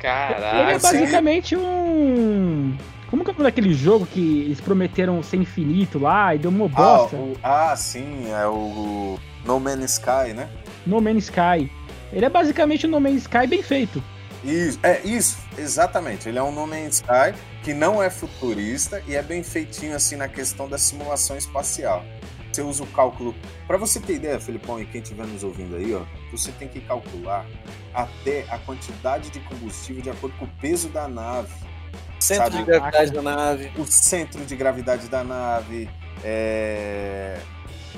Caralho. 0.00 0.60
Ele 0.60 0.72
é 0.72 0.78
basicamente 0.78 1.56
um. 1.56 2.76
Como 3.10 3.24
que 3.24 3.30
é 3.32 3.34
daquele 3.34 3.74
jogo 3.74 4.06
que 4.06 4.42
eles 4.42 4.60
prometeram 4.60 5.20
ser 5.22 5.36
infinito 5.36 5.98
lá 5.98 6.34
e 6.34 6.38
deu 6.38 6.50
uma 6.50 6.68
bosta? 6.68 7.16
Ah, 7.16 7.20
o... 7.20 7.36
ah 7.42 7.76
sim, 7.76 8.30
é 8.30 8.46
o 8.46 9.18
No 9.44 9.58
Man's 9.58 9.94
Sky, 9.94 10.32
né? 10.32 10.48
No 10.86 11.00
Man's 11.00 11.24
Sky. 11.24 11.70
Ele 12.12 12.24
é 12.24 12.28
basicamente 12.28 12.86
o 12.86 12.88
No 12.88 13.00
Man's 13.00 13.22
Sky 13.22 13.46
bem 13.48 13.62
feito. 13.62 14.02
Isso, 14.44 14.78
é 14.82 15.00
isso, 15.04 15.38
exatamente. 15.58 16.28
Ele 16.28 16.38
é 16.38 16.42
um 16.42 16.52
No 16.52 16.66
Man's 16.66 16.96
Sky 16.96 17.34
que 17.64 17.74
não 17.74 18.02
é 18.02 18.08
futurista 18.08 19.02
e 19.06 19.16
é 19.16 19.22
bem 19.22 19.42
feitinho 19.42 19.96
assim 19.96 20.16
na 20.16 20.28
questão 20.28 20.68
da 20.68 20.78
simulação 20.78 21.36
espacial. 21.36 22.04
Você 22.52 22.62
usa 22.62 22.82
o 22.82 22.86
cálculo. 22.88 23.34
Para 23.66 23.76
você 23.76 24.00
ter 24.00 24.14
ideia, 24.14 24.40
Felipão, 24.40 24.80
e 24.80 24.86
quem 24.86 25.00
estiver 25.00 25.26
nos 25.26 25.44
ouvindo 25.44 25.76
aí, 25.76 25.94
ó, 25.94 26.02
você 26.32 26.50
tem 26.52 26.68
que 26.68 26.80
calcular 26.80 27.46
até 27.94 28.44
a 28.50 28.58
quantidade 28.58 29.30
de 29.30 29.40
combustível 29.40 30.02
de 30.02 30.10
acordo 30.10 30.36
com 30.36 30.46
o 30.46 30.50
peso 30.60 30.88
da 30.88 31.06
nave. 31.06 31.52
Centro 32.20 32.44
sabe? 32.44 32.58
de 32.58 32.64
gravidade 32.64 33.10
da 33.10 33.22
nave. 33.22 33.72
O 33.76 33.86
centro 33.86 34.44
de 34.44 34.56
gravidade 34.56 35.08
da 35.08 35.24
nave. 35.24 35.88
É 36.22 37.40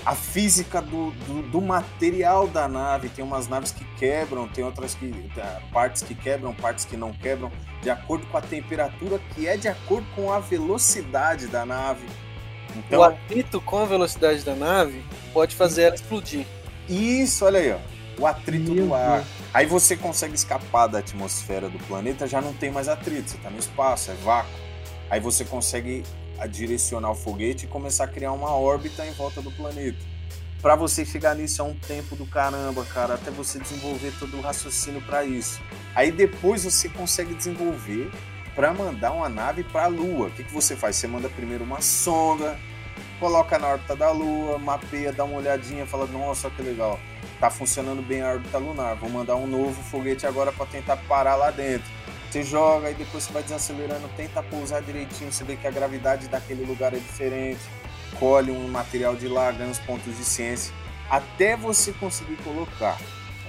a 0.04 0.14
física 0.14 0.80
do, 0.80 1.10
do, 1.26 1.42
do, 1.42 1.60
material 1.60 2.46
da 2.48 2.66
nave. 2.66 3.08
Tem 3.08 3.24
umas 3.24 3.48
naves 3.48 3.70
que 3.70 3.84
quebram, 3.96 4.48
tem 4.48 4.64
outras 4.64 4.94
que 4.94 5.30
partes 5.72 6.02
que 6.02 6.14
quebram, 6.14 6.52
partes 6.54 6.84
que 6.84 6.96
não 6.96 7.12
quebram, 7.12 7.50
de 7.82 7.90
acordo 7.90 8.26
com 8.26 8.36
a 8.36 8.40
temperatura, 8.40 9.20
que 9.34 9.46
é 9.46 9.56
de 9.56 9.68
acordo 9.68 10.06
com 10.14 10.32
a 10.32 10.38
velocidade 10.38 11.46
da 11.46 11.64
nave. 11.64 12.06
Então, 12.76 13.00
o 13.00 13.04
atrito 13.04 13.60
com 13.60 13.78
a 13.78 13.84
velocidade 13.84 14.42
da 14.42 14.54
nave 14.54 15.04
pode 15.32 15.54
fazer 15.54 15.82
ela 15.82 15.94
explodir. 15.94 16.46
Isso, 16.88 17.44
olha 17.44 17.60
aí, 17.60 17.72
ó. 17.72 17.78
O 18.18 18.26
atrito 18.26 18.72
Meu 18.72 18.86
do 18.86 18.94
ar. 18.94 19.18
Deus. 19.18 19.28
Aí 19.54 19.66
você 19.66 19.96
consegue 19.96 20.34
escapar 20.34 20.86
da 20.86 20.98
atmosfera 20.98 21.68
do 21.68 21.78
planeta, 21.80 22.26
já 22.26 22.40
não 22.40 22.52
tem 22.52 22.70
mais 22.70 22.88
atrito, 22.88 23.30
você 23.30 23.36
está 23.36 23.50
no 23.50 23.58
espaço, 23.58 24.10
é 24.10 24.14
vácuo. 24.14 24.50
Aí 25.10 25.20
você 25.20 25.44
consegue 25.44 26.02
a 26.38 26.46
direcionar 26.46 27.10
o 27.10 27.14
foguete 27.14 27.66
e 27.66 27.68
começar 27.68 28.04
a 28.04 28.08
criar 28.08 28.32
uma 28.32 28.50
órbita 28.50 29.06
em 29.06 29.12
volta 29.12 29.40
do 29.40 29.50
planeta. 29.52 29.98
Para 30.60 30.76
você 30.76 31.04
chegar 31.04 31.34
nisso 31.34 31.60
é 31.60 31.64
um 31.64 31.74
tempo 31.74 32.14
do 32.14 32.24
caramba, 32.24 32.84
cara, 32.84 33.14
até 33.14 33.30
você 33.30 33.58
desenvolver 33.58 34.12
todo 34.18 34.36
o 34.36 34.40
raciocínio 34.40 35.02
para 35.02 35.24
isso. 35.24 35.60
Aí 35.94 36.12
depois 36.12 36.64
você 36.64 36.88
consegue 36.88 37.34
desenvolver 37.34 38.10
para 38.54 38.72
mandar 38.72 39.12
uma 39.12 39.28
nave 39.28 39.64
para 39.64 39.84
a 39.84 39.88
Lua. 39.88 40.28
O 40.28 40.30
que, 40.30 40.44
que 40.44 40.52
você 40.52 40.76
faz? 40.76 40.96
Você 40.96 41.06
manda 41.06 41.28
primeiro 41.28 41.64
uma 41.64 41.80
sonda, 41.80 42.58
coloca 43.18 43.58
na 43.58 43.68
órbita 43.68 43.96
da 43.96 44.12
Lua, 44.12 44.58
mapeia, 44.58 45.12
dá 45.12 45.24
uma 45.24 45.38
olhadinha, 45.38 45.84
fala: 45.84 46.06
Nossa, 46.06 46.48
que 46.50 46.62
legal, 46.62 46.98
tá 47.48 47.50
funcionando 47.50 48.02
bem 48.02 48.22
a 48.22 48.28
órbita 48.28 48.58
lunar. 48.58 48.94
Vou 48.96 49.10
mandar 49.10 49.36
um 49.36 49.46
novo 49.46 49.82
foguete 49.82 50.26
agora 50.26 50.52
para 50.52 50.66
tentar 50.66 50.96
parar 50.96 51.36
lá 51.36 51.50
dentro 51.50 51.90
você 52.32 52.42
joga 52.42 52.90
e 52.90 52.94
depois 52.94 53.24
você 53.24 53.32
vai 53.32 53.42
desacelerando, 53.42 54.08
tenta 54.16 54.42
pousar 54.42 54.80
direitinho, 54.80 55.30
você 55.30 55.44
vê 55.44 55.54
que 55.54 55.66
a 55.66 55.70
gravidade 55.70 56.28
daquele 56.28 56.64
lugar 56.64 56.94
é 56.94 56.96
diferente, 56.96 57.60
colhe 58.18 58.50
um 58.50 58.68
material 58.68 59.14
de 59.14 59.28
lá, 59.28 59.50
ganha 59.52 59.70
os 59.70 59.78
pontos 59.78 60.16
de 60.16 60.24
ciência, 60.24 60.72
até 61.10 61.58
você 61.58 61.92
conseguir 61.92 62.36
colocar 62.36 62.98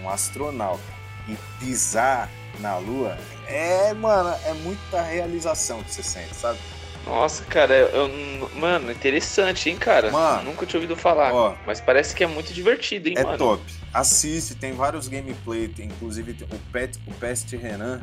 um 0.01 0.09
astronauta 0.09 0.83
e 1.29 1.37
pisar 1.59 2.29
na 2.59 2.77
Lua, 2.77 3.17
é, 3.47 3.93
mano, 3.93 4.35
é 4.45 4.53
muita 4.53 5.01
realização 5.01 5.81
que 5.81 5.89
você 5.89 6.03
sente, 6.03 6.35
sabe? 6.35 6.59
Nossa, 7.05 7.43
cara, 7.43 7.73
eu, 7.73 8.09
mano, 8.55 8.91
interessante, 8.91 9.69
hein, 9.69 9.77
cara? 9.77 10.09
Mano, 10.09 10.51
Nunca 10.51 10.65
tinha 10.65 10.79
ouvido 10.79 10.95
falar. 10.95 11.33
Ó, 11.33 11.55
mas 11.65 11.81
parece 11.81 12.15
que 12.15 12.23
é 12.23 12.27
muito 12.27 12.53
divertido, 12.53 13.09
hein, 13.09 13.15
é 13.17 13.23
mano? 13.23 13.35
É 13.35 13.37
top. 13.37 13.63
Assiste, 13.93 14.55
tem 14.55 14.73
vários 14.73 15.07
gameplay, 15.07 15.67
tem, 15.67 15.87
inclusive 15.87 16.37
o 16.51 16.59
Pet, 16.71 16.97
o 17.05 17.13
Pest 17.15 17.51
Renan, 17.53 18.01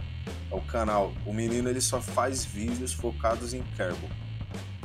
é 0.50 0.54
o 0.54 0.60
canal. 0.60 1.12
O 1.24 1.32
menino 1.32 1.68
ele 1.68 1.80
só 1.80 2.00
faz 2.00 2.44
vídeos 2.44 2.92
focados 2.92 3.54
em 3.54 3.62
Kerbal. 3.76 4.10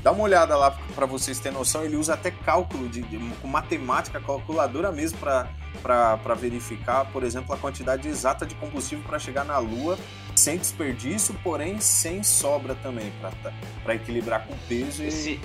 Dá 0.01 0.11
uma 0.11 0.23
olhada 0.23 0.55
lá 0.55 0.69
para 0.93 1.07
vocês 1.07 1.39
terem 1.39 1.57
noção. 1.57 1.83
Ele 1.83 1.95
usa 1.95 2.13
até 2.13 2.29
cálculo 2.29 2.87
de, 2.87 3.01
de 3.01 3.17
com 3.41 3.47
matemática, 3.47 4.21
calculadora 4.21 4.91
mesmo 4.91 5.17
para 5.17 6.35
verificar, 6.35 7.05
por 7.05 7.23
exemplo, 7.23 7.53
a 7.53 7.57
quantidade 7.57 8.07
exata 8.07 8.45
de 8.45 8.53
combustível 8.53 9.03
para 9.03 9.17
chegar 9.17 9.43
na 9.43 9.57
Lua 9.57 9.97
sem 10.35 10.57
desperdício, 10.57 11.35
porém 11.43 11.79
sem 11.79 12.21
sobra 12.23 12.75
também 12.75 13.11
para 13.21 13.31
tá, 13.31 13.95
equilibrar 13.95 14.45
com 14.45 14.55
peso. 14.67 15.03
E... 15.03 15.07
Esse, 15.07 15.39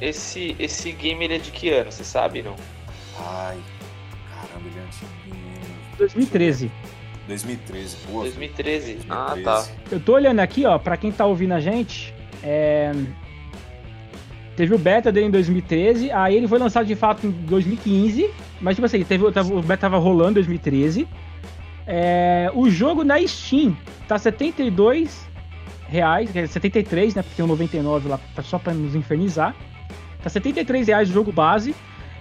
esse, 0.00 0.56
esse 0.58 0.92
game 0.92 1.24
ele 1.24 1.34
é 1.34 1.38
de 1.38 1.50
que 1.50 1.70
ano? 1.70 1.90
Você 1.90 2.04
sabe, 2.04 2.42
não? 2.42 2.54
Ai, 3.18 3.58
caramba, 4.30 4.68
ele 4.68 4.78
é 4.78 4.82
antiguinho. 4.82 5.48
2013. 5.98 6.70
2013, 7.26 7.96
boa. 8.06 8.24
2013. 8.24 8.94
2013. 8.94 9.06
Ah, 9.10 9.36
tá. 9.44 9.68
Eu 9.90 10.00
tô 10.00 10.14
olhando 10.14 10.40
aqui, 10.40 10.64
ó, 10.64 10.78
pra 10.78 10.96
quem 10.96 11.10
tá 11.10 11.26
ouvindo 11.26 11.52
a 11.52 11.60
gente, 11.60 12.14
é... 12.42 12.92
Teve 14.56 14.74
o 14.74 14.78
beta 14.78 15.12
dele 15.12 15.26
em 15.26 15.30
2013, 15.30 16.10
aí 16.10 16.36
ele 16.36 16.48
foi 16.48 16.58
lançado 16.58 16.84
de 16.84 16.96
fato 16.96 17.28
em 17.28 17.30
2015, 17.30 18.28
mas 18.60 18.74
tipo 18.74 18.86
assim, 18.86 19.04
teve, 19.04 19.24
o 19.24 19.62
beta 19.62 19.82
tava 19.82 19.98
rolando 19.98 20.30
em 20.30 20.34
2013. 20.34 21.06
É, 21.90 22.50
o 22.52 22.68
jogo 22.68 23.02
na 23.02 23.18
Steam 23.26 23.74
tá 24.06 24.18
72 24.18 25.26
reais, 25.88 26.28
73, 26.30 27.14
né? 27.14 27.22
Porque 27.22 27.36
tem 27.36 27.44
um 27.44 27.48
99 27.48 28.08
lá 28.10 28.20
só 28.42 28.58
pra 28.58 28.74
nos 28.74 28.94
infernizar. 28.94 29.56
Tá 30.22 30.28
73 30.28 30.88
reais 30.88 31.08
o 31.08 31.12
jogo 31.14 31.32
base. 31.32 31.74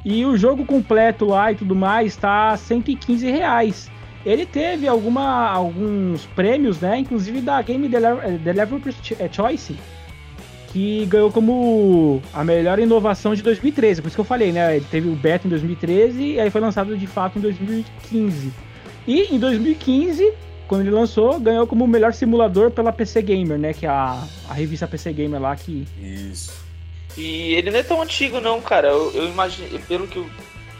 E 0.05 0.25
o 0.25 0.37
jogo 0.37 0.65
completo 0.65 1.25
lá 1.25 1.51
e 1.51 1.55
tudo 1.55 1.75
mais 1.75 2.15
tá 2.15 2.55
115 2.55 3.29
reais. 3.29 3.91
Ele 4.25 4.45
teve 4.45 4.87
alguma, 4.87 5.49
alguns 5.49 6.25
prêmios, 6.27 6.79
né? 6.79 6.99
Inclusive 6.99 7.41
da 7.41 7.61
Game 7.61 7.89
eh, 7.93 9.29
Choice, 9.29 9.75
que 10.71 11.05
ganhou 11.07 11.29
como 11.29 12.21
a 12.33 12.41
melhor 12.41 12.79
inovação 12.79 13.35
de 13.35 13.43
2013. 13.43 14.01
Por 14.01 14.07
isso 14.07 14.15
que 14.15 14.21
eu 14.21 14.25
falei, 14.25 14.53
né? 14.53 14.77
Ele 14.77 14.85
teve 14.89 15.09
o 15.09 15.15
beta 15.15 15.45
em 15.45 15.49
2013 15.49 16.23
e 16.23 16.39
aí 16.39 16.49
foi 16.49 16.61
lançado 16.61 16.95
de 16.97 17.07
fato 17.07 17.37
em 17.37 17.41
2015. 17.41 18.66
E 19.07 19.33
em 19.33 19.39
2015, 19.39 20.33
quando 20.67 20.81
ele 20.81 20.91
lançou, 20.91 21.39
ganhou 21.39 21.65
como 21.65 21.87
melhor 21.87 22.13
simulador 22.13 22.69
pela 22.69 22.91
PC 22.91 23.21
Gamer, 23.21 23.57
né? 23.57 23.73
Que 23.73 23.85
é 23.85 23.89
a, 23.89 24.27
a 24.49 24.53
revista 24.53 24.87
PC 24.87 25.13
Gamer 25.13 25.41
lá 25.41 25.55
que. 25.55 25.87
Isso. 25.99 26.53
E 27.17 27.55
ele 27.55 27.71
não 27.71 27.79
é 27.79 27.83
tão 27.83 28.01
antigo, 28.01 28.39
não, 28.41 28.61
cara. 28.61 28.89
Eu, 28.89 29.11
eu 29.13 29.27
imagino, 29.29 29.79
pelo 29.87 30.07
que 30.07 30.23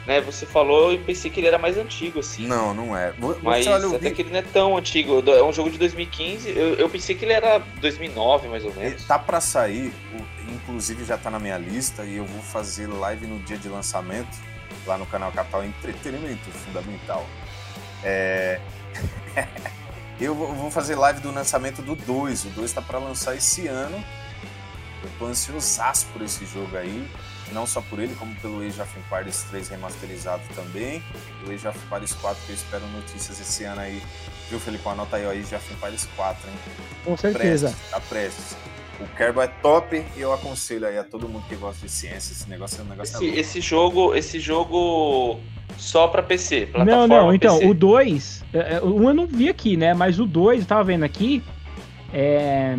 né, 0.06 0.22
você 0.22 0.46
falou, 0.46 0.94
eu 0.94 1.00
pensei 1.00 1.32
que 1.32 1.40
ele 1.40 1.48
era 1.48 1.58
mais 1.58 1.78
antigo, 1.78 2.20
assim. 2.20 2.48
Não, 2.48 2.74
não 2.74 2.96
é. 2.96 3.12
Você 3.14 3.40
Mas 3.42 3.68
olha, 3.68 3.88
até 3.88 4.10
vi... 4.10 4.16
que 4.16 4.22
ele 4.22 4.30
não 4.30 4.40
é 4.40 4.42
tão 4.42 4.78
antigo. 4.78 5.24
É 5.30 5.44
um 5.44 5.52
jogo 5.52 5.70
de 5.70 5.78
2015. 5.78 6.50
Eu, 6.50 6.76
eu 6.76 6.90
pensei 6.90 7.16
que 7.16 7.26
ele 7.26 7.34
era 7.34 7.60
2009, 7.82 8.48
mais 8.48 8.64
ou 8.64 8.74
menos. 8.74 8.94
Ele 8.94 9.02
tá 9.08 9.18
para 9.18 9.42
sair, 9.42 9.92
inclusive 10.50 11.04
já 11.04 11.18
tá 11.18 11.30
na 11.30 11.40
minha 11.40 11.58
lista 11.58 12.04
e 12.04 12.18
eu 12.18 12.26
vou 12.26 12.42
fazer 12.42 12.88
live 12.88 13.26
no 13.28 13.40
dia 13.40 13.58
de 13.58 13.68
lançamento 13.68 14.38
lá 14.86 14.98
no 14.98 15.06
canal 15.06 15.32
Capital 15.32 15.66
Entretenimento 15.66 16.50
Fundamental. 16.52 17.26
É... 18.04 18.60
eu 20.20 20.34
vou 20.34 20.72
fazer 20.72 20.96
live 20.96 21.20
do 21.20 21.32
lançamento 21.32 21.82
do 21.82 21.96
2. 21.96 22.46
O 22.46 22.50
2 22.50 22.74
tá 22.74 22.82
para 22.82 23.00
lançar 23.00 23.36
esse 23.36 23.68
ano. 23.68 24.04
Eu 25.04 25.10
tô 25.20 25.26
ansiosaço 25.26 26.08
por 26.08 26.22
esse 26.22 26.46
jogo 26.46 26.76
aí 26.76 27.08
não 27.52 27.66
só 27.66 27.82
por 27.82 28.00
ele, 28.00 28.14
como 28.16 28.34
pelo 28.36 28.62
Age 28.62 28.82
of 28.82 29.00
Empires 29.00 29.44
3 29.50 29.70
remasterizado 29.70 30.44
também. 30.56 31.04
O 31.46 31.52
Age 31.52 31.68
of 31.68 31.78
Empires 31.86 32.14
4, 32.14 32.44
que 32.46 32.52
eu 32.52 32.56
espero 32.56 32.88
notícias 32.88 33.40
esse 33.40 33.64
ano 33.64 33.82
aí. 33.82 34.02
Viu, 34.50 34.60
Felipe? 34.60 34.88
Anota 34.88 35.18
aí, 35.18 35.26
ó, 35.26 35.32
Age 35.32 35.56
of 35.56 35.74
Empires 35.74 36.08
4, 36.16 36.50
hein? 36.50 36.56
Com 37.04 37.18
certeza. 37.18 37.76
Tá 37.90 38.00
prestes. 38.02 38.56
O 39.00 39.06
Kerbal 39.16 39.44
é 39.44 39.48
top 39.48 40.04
e 40.16 40.22
eu 40.22 40.34
aconselho 40.34 40.88
aí 40.88 40.98
a 40.98 41.04
todo 41.04 41.30
mundo 41.30 41.46
que 41.48 41.56
gosta 41.56 41.86
de 41.86 41.92
ciência. 41.92 42.32
Esse 42.34 42.50
negócio 42.50 42.82
é 42.82 42.84
um 42.84 42.88
negócio. 42.88 43.18
Esse, 43.18 43.40
esse 43.40 43.62
jogo, 43.62 44.16
esse 44.16 44.40
jogo 44.40 45.40
só 45.78 46.08
pra 46.08 46.24
PC. 46.24 46.70
Não, 46.74 47.08
não, 47.08 47.34
então, 47.34 47.60
PC. 47.60 47.70
o 47.70 47.74
2. 47.74 48.46
É, 48.54 48.76
é, 48.76 48.82
um 48.82 49.08
eu 49.08 49.14
não 49.14 49.28
vi 49.28 49.50
aqui, 49.50 49.78
né? 49.78 49.94
Mas 49.94 50.20
o 50.20 50.26
2, 50.26 50.62
eu 50.62 50.66
tava 50.68 50.84
vendo 50.84 51.04
aqui. 51.04 51.44
É 52.12 52.78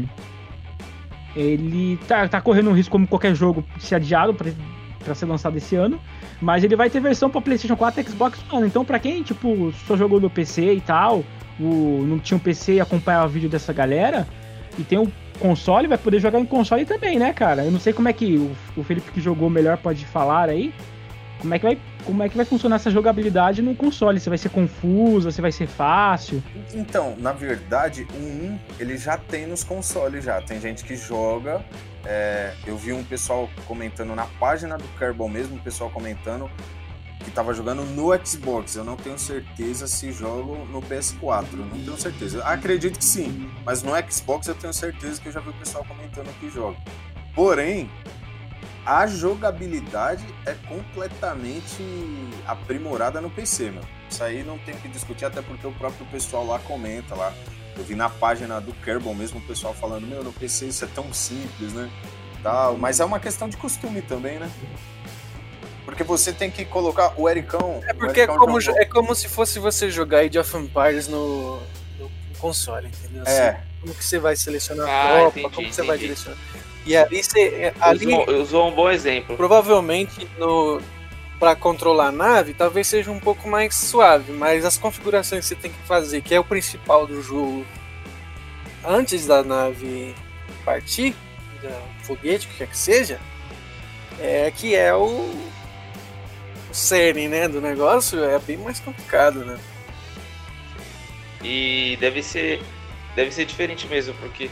ele 1.39 1.99
tá, 2.09 2.27
tá 2.27 2.41
correndo 2.41 2.71
um 2.71 2.73
risco, 2.73 2.91
como 2.91 3.07
qualquer 3.07 3.35
jogo, 3.35 3.65
ser 3.79 3.95
adiado 3.95 4.35
para 4.35 5.15
ser 5.15 5.27
lançado 5.27 5.57
esse 5.57 5.77
ano. 5.77 6.01
Mas 6.41 6.65
ele 6.65 6.75
vai 6.75 6.91
ter 6.91 7.01
versão 7.01 7.31
para 7.31 7.41
PlayStation 7.41 7.77
4 7.77 8.01
e 8.01 8.05
Xbox 8.05 8.39
One. 8.51 8.67
Então, 8.67 8.85
para 8.85 8.99
quem, 8.99 9.23
tipo, 9.23 9.73
só 9.87 9.97
jogou 9.97 10.21
no 10.21 10.29
PC 10.29 10.75
e 10.75 10.81
tal, 10.81 11.25
o, 11.61 12.05
não 12.07 12.19
tinha 12.19 12.37
um 12.37 12.41
PC 12.41 12.75
e 12.75 12.81
acompanhar 12.81 13.25
o 13.25 13.29
vídeo 13.29 13.49
dessa 13.49 13.73
galera, 13.73 14.27
e 14.77 14.83
tem 14.83 14.99
um 14.99 15.11
console, 15.39 15.89
vai 15.89 15.99
poder 15.99 16.21
jogar 16.21 16.39
em 16.39 16.47
console 16.47 16.85
também, 16.85 17.19
né, 17.19 17.33
cara? 17.33 17.65
Eu 17.65 17.71
não 17.71 17.81
sei 17.81 17.93
como 17.93 18.09
é 18.09 18.13
que 18.13 18.37
o, 18.37 18.57
o 18.77 18.85
Felipe 18.85 19.11
que 19.13 19.21
jogou 19.21 19.49
melhor 19.49 19.79
pode 19.79 20.05
falar 20.05 20.49
aí. 20.49 20.75
Como 21.41 21.55
é 21.55 21.59
que 21.59 21.65
vai 21.65 21.79
como 22.05 22.23
é 22.23 22.29
que 22.29 22.37
vai 22.37 22.47
funcionar 22.47 22.77
essa 22.77 22.91
jogabilidade 22.91 23.61
no 23.61 23.75
console? 23.75 24.19
Se 24.19 24.31
vai 24.31 24.39
ser 24.39 24.49
confusa, 24.49 25.31
se 25.31 25.43
vai 25.43 25.53
ser 25.53 25.67
fácil? 25.67 26.43
Então, 26.73 27.15
na 27.19 27.33
verdade, 27.33 28.07
o 28.15 28.17
1 28.17 28.59
ele 28.81 28.97
já 28.97 29.19
tem 29.19 29.47
nos 29.47 29.63
consoles 29.63 30.25
já. 30.25 30.41
Tem 30.41 30.59
gente 30.59 30.85
que 30.85 30.97
joga. 30.97 31.63
É, 32.07 32.55
eu 32.67 32.79
vi 32.79 32.95
um 32.95 33.05
pessoal 33.05 33.49
comentando 33.67 34.15
na 34.15 34.25
página 34.25 34.79
do 34.79 34.89
Kerbal 34.99 35.29
mesmo, 35.29 35.57
o 35.57 35.61
pessoal 35.61 35.91
comentando 35.91 36.51
que 37.19 37.29
estava 37.29 37.53
jogando 37.53 37.85
no 37.85 38.09
Xbox. 38.25 38.77
Eu 38.77 38.85
não 38.85 38.97
tenho 38.97 39.19
certeza 39.19 39.87
se 39.87 40.13
jogo 40.13 40.67
no 40.67 40.81
PS4. 40.83 41.47
Eu 41.53 41.59
não 41.59 41.71
tenho 41.71 41.99
certeza. 41.99 42.45
Acredito 42.45 42.99
que 42.99 43.05
sim, 43.05 43.51
mas 43.65 43.83
no 43.83 43.93
Xbox 44.11 44.47
eu 44.47 44.55
tenho 44.55 44.73
certeza 44.73 45.21
que 45.21 45.29
eu 45.29 45.33
já 45.33 45.41
vi 45.41 45.51
o 45.51 45.55
pessoal 45.55 45.85
comentando 45.85 46.33
que 46.39 46.49
joga. 46.51 46.77
Porém, 47.35 47.91
a 48.85 49.07
jogabilidade 49.07 50.25
é 50.47 50.55
completamente 50.67 51.83
aprimorada 52.47 53.21
no 53.21 53.29
PC, 53.29 53.71
meu. 53.71 53.83
Isso 54.09 54.25
aí 54.25 54.43
não 54.43 54.59
tem 54.59 54.75
que 54.77 54.89
discutir, 54.89 55.27
até 55.27 55.43
porque 55.43 55.67
o 55.67 55.73
próprio 55.73 56.07
pessoal 56.07 56.47
lá 56.47 56.59
comenta 56.61 57.15
lá. 57.15 57.35
Eu 57.77 57.85
vi 57.85 57.95
na 57.95 58.09
página 58.09 58.61
do 58.61 58.73
Kerbal 58.73 59.15
mesmo 59.15 59.39
o 59.39 59.43
pessoal 59.43 59.75
falando, 59.75 60.07
meu, 60.07 60.25
no 60.25 60.33
PC 60.33 60.67
isso 60.67 60.85
é 60.85 60.89
tão 60.89 61.13
simples, 61.13 61.73
né? 61.75 61.91
Tal. 62.43 62.79
Mas 62.79 62.99
é 62.99 63.05
uma 63.05 63.21
questão 63.21 63.49
de 63.49 63.57
costume 63.57 64.01
também, 64.03 64.39
né? 64.39 64.51
Porque 65.89 66.05
você 66.05 66.35
tem 66.35 66.51
que 66.51 66.67
colocar 66.67 67.15
o 67.17 67.27
Ericão. 67.27 67.81
É 67.87 67.95
porque 67.95 68.21
Ericão 68.21 68.35
é, 68.35 68.39
como, 68.39 68.59
é 68.61 68.85
como 68.85 69.15
se 69.15 69.27
fosse 69.27 69.59
você 69.59 69.91
jogar 69.91 70.19
Age 70.19 70.39
of 70.39 70.55
Empires 70.55 71.09
no, 71.09 71.57
no 71.99 72.11
console, 72.39 72.89
entendeu? 72.89 73.23
É. 73.27 73.49
Assim, 73.49 73.59
como 73.81 73.95
que 73.95 74.05
você 74.05 74.19
vai 74.19 74.37
selecionar 74.37 74.87
a 74.87 74.91
ah, 74.93 75.13
tropa, 75.15 75.41
entendi, 75.41 75.55
como 75.55 75.69
que 75.69 75.75
você 75.75 75.81
entendi. 75.81 75.89
vai 75.89 75.99
direcionar. 75.99 76.39
E 76.85 76.95
ali 76.95 77.25
você. 77.25 77.41
É, 77.41 77.75
ali, 77.81 78.07
usou, 78.07 78.43
usou 78.43 78.69
um 78.69 78.75
bom 78.75 78.91
exemplo. 78.91 79.35
Provavelmente 79.35 80.29
no 80.39 80.79
para 81.41 81.57
controlar 81.57 82.09
a 82.09 82.13
nave, 82.13 82.53
talvez 82.53 82.87
seja 82.87 83.11
um 83.11 83.21
pouco 83.21 83.49
mais 83.49 83.75
suave, 83.75 84.33
mas 84.33 84.67
as 84.67 84.77
configurações 84.77 85.45
que 85.45 85.49
você 85.49 85.55
tem 85.55 85.71
que 85.71 85.87
fazer, 85.87 86.21
que 86.21 86.35
é 86.35 86.41
o 86.41 86.45
principal 86.45 87.07
do 87.07 87.23
jogo, 87.23 87.65
antes 88.85 89.27
da 89.27 89.43
nave 89.43 90.15
partir, 90.65 91.15
da 91.63 91.81
foguete, 92.03 92.47
o 92.47 92.51
que 92.51 92.59
quer 92.59 92.67
que 92.67 92.77
seja, 92.77 93.21
é 94.21 94.51
que 94.51 94.75
é 94.75 94.93
o 94.93 95.48
cerne, 96.79 97.29
né, 97.29 97.49
do 97.49 97.61
negócio, 97.61 98.23
é 98.23 98.39
bem 98.39 98.57
mais 98.57 98.81
complicado, 98.81 99.45
né? 99.45 99.59
E 101.43 101.97
deve 102.01 102.23
ser 102.23 102.63
deve 103.15 103.33
ser 103.33 103.45
diferente 103.45 103.87
mesmo, 103.89 104.15
porque 104.15 104.51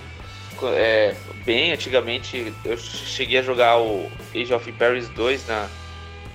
é, 0.75 1.15
bem 1.45 1.73
antigamente 1.73 2.53
eu 2.65 2.77
cheguei 2.77 3.39
a 3.39 3.43
jogar 3.43 3.79
o 3.79 4.11
Age 4.35 4.53
of 4.53 4.69
Empires 4.69 5.09
2 5.11 5.47
na, 5.47 5.69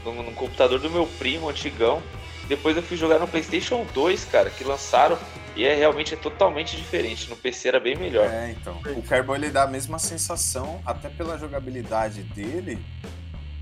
no, 0.05 0.23
no, 0.23 0.31
computador 0.31 0.79
do 0.79 0.89
meu 0.89 1.05
primo 1.19 1.49
antigão. 1.49 2.01
Depois 2.47 2.75
eu 2.75 2.83
fui 2.83 2.97
jogar 2.97 3.19
no 3.19 3.27
PlayStation 3.27 3.85
2, 3.93 4.25
cara, 4.25 4.49
que 4.49 4.63
lançaram 4.63 5.17
e 5.55 5.65
é 5.65 5.75
realmente 5.75 6.13
é 6.13 6.17
totalmente 6.17 6.75
diferente. 6.77 7.29
No 7.29 7.35
PC 7.35 7.69
era 7.69 7.79
bem 7.79 7.95
melhor. 7.95 8.29
É, 8.29 8.51
então. 8.51 8.77
O 8.95 9.01
Kerbal 9.01 9.35
ele 9.35 9.49
dá 9.49 9.63
a 9.63 9.67
mesma 9.67 9.99
sensação, 9.99 10.81
até 10.85 11.09
pela 11.09 11.37
jogabilidade 11.37 12.23
dele, 12.23 12.79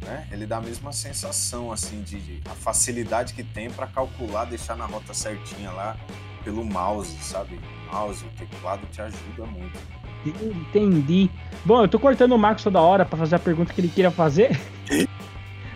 né? 0.01 0.27
Ele 0.31 0.45
dá 0.45 0.57
a 0.57 0.61
mesma 0.61 0.91
sensação 0.91 1.71
assim 1.71 2.01
de, 2.01 2.19
de 2.19 2.41
a 2.49 2.53
facilidade 2.55 3.33
que 3.33 3.43
tem 3.43 3.69
para 3.69 3.87
calcular, 3.87 4.45
deixar 4.45 4.75
na 4.75 4.85
rota 4.85 5.13
certinha 5.13 5.71
lá 5.71 5.97
pelo 6.43 6.63
mouse, 6.63 7.15
sabe? 7.21 7.59
O 7.89 7.95
mouse, 7.95 8.23
o 8.23 8.29
teclado 8.37 8.85
te 8.91 9.01
ajuda 9.01 9.45
muito. 9.45 9.79
Entendi. 10.25 11.29
Bom, 11.63 11.81
eu 11.81 11.87
tô 11.87 11.99
cortando 11.99 12.33
o 12.33 12.37
Marcos 12.37 12.63
toda 12.63 12.81
hora 12.81 13.05
para 13.05 13.17
fazer 13.17 13.35
a 13.35 13.39
pergunta 13.39 13.73
que 13.73 13.81
ele 13.81 13.87
queria 13.87 14.11
fazer. 14.11 14.59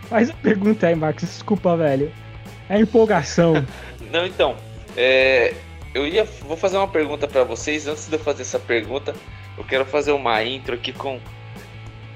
Faz 0.08 0.30
a 0.30 0.34
pergunta 0.34 0.86
aí, 0.86 0.94
Marcos. 0.94 1.24
Desculpa, 1.24 1.76
velho. 1.76 2.12
É 2.68 2.78
empolgação. 2.78 3.54
Não, 4.12 4.26
então. 4.26 4.56
É, 4.96 5.54
eu 5.94 6.06
ia, 6.06 6.24
vou 6.24 6.56
fazer 6.56 6.76
uma 6.76 6.88
pergunta 6.88 7.26
para 7.26 7.44
vocês. 7.44 7.86
Antes 7.86 8.08
de 8.08 8.14
eu 8.14 8.18
fazer 8.18 8.42
essa 8.42 8.58
pergunta, 8.58 9.14
eu 9.56 9.64
quero 9.64 9.84
fazer 9.84 10.12
uma 10.12 10.42
intro 10.44 10.74
aqui 10.74 10.92
com. 10.92 11.18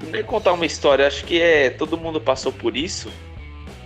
Vou 0.01 0.23
contar 0.23 0.53
uma 0.53 0.65
história. 0.65 1.05
Acho 1.05 1.25
que 1.25 1.41
é 1.41 1.69
todo 1.69 1.97
mundo 1.97 2.19
passou 2.21 2.51
por 2.51 2.75
isso, 2.75 3.11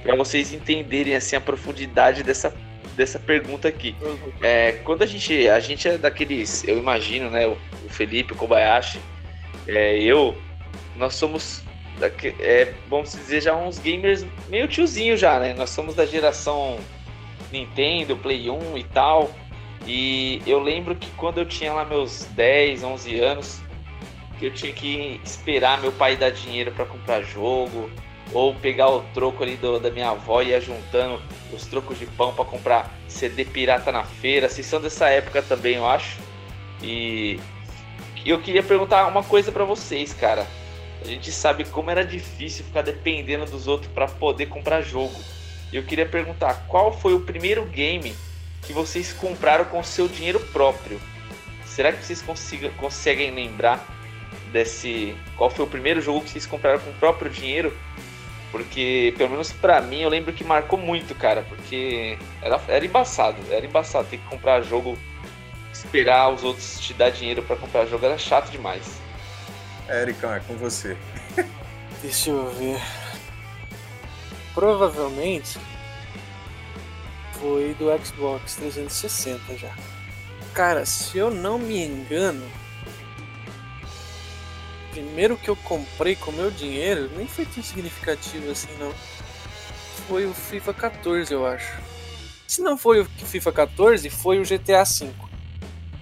para 0.02 0.16
vocês 0.16 0.54
entenderem 0.54 1.16
assim 1.16 1.36
a 1.36 1.42
profundidade 1.42 2.24
dessa 2.24 2.54
dessa 2.96 3.20
pergunta 3.20 3.68
aqui. 3.68 3.96
É, 4.42 4.74
quando 4.84 5.02
a 5.02 5.06
gente, 5.06 5.48
a 5.50 5.60
gente 5.60 5.88
é 5.88 5.98
daqueles, 5.98 6.64
eu 6.68 6.78
imagino, 6.78 7.30
né, 7.30 7.48
o, 7.48 7.58
o 7.86 7.90
Felipe, 7.90 8.34
o 8.34 8.36
Kobayashi, 8.36 9.00
é, 9.68 9.98
eu, 9.98 10.38
nós 10.96 11.16
somos, 11.16 11.64
é, 12.40 12.74
vamos 12.88 13.12
dizer, 13.14 13.42
já 13.42 13.56
uns 13.56 13.80
gamers 13.80 14.26
meio 14.50 14.68
tiozinho 14.68 15.18
já, 15.18 15.40
né? 15.40 15.54
Nós 15.54 15.70
somos 15.70 15.96
da 15.96 16.06
geração 16.06 16.78
Nintendo, 17.52 18.18
Play 18.18 18.50
1 18.50 18.78
e 18.78 18.84
tal. 18.84 19.32
E 19.86 20.42
eu 20.48 20.60
lembro 20.60 20.96
que 20.96 21.10
quando 21.12 21.40
eu 21.40 21.46
tinha 21.46 21.74
lá 21.74 21.84
meus 21.84 22.26
10, 22.36 22.84
11 22.84 23.20
anos, 23.20 23.62
que 24.44 24.48
eu 24.48 24.54
tinha 24.54 24.74
que 24.74 25.22
esperar 25.24 25.80
meu 25.80 25.94
pai 25.94 26.18
dar 26.18 26.30
dinheiro 26.30 26.70
para 26.74 26.84
comprar 26.86 27.22
jogo, 27.22 27.90
ou 28.34 28.54
pegar 28.54 28.90
o 28.90 29.02
troco 29.14 29.42
ali 29.42 29.56
do, 29.56 29.80
da 29.80 29.90
minha 29.90 30.10
avó 30.10 30.42
e 30.42 30.50
ia 30.50 30.60
juntando 30.60 31.22
os 31.54 31.66
trocos 31.66 31.98
de 31.98 32.06
pão 32.06 32.34
para 32.34 32.44
comprar 32.44 32.92
CD 33.08 33.46
pirata 33.46 33.90
na 33.90 34.04
feira. 34.04 34.50
Vocês 34.50 34.68
são 34.68 34.82
dessa 34.82 35.08
época 35.08 35.42
também, 35.42 35.76
eu 35.76 35.88
acho. 35.88 36.20
E 36.82 37.40
eu 38.26 38.42
queria 38.42 38.62
perguntar 38.62 39.08
uma 39.08 39.24
coisa 39.24 39.50
para 39.50 39.64
vocês, 39.64 40.14
cara. 40.14 40.46
A 41.02 41.06
gente 41.08 41.32
sabe 41.32 41.64
como 41.64 41.90
era 41.90 42.04
difícil 42.04 42.66
ficar 42.66 42.82
dependendo 42.82 43.46
dos 43.46 43.66
outros 43.66 43.90
para 43.94 44.08
poder 44.08 44.48
comprar 44.48 44.82
jogo. 44.82 45.16
Eu 45.72 45.84
queria 45.84 46.06
perguntar 46.06 46.66
qual 46.68 46.92
foi 46.92 47.14
o 47.14 47.22
primeiro 47.22 47.64
game 47.66 48.14
que 48.64 48.74
vocês 48.74 49.14
compraram 49.14 49.64
com 49.64 49.82
seu 49.84 50.10
dinheiro 50.10 50.42
próprio. 50.52 51.00
Será 51.66 51.94
que 51.94 52.04
vocês 52.04 52.22
consiga, 52.22 52.70
conseguem 52.72 53.32
lembrar 53.32 54.03
desse 54.54 55.18
qual 55.36 55.50
foi 55.50 55.66
o 55.66 55.68
primeiro 55.68 56.00
jogo 56.00 56.22
que 56.22 56.30
vocês 56.30 56.46
compraram 56.46 56.80
com 56.80 56.92
o 56.92 56.94
próprio 56.94 57.30
dinheiro? 57.30 57.76
Porque, 58.52 59.14
pelo 59.18 59.32
menos 59.32 59.52
pra 59.52 59.82
mim, 59.82 60.02
eu 60.02 60.10
lembro 60.10 60.32
que 60.32 60.44
marcou 60.44 60.78
muito, 60.78 61.16
cara. 61.16 61.42
Porque 61.50 62.18
era, 62.40 62.62
era 62.68 62.86
embaçado, 62.86 63.38
era 63.50 63.66
embaçado. 63.66 64.08
Ter 64.08 64.18
que 64.18 64.28
comprar 64.28 64.62
jogo, 64.62 64.96
esperar 65.74 66.32
os 66.32 66.44
outros 66.44 66.80
te 66.80 66.94
dar 66.94 67.10
dinheiro 67.10 67.42
para 67.42 67.56
comprar 67.56 67.88
jogo, 67.88 68.06
era 68.06 68.18
chato 68.18 68.52
demais. 68.52 69.02
Ericão, 69.90 70.32
é 70.32 70.40
com 70.40 70.56
você. 70.56 70.96
Deixa 72.02 72.30
eu 72.30 72.50
ver. 72.52 72.80
Provavelmente 74.54 75.58
foi 77.40 77.74
do 77.74 77.86
Xbox 78.06 78.56
360 78.56 79.58
já. 79.58 79.76
Cara, 80.54 80.86
se 80.86 81.18
eu 81.18 81.32
não 81.32 81.58
me 81.58 81.84
engano, 81.84 82.46
primeiro 84.94 85.36
que 85.36 85.50
eu 85.50 85.56
comprei 85.56 86.16
com 86.16 86.32
meu 86.32 86.52
dinheiro, 86.52 87.10
nem 87.18 87.28
foi 87.28 87.46
tão 87.46 87.64
significativo 87.64 88.52
assim 88.52 88.70
não. 88.80 88.94
Foi 90.08 90.26
o 90.26 90.34
FIFA 90.34 90.74
14, 90.74 91.34
eu 91.34 91.46
acho. 91.46 91.82
Se 92.48 92.62
não 92.62 92.78
foi 92.78 93.02
o 93.02 93.06
FIFA 93.06 93.52
14, 93.52 94.10
foi 94.12 94.40
o 94.40 94.44
GTA 94.44 94.84
V. 94.84 95.10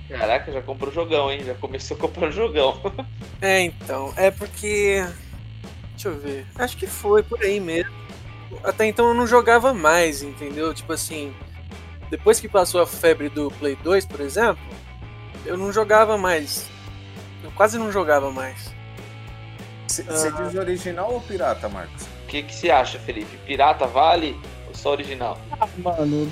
Caraca, 0.09 0.51
já 0.51 0.61
comprou 0.61 0.89
o 0.89 0.93
jogão, 0.93 1.31
hein? 1.31 1.41
Já 1.45 1.53
começou 1.55 1.95
a 1.95 1.99
comprar 1.99 2.31
jogão. 2.31 2.77
é, 3.41 3.61
então. 3.61 4.13
É 4.17 4.29
porque. 4.29 5.05
Deixa 5.91 6.09
eu 6.09 6.19
ver. 6.19 6.45
Acho 6.55 6.75
que 6.75 6.87
foi 6.87 7.23
por 7.23 7.41
aí 7.41 7.59
mesmo. 7.59 7.91
Até 8.63 8.85
então 8.85 9.07
eu 9.07 9.13
não 9.13 9.25
jogava 9.25 9.73
mais, 9.73 10.21
entendeu? 10.21 10.73
Tipo 10.73 10.91
assim. 10.91 11.33
Depois 12.09 12.41
que 12.41 12.49
passou 12.49 12.81
a 12.81 12.87
febre 12.87 13.29
do 13.29 13.49
Play 13.51 13.77
2, 13.77 14.05
por 14.05 14.19
exemplo, 14.19 14.61
eu 15.45 15.55
não 15.55 15.71
jogava 15.71 16.17
mais. 16.17 16.69
Eu 17.41 17.51
quase 17.51 17.77
não 17.77 17.89
jogava 17.89 18.29
mais. 18.29 18.80
Você 19.91 20.27
ah. 20.27 20.41
diz 20.41 20.55
original 20.55 21.13
ou 21.13 21.21
pirata, 21.21 21.67
Marcos? 21.67 22.07
O 22.23 22.27
que, 22.27 22.43
que 22.43 22.55
você 22.55 22.69
acha, 22.69 22.97
Felipe? 22.99 23.37
Pirata 23.45 23.85
vale 23.85 24.37
ou 24.67 24.73
só 24.73 24.91
original? 24.91 25.37
Ah, 25.59 25.67
mano, 25.77 26.31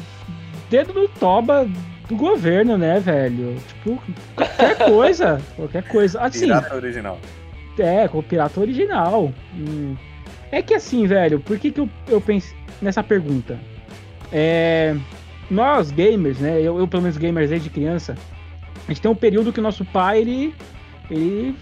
dedo 0.70 0.94
no 0.94 1.08
toba 1.10 1.70
do 2.08 2.16
governo, 2.16 2.78
né, 2.78 3.00
velho? 3.00 3.58
Tipo, 3.68 4.02
qualquer 4.36 4.78
coisa. 4.90 5.42
qualquer 5.56 5.84
coisa. 5.84 6.22
Assim, 6.22 6.42
pirata 6.42 6.76
original. 6.76 7.20
É, 7.78 8.08
com 8.08 8.20
o 8.20 8.24
pirata 8.24 8.60
original. 8.60 9.34
Hum. 9.54 9.96
É 10.52 10.62
que 10.62 10.74
assim, 10.74 11.06
velho, 11.06 11.40
por 11.40 11.60
que, 11.60 11.72
que 11.72 11.80
eu, 11.80 11.90
eu 12.08 12.20
penso 12.22 12.56
nessa 12.82 13.04
pergunta? 13.04 13.60
É, 14.32 14.96
nós, 15.50 15.92
gamers, 15.92 16.40
né? 16.40 16.60
Eu, 16.62 16.80
eu, 16.80 16.88
pelo 16.88 17.04
menos, 17.04 17.18
gamers 17.18 17.50
desde 17.50 17.70
criança, 17.70 18.16
a 18.88 18.92
gente 18.92 19.02
tem 19.02 19.12
um 19.12 19.16
período 19.16 19.52
que 19.52 19.60
o 19.60 19.64
nosso 19.64 19.84
pai, 19.86 20.20
ele. 20.22 20.56
ele 21.12 21.56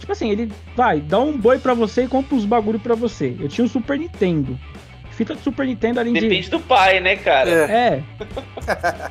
tipo 0.00 0.12
assim, 0.12 0.30
ele 0.30 0.50
vai, 0.74 1.00
dá 1.00 1.20
um 1.20 1.36
boi 1.36 1.58
para 1.58 1.74
você 1.74 2.04
e 2.04 2.08
compra 2.08 2.34
os 2.34 2.44
bagulho 2.44 2.80
para 2.80 2.94
você. 2.94 3.36
Eu 3.38 3.48
tinha 3.48 3.64
um 3.64 3.68
Super 3.68 3.98
Nintendo. 3.98 4.58
Fita 5.12 5.34
de 5.34 5.42
Super 5.42 5.66
Nintendo 5.66 6.00
além 6.00 6.12
Depende 6.12 6.42
de... 6.42 6.50
do 6.50 6.58
pai, 6.58 6.98
né, 6.98 7.14
cara? 7.16 7.50
É. 7.50 7.72
é. 7.72 8.02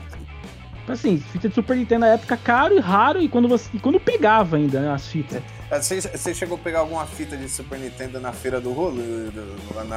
assim, 0.92 1.20
fita 1.32 1.48
de 1.48 1.56
Super 1.56 1.78
Nintendo 1.78 2.02
na 2.02 2.08
época 2.08 2.36
caro 2.36 2.76
e 2.76 2.80
raro, 2.80 3.22
e 3.22 3.30
quando 3.30 3.48
você. 3.48 3.70
E 3.74 3.80
quando 3.80 4.00
pegava 4.00 4.58
ainda, 4.58 4.80
né, 4.82 4.92
as 4.92 5.08
fitas. 5.08 5.42
É, 5.70 5.80
você, 5.80 6.02
você 6.02 6.34
chegou 6.34 6.58
a 6.58 6.60
pegar 6.60 6.80
alguma 6.80 7.06
fita 7.06 7.38
de 7.38 7.48
Super 7.48 7.78
Nintendo 7.78 8.20
na 8.20 8.34
feira 8.34 8.60
do 8.60 8.74
rolo? 8.74 9.02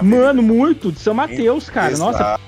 Mano, 0.02 0.42
muito, 0.42 0.92
de 0.92 1.00
São 1.00 1.14
Mateus, 1.14 1.70
cara. 1.70 1.92
Exato. 1.92 2.12
Nossa. 2.12 2.40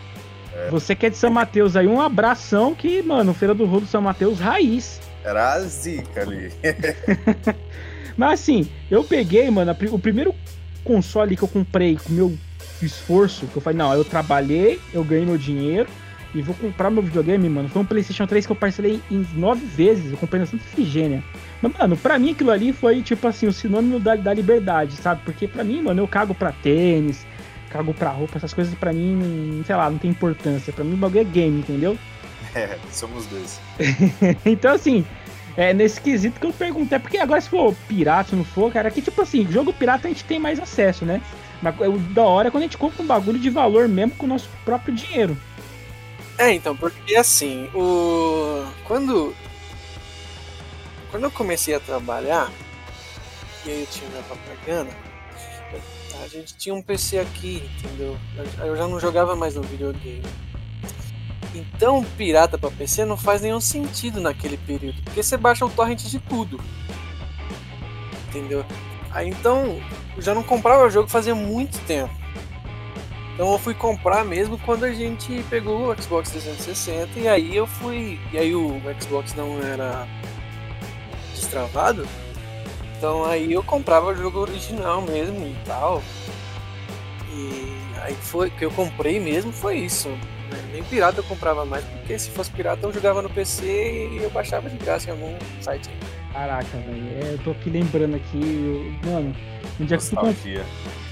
É. 0.55 0.71
Você 0.71 0.95
que 0.95 1.07
é 1.07 1.11
de 1.11 1.17
São 1.17 1.31
Mateus 1.31 1.75
aí, 1.75 1.87
um 1.87 2.01
abração 2.01 2.75
que, 2.75 3.03
mano, 3.03 3.35
Feira 3.35 3.55
do 3.55 3.65
Rolo 3.65 3.87
São 3.87 4.03
Mateus 4.03 4.39
raiz. 4.39 5.01
Era 5.25 5.55
a 5.55 5.61
zica 5.61 6.21
ali. 6.21 6.53
Mas 8.17 8.41
assim, 8.41 8.69
eu 8.91 9.03
peguei, 9.05 9.51
mano, 9.51 9.75
o 9.91 9.99
primeiro 9.99 10.35
console 10.83 11.37
que 11.37 11.43
eu 11.43 11.49
comprei 11.49 11.97
com 11.97 12.13
meu 12.13 12.37
esforço, 12.83 13.47
que 13.47 13.57
eu 13.57 13.63
falei, 13.63 13.79
não, 13.79 13.93
eu 13.95 14.05
trabalhei, 14.05 14.81
eu 14.93 15.03
ganhei 15.03 15.25
meu 15.25 15.39
dinheiro, 15.39 15.89
e 16.35 16.43
vou 16.43 16.55
comprar 16.57 16.91
meu 16.91 17.03
videogame, 17.03 17.49
mano. 17.49 17.69
Foi 17.69 17.81
um 17.81 17.85
PlayStation 17.85 18.27
3 18.27 18.45
que 18.45 18.53
eu 18.53 18.57
parcelei 18.57 19.01
em 19.11 19.25
nove 19.35 19.65
vezes. 19.65 20.11
Eu 20.11 20.19
comprei 20.19 20.41
na 20.41 20.47
Santa 20.47 20.65
Efigênia. 20.65 21.23
Mas, 21.63 21.73
mano, 21.73 21.97
pra 21.97 22.19
mim 22.19 22.33
aquilo 22.33 22.51
ali 22.51 22.73
foi, 22.73 23.03
tipo 23.03 23.27
assim, 23.29 23.47
o 23.47 23.53
sinônimo 23.53 24.01
da, 24.01 24.17
da 24.17 24.35
liberdade, 24.35 24.97
sabe? 24.97 25.23
Porque 25.25 25.47
pra 25.47 25.63
mim, 25.63 25.81
mano, 25.81 26.03
eu 26.03 26.09
cago 26.09 26.35
pra 26.35 26.51
tênis, 26.51 27.25
cago 27.71 27.95
pra 27.95 28.11
roupa, 28.11 28.37
essas 28.37 28.53
coisas 28.53 28.75
pra 28.75 28.93
mim, 28.93 29.63
sei 29.65 29.77
lá, 29.77 29.89
não 29.89 29.99
tem 29.99 30.11
importância. 30.11 30.73
Pra 30.73 30.85
mim 30.85 30.95
o 30.95 30.97
bagulho 30.97 31.21
é 31.21 31.25
game, 31.25 31.61
entendeu? 31.61 31.97
É, 32.57 32.79
somos 32.93 33.27
dois. 33.27 33.61
então, 34.47 34.73
assim, 34.73 35.05
é 35.57 35.73
nesse 35.73 36.01
quesito 36.01 36.41
que 36.41 36.47
eu 36.47 36.53
perguntei. 36.53 36.99
Porque 36.99 37.19
agora, 37.19 37.41
se 37.41 37.49
for 37.49 37.75
pirata, 37.89 38.31
se 38.31 38.37
não 38.37 38.45
for, 38.45 38.73
cara, 38.73 38.91
que 38.91 39.03
tipo 39.03 39.21
assim, 39.21 39.51
jogo 39.51 39.73
pirata 39.73 40.09
a 40.09 40.11
gente 40.11 40.25
tem 40.25 40.39
mais 40.39 40.59
acesso, 40.59 41.05
né? 41.05 41.21
Mas 41.63 41.75
o 41.81 41.99
da 41.99 42.23
hora 42.23 42.49
é 42.49 42.51
quando 42.51 42.63
a 42.65 42.67
gente 42.67 42.79
compra 42.79 43.03
um 43.03 43.07
bagulho 43.07 43.39
de 43.39 43.51
valor 43.51 43.89
mesmo 43.89 44.15
com 44.17 44.27
o 44.27 44.29
nosso 44.29 44.49
próprio 44.65 44.95
dinheiro. 44.95 45.37
É, 46.37 46.53
então, 46.53 46.77
porque 46.77 47.17
assim, 47.17 47.69
o. 47.75 48.65
Quando. 48.85 49.35
Quando 51.11 51.25
eu 51.25 51.31
comecei 51.31 51.75
a 51.75 51.81
trabalhar, 51.81 52.51
e 53.65 53.71
aí 53.71 53.81
eu 53.83 53.87
tinha 53.87 54.11
minha 54.11 54.23
propaganda, 54.25 54.91
a 56.25 56.29
gente 56.29 56.57
tinha 56.57 56.75
um 56.75 56.83
PC 56.83 57.21
aqui, 57.21 57.71
entendeu? 57.79 58.17
Eu 58.59 58.77
já 58.77 58.89
não 58.89 58.99
jogava 58.99 59.37
mais 59.37 59.55
no 59.55 59.63
videogame. 59.63 60.23
Então, 61.55 62.05
pirata 62.17 62.59
para 62.59 62.71
PC 62.71 63.05
não 63.05 63.17
faz 63.17 63.41
nenhum 63.41 63.61
sentido 63.61 64.21
naquele 64.21 64.57
período, 64.57 65.01
porque 65.03 65.23
você 65.23 65.37
baixa 65.37 65.65
o 65.65 65.71
torrent 65.71 66.03
de 66.03 66.19
tudo. 66.19 66.61
Entendeu? 68.29 68.65
Aí 69.13 69.29
então, 69.29 69.81
eu 70.17 70.23
já 70.23 70.35
não 70.35 70.43
comprava 70.43 70.85
o 70.85 70.91
jogo 70.91 71.09
fazia 71.09 71.35
muito 71.35 71.79
tempo. 71.87 72.13
Então 73.35 73.53
eu 73.53 73.59
fui 73.59 73.75
comprar 73.75 74.25
mesmo 74.25 74.57
quando 74.59 74.85
a 74.85 74.93
gente 74.93 75.45
pegou 75.51 75.91
o 75.91 76.03
Xbox 76.03 76.31
360 76.31 77.19
e 77.19 77.29
aí 77.29 77.57
eu 77.57 77.67
fui. 77.67 78.21
E 78.33 78.39
aí 78.39 78.55
o 78.55 78.81
Xbox 79.01 79.35
não 79.35 79.61
era 79.61 80.07
destravado. 81.33 82.07
Então 82.97 83.25
aí 83.25 83.53
eu 83.53 83.63
comprava 83.63 84.13
o 84.13 84.15
jogo 84.15 84.39
original 84.39 85.03
mesmo 85.03 85.47
e 85.47 85.57
tal. 85.65 86.01
E 87.33 87.77
aí 88.03 88.15
foi 88.15 88.51
que 88.51 88.65
eu 88.65 88.71
comprei 88.71 89.19
mesmo 89.19 89.53
foi 89.53 89.79
isso. 89.79 90.09
Nem 90.73 90.83
pirata 90.85 91.21
eu 91.21 91.25
comprava 91.25 91.65
mais, 91.65 91.85
porque 91.85 92.19
se 92.19 92.31
fosse 92.31 92.51
pirata 92.51 92.87
eu 92.87 92.93
jogava 92.93 93.23
no 93.23 93.31
PC 93.31 94.11
e 94.13 94.23
eu 94.23 94.31
baixava 94.31 94.69
de 94.69 94.77
graça 94.77 95.09
em 95.09 95.13
algum 95.13 95.35
site. 95.61 95.89
Caraca, 96.33 96.77
velho. 96.79 97.05
É, 97.23 97.35
eu 97.35 97.39
tô 97.45 97.53
aqui 97.53 97.71
lembrando 97.71 98.17
aqui, 98.17 98.97
eu, 99.05 99.11
mano, 99.11 99.35
no 99.79 99.87
dia 99.87 99.97
que 99.97 100.05
eu 100.05 100.35
fui 100.35 100.61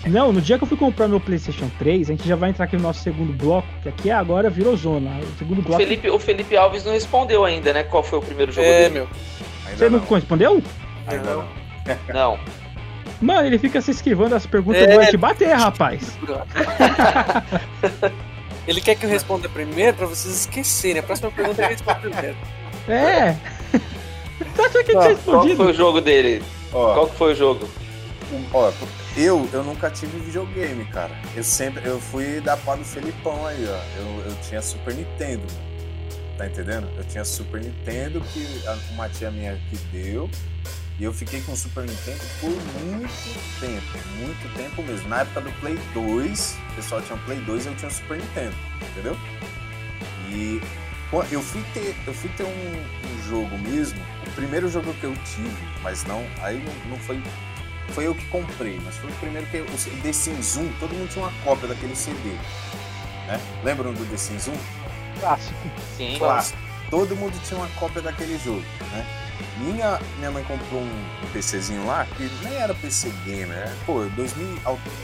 Não, 0.06 0.32
no 0.32 0.40
dia 0.40 0.58
que 0.58 0.64
eu 0.64 0.68
fui 0.68 0.76
comprar 0.76 1.06
meu 1.06 1.20
PlayStation 1.20 1.70
3, 1.78 2.10
a 2.10 2.12
gente 2.12 2.26
já 2.26 2.34
vai 2.34 2.50
entrar 2.50 2.64
aqui 2.64 2.76
no 2.76 2.82
nosso 2.82 3.02
segundo 3.02 3.32
bloco, 3.32 3.68
que 3.82 3.88
aqui 3.88 4.10
agora 4.10 4.50
virou 4.50 4.76
zona. 4.76 5.10
O 5.20 5.38
segundo 5.38 5.62
bloco. 5.62 5.80
O 5.80 5.86
Felipe, 5.86 6.10
o 6.10 6.18
Felipe 6.18 6.56
Alves 6.56 6.84
não 6.84 6.92
respondeu 6.92 7.44
ainda, 7.44 7.72
né? 7.72 7.84
Qual 7.84 8.02
foi 8.02 8.18
o 8.18 8.22
primeiro 8.22 8.50
jogo 8.50 8.66
é, 8.66 8.88
dele? 8.88 8.94
meu. 8.94 9.08
Ainda 9.66 9.78
Você 9.78 9.88
não, 9.88 10.00
não 10.00 10.06
respondeu? 10.06 10.62
Ainda 11.06 11.34
não. 11.34 11.48
Não. 12.12 12.38
Mano, 13.20 13.46
ele 13.46 13.58
fica 13.58 13.80
se 13.80 13.92
esquivando 13.92 14.30
das 14.30 14.46
perguntas, 14.46 14.82
é, 14.82 14.92
eu 14.92 15.00
vou 15.00 15.06
te 15.06 15.16
bater, 15.16 15.54
rapaz. 15.54 16.18
ele 18.66 18.80
quer 18.80 18.94
que 18.94 19.04
eu 19.04 19.10
responda 19.10 19.48
primeiro 19.48 19.96
pra 19.96 20.06
vocês 20.06 20.40
esquecerem. 20.40 21.00
A 21.00 21.02
próxima 21.02 21.30
pergunta 21.30 21.62
é 21.62 21.68
responde 21.68 22.00
primeiro. 22.00 22.36
É. 22.88 23.36
Você 24.54 24.62
acha 24.62 24.84
que 24.84 24.90
ele 24.90 24.98
tinha 25.00 25.08
respondido? 25.14 25.56
Qual 25.56 25.56
foi 25.56 25.70
o 25.70 25.74
jogo 25.74 26.00
dele? 26.00 26.42
Ó, 26.72 26.94
Qual 26.94 27.06
que 27.08 27.16
foi 27.16 27.32
o 27.32 27.34
jogo? 27.34 27.68
Ó, 28.52 28.72
eu, 29.16 29.48
eu 29.52 29.62
nunca 29.62 29.90
tive 29.90 30.18
videogame, 30.18 30.84
cara. 30.86 31.10
Eu 31.36 31.44
sempre, 31.44 31.86
eu 31.86 32.00
fui 32.00 32.40
da 32.40 32.56
pá 32.56 32.74
do 32.74 32.84
Felipão 32.84 33.46
aí, 33.46 33.66
ó. 33.66 34.00
Eu, 34.00 34.30
eu 34.30 34.36
tinha 34.48 34.62
Super 34.62 34.94
Nintendo, 34.94 35.42
tá 36.38 36.46
entendendo? 36.46 36.88
Eu 36.96 37.04
tinha 37.04 37.24
Super 37.24 37.60
Nintendo 37.60 38.20
que 38.20 38.62
uma 38.92 39.08
tia 39.08 39.30
minha 39.30 39.58
que 39.68 39.76
deu. 39.92 40.30
E 40.98 41.04
eu 41.04 41.12
fiquei 41.12 41.40
com 41.40 41.52
o 41.52 41.56
Super 41.56 41.84
Nintendo 41.84 42.20
por 42.40 42.50
muito 42.50 43.60
tempo, 43.60 43.98
muito 44.18 44.56
tempo 44.56 44.82
mesmo. 44.82 45.08
Na 45.08 45.22
época 45.22 45.40
do 45.40 45.52
Play 45.60 45.78
2, 45.94 46.58
o 46.70 46.74
pessoal 46.74 47.02
tinha 47.02 47.16
um 47.16 47.22
Play 47.24 47.38
2 47.40 47.64
e 47.64 47.68
eu 47.68 47.74
tinha 47.76 47.88
um 47.88 47.92
Super 47.92 48.18
Nintendo, 48.18 48.54
entendeu? 48.90 49.16
E 50.28 50.60
eu 51.30 51.42
fui 51.42 51.62
ter, 51.74 51.94
eu 52.06 52.14
fui 52.14 52.30
ter 52.30 52.44
um, 52.44 52.48
um 52.48 53.28
jogo 53.28 53.58
mesmo 53.58 54.00
primeiro 54.34 54.68
jogo 54.68 54.92
que 54.94 55.04
eu 55.04 55.14
tive, 55.24 55.68
mas 55.82 56.04
não, 56.04 56.24
aí 56.42 56.62
não, 56.62 56.90
não 56.90 56.98
foi 56.98 57.22
foi 57.88 58.06
eu 58.06 58.14
que 58.14 58.24
comprei, 58.26 58.80
mas 58.84 58.96
foi 58.96 59.10
o 59.10 59.14
primeiro 59.14 59.46
que 59.48 59.58
o 59.58 60.02
The 60.02 60.12
Sims 60.12 60.56
1, 60.56 60.72
todo 60.80 60.94
mundo 60.94 61.10
tinha 61.10 61.24
uma 61.24 61.32
cópia 61.44 61.68
daquele 61.68 61.94
CD, 61.94 62.30
né? 63.26 63.38
Lembram 63.62 63.92
do 63.92 64.04
The 64.06 64.16
Sims 64.16 64.48
1? 64.48 64.52
Clássico. 65.20 65.70
Sim. 65.96 66.16
Clássico. 66.18 66.58
Todo 66.88 67.14
mundo 67.16 67.38
tinha 67.46 67.58
uma 67.58 67.68
cópia 67.78 68.00
daquele 68.00 68.38
jogo, 68.38 68.64
né? 68.92 69.21
Minha, 69.58 70.00
minha 70.18 70.30
mãe 70.30 70.42
comprou 70.44 70.80
um, 70.80 71.04
PCzinho 71.32 71.86
lá, 71.86 72.06
que 72.16 72.30
nem 72.42 72.54
era 72.54 72.74
PC 72.74 73.12
gamer, 73.24 73.48
né? 73.48 73.76
Pô, 73.84 74.04
2000, 74.16 74.58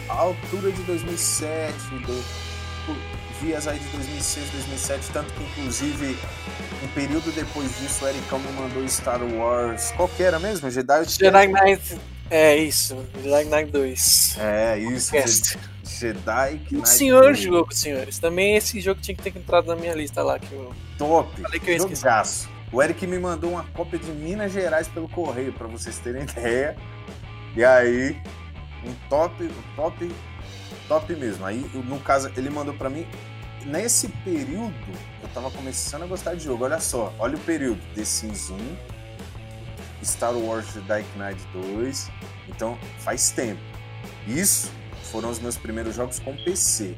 a 0.08 0.12
altura 0.14 0.72
de 0.72 0.82
2007, 0.82 1.74
do, 2.06 2.24
vias 3.40 3.66
aí 3.68 3.78
de 3.78 3.88
2006, 3.88 4.50
2007, 4.50 5.10
tanto 5.12 5.32
que 5.32 5.42
inclusive 5.42 6.18
um 6.82 6.88
período 6.88 7.32
depois 7.32 7.78
disso 7.78 8.04
o 8.04 8.08
Ericão 8.08 8.38
me 8.38 8.52
mandou 8.52 8.86
Star 8.88 9.22
Wars, 9.22 9.92
qual 9.96 10.08
que 10.08 10.22
era 10.22 10.38
mesmo? 10.38 10.70
Jedi? 10.70 11.04
Jedi 11.04 11.46
Knight, 11.46 11.98
é 12.30 12.56
isso, 12.56 12.96
Jedi 13.22 13.44
Knight 13.44 13.70
2. 13.70 14.36
É, 14.38 14.78
isso, 14.78 15.12
Jedi, 15.12 15.58
Jedi 15.84 16.50
Knight 16.52 16.76
Um 16.76 16.84
senhor 16.84 17.24
2. 17.24 17.38
jogo, 17.38 17.74
senhores, 17.74 18.18
também 18.18 18.56
esse 18.56 18.80
jogo 18.80 19.00
tinha 19.00 19.14
que 19.14 19.22
ter 19.22 19.38
entrado 19.38 19.66
na 19.66 19.76
minha 19.76 19.94
lista 19.94 20.22
lá, 20.22 20.38
que 20.38 20.52
eu 20.52 20.72
Top, 20.96 21.40
falei 21.40 21.60
que 21.60 21.70
eu 21.70 21.76
esqueci. 21.76 22.02
Jogaço. 22.02 22.57
O 22.72 22.82
Eric 22.82 23.06
me 23.06 23.18
mandou 23.18 23.52
uma 23.52 23.64
cópia 23.64 23.98
de 23.98 24.10
Minas 24.10 24.52
Gerais 24.52 24.88
pelo 24.88 25.08
correio, 25.08 25.52
para 25.52 25.66
vocês 25.66 25.98
terem 25.98 26.22
ideia. 26.30 26.76
E 27.56 27.64
aí, 27.64 28.20
um 28.84 28.92
top, 29.08 29.44
um 29.44 29.76
top 29.76 30.10
top 30.88 31.14
mesmo. 31.14 31.44
Aí, 31.44 31.70
no 31.74 32.00
caso, 32.00 32.30
ele 32.36 32.50
mandou 32.50 32.74
para 32.74 32.90
mim 32.90 33.06
nesse 33.64 34.08
período, 34.08 34.74
eu 35.22 35.28
tava 35.34 35.50
começando 35.50 36.02
a 36.02 36.06
gostar 36.06 36.34
de 36.34 36.44
jogo. 36.44 36.64
Olha 36.64 36.80
só, 36.80 37.12
olha 37.18 37.36
o 37.36 37.40
período. 37.40 37.80
The 37.94 38.04
Sims 38.04 38.50
1, 38.50 38.56
Star 40.04 40.34
Wars 40.34 40.72
Jedi 40.72 41.04
Knight 41.16 41.40
2. 41.52 42.10
Então, 42.48 42.78
faz 42.98 43.30
tempo. 43.30 43.60
Isso 44.26 44.70
foram 45.10 45.30
os 45.30 45.38
meus 45.38 45.56
primeiros 45.56 45.94
jogos 45.94 46.18
com 46.18 46.36
PC. 46.36 46.94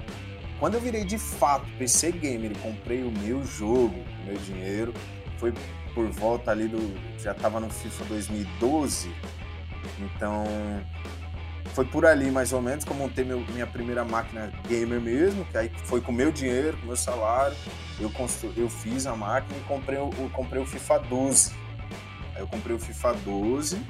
Quando 0.59 0.75
eu 0.75 0.81
virei 0.81 1.05
de 1.05 1.19
fato 1.19 1.67
PC 1.79 2.13
gamer 2.13 2.53
e 2.53 2.55
comprei 2.57 3.03
o 3.03 3.11
meu 3.11 3.43
jogo, 3.45 3.97
o 4.23 4.27
meu 4.27 4.37
dinheiro, 4.37 4.93
foi 5.41 5.55
por 5.95 6.07
volta 6.11 6.51
ali 6.51 6.69
do. 6.69 6.79
Já 7.19 7.33
tava 7.33 7.59
no 7.59 7.71
FIFA 7.71 8.05
2012. 8.05 9.11
Então. 9.99 10.45
Foi 11.75 11.85
por 11.85 12.05
ali 12.05 12.33
mais 12.33 12.53
ou 12.53 12.61
menos 12.61 12.85
que 12.85 12.91
eu 12.91 12.97
montei 12.97 13.25
meu, 13.25 13.41
minha 13.53 13.67
primeira 13.67 14.05
máquina 14.05 14.53
gamer 14.69 15.01
mesmo, 15.01 15.45
que 15.45 15.57
aí 15.57 15.71
foi 15.85 16.01
com 16.01 16.11
meu 16.11 16.33
dinheiro, 16.33 16.77
com 16.79 16.87
meu 16.87 16.97
salário. 16.97 17.57
Eu, 17.99 18.11
constru, 18.11 18.53
eu 18.57 18.69
fiz 18.69 19.07
a 19.07 19.15
máquina 19.15 19.57
e 19.57 19.63
comprei, 19.69 19.97
eu 19.97 20.11
comprei 20.33 20.61
o 20.61 20.67
FIFA 20.67 20.99
12. 20.99 21.53
Aí 22.35 22.43
eu 22.43 22.49
comprei 22.49 22.75
o 22.75 22.79
FIFA 22.79 23.13
12 23.25 23.81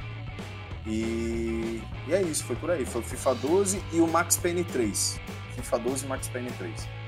e, 0.87 1.83
e 2.07 2.13
é 2.13 2.21
isso, 2.21 2.45
foi 2.45 2.57
por 2.57 2.71
aí. 2.71 2.85
Foi 2.85 3.01
o 3.01 3.05
FIFA 3.05 3.35
12 3.37 3.83
e 3.93 4.01
o 4.01 4.07
Max 4.07 4.37
Payne 4.37 4.63
3. 4.65 5.19
FIFA 5.57 5.79
12 5.79 6.05
e 6.05 6.09
Max 6.09 6.29
Payne 6.29 6.51
3. 6.51 7.00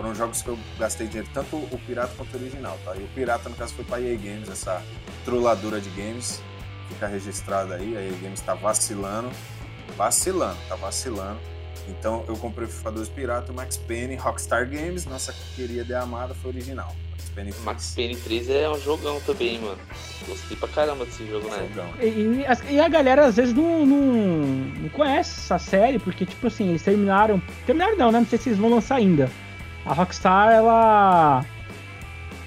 Foram 0.00 0.14
jogos 0.14 0.40
que 0.40 0.48
eu 0.48 0.58
gastei 0.78 1.06
dinheiro, 1.06 1.28
tanto 1.34 1.56
o 1.56 1.78
pirata 1.86 2.14
quanto 2.16 2.32
o 2.32 2.40
original, 2.40 2.78
tá? 2.86 2.96
E 2.96 3.02
o 3.02 3.08
pirata, 3.08 3.50
no 3.50 3.54
caso, 3.54 3.74
foi 3.74 3.84
pra 3.84 4.00
EA 4.00 4.16
Games, 4.16 4.48
essa 4.48 4.82
trolladora 5.26 5.78
de 5.78 5.90
games. 5.90 6.42
Fica 6.88 7.06
registrada 7.06 7.74
aí, 7.74 7.94
a 7.94 8.00
EA 8.00 8.12
Games 8.22 8.40
tá 8.40 8.54
vacilando. 8.54 9.30
Vacilando, 9.98 10.56
tá 10.70 10.76
vacilando. 10.76 11.38
Então 11.86 12.24
eu 12.26 12.34
comprei 12.38 12.66
o 12.66 12.70
FIFA 12.70 12.92
12 12.92 13.10
Pirata, 13.10 13.52
o 13.52 13.54
Max 13.54 13.76
Payne, 13.76 14.16
Rockstar 14.16 14.66
Games, 14.70 15.04
nossa 15.04 15.34
querida 15.54 16.00
amada, 16.00 16.32
foi 16.32 16.52
original. 16.52 16.96
Payne 17.34 17.52
3. 17.52 17.64
Max 17.64 17.92
Payne 17.94 18.16
3 18.16 18.48
é 18.48 18.70
um 18.70 18.80
jogão 18.80 19.20
também, 19.20 19.58
mano. 19.58 19.78
Gostei 20.26 20.56
pra 20.56 20.68
caramba 20.68 21.04
desse 21.04 21.26
jogo, 21.26 21.46
né? 21.50 21.68
E, 22.00 22.06
e, 22.06 22.72
e, 22.72 22.80
a 22.80 22.88
galera 22.88 23.26
às 23.26 23.36
vezes 23.36 23.54
não, 23.54 23.84
não, 23.84 24.16
não, 24.82 24.88
conhece 24.88 25.40
essa 25.40 25.58
série, 25.58 25.98
porque, 25.98 26.24
tipo 26.24 26.46
assim, 26.46 26.70
eles 26.70 26.82
terminaram. 26.82 27.38
Terminaram 27.66 27.98
não, 27.98 28.10
né? 28.10 28.20
Não 28.20 28.26
sei 28.26 28.38
se 28.38 28.48
eles 28.48 28.58
vão 28.58 28.70
lançar 28.70 28.94
ainda. 28.94 29.30
A 29.84 29.92
Rockstar, 29.92 30.50
ela. 30.52 31.44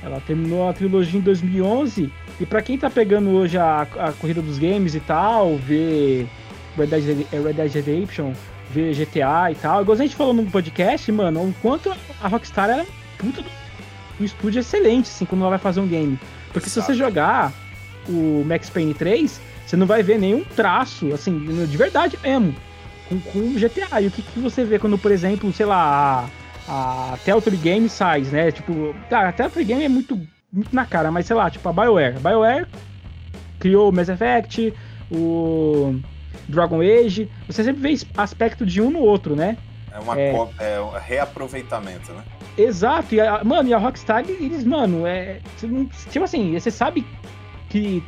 Ela 0.03 0.21
terminou 0.21 0.67
a 0.69 0.73
trilogia 0.73 1.19
em 1.19 1.23
2011. 1.23 2.11
E 2.39 2.45
pra 2.45 2.61
quem 2.61 2.77
tá 2.77 2.89
pegando 2.89 3.29
hoje 3.29 3.57
a, 3.57 3.81
a 3.81 4.11
corrida 4.13 4.41
dos 4.41 4.57
games 4.57 4.95
e 4.95 4.99
tal, 4.99 5.55
ver 5.57 6.27
Red 6.77 6.87
Dead, 6.87 7.27
Red 7.31 7.53
Dead 7.53 7.71
Redemption, 7.71 8.33
ver 8.71 8.93
GTA 8.95 9.51
e 9.51 9.55
tal, 9.55 9.81
igual 9.81 9.95
a 9.95 10.01
gente 10.01 10.15
falou 10.15 10.33
no 10.33 10.43
podcast, 10.45 11.09
mano, 11.11 11.41
o 11.41 11.53
quanto 11.61 11.93
a 12.21 12.27
Rockstar 12.27 12.69
era 12.69 12.85
puta 13.17 13.41
do 13.41 13.49
um 14.19 14.23
estúdio 14.23 14.59
excelente, 14.59 15.05
assim, 15.05 15.25
quando 15.25 15.41
ela 15.41 15.51
vai 15.51 15.59
fazer 15.59 15.79
um 15.79 15.87
game. 15.87 16.19
Porque 16.51 16.67
Exato. 16.67 16.87
se 16.87 16.93
você 16.93 16.93
jogar 16.93 17.51
o 18.07 18.43
Max 18.45 18.69
Payne 18.69 18.93
3, 18.93 19.39
você 19.65 19.75
não 19.75 19.87
vai 19.87 20.03
ver 20.03 20.19
nenhum 20.19 20.43
traço, 20.43 21.13
assim, 21.13 21.39
de 21.39 21.77
verdade 21.77 22.17
mesmo, 22.21 22.55
com, 23.09 23.19
com 23.19 23.53
GTA. 23.53 24.01
E 24.01 24.07
o 24.07 24.11
que, 24.11 24.21
que 24.21 24.39
você 24.39 24.63
vê 24.63 24.77
quando, 24.77 24.97
por 24.97 25.11
exemplo, 25.11 25.51
sei 25.51 25.65
lá, 25.65 26.25
a, 26.25 26.42
a 26.67 27.17
Telltale 27.23 27.57
Game 27.57 27.89
sai, 27.89 28.21
né? 28.21 28.51
Tipo, 28.51 28.95
tá, 29.09 29.29
a 29.29 29.31
Telltale 29.31 29.65
Game 29.65 29.83
é 29.83 29.89
muito, 29.89 30.19
muito 30.51 30.73
na 30.73 30.85
cara, 30.85 31.11
mas 31.11 31.25
sei 31.25 31.35
lá, 31.35 31.49
tipo 31.49 31.67
a 31.67 31.73
BioWare. 31.73 32.17
A 32.17 32.19
BioWare 32.19 32.67
criou 33.59 33.89
o 33.89 33.91
Mass 33.93 34.09
Effect, 34.09 34.73
o 35.11 35.99
Dragon 36.47 36.81
Age, 36.81 37.29
você 37.47 37.63
sempre 37.63 37.81
vê 37.81 38.05
aspecto 38.17 38.65
de 38.65 38.81
um 38.81 38.91
no 38.91 38.99
outro, 38.99 39.35
né? 39.35 39.57
É, 39.91 39.99
uma 39.99 40.19
é... 40.19 40.35
é 40.59 40.81
um 40.81 40.91
reaproveitamento, 40.91 42.11
né? 42.13 42.23
Exato, 42.57 43.15
e 43.15 43.21
a, 43.21 43.43
mano, 43.43 43.69
e 43.69 43.73
a 43.73 43.77
Rockstar, 43.77 44.23
eles, 44.27 44.63
mano, 44.63 45.07
é. 45.07 45.39
Tipo 46.11 46.23
assim, 46.23 46.53
você 46.53 46.69
sabe 46.69 47.05
que. 47.69 48.03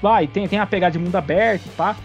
Vai, 0.00 0.26
tem, 0.26 0.48
tem 0.48 0.58
a 0.58 0.66
pegada 0.66 0.92
de 0.92 0.98
mundo 0.98 1.16
aberto, 1.16 1.68
pá. 1.76 1.96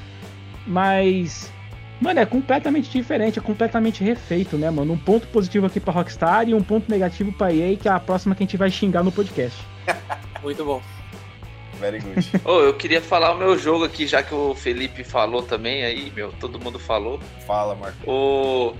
Mas. 0.65 1.51
Mano, 1.99 2.19
é 2.19 2.25
completamente 2.25 2.89
diferente, 2.89 3.39
é 3.39 3.41
completamente 3.41 4.03
refeito, 4.03 4.57
né, 4.57 4.69
mano? 4.69 4.93
Um 4.93 4.97
ponto 4.97 5.27
positivo 5.27 5.65
aqui 5.65 5.79
pra 5.79 5.93
Rockstar 5.93 6.47
e 6.49 6.53
um 6.53 6.61
ponto 6.61 6.89
negativo 6.91 7.31
pra 7.31 7.53
EA, 7.53 7.75
que 7.77 7.87
é 7.87 7.91
a 7.91 7.99
próxima 7.99 8.35
que 8.35 8.43
a 8.43 8.45
gente 8.45 8.57
vai 8.57 8.69
xingar 8.69 9.03
no 9.03 9.11
podcast. 9.11 9.57
Muito 10.43 10.63
bom. 10.65 10.81
Very 11.79 11.99
good. 11.99 12.29
oh, 12.45 12.59
eu 12.59 12.73
queria 12.73 13.01
falar 13.01 13.33
o 13.33 13.37
meu 13.37 13.57
jogo 13.57 13.85
aqui, 13.85 14.07
já 14.07 14.21
que 14.21 14.33
o 14.33 14.53
Felipe 14.53 15.03
falou 15.03 15.41
também 15.41 15.83
aí, 15.83 16.11
meu, 16.15 16.31
todo 16.33 16.59
mundo 16.59 16.79
falou. 16.79 17.19
Fala, 17.45 17.75
Marco. 17.75 18.09
O. 18.09 18.73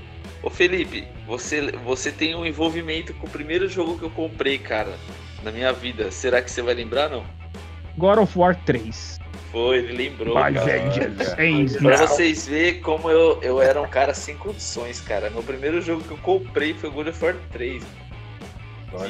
Ô 0.44 0.50
Felipe, 0.50 1.08
você, 1.26 1.72
você 1.84 2.12
tem 2.12 2.36
um 2.36 2.46
envolvimento 2.46 3.14
com 3.16 3.26
o 3.26 3.30
primeiro 3.30 3.68
jogo 3.68 3.98
que 3.98 4.04
eu 4.04 4.12
comprei, 4.12 4.60
cara, 4.60 4.96
na 5.44 5.52
minha 5.52 5.74
vida. 5.74 6.12
Será 6.12 6.42
que 6.42 6.52
você 6.52 6.62
vai 6.62 6.76
lembrar, 6.76 7.10
não? 7.10 7.26
God 7.98 8.20
of 8.20 8.38
War 8.38 8.56
3. 8.66 9.20
Foi, 9.56 9.78
ele 9.78 9.94
lembrou, 9.94 10.36
By 10.36 10.54
cara. 10.54 10.82
pra 11.82 11.96
vocês 11.96 12.46
verem 12.46 12.82
como 12.82 13.10
eu, 13.10 13.40
eu 13.42 13.62
era 13.62 13.82
um 13.82 13.88
cara 13.88 14.14
sem 14.14 14.36
condições, 14.36 15.00
cara. 15.00 15.30
Meu 15.30 15.42
primeiro 15.42 15.80
jogo 15.80 16.04
que 16.04 16.12
eu 16.12 16.18
comprei 16.18 16.74
foi 16.74 16.90
God 16.90 17.08
of 17.08 17.24
War 17.24 17.36
3. 17.54 17.82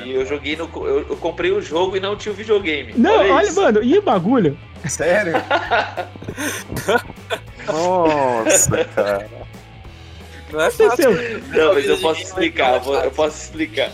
E 0.04 0.12
eu 0.12 0.24
joguei 0.24 0.56
no. 0.56 0.70
Eu, 0.76 1.00
eu, 1.10 1.18
comprei 1.18 1.52
o 1.52 1.60
jogo 1.60 1.98
e 1.98 2.00
não 2.00 2.16
tinha 2.16 2.32
o 2.32 2.36
videogame. 2.36 2.94
Não, 2.96 3.22
olha, 3.22 3.34
olha 3.34 3.52
mano, 3.54 3.84
e 3.84 3.98
o 3.98 4.04
bagulho? 4.04 4.56
Sério? 4.88 5.34
Nossa, 7.66 8.86
cara. 8.94 9.28
Não 10.54 10.62
é 10.62 10.70
fácil. 10.70 11.10
Não, 11.56 11.74
mas 11.74 11.88
eu 11.88 11.98
posso 11.98 12.22
explicar, 12.22 12.86
eu 12.86 13.10
posso 13.10 13.46
explicar. 13.46 13.92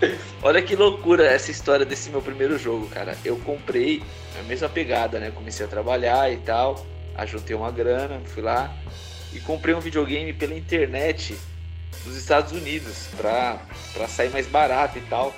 Olha 0.42 0.62
que 0.62 0.76
loucura 0.76 1.24
essa 1.24 1.50
história 1.50 1.84
desse 1.84 2.10
meu 2.10 2.22
primeiro 2.22 2.58
jogo, 2.58 2.88
cara. 2.88 3.16
Eu 3.24 3.36
comprei 3.38 4.02
a 4.38 4.42
mesma 4.42 4.68
pegada, 4.68 5.18
né? 5.18 5.30
Comecei 5.30 5.64
a 5.64 5.68
trabalhar 5.68 6.32
e 6.32 6.36
tal, 6.38 6.86
ajuntei 7.14 7.56
uma 7.56 7.70
grana, 7.70 8.20
fui 8.26 8.42
lá 8.42 8.74
e 9.32 9.40
comprei 9.40 9.74
um 9.74 9.80
videogame 9.80 10.32
pela 10.32 10.54
internet 10.54 11.36
dos 12.04 12.16
Estados 12.16 12.52
Unidos 12.52 13.08
pra, 13.16 13.60
pra 13.92 14.06
sair 14.06 14.30
mais 14.30 14.46
barato 14.46 14.98
e 14.98 15.02
tal. 15.02 15.34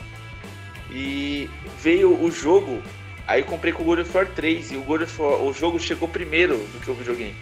E 0.91 1.51
veio 1.81 2.23
o 2.23 2.31
jogo, 2.31 2.83
aí 3.27 3.43
comprei 3.43 3.73
com 3.73 3.83
o 3.83 3.87
God 3.87 4.01
of 4.01 4.17
War 4.17 4.27
3 4.27 4.73
e 4.73 4.77
o 4.77 4.83
God 4.83 5.03
of 5.03 5.21
War, 5.21 5.43
o 5.43 5.53
jogo 5.53 5.79
chegou 5.79 6.09
primeiro 6.09 6.57
do 6.57 6.81
que 6.81 6.91
o 6.91 6.95
videogame. 6.95 7.37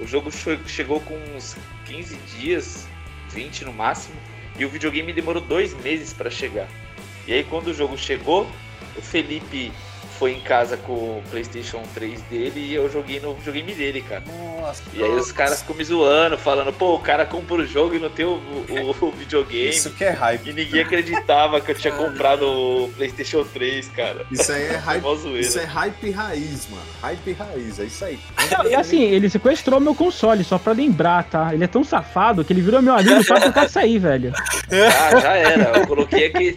O 0.00 0.06
jogo 0.06 0.30
chegou 0.66 1.00
com 1.00 1.14
uns 1.36 1.56
15 1.86 2.16
dias, 2.38 2.88
20 3.30 3.66
no 3.66 3.72
máximo, 3.72 4.16
e 4.60 4.64
o 4.66 4.68
videogame 4.68 5.10
demorou 5.10 5.42
dois 5.42 5.74
meses 5.82 6.12
para 6.12 6.30
chegar. 6.30 6.68
E 7.26 7.32
aí 7.32 7.42
quando 7.42 7.68
o 7.68 7.74
jogo 7.74 7.96
chegou, 7.96 8.46
o 8.94 9.00
Felipe 9.00 9.72
foi 10.20 10.32
em 10.32 10.40
casa 10.40 10.76
com 10.76 10.92
o 10.92 11.22
PlayStation 11.30 11.82
3 11.94 12.20
dele 12.24 12.60
e 12.60 12.74
eu 12.74 12.92
joguei 12.92 13.18
no 13.20 13.32
videogame 13.32 13.72
dele, 13.72 14.04
cara. 14.06 14.22
Nossa, 14.60 14.82
e 14.92 15.02
aí 15.02 15.10
os 15.12 15.32
caras 15.32 15.62
ficam 15.62 15.74
me 15.74 15.82
zoando, 15.82 16.36
falando, 16.36 16.70
pô, 16.74 16.94
o 16.94 16.98
cara 16.98 17.24
compra 17.24 17.62
o 17.62 17.66
jogo 17.66 17.94
e 17.94 17.98
não 17.98 18.10
tem 18.10 18.26
o, 18.26 18.32
o, 18.34 19.06
o 19.06 19.10
videogame. 19.12 19.70
Isso 19.70 19.88
que 19.92 20.04
é 20.04 20.10
hype. 20.10 20.50
E 20.50 20.52
ninguém 20.52 20.82
acreditava 20.82 21.58
que 21.62 21.70
eu 21.70 21.74
tinha 21.74 21.94
comprado 21.96 22.42
o 22.42 22.92
PlayStation 22.94 23.44
3, 23.44 23.88
cara. 23.88 24.26
Isso 24.30 24.52
aí 24.52 24.64
é 24.64 24.76
hype. 24.84 25.40
isso 25.40 25.58
é 25.58 25.64
hype 25.64 26.10
raiz, 26.10 26.68
mano. 26.68 26.82
Hype 27.00 27.32
raiz, 27.32 27.80
é 27.80 27.84
isso 27.84 28.04
aí. 28.04 28.18
E 28.68 28.74
assim, 28.74 29.00
ele 29.00 29.30
sequestrou 29.30 29.80
meu 29.80 29.94
console, 29.94 30.44
só 30.44 30.58
pra 30.58 30.74
lembrar, 30.74 31.24
tá? 31.24 31.54
Ele 31.54 31.64
é 31.64 31.66
tão 31.66 31.82
safado 31.82 32.44
que 32.44 32.52
ele 32.52 32.60
virou 32.60 32.82
meu 32.82 32.92
amigo 32.92 33.24
só 33.24 33.50
pra 33.50 33.66
sair, 33.66 33.98
velho. 33.98 34.34
Ah, 34.70 35.18
já 35.18 35.34
era. 35.34 35.78
Eu 35.78 35.86
coloquei 35.86 36.26
aqui. 36.26 36.54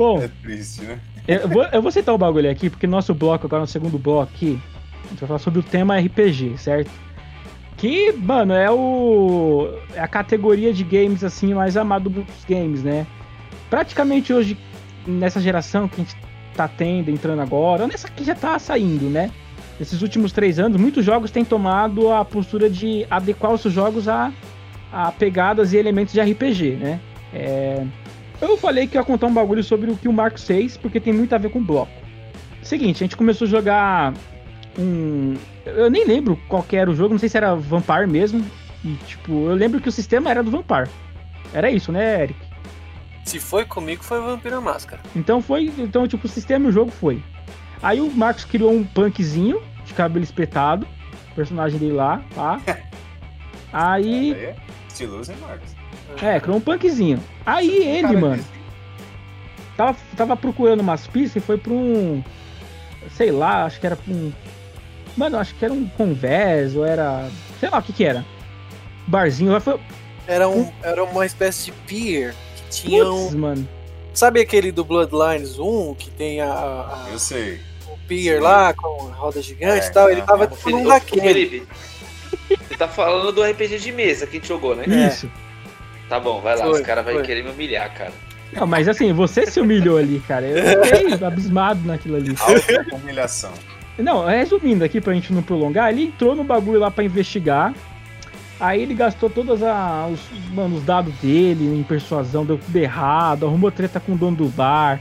Bom. 0.00 0.22
É 0.22 0.30
triste, 0.42 0.80
né? 0.80 0.98
Eu 1.28 1.46
vou, 1.46 1.62
eu 1.62 1.82
vou 1.82 1.92
citar 1.92 2.14
o 2.14 2.18
bagulho 2.18 2.50
aqui, 2.50 2.70
porque 2.70 2.86
nosso 2.86 3.12
bloco, 3.12 3.46
agora 3.46 3.60
no 3.60 3.66
segundo 3.66 3.98
bloco 3.98 4.32
aqui, 4.34 4.58
a 5.04 5.08
gente 5.08 5.20
vai 5.20 5.26
falar 5.28 5.38
sobre 5.38 5.60
o 5.60 5.62
tema 5.62 5.98
RPG, 5.98 6.56
certo? 6.56 6.90
Que, 7.76 8.10
mano, 8.12 8.54
é 8.54 8.70
o. 8.70 9.74
É 9.94 10.00
a 10.00 10.08
categoria 10.08 10.72
de 10.72 10.84
games 10.84 11.22
assim 11.22 11.52
mais 11.52 11.76
amado 11.76 12.08
dos 12.08 12.24
games, 12.48 12.82
né? 12.82 13.06
Praticamente 13.68 14.32
hoje, 14.32 14.56
nessa 15.06 15.38
geração 15.38 15.86
que 15.86 16.00
a 16.00 16.04
gente 16.04 16.16
tá 16.54 16.66
tendo, 16.66 17.10
entrando 17.10 17.42
agora, 17.42 17.86
nessa 17.86 18.08
que 18.08 18.24
já 18.24 18.34
tá 18.34 18.58
saindo, 18.58 19.04
né? 19.10 19.30
Nesses 19.78 20.00
últimos 20.00 20.32
três 20.32 20.58
anos, 20.58 20.80
muitos 20.80 21.04
jogos 21.04 21.30
têm 21.30 21.44
tomado 21.44 22.10
a 22.10 22.24
postura 22.24 22.70
de 22.70 23.06
adequar 23.10 23.52
os 23.52 23.60
seus 23.60 23.74
jogos 23.74 24.08
a, 24.08 24.32
a 24.90 25.12
pegadas 25.12 25.74
e 25.74 25.76
elementos 25.76 26.14
de 26.14 26.22
RPG, 26.22 26.76
né? 26.76 27.00
É, 27.34 27.84
eu 28.48 28.56
falei 28.56 28.86
que 28.86 28.96
ia 28.96 29.04
contar 29.04 29.26
um 29.26 29.34
bagulho 29.34 29.62
sobre 29.62 29.90
o 29.90 29.96
que 29.96 30.08
o 30.08 30.12
Marco 30.12 30.40
fez, 30.40 30.76
porque 30.76 31.00
tem 31.00 31.12
muito 31.12 31.34
a 31.34 31.38
ver 31.38 31.50
com 31.50 31.62
bloco. 31.62 31.92
Seguinte, 32.62 33.02
a 33.02 33.06
gente 33.06 33.16
começou 33.16 33.46
a 33.46 33.50
jogar 33.50 34.14
um. 34.78 35.34
Eu 35.64 35.90
nem 35.90 36.04
lembro 36.04 36.38
qual 36.48 36.64
era 36.72 36.90
o 36.90 36.94
jogo, 36.94 37.14
não 37.14 37.18
sei 37.18 37.28
se 37.28 37.36
era 37.36 37.54
Vampire 37.54 38.06
mesmo. 38.06 38.44
E, 38.84 38.94
tipo, 39.06 39.32
eu 39.48 39.54
lembro 39.54 39.80
que 39.80 39.88
o 39.88 39.92
sistema 39.92 40.30
era 40.30 40.42
do 40.42 40.50
Vampire. 40.50 40.88
Era 41.52 41.70
isso, 41.70 41.92
né, 41.92 42.22
Eric? 42.22 42.38
Se 43.24 43.38
foi 43.38 43.64
comigo, 43.64 44.02
foi 44.02 44.20
Vampira 44.20 44.60
Máscara. 44.60 45.02
Então 45.14 45.42
foi. 45.42 45.72
Então, 45.78 46.08
tipo, 46.08 46.26
o 46.26 46.30
sistema 46.30 46.66
e 46.66 46.68
o 46.68 46.72
jogo 46.72 46.90
foi. 46.90 47.22
Aí 47.82 48.00
o 48.00 48.10
Marcos 48.10 48.44
criou 48.44 48.72
um 48.72 48.84
punkzinho 48.84 49.62
de 49.84 49.94
cabelo 49.94 50.24
espetado. 50.24 50.86
Personagem 51.34 51.78
dele 51.78 51.92
lá, 51.92 52.22
tá? 52.34 52.60
Aí. 53.72 54.54
Estiloso, 54.88 55.30
hein, 55.30 55.38
Marcos? 55.40 55.79
É, 56.22 56.40
criou 56.40 56.58
um 56.58 56.60
punkzinho. 56.60 57.22
Aí 57.44 57.86
ele, 57.86 58.16
mano, 58.16 58.44
tava, 59.76 59.96
tava 60.16 60.36
procurando 60.36 60.80
umas 60.80 61.06
pistas 61.06 61.42
e 61.42 61.46
foi 61.46 61.56
pra 61.56 61.72
um. 61.72 62.22
Sei 63.16 63.30
lá, 63.30 63.64
acho 63.64 63.80
que 63.80 63.86
era 63.86 63.96
pra 63.96 64.12
um. 64.12 64.32
Mano, 65.16 65.38
acho 65.38 65.54
que 65.54 65.64
era 65.64 65.74
um 65.74 65.86
convés, 65.88 66.76
ou 66.76 66.84
era. 66.84 67.28
Sei 67.58 67.68
lá 67.68 67.78
o 67.78 67.82
que 67.82 67.92
que 67.92 68.04
era. 68.04 68.24
Barzinho. 69.06 69.58
Foi... 69.60 69.80
Era, 70.26 70.48
um, 70.48 70.70
era 70.82 71.02
uma 71.02 71.26
espécie 71.26 71.66
de 71.66 71.72
pier 71.72 72.34
que 72.56 72.82
tinha 72.82 73.04
Puts, 73.04 73.34
um. 73.34 73.38
mano. 73.38 73.68
Sabe 74.12 74.40
aquele 74.40 74.70
do 74.70 74.84
Bloodlines 74.84 75.58
1 75.58 75.94
que 75.94 76.10
tem 76.10 76.40
a. 76.40 76.52
a 76.52 77.06
Eu 77.10 77.18
sei. 77.18 77.60
O 77.88 77.96
pier 78.06 78.38
Sim. 78.38 78.42
lá 78.42 78.72
com 78.74 79.08
a 79.08 79.14
roda 79.14 79.40
gigante 79.42 79.86
é, 79.86 79.88
e 79.88 79.92
tal? 79.92 80.10
Ele 80.10 80.22
tava 80.22 80.46
tipo 80.46 80.70
num 80.70 80.86
daquele. 80.86 81.66
Você 82.48 82.76
tá 82.76 82.86
falando 82.86 83.32
do 83.32 83.42
RPG 83.42 83.78
de 83.78 83.92
mesa 83.92 84.26
que 84.26 84.36
a 84.36 84.40
gente 84.40 84.48
jogou, 84.48 84.76
né? 84.76 84.84
Isso. 84.86 85.30
Tá 86.10 86.18
bom, 86.18 86.40
vai 86.40 86.56
lá, 86.56 86.64
foi, 86.64 86.80
os 86.80 86.80
caras 86.80 87.04
vão 87.04 87.22
querer 87.22 87.44
me 87.44 87.50
humilhar, 87.50 87.94
cara. 87.94 88.12
Não, 88.52 88.66
mas 88.66 88.88
assim, 88.88 89.12
você 89.12 89.46
se 89.46 89.60
humilhou 89.60 89.96
ali, 89.96 90.18
cara. 90.26 90.44
Eu 90.44 90.84
fiquei 90.84 91.14
abismado 91.24 91.86
naquilo 91.86 92.16
ali. 92.16 92.34
Alta 92.36 92.96
humilhação. 92.96 93.52
Não, 93.96 94.26
resumindo 94.26 94.82
aqui 94.82 95.00
pra 95.00 95.14
gente 95.14 95.32
não 95.32 95.40
prolongar, 95.40 95.90
ele 95.90 96.06
entrou 96.06 96.34
no 96.34 96.42
bagulho 96.42 96.80
lá 96.80 96.90
pra 96.90 97.04
investigar. 97.04 97.72
Aí 98.58 98.82
ele 98.82 98.92
gastou 98.92 99.30
todos 99.30 99.60
os, 99.62 100.20
mano, 100.52 100.76
os 100.76 100.82
dados 100.82 101.14
dele 101.14 101.78
em 101.78 101.82
persuasão, 101.84 102.44
deu 102.44 102.58
tudo 102.58 102.76
errado, 102.76 103.46
arrumou 103.46 103.70
treta 103.70 104.00
com 104.00 104.12
o 104.12 104.16
dono 104.16 104.36
do 104.36 104.48
bar. 104.48 105.00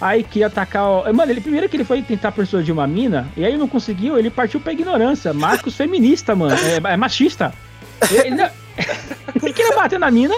Aí 0.00 0.22
que 0.22 0.38
ia 0.38 0.46
atacar. 0.46 0.84
O... 0.84 1.14
Mano, 1.14 1.30
ele 1.30 1.42
primeiro 1.42 1.68
que 1.68 1.76
ele 1.76 1.84
foi 1.84 2.00
tentar 2.00 2.32
persuadir 2.32 2.72
uma 2.72 2.86
mina, 2.86 3.28
e 3.36 3.44
aí 3.44 3.58
não 3.58 3.68
conseguiu, 3.68 4.18
ele 4.18 4.30
partiu 4.30 4.58
pra 4.58 4.72
ignorância. 4.72 5.34
Marcos 5.34 5.76
feminista, 5.76 6.34
mano. 6.34 6.56
É, 6.56 6.94
é 6.94 6.96
machista. 6.96 7.52
Ele, 8.10 8.28
ele, 8.28 8.50
ele 9.42 9.52
queria 9.52 9.76
bater 9.76 9.98
na 9.98 10.10
mina. 10.10 10.34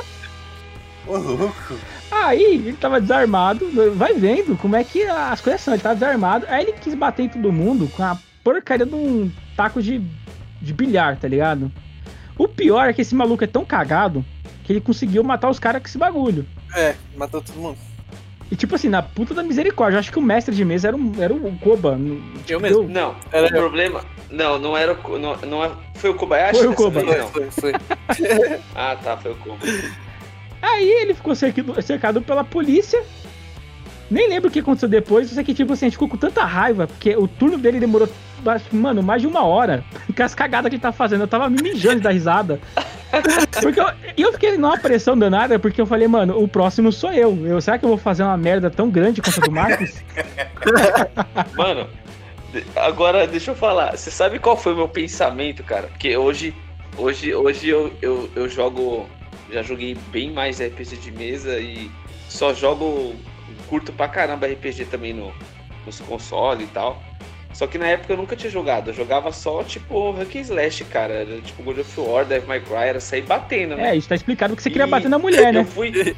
Ô, 1.06 1.16
louco. 1.16 1.76
Aí 2.10 2.42
ele 2.42 2.72
tava 2.74 3.00
desarmado, 3.00 3.68
vai 3.96 4.14
vendo 4.14 4.56
como 4.56 4.76
é 4.76 4.84
que 4.84 5.02
as 5.02 5.40
coisas 5.40 5.60
são. 5.60 5.74
Ele 5.74 5.82
tava 5.82 5.94
desarmado, 5.94 6.46
aí 6.48 6.64
ele 6.64 6.72
quis 6.72 6.94
bater 6.94 7.24
em 7.24 7.28
todo 7.28 7.52
mundo 7.52 7.88
com 7.88 8.02
a 8.02 8.18
porcaria 8.44 8.86
de 8.86 8.94
um 8.94 9.30
taco 9.56 9.82
de, 9.82 10.02
de 10.60 10.72
bilhar, 10.72 11.16
tá 11.16 11.26
ligado? 11.26 11.72
O 12.38 12.46
pior 12.46 12.88
é 12.88 12.92
que 12.92 13.02
esse 13.02 13.14
maluco 13.14 13.44
é 13.44 13.46
tão 13.46 13.64
cagado 13.64 14.24
que 14.64 14.72
ele 14.72 14.80
conseguiu 14.80 15.24
matar 15.24 15.50
os 15.50 15.58
caras 15.58 15.82
com 15.82 15.88
esse 15.88 15.98
bagulho. 15.98 16.46
É, 16.74 16.94
matou 17.16 17.40
todo 17.42 17.56
mundo. 17.56 17.78
E 18.52 18.54
tipo 18.54 18.74
assim, 18.74 18.90
na 18.90 19.02
puta 19.02 19.32
da 19.32 19.42
misericórdia, 19.42 19.96
eu 19.96 20.00
acho 20.00 20.12
que 20.12 20.18
o 20.18 20.22
mestre 20.22 20.54
de 20.54 20.62
mesa 20.62 20.88
era, 20.88 20.94
um, 20.94 21.10
era 21.18 21.32
o 21.32 21.56
Koba. 21.56 21.98
Tipo, 22.44 22.52
eu 22.52 22.60
mesmo. 22.60 22.82
Não, 22.86 23.16
era 23.32 23.46
o 23.46 23.50
problema. 23.50 24.04
Não, 24.30 24.58
não 24.58 24.76
era 24.76 24.92
o. 24.92 25.18
Não, 25.18 25.34
não 25.36 25.64
é, 25.64 25.70
foi 25.94 26.10
o 26.10 26.14
Kobayashi? 26.14 26.58
Foi 26.58 26.68
o 26.68 26.74
Koba. 26.74 27.02
Vez, 27.02 27.16
não. 27.16 27.28
Foi, 27.28 27.50
foi. 27.50 27.72
ah, 28.76 28.94
tá, 29.02 29.16
foi 29.16 29.32
o 29.32 29.36
Koba. 29.36 29.56
Aí 30.60 30.86
ele 30.86 31.14
ficou 31.14 31.34
cercado, 31.34 31.80
cercado 31.80 32.20
pela 32.20 32.44
polícia. 32.44 33.02
Nem 34.10 34.28
lembro 34.28 34.50
o 34.50 34.52
que 34.52 34.58
aconteceu 34.60 34.86
depois, 34.86 35.30
só 35.30 35.34
sei 35.36 35.44
que, 35.44 35.54
tipo 35.54 35.72
assim, 35.72 35.86
a 35.86 35.88
gente 35.88 35.94
ficou 35.94 36.10
com 36.10 36.18
tanta 36.18 36.44
raiva, 36.44 36.86
porque 36.86 37.16
o 37.16 37.26
turno 37.26 37.56
dele 37.56 37.80
demorou, 37.80 38.06
mano, 38.70 39.02
mais 39.02 39.22
de 39.22 39.28
uma 39.28 39.46
hora. 39.46 39.82
Com 40.14 40.22
as 40.22 40.34
cagadas 40.34 40.68
que 40.68 40.74
ele 40.74 40.82
tava 40.82 40.94
fazendo. 40.94 41.22
Eu 41.22 41.28
tava 41.28 41.48
me 41.48 41.62
mijando 41.62 42.02
da 42.02 42.10
risada. 42.10 42.60
Porque 43.60 43.80
eu, 43.80 43.86
eu 44.16 44.32
fiquei 44.32 44.56
numa 44.56 44.78
pressão 44.78 45.16
danada, 45.16 45.58
porque 45.58 45.80
eu 45.80 45.86
falei, 45.86 46.08
mano, 46.08 46.42
o 46.42 46.48
próximo 46.48 46.90
sou 46.90 47.12
eu. 47.12 47.46
eu. 47.46 47.60
Será 47.60 47.78
que 47.78 47.84
eu 47.84 47.88
vou 47.88 47.98
fazer 47.98 48.22
uma 48.22 48.36
merda 48.36 48.70
tão 48.70 48.90
grande 48.90 49.20
quanto 49.20 49.40
a 49.40 49.44
do 49.44 49.52
Marcos? 49.52 50.02
mano, 51.56 51.88
agora 52.76 53.26
deixa 53.26 53.50
eu 53.50 53.54
falar. 53.54 53.96
Você 53.96 54.10
sabe 54.10 54.38
qual 54.38 54.56
foi 54.56 54.72
o 54.72 54.76
meu 54.76 54.88
pensamento, 54.88 55.62
cara? 55.62 55.88
Porque 55.88 56.16
hoje, 56.16 56.54
hoje, 56.96 57.34
hoje 57.34 57.68
eu, 57.68 57.92
eu, 58.00 58.30
eu 58.34 58.48
jogo. 58.48 59.06
Já 59.50 59.62
joguei 59.62 59.96
bem 60.10 60.32
mais 60.32 60.60
RPG 60.60 60.96
de 60.96 61.12
mesa 61.12 61.58
e 61.58 61.90
só 62.28 62.54
jogo. 62.54 63.14
Curto 63.68 63.92
pra 63.92 64.08
caramba 64.08 64.46
RPG 64.46 64.86
também 64.86 65.12
no, 65.12 65.32
nos 65.84 66.00
consoles 66.00 66.66
e 66.66 66.70
tal. 66.70 67.02
Só 67.52 67.66
que 67.66 67.78
na 67.78 67.86
época 67.86 68.12
eu 68.12 68.16
nunca 68.16 68.34
tinha 68.34 68.50
jogado. 68.50 68.90
Eu 68.90 68.94
jogava 68.94 69.30
só, 69.30 69.62
tipo, 69.62 70.10
Hack 70.12 70.34
Slash, 70.34 70.84
cara. 70.84 71.14
Era, 71.14 71.40
tipo, 71.40 71.62
God 71.62 71.78
of 71.78 72.00
War, 72.00 72.24
Devil 72.24 72.48
May 72.48 72.60
Cry, 72.60 72.88
era 72.88 73.00
sair 73.00 73.22
batendo, 73.22 73.76
né? 73.76 73.90
É, 73.90 73.96
isso 73.96 74.08
tá 74.08 74.14
explicado 74.14 74.56
que 74.56 74.62
você 74.62 74.68
e 74.68 74.72
queria 74.72 74.86
bater 74.86 75.08
na 75.08 75.18
mulher, 75.18 75.52
né? 75.54 75.60
Eu 75.60 75.64
fui, 75.66 76.16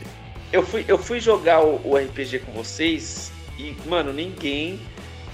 eu 0.53 0.63
fui, 0.63 0.85
eu 0.87 0.99
fui 0.99 1.21
jogar 1.21 1.65
o, 1.65 1.81
o 1.85 1.97
RPG 1.97 2.41
com 2.41 2.53
vocês 2.53 3.33
e, 3.59 3.77
mano, 3.87 4.13
ninguém 4.13 4.79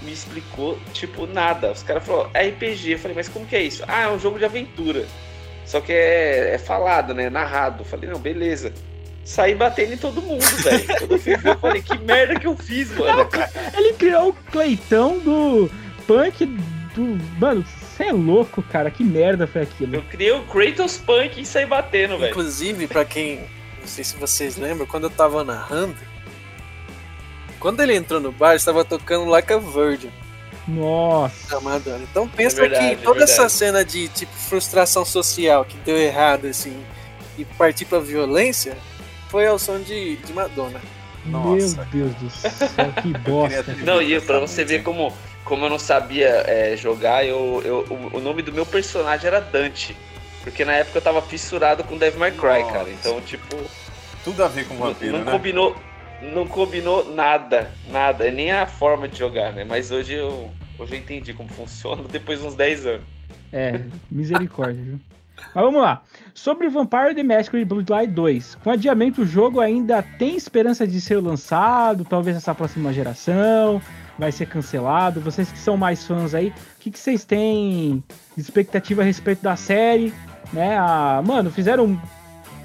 me 0.01 0.11
explicou, 0.11 0.79
tipo, 0.93 1.27
nada. 1.27 1.71
Os 1.71 1.83
caras 1.83 2.03
falaram, 2.03 2.29
RPG. 2.29 2.93
Eu 2.93 2.99
falei, 2.99 3.15
mas 3.15 3.29
como 3.29 3.45
que 3.45 3.55
é 3.55 3.61
isso? 3.61 3.83
Ah, 3.87 4.03
é 4.03 4.09
um 4.09 4.19
jogo 4.19 4.39
de 4.39 4.45
aventura. 4.45 5.05
Só 5.65 5.79
que 5.79 5.93
é, 5.93 6.55
é 6.55 6.57
falado, 6.57 7.13
né? 7.13 7.29
Narrado. 7.29 7.81
Eu 7.81 7.85
falei, 7.85 8.09
não, 8.09 8.19
beleza. 8.19 8.73
Saí 9.23 9.53
batendo 9.53 9.93
em 9.93 9.97
todo 9.97 10.21
mundo, 10.21 10.43
velho. 10.43 10.87
Quando 10.97 11.11
eu 11.11 11.19
fui 11.19 11.37
ver, 11.37 11.49
eu 11.49 11.59
falei, 11.59 11.81
que 11.81 11.97
merda 11.99 12.39
que 12.39 12.47
eu 12.47 12.57
fiz, 12.57 12.91
mano. 12.97 13.29
Ele 13.77 13.93
criou 13.93 14.29
o 14.29 14.33
Cleitão 14.51 15.19
do 15.19 15.69
punk 16.11 16.45
do. 16.93 17.17
Mano, 17.39 17.63
você 17.63 18.05
é 18.05 18.11
louco, 18.11 18.61
cara. 18.63 18.91
Que 18.91 19.03
merda 19.03 19.47
foi 19.47 19.61
aquilo. 19.61 19.95
Eu 19.95 20.03
criei 20.03 20.31
o 20.31 20.43
Kratos 20.43 20.97
Punk 20.97 21.39
e 21.39 21.45
saí 21.45 21.65
batendo, 21.65 22.17
velho. 22.17 22.31
Inclusive, 22.31 22.87
pra 22.87 23.05
quem. 23.05 23.39
Não 23.79 23.87
sei 23.87 24.03
se 24.03 24.15
vocês 24.17 24.57
lembram, 24.57 24.85
quando 24.85 25.05
eu 25.05 25.09
tava 25.09 25.43
narrando. 25.43 25.95
Quando 27.59 27.79
ele 27.81 27.95
entrou 27.95 28.19
no 28.19 28.31
bar, 28.31 28.55
estava 28.55 28.83
tocando 28.83 29.25
Like 29.25 29.53
a 29.53 29.57
Virgin. 29.57 30.11
Nossa. 30.67 31.59
Madonna. 31.59 32.03
Então 32.09 32.27
pensa 32.27 32.57
é 32.57 32.69
verdade, 32.69 32.95
que 32.95 33.03
toda 33.03 33.21
é 33.21 33.23
essa 33.23 33.47
cena 33.49 33.83
de 33.83 34.07
tipo 34.09 34.33
frustração 34.33 35.03
social 35.05 35.65
que 35.65 35.77
deu 35.77 35.97
errado, 35.97 36.45
assim, 36.45 36.83
e 37.37 37.45
partir 37.45 37.85
pra 37.85 37.99
violência, 37.99 38.77
foi 39.29 39.47
ao 39.47 39.57
som 39.57 39.79
de, 39.79 40.17
de 40.17 40.33
Madonna. 40.33 40.81
Nossa. 41.25 41.87
Meu 41.93 42.07
Deus 42.09 42.15
do 42.15 42.29
céu, 42.29 42.93
que 43.01 43.13
bosta. 43.29 43.75
Não, 43.83 44.01
e 44.01 44.19
pra 44.21 44.39
você 44.39 44.63
ver 44.63 44.83
como 44.83 45.13
como 45.43 45.65
eu 45.65 45.69
não 45.69 45.79
sabia 45.79 46.43
é, 46.47 46.75
jogar, 46.77 47.25
eu, 47.25 47.61
eu, 47.65 47.85
o, 47.89 48.17
o, 48.17 48.19
nome 48.19 48.41
do 48.41 48.53
meu 48.53 48.65
personagem 48.65 49.27
era 49.27 49.41
Dante. 49.41 49.95
Porque 50.43 50.65
na 50.65 50.73
época 50.73 50.97
eu 50.97 51.01
tava 51.01 51.21
fissurado 51.21 51.83
com 51.83 51.97
Devil 51.97 52.19
May 52.19 52.31
Cry, 52.31 52.61
Nossa. 52.61 52.71
cara. 52.71 52.89
Então, 52.89 53.21
tipo. 53.21 53.57
Tudo 54.23 54.43
a 54.43 54.47
ver 54.47 54.67
com 54.67 54.75
vampiro, 54.75 55.13
não, 55.13 55.19
não 55.19 55.25
né? 55.25 55.31
combinou 55.31 55.75
Não 56.21 56.47
combinou 56.47 57.13
nada, 57.13 57.71
nada. 57.89 58.29
Nem 58.29 58.51
a 58.51 58.67
forma 58.67 59.07
de 59.07 59.17
jogar, 59.17 59.51
né? 59.51 59.63
Mas 59.63 59.91
hoje 59.91 60.13
eu, 60.13 60.51
hoje 60.77 60.93
eu 60.93 60.99
entendi 60.99 61.33
como 61.33 61.49
funciona 61.49 62.03
depois 62.09 62.39
de 62.39 62.45
uns 62.45 62.55
10 62.55 62.85
anos. 62.85 63.05
É, 63.51 63.81
misericórdia, 64.09 64.81
viu? 64.83 64.99
Mas 65.55 65.63
vamos 65.63 65.81
lá. 65.81 66.03
Sobre 66.35 66.69
Vampire 66.69 67.15
the 67.15 67.23
Masquerade 67.23 67.65
Bloodline 67.65 68.13
2. 68.13 68.55
Com 68.63 68.69
adiamento, 68.69 69.23
o 69.23 69.25
jogo 69.25 69.59
ainda 69.59 70.03
tem 70.03 70.35
esperança 70.35 70.87
de 70.87 71.01
ser 71.01 71.17
lançado, 71.17 72.05
talvez 72.05 72.37
essa 72.37 72.53
próxima 72.53 72.93
geração 72.93 73.81
vai 74.21 74.31
ser 74.31 74.45
cancelado. 74.45 75.19
Vocês 75.19 75.51
que 75.51 75.57
são 75.57 75.75
mais 75.75 76.05
fãs 76.05 76.35
aí, 76.35 76.49
o 76.49 76.79
que, 76.79 76.91
que 76.91 76.99
vocês 76.99 77.25
têm 77.25 78.03
de 78.37 78.41
expectativa 78.41 79.01
a 79.01 79.05
respeito 79.05 79.41
da 79.41 79.55
série? 79.55 80.13
Né? 80.53 80.77
Ah, 80.77 81.23
mano, 81.25 81.49
fizeram 81.49 81.85
um, 81.85 81.99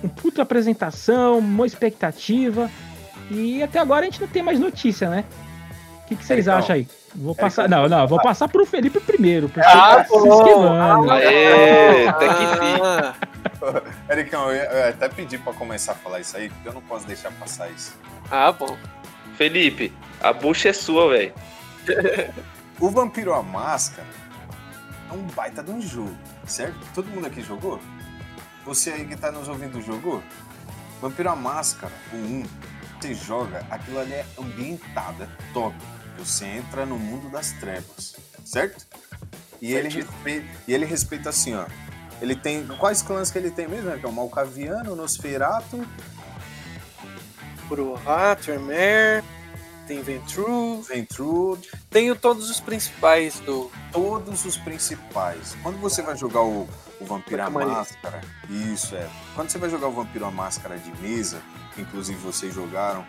um 0.05 0.09
puta 0.09 0.43
apresentação, 0.43 1.39
uma 1.39 1.67
expectativa. 1.67 2.71
E 3.31 3.63
até 3.63 3.79
agora 3.79 4.03
a 4.03 4.05
gente 4.05 4.21
não 4.21 4.29
tem 4.29 4.43
mais 4.43 4.61
notícia, 4.61 5.09
né? 5.09 5.25
O 6.03 6.09
que, 6.09 6.17
que 6.17 6.25
vocês 6.27 6.47
então, 6.47 6.59
acham 6.59 6.77
aí? 6.77 6.87
Vou 7.15 7.35
passar. 7.35 7.67
Não, 7.69 7.89
não, 7.89 8.07
vou 8.07 8.21
passar 8.21 8.49
pro 8.49 8.67
Felipe 8.67 9.01
primeiro. 9.01 9.49
Porque 9.49 9.67
ah, 9.67 9.97
tá 9.97 10.05
se 10.05 10.15
esquivando. 10.15 11.11
Aê, 11.11 12.07
até 12.07 12.29
que 12.29 12.35
sim. 12.35 14.11
Ericão, 14.11 14.53
eu, 14.53 14.63
eu 14.63 14.89
até 14.91 15.09
pedi 15.09 15.39
pra 15.39 15.55
começar 15.55 15.93
a 15.93 15.95
falar 15.95 16.21
isso 16.21 16.37
aí, 16.37 16.51
porque 16.51 16.69
eu 16.69 16.75
não 16.75 16.83
posso 16.83 17.07
deixar 17.07 17.33
passar 17.33 17.69
isso. 17.71 17.99
Ah, 18.31 18.53
bom. 18.53 18.77
Felipe, 19.37 19.93
a 20.21 20.33
bucha 20.33 20.71
é 20.71 20.73
sua, 20.73 21.11
velho. 21.11 21.35
o 22.81 22.91
Vampiro 22.91 23.33
à 23.35 23.43
Máscara 23.43 24.09
é 25.11 25.13
um 25.13 25.23
baita 25.29 25.63
de 25.63 25.71
um 25.71 25.81
jogo, 25.81 26.17
certo? 26.47 26.79
Todo 26.95 27.11
mundo 27.11 27.27
aqui 27.27 27.43
jogou? 27.43 27.81
Você 28.65 28.91
aí 28.91 29.07
que 29.07 29.17
tá 29.17 29.31
nos 29.31 29.47
ouvindo 29.49 29.81
jogou? 29.81 30.23
Vampiro 31.01 31.29
à 31.29 31.37
Máscara, 31.37 31.93
o 32.13 32.17
1, 32.17 32.45
você 33.01 33.15
joga, 33.15 33.65
aquilo 33.71 34.01
ali 34.01 34.15
é 34.15 34.27
ambientado, 34.39 35.23
é 35.23 35.29
top. 35.53 35.77
Você 36.19 36.47
entra 36.47 36.87
no 36.87 36.99
mundo 36.99 37.31
das 37.31 37.53
trevas, 37.53 38.17
certo? 38.45 38.87
E 39.61 39.75
ele, 39.75 39.89
respeita, 39.89 40.47
e 40.67 40.75
ele 40.75 40.85
respeita 40.87 41.29
assim, 41.29 41.55
ó. 41.55 41.67
Ele 42.21 42.35
tem. 42.35 42.67
Quais 42.67 43.03
clãs 43.03 43.31
que 43.31 43.39
ele 43.39 43.51
tem 43.51 43.69
mesmo? 43.69 43.91
É 43.91 44.07
o 44.07 44.13
Malcaviano, 44.13 44.93
o 44.93 44.97
Nosferato. 44.97 45.87
Bruhá, 47.69 48.35
Tremere 48.37 49.25
tem 49.87 50.03
Ventru. 50.03 50.83
Ventru. 50.83 51.59
Tenho 51.89 52.17
todos 52.17 52.51
os 52.51 52.61
principais 52.61 53.39
do. 53.41 53.71
Todos 53.93 54.45
os 54.45 54.57
principais. 54.57 55.57
Quando 55.63 55.79
você 55.79 56.03
vai 56.03 56.17
jogar 56.17 56.43
o, 56.43 56.69
o 57.01 57.05
Vampiro 57.05 57.43
à 57.43 57.49
Máscara. 57.49 58.21
Isso, 58.51 58.95
é. 58.97 59.09
Quando 59.35 59.49
você 59.51 59.59
vai 59.59 59.71
jogar 59.71 59.87
o 59.89 59.93
Vampiro 59.93 60.27
à 60.27 60.31
Máscara 60.31 60.77
de 60.77 60.91
mesa, 61.01 61.41
que 61.75 61.83
inclusive 61.83 62.19
vocês 62.19 62.53
jogaram, 62.53 63.07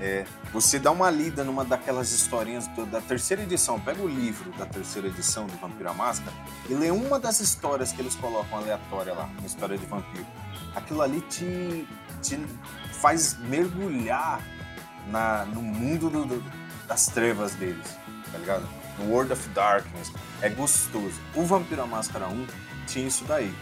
é, 0.00 0.26
você 0.52 0.78
dá 0.78 0.90
uma 0.90 1.10
lida 1.10 1.44
numa 1.44 1.64
daquelas 1.64 2.10
historinhas 2.10 2.66
do, 2.68 2.84
da 2.86 3.00
terceira 3.00 3.42
edição. 3.42 3.78
Pega 3.78 4.02
o 4.02 4.08
livro 4.08 4.50
da 4.58 4.66
terceira 4.66 5.06
edição 5.06 5.46
do 5.46 5.56
Vampiro 5.58 5.88
à 5.88 5.94
Máscara 5.94 6.36
e 6.68 6.74
lê 6.74 6.90
uma 6.90 7.20
das 7.20 7.40
histórias 7.40 7.92
que 7.92 8.02
eles 8.02 8.16
colocam 8.16 8.58
aleatória 8.58 9.14
lá, 9.14 9.30
uma 9.38 9.46
história 9.46 9.78
de 9.78 9.86
vampiro. 9.86 10.26
Aquilo 10.74 11.00
ali 11.00 11.20
te, 11.22 11.86
te 12.20 12.36
faz 13.06 13.38
mergulhar 13.38 14.40
na, 15.06 15.44
no 15.44 15.62
mundo 15.62 16.10
do, 16.10 16.24
do, 16.24 16.44
das 16.88 17.06
trevas 17.06 17.54
deles, 17.54 17.96
tá 18.32 18.38
ligado? 18.38 18.68
No 18.98 19.12
World 19.12 19.32
of 19.32 19.48
Darkness. 19.50 20.12
É 20.42 20.48
gostoso. 20.48 21.14
O 21.32 21.44
Vampiro 21.44 21.82
à 21.82 21.86
Máscara 21.86 22.26
1 22.26 22.46
tinha 22.84 23.06
isso 23.06 23.24
daí, 23.24 23.54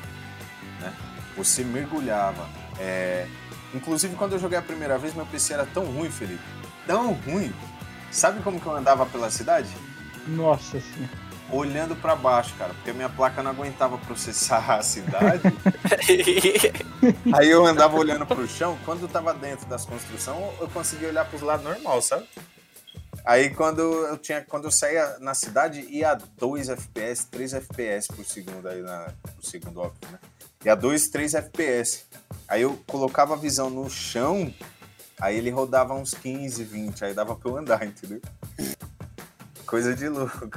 né? 0.80 0.94
Você 1.36 1.62
mergulhava. 1.62 2.48
É... 2.78 3.28
Inclusive, 3.74 4.16
quando 4.16 4.32
eu 4.32 4.38
joguei 4.38 4.56
a 4.56 4.62
primeira 4.62 4.96
vez, 4.96 5.12
meu 5.12 5.26
PC 5.26 5.52
era 5.52 5.66
tão 5.66 5.84
ruim, 5.84 6.10
Felipe. 6.10 6.42
Tão 6.86 7.12
ruim. 7.12 7.52
Sabe 8.10 8.42
como 8.42 8.58
que 8.58 8.64
eu 8.64 8.74
andava 8.74 9.04
pela 9.04 9.30
cidade? 9.30 9.68
Nossa 10.26 10.80
senhora 10.80 11.23
olhando 11.50 11.94
para 11.96 12.16
baixo, 12.16 12.54
cara, 12.56 12.72
porque 12.74 12.90
a 12.90 12.94
minha 12.94 13.08
placa 13.08 13.42
não 13.42 13.50
aguentava 13.50 13.98
processar 13.98 14.70
a 14.70 14.82
cidade. 14.82 15.42
Aí 17.34 17.50
eu 17.50 17.64
andava 17.66 17.96
olhando 17.96 18.26
para 18.26 18.40
o 18.40 18.48
chão. 18.48 18.78
Quando 18.84 19.02
eu 19.02 19.08
tava 19.08 19.34
dentro 19.34 19.66
das 19.66 19.84
construções, 19.84 20.38
eu 20.60 20.68
conseguia 20.68 21.08
olhar 21.08 21.24
para 21.24 21.36
os 21.36 21.42
lados 21.42 21.64
normal, 21.64 22.00
sabe? 22.00 22.26
Aí 23.24 23.50
quando 23.50 23.80
eu 23.80 24.18
tinha, 24.18 24.42
quando 24.42 24.64
eu 24.64 24.70
saía 24.70 25.16
na 25.18 25.32
cidade, 25.32 25.80
ia 25.80 26.12
a 26.12 26.14
2 26.14 26.68
FPS, 26.68 27.26
3 27.30 27.54
FPS 27.54 28.08
por 28.08 28.24
segundo 28.24 28.68
aí 28.68 28.82
na 28.82 29.10
por 29.22 29.44
segundo 29.44 29.80
óbvio, 29.80 30.10
né? 30.10 30.18
E 30.62 30.68
a 30.68 30.74
2, 30.74 31.08
3 31.08 31.34
FPS. 31.34 32.04
Aí 32.46 32.62
eu 32.62 32.78
colocava 32.86 33.32
a 33.32 33.36
visão 33.36 33.70
no 33.70 33.88
chão, 33.88 34.52
aí 35.18 35.38
ele 35.38 35.50
rodava 35.50 35.94
uns 35.94 36.12
15, 36.12 36.64
20, 36.64 37.04
aí 37.04 37.14
dava 37.14 37.34
para 37.34 37.50
eu 37.50 37.56
andar, 37.56 37.86
entendeu? 37.86 38.20
Coisa 39.64 39.94
de 39.94 40.06
louco. 40.06 40.50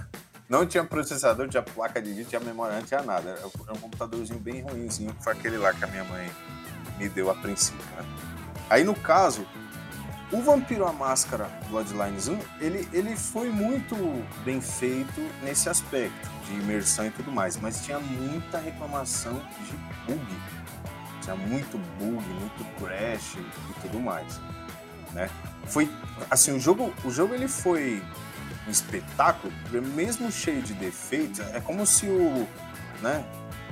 Não 0.49 0.65
tinha 0.65 0.83
processador, 0.83 1.49
tinha 1.49 1.61
placa 1.61 2.01
de 2.01 2.09
vídeo, 2.09 2.25
tinha 2.25 2.39
memória, 2.39 2.77
não 2.77 2.83
tinha 2.83 3.01
nada. 3.01 3.31
Era 3.31 3.47
um 3.73 3.79
computadorzinho 3.79 4.39
bem 4.39 4.61
ruimzinho, 4.61 5.13
que 5.13 5.23
foi 5.23 5.33
aquele 5.33 5.57
lá 5.57 5.73
que 5.73 5.83
a 5.83 5.87
minha 5.87 6.05
mãe 6.05 6.31
me 6.97 7.09
deu 7.09 7.29
a 7.29 7.35
princípio, 7.35 7.83
né? 7.97 8.05
Aí 8.69 8.83
no 8.83 8.95
caso, 8.95 9.45
o 10.31 10.41
Vampiro 10.41 10.85
à 10.85 10.93
Máscara 10.93 11.49
Bloodlines 11.69 12.27
1, 12.27 12.39
ele, 12.59 12.87
ele 12.91 13.15
foi 13.15 13.49
muito 13.49 13.95
bem 14.43 14.59
feito 14.61 15.21
nesse 15.43 15.69
aspecto 15.69 16.29
de 16.45 16.53
imersão 16.53 17.05
e 17.05 17.11
tudo 17.11 17.31
mais, 17.31 17.57
mas 17.57 17.83
tinha 17.85 17.99
muita 17.99 18.57
reclamação 18.57 19.33
de 19.33 19.77
bug. 20.05 20.25
Tinha 21.21 21.35
muito 21.35 21.77
bug, 21.97 22.25
muito 22.25 22.65
crash 22.79 23.35
e 23.35 23.81
tudo 23.81 23.99
mais, 23.99 24.39
né? 25.13 25.29
Foi 25.65 25.89
assim, 26.31 26.53
o 26.53 26.59
jogo, 26.59 26.93
o 27.03 27.11
jogo 27.11 27.33
ele 27.33 27.49
foi 27.49 28.01
um 28.67 28.71
espetáculo, 28.71 29.53
mesmo 29.95 30.31
cheio 30.31 30.61
de 30.61 30.73
defeitos, 30.73 31.39
é 31.53 31.61
como 31.61 31.85
se 31.85 32.05
o, 32.05 32.47
né, 33.01 33.23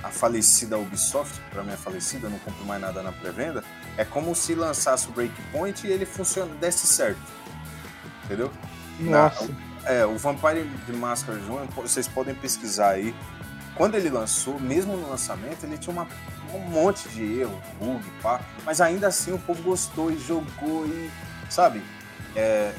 a 0.02 0.10
falecida 0.10 0.78
Ubisoft, 0.78 1.42
para 1.52 1.64
mim 1.64 1.74
é 1.74 1.78
falecida, 1.78 2.30
não 2.30 2.40
compro 2.40 2.64
mais 2.66 2.80
nada 2.80 3.04
na 3.04 3.12
pré-venda, 3.12 3.64
é 3.98 4.06
como 4.06 4.34
se 4.36 4.56
lançasse 4.56 5.08
o 5.10 5.12
Breakpoint 5.12 5.86
e 5.86 5.92
ele 5.92 6.06
funciona, 6.06 6.54
desse 6.56 6.88
certo. 6.88 7.20
Entendeu? 8.24 8.52
Nossa. 9.00 9.46
Na, 9.46 9.92
é, 9.92 10.06
o 10.06 10.18
Vampire 10.18 10.64
de 10.86 10.94
Máscara 10.94 11.40
João, 11.40 11.66
vocês 11.76 12.08
podem 12.08 12.34
pesquisar 12.34 12.92
aí. 12.92 13.16
Quando 13.76 13.96
ele 13.96 14.10
lançou, 14.10 14.60
mesmo 14.60 14.96
no 14.96 15.10
lançamento, 15.10 15.64
ele 15.64 15.78
tinha 15.78 15.92
uma, 15.92 16.08
um 16.54 16.60
monte 16.60 17.10
de 17.10 17.40
erro, 17.40 17.62
bug, 17.80 18.04
pá, 18.22 18.40
mas 18.64 18.80
ainda 18.80 19.08
assim 19.08 19.34
o 19.34 19.40
povo 19.40 19.62
gostou 19.64 20.12
e 20.12 20.18
jogou 20.18 20.86
e, 20.86 21.12
sabe? 21.50 21.84
É, 22.36 22.74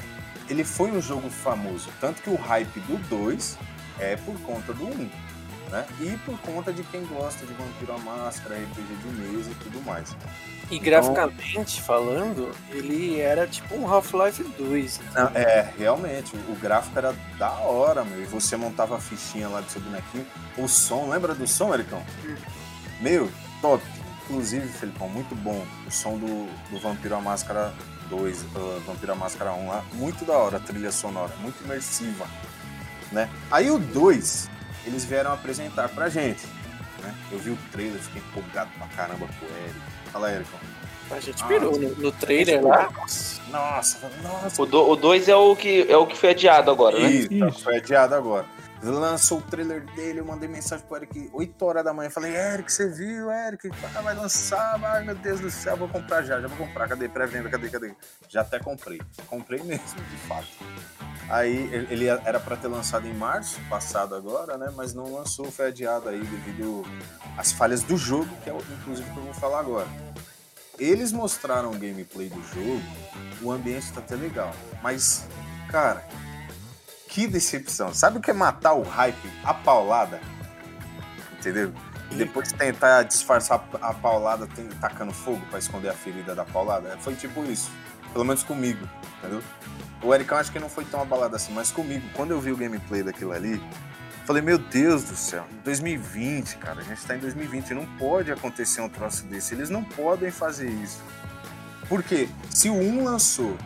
ele 0.49 0.63
foi 0.63 0.91
um 0.91 1.01
jogo 1.01 1.29
famoso, 1.29 1.89
tanto 1.99 2.21
que 2.21 2.29
o 2.29 2.35
hype 2.35 2.79
do 2.81 2.97
2 3.09 3.57
é 3.99 4.15
por 4.17 4.39
conta 4.41 4.73
do 4.73 4.85
1. 4.85 4.87
Um 4.87 5.09
né? 5.69 5.85
E 5.99 6.17
por 6.19 6.37
conta 6.39 6.71
de 6.71 6.83
quem 6.83 7.05
gosta 7.05 7.45
de 7.45 7.53
Vampiro 7.53 7.93
à 7.93 7.97
Máscara, 7.97 8.55
RPG 8.55 8.95
de 8.95 9.07
mesa 9.07 9.51
e 9.51 9.55
tudo 9.55 9.83
mais. 9.85 10.15
E 10.69 10.75
então, 10.75 10.85
graficamente 10.85 11.81
falando, 11.81 12.51
ele 12.71 13.19
era 13.19 13.47
tipo 13.47 13.75
um 13.75 13.87
Half-Life 13.87 14.43
2. 14.57 15.01
Não, 15.13 15.27
é, 15.33 15.73
realmente, 15.77 16.35
o 16.49 16.55
gráfico 16.55 16.97
era 16.97 17.13
da 17.37 17.51
hora, 17.51 18.03
meu. 18.03 18.21
E 18.21 18.25
você 18.25 18.55
montava 18.55 18.95
a 18.95 18.99
fichinha 18.99 19.47
lá 19.47 19.61
do 19.61 19.69
seu 19.69 19.81
bonequinho. 19.81 20.25
O 20.57 20.67
som, 20.67 21.09
lembra 21.09 21.33
do 21.33 21.47
som, 21.47 21.73
Ericão? 21.73 22.01
Hum. 22.25 22.35
Meu, 23.01 23.31
top. 23.61 23.83
Inclusive, 24.23 24.67
Felipão, 24.67 25.07
muito 25.07 25.33
bom. 25.35 25.65
O 25.85 25.91
som 25.91 26.17
do, 26.17 26.47
do 26.69 26.79
Vampiro 26.79 27.15
à 27.15 27.21
Máscara 27.21 27.73
2, 28.09 28.41
uh, 28.41 28.79
Vampiro 28.85 29.11
à 29.11 29.15
Máscara 29.15 29.53
1 29.53 29.67
lá. 29.67 29.83
Muito 29.93 30.25
da 30.25 30.37
hora 30.37 30.57
a 30.57 30.59
trilha 30.59 30.91
sonora, 30.91 31.33
muito 31.39 31.63
imersiva. 31.63 32.27
Né? 33.11 33.29
Aí 33.51 33.69
o 33.71 33.77
2, 33.77 34.49
eles 34.85 35.05
vieram 35.05 35.33
apresentar 35.33 35.89
pra 35.89 36.09
gente. 36.09 36.45
Né? 37.01 37.13
Eu 37.31 37.39
vi 37.39 37.51
o 37.51 37.57
trailer, 37.71 37.99
fiquei 38.01 38.21
empolgado 38.21 38.69
pra 38.77 38.87
caramba 38.87 39.27
com 39.39 39.45
o 39.45 39.49
Eric. 39.49 39.79
Fala, 40.11 40.31
Eric. 40.31 40.49
A 41.09 41.19
gente 41.21 41.43
pirou 41.45 41.75
ah, 41.75 41.79
no, 41.79 41.95
no, 41.95 42.11
trailer 42.11 42.65
lá. 42.65 42.89
Nossa, 43.49 44.11
nossa. 44.21 44.61
O 44.61 44.95
2 44.95 45.29
é, 45.29 45.35
o 45.35 45.55
que, 45.55 45.85
é 45.89 45.95
o 45.95 46.05
que 46.05 46.17
foi 46.17 46.31
adiado 46.31 46.69
agora, 46.69 46.99
né? 46.99 47.09
Isso, 47.09 47.33
Isso. 47.33 47.63
foi 47.63 47.77
adiado 47.77 48.13
agora. 48.13 48.45
Lançou 48.83 49.39
o 49.39 49.41
trailer 49.41 49.83
dele, 49.95 50.19
eu 50.19 50.25
mandei 50.25 50.47
mensagem 50.47 50.85
pro 50.85 50.97
Eric 50.97 51.29
8 51.33 51.65
horas 51.65 51.83
da 51.83 51.93
manhã. 51.93 52.09
Falei, 52.09 52.35
Eric, 52.35 52.71
você 52.71 52.87
viu, 52.87 53.31
Eric? 53.31 53.69
Vai 54.03 54.15
lançar, 54.15 54.79
ai 54.83 55.03
meu 55.03 55.15
Deus 55.15 55.39
do 55.39 55.49
céu, 55.49 55.75
vou 55.75 55.89
comprar 55.89 56.23
já, 56.23 56.39
já 56.39 56.47
vou 56.47 56.67
comprar. 56.67 56.87
Cadê 56.87 57.09
pré-venda? 57.09 57.49
Cadê, 57.49 57.69
cadê? 57.69 57.95
Já 58.29 58.41
até 58.41 58.59
comprei. 58.59 59.01
Comprei 59.25 59.61
mesmo, 59.63 59.85
de 59.85 60.17
fato. 60.27 60.47
Aí 61.29 61.69
ele 61.89 62.05
era 62.05 62.39
para 62.39 62.55
ter 62.55 62.67
lançado 62.67 63.07
em 63.07 63.13
março 63.13 63.59
passado 63.69 64.15
agora, 64.15 64.57
né? 64.57 64.71
Mas 64.75 64.93
não 64.93 65.13
lançou, 65.13 65.51
foi 65.51 65.67
adiado 65.67 66.07
aí 66.07 66.19
devido 66.19 66.85
às 67.37 67.51
falhas 67.51 67.83
do 67.83 67.97
jogo, 67.97 68.29
que 68.43 68.49
é 68.49 68.53
inclusive 68.53 69.09
que 69.11 69.17
eu 69.17 69.23
vou 69.23 69.33
falar 69.33 69.59
agora. 69.59 69.87
Eles 70.79 71.11
mostraram 71.11 71.71
o 71.71 71.77
gameplay 71.77 72.29
do 72.29 72.41
jogo, 72.43 72.81
o 73.41 73.51
ambiente 73.51 73.91
tá 73.91 73.99
até 73.99 74.15
legal, 74.15 74.53
mas 74.81 75.25
cara, 75.67 76.07
que 77.17 77.25
decepção. 77.25 77.91
Sabe 77.95 78.19
o 78.19 78.21
que 78.21 78.29
é 78.29 78.33
matar 78.33 78.73
o 78.73 78.83
hype 78.83 79.31
a 79.43 79.51
paulada? 79.51 80.21
Entendeu? 81.39 81.73
E 82.11 82.15
depois 82.15 82.51
tentar 82.51 83.01
disfarçar 83.01 83.67
a 83.81 83.91
paulada 83.91 84.47
tacando 84.79 85.11
fogo 85.11 85.43
para 85.49 85.57
esconder 85.57 85.89
a 85.89 85.95
ferida 85.95 86.35
da 86.35 86.45
paulada. 86.45 86.95
Foi 86.99 87.15
tipo 87.15 87.43
isso. 87.45 87.71
Pelo 88.13 88.23
menos 88.23 88.43
comigo, 88.43 88.87
entendeu? 89.17 89.41
O 90.03 90.13
Ericão 90.13 90.37
acho 90.37 90.51
que 90.51 90.59
não 90.59 90.69
foi 90.69 90.85
tão 90.85 91.01
abalado 91.01 91.35
assim, 91.35 91.51
mas 91.53 91.71
comigo, 91.71 92.07
quando 92.13 92.31
eu 92.31 92.39
vi 92.39 92.51
o 92.51 92.55
gameplay 92.55 93.01
daquilo 93.01 93.31
ali, 93.31 93.59
falei, 94.23 94.43
meu 94.43 94.59
Deus 94.59 95.05
do 95.05 95.15
céu, 95.15 95.43
2020, 95.63 96.57
cara, 96.57 96.81
a 96.81 96.83
gente 96.83 97.03
tá 97.03 97.15
em 97.15 97.19
2020, 97.19 97.73
não 97.73 97.85
pode 97.97 98.31
acontecer 98.31 98.79
um 98.81 98.89
troço 98.89 99.25
desse, 99.25 99.55
eles 99.55 99.71
não 99.71 99.83
podem 99.83 100.29
fazer 100.29 100.69
isso. 100.69 101.01
Porque 101.89 102.29
se 102.51 102.69
o 102.69 102.75
1 102.75 103.03
lançou, 103.03 103.57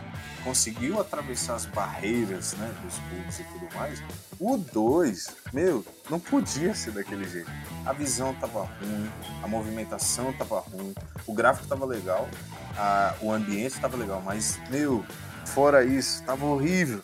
conseguiu 0.44 1.00
atravessar 1.00 1.54
as 1.54 1.66
barreiras, 1.66 2.52
né, 2.54 2.74
dos 2.82 2.98
bugs 2.98 3.40
e 3.40 3.44
tudo 3.44 3.68
mais, 3.74 4.02
o 4.38 4.56
2, 4.56 5.36
meu, 5.52 5.84
não 6.10 6.18
podia 6.18 6.74
ser 6.74 6.92
daquele 6.92 7.28
jeito. 7.28 7.50
A 7.86 7.92
visão 7.92 8.34
tava 8.34 8.62
ruim, 8.62 9.10
a 9.42 9.48
movimentação 9.48 10.32
tava 10.32 10.60
ruim, 10.60 10.94
o 11.26 11.32
gráfico 11.32 11.66
tava 11.66 11.84
legal, 11.86 12.28
a, 12.76 13.14
o 13.20 13.30
ambiente 13.30 13.80
tava 13.80 13.96
legal, 13.96 14.20
mas, 14.24 14.58
meu, 14.70 15.04
Fora 15.46 15.84
isso, 15.84 16.22
tava 16.24 16.46
horrível. 16.46 17.02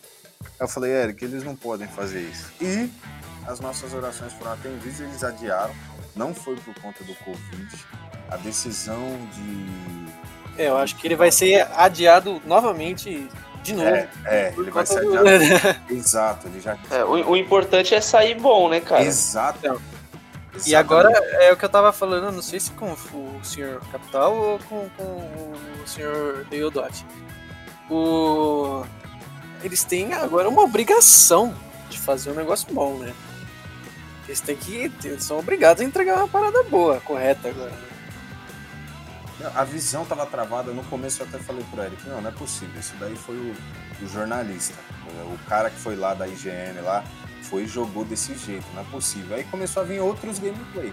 Eu 0.59 0.69
falei, 0.69 0.93
Eric, 0.93 1.25
eles 1.25 1.45
não 1.45 1.55
podem 1.55 1.87
fazer 1.89 2.23
isso. 2.23 2.51
E 2.61 2.91
as 3.47 3.61
nossas 3.61 3.93
orações 3.93 4.33
foram 4.33 4.53
atendidas, 4.53 5.01
eles 5.01 5.23
adiaram. 5.23 5.75
Não 6.17 6.35
foi 6.35 6.57
por 6.57 6.75
conta 6.81 7.05
do 7.05 7.15
Covid. 7.17 7.87
A 8.31 8.37
decisão 8.37 8.99
de. 9.35 9.98
É, 10.59 10.69
eu 10.69 10.77
acho 10.77 10.97
que 10.97 11.07
ele 11.07 11.17
vai 11.17 11.31
ser 11.31 11.67
adiado 11.75 12.43
novamente 12.45 13.29
de 13.63 13.73
novo. 13.73 13.89
É, 13.89 14.09
é 14.27 14.55
ele 14.57 14.71
vai 14.71 14.85
ser 14.85 14.99
adiado. 14.99 15.29
Exato, 15.89 16.49
ele 16.49 16.61
já. 16.61 16.77
É, 16.91 17.05
o, 17.05 17.31
o, 17.31 17.37
importante 17.37 17.95
é 17.95 18.01
sair 18.01 18.35
bom, 18.35 18.69
né, 18.69 18.81
cara? 18.81 19.05
Exato. 19.05 19.59
Então, 19.61 19.81
e 20.67 20.75
agora 20.75 21.11
é 21.41 21.53
o 21.53 21.57
que 21.57 21.65
eu 21.65 21.69
tava 21.69 21.93
falando, 21.93 22.33
não 22.33 22.43
sei 22.43 22.59
se 22.59 22.71
com 22.73 22.93
o 22.93 23.45
senhor 23.45 23.81
Capital 23.93 24.35
ou 24.35 24.59
com, 24.59 24.89
com 24.97 25.53
o 25.85 25.87
senhor 25.87 26.45
Deodot 26.51 27.05
o... 27.91 28.85
eles 29.63 29.85
têm 29.85 30.13
agora 30.13 30.49
uma 30.49 30.63
obrigação 30.63 31.55
de 31.89 31.99
fazer 31.99 32.31
um 32.31 32.35
negócio 32.35 32.67
bom, 32.73 32.99
né? 32.99 33.15
Eles 34.27 34.41
têm 34.41 34.57
que. 34.57 34.93
Eles 35.05 35.25
são 35.25 35.39
obrigados 35.39 35.83
a 35.83 35.87
entregar 35.87 36.17
uma 36.19 36.29
parada 36.29 36.63
boa, 36.65 37.01
correta 37.01 37.49
agora. 37.49 37.73
A 39.55 39.65
visão 39.65 40.05
tava 40.05 40.27
travada 40.27 40.73
no 40.73 40.83
começo. 40.85 41.23
Eu 41.23 41.29
até 41.29 41.39
falei 41.39 41.65
pro 41.71 41.83
Eric: 41.83 42.09
não, 42.09 42.21
não 42.21 42.29
é 42.29 42.33
possível. 42.33 42.79
Isso 42.79 42.95
daí 42.99 43.15
foi 43.17 43.37
o, 43.37 44.05
o 44.05 44.09
jornalista, 44.09 44.75
o 45.33 45.39
cara 45.49 45.71
que 45.71 45.79
foi 45.79 45.95
lá 45.97 46.15
da 46.15 46.27
IGN 46.27 46.81
lá, 46.83 47.05
foi 47.43 47.65
e 47.65 47.67
jogou 47.67 48.05
desse 48.05 48.37
jeito. 48.37 48.67
Não 48.75 48.83
é 48.83 48.85
possível. 48.87 49.37
Aí 49.37 49.45
começou 49.45 49.83
a 49.83 49.87
vir 49.87 50.01
outros 50.01 50.39
gameplay. 50.39 50.93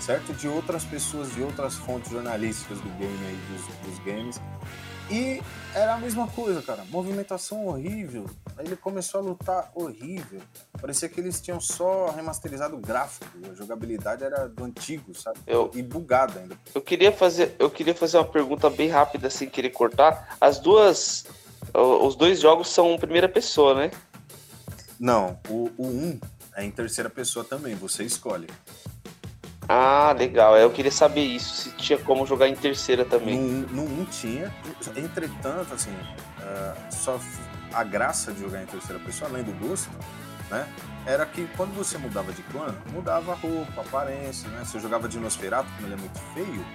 certo? 0.00 0.32
De 0.32 0.48
outras 0.48 0.84
pessoas, 0.84 1.34
de 1.34 1.42
outras 1.42 1.74
fontes 1.74 2.10
jornalísticas 2.10 2.80
do 2.80 2.88
game 2.98 3.26
aí, 3.26 3.38
dos, 3.50 3.88
dos 3.88 4.04
games. 4.04 4.40
E 5.10 5.42
era 5.74 5.94
a 5.94 5.98
mesma 5.98 6.28
coisa, 6.28 6.62
cara. 6.62 6.84
Movimentação 6.88 7.66
horrível. 7.66 8.26
Aí 8.56 8.66
ele 8.66 8.76
começou 8.76 9.20
a 9.20 9.24
lutar 9.24 9.70
horrível. 9.74 10.40
Parecia 10.80 11.08
que 11.08 11.20
eles 11.20 11.40
tinham 11.40 11.60
só 11.60 12.10
remasterizado 12.10 12.76
o 12.76 12.80
gráfico. 12.80 13.26
A 13.50 13.54
jogabilidade 13.54 14.22
era 14.22 14.48
do 14.48 14.64
antigo, 14.64 15.12
sabe? 15.14 15.38
Eu, 15.46 15.70
e 15.74 15.82
bugada 15.82 16.38
ainda. 16.38 16.56
Eu 16.72 16.80
queria 16.80 17.10
fazer, 17.10 17.56
eu 17.58 17.68
queria 17.68 17.94
fazer 17.94 18.18
uma 18.18 18.24
pergunta 18.24 18.70
bem 18.70 18.88
rápida 18.88 19.28
sem 19.30 19.48
querer 19.48 19.70
cortar. 19.70 20.36
As 20.40 20.58
duas. 20.58 21.26
Os 21.74 22.16
dois 22.16 22.40
jogos 22.40 22.68
são 22.68 22.96
primeira 22.96 23.28
pessoa, 23.28 23.74
né? 23.74 23.90
Não, 24.98 25.38
o, 25.48 25.70
o 25.76 25.86
um 25.86 26.20
é 26.54 26.64
em 26.64 26.70
terceira 26.70 27.08
pessoa 27.08 27.44
também, 27.44 27.74
você 27.74 28.04
escolhe. 28.04 28.48
Ah, 29.72 30.12
legal. 30.18 30.56
Eu 30.56 30.68
queria 30.68 30.90
saber 30.90 31.22
isso, 31.22 31.54
se 31.54 31.70
tinha 31.76 31.96
como 31.96 32.26
jogar 32.26 32.48
em 32.48 32.56
terceira 32.56 33.04
também. 33.04 33.38
1 33.38 34.04
tinha. 34.06 34.52
Entretanto, 34.96 35.72
assim, 35.72 35.92
uh, 35.92 36.92
só 36.92 37.20
a 37.72 37.84
graça 37.84 38.32
de 38.32 38.40
jogar 38.40 38.64
em 38.64 38.66
terceira 38.66 39.00
pessoa, 39.00 39.30
além 39.30 39.44
do 39.44 39.52
gosto, 39.64 39.88
né? 40.50 40.66
Era 41.06 41.24
que 41.24 41.46
quando 41.56 41.72
você 41.72 41.96
mudava 41.98 42.32
de 42.32 42.42
clã, 42.42 42.74
mudava 42.92 43.30
a 43.30 43.34
roupa, 43.36 43.72
a 43.76 43.80
aparência, 43.82 44.48
né? 44.48 44.64
Se 44.64 44.74
eu 44.74 44.80
jogava 44.80 45.08
de 45.08 45.20
Nosferatu, 45.20 45.70
como 45.76 45.86
ele 45.86 45.94
é 45.94 45.98
muito 45.98 46.18
feio, 46.34 46.66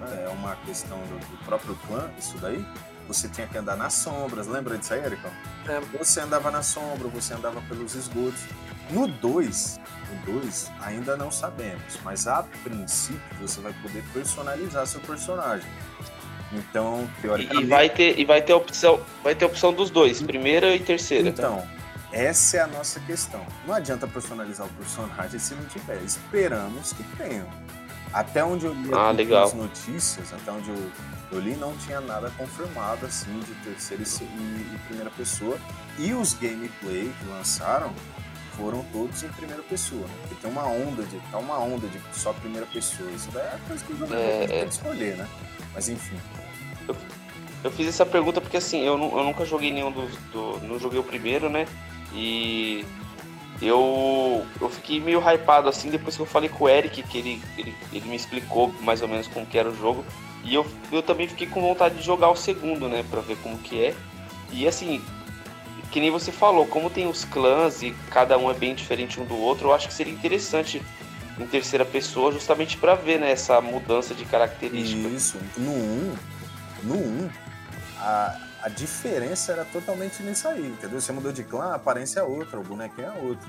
né? 0.00 0.26
é 0.26 0.28
uma 0.28 0.54
questão 0.64 0.98
do, 0.98 1.18
do, 1.18 1.44
próprio 1.44 1.74
clã, 1.88 2.08
isso 2.16 2.38
daí. 2.38 2.64
Você 3.08 3.28
tinha 3.28 3.48
que 3.48 3.58
andar 3.58 3.76
nas 3.76 3.92
sombras, 3.92 4.46
lembra 4.46 4.78
disso 4.78 4.94
aí, 4.94 5.04
Ericão? 5.04 5.32
É. 5.68 5.80
Você 5.98 6.20
andava 6.20 6.52
na 6.52 6.62
sombra, 6.62 7.08
você 7.08 7.34
andava 7.34 7.60
pelos 7.62 7.96
esgotos. 7.96 8.44
No 8.90 9.08
2, 9.08 9.80
no 10.26 10.40
2 10.40 10.70
ainda 10.80 11.16
não 11.16 11.30
sabemos, 11.30 11.98
mas 12.04 12.26
a 12.26 12.44
princípio 12.62 13.20
você 13.40 13.60
vai 13.60 13.72
poder 13.82 14.04
personalizar 14.12 14.86
seu 14.86 15.00
personagem. 15.00 15.68
Então, 16.52 17.08
teoricamente. 17.20 17.66
E 17.66 17.68
vai 17.68 17.90
ter, 17.90 18.18
e 18.18 18.24
vai 18.24 18.40
ter 18.40 18.52
opção, 18.52 19.00
vai 19.22 19.34
ter 19.34 19.44
opção 19.44 19.72
dos 19.72 19.90
dois, 19.90 20.22
primeira 20.22 20.74
e 20.74 20.78
terceira. 20.78 21.28
Então, 21.28 21.66
essa 22.12 22.58
é 22.58 22.60
a 22.60 22.66
nossa 22.66 23.00
questão. 23.00 23.44
Não 23.66 23.74
adianta 23.74 24.06
personalizar 24.06 24.66
o 24.66 24.70
personagem 24.70 25.38
se 25.38 25.54
não 25.54 25.64
tiver. 25.64 26.00
Esperamos 26.02 26.92
que 26.92 27.02
tenham. 27.16 27.46
Até 28.12 28.44
onde 28.44 28.64
eu 28.64 28.72
li 28.72 28.90
ah, 28.94 29.42
as 29.42 29.52
notícias, 29.52 30.32
até 30.32 30.50
onde 30.50 30.70
eu, 30.70 30.90
eu, 31.32 31.40
li, 31.40 31.56
não 31.56 31.76
tinha 31.76 32.00
nada 32.00 32.30
confirmado 32.38 33.04
assim 33.04 33.40
de 33.40 33.52
terceira 33.56 34.02
e, 34.02 34.24
e 34.24 34.78
primeira 34.86 35.10
pessoa. 35.10 35.58
E 35.98 36.14
os 36.14 36.32
gameplay 36.32 37.12
que 37.18 37.26
lançaram 37.28 37.92
foram 38.56 38.84
todos 38.92 39.22
em 39.22 39.28
primeira 39.28 39.62
pessoa. 39.62 40.02
Né? 40.02 40.14
Porque 40.22 40.34
tem 40.36 40.50
uma 40.50 40.66
onda 40.66 41.02
de. 41.04 41.18
tá 41.30 41.38
uma 41.38 41.58
onda 41.58 41.86
de 41.86 42.00
só 42.12 42.32
primeira 42.32 42.66
pessoa. 42.66 43.10
Isso 43.10 43.30
daí 43.30 43.46
é 43.46 43.58
coisa 43.66 43.84
que 43.84 43.92
o 43.92 43.96
jogador 43.96 44.20
é, 44.20 44.46
tem 44.46 44.64
que 44.64 44.74
escolher, 44.74 45.16
né? 45.16 45.28
Mas 45.74 45.88
enfim. 45.88 46.16
Eu, 46.88 46.96
eu, 47.64 47.70
fiz 47.70 47.88
essa 47.88 48.06
pergunta 48.06 48.40
porque 48.40 48.56
assim, 48.56 48.80
eu, 48.80 48.94
eu 48.94 49.24
nunca 49.24 49.44
joguei 49.44 49.70
nenhum 49.70 49.92
dos. 49.92 50.16
Do, 50.32 50.58
não 50.66 50.78
joguei 50.78 50.98
o 50.98 51.04
primeiro, 51.04 51.48
né? 51.48 51.66
E 52.12 52.84
eu, 53.60 54.46
eu 54.60 54.68
fiquei 54.68 55.00
meio 55.00 55.20
hypado 55.20 55.68
assim 55.68 55.90
depois 55.90 56.16
que 56.16 56.22
eu 56.22 56.26
falei 56.26 56.48
com 56.48 56.64
o 56.64 56.68
Eric, 56.68 57.02
que 57.02 57.18
ele, 57.18 57.42
ele, 57.56 57.74
ele 57.92 58.08
me 58.08 58.16
explicou 58.16 58.72
mais 58.80 59.02
ou 59.02 59.08
menos 59.08 59.26
como 59.28 59.46
que 59.46 59.58
era 59.58 59.68
o 59.68 59.76
jogo. 59.76 60.04
E 60.44 60.54
eu, 60.54 60.64
eu 60.92 61.02
também 61.02 61.26
fiquei 61.26 61.46
com 61.46 61.60
vontade 61.60 61.96
de 61.96 62.02
jogar 62.02 62.30
o 62.30 62.36
segundo, 62.36 62.88
né? 62.88 63.04
Pra 63.10 63.20
ver 63.20 63.36
como 63.38 63.58
que 63.58 63.84
é. 63.84 63.94
E 64.52 64.66
assim, 64.66 65.02
que 65.90 66.00
nem 66.00 66.10
você 66.10 66.32
falou, 66.32 66.66
como 66.66 66.90
tem 66.90 67.06
os 67.06 67.24
clãs 67.24 67.82
e 67.82 67.92
cada 68.10 68.36
um 68.38 68.50
é 68.50 68.54
bem 68.54 68.74
diferente 68.74 69.20
um 69.20 69.24
do 69.24 69.36
outro, 69.36 69.68
eu 69.68 69.74
acho 69.74 69.88
que 69.88 69.94
seria 69.94 70.12
interessante 70.12 70.82
em 71.38 71.46
terceira 71.46 71.84
pessoa 71.84 72.32
justamente 72.32 72.76
para 72.76 72.94
ver 72.94 73.20
né, 73.20 73.30
essa 73.30 73.60
mudança 73.60 74.14
de 74.14 74.24
característica. 74.24 75.08
Isso, 75.08 75.38
no 75.56 75.72
1, 75.72 76.16
no 76.82 76.94
1, 76.96 77.30
a, 77.98 78.40
a 78.62 78.68
diferença 78.68 79.52
era 79.52 79.64
totalmente 79.64 80.22
nisso 80.22 80.48
aí, 80.48 80.66
entendeu? 80.66 81.00
Você 81.00 81.12
mudou 81.12 81.32
de 81.32 81.44
clã, 81.44 81.72
a 81.72 81.74
aparência 81.74 82.20
é 82.20 82.22
outra, 82.22 82.58
o 82.58 82.64
bonequinho 82.64 83.08
é 83.08 83.22
outro. 83.22 83.48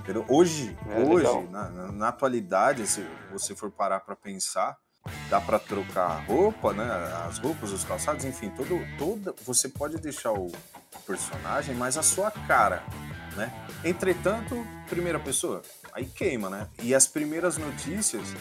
Entendeu? 0.00 0.24
Hoje, 0.28 0.76
é, 0.88 0.98
hoje 0.98 1.48
na, 1.50 1.68
na, 1.68 1.92
na, 1.92 2.08
atualidade, 2.08 2.86
se 2.86 3.06
você 3.30 3.54
for 3.54 3.70
parar 3.70 4.00
para 4.00 4.16
pensar, 4.16 4.76
dá 5.28 5.40
para 5.40 5.58
trocar 5.58 6.24
roupa, 6.26 6.72
né? 6.72 6.84
As 7.28 7.38
roupas, 7.38 7.70
os 7.70 7.84
calçados, 7.84 8.24
enfim, 8.24 8.50
todo, 8.50 8.80
toda, 8.98 9.34
você 9.44 9.68
pode 9.68 9.98
deixar 9.98 10.32
o 10.32 10.50
personagem, 11.00 11.74
mas 11.74 11.96
a 11.96 12.02
sua 12.02 12.30
cara, 12.30 12.82
né? 13.36 13.52
Entretanto, 13.84 14.66
primeira 14.88 15.18
pessoa, 15.18 15.62
aí 15.92 16.04
queima, 16.04 16.50
né? 16.50 16.66
E 16.82 16.94
as 16.94 17.06
primeiras 17.06 17.56
notícias 17.56 18.34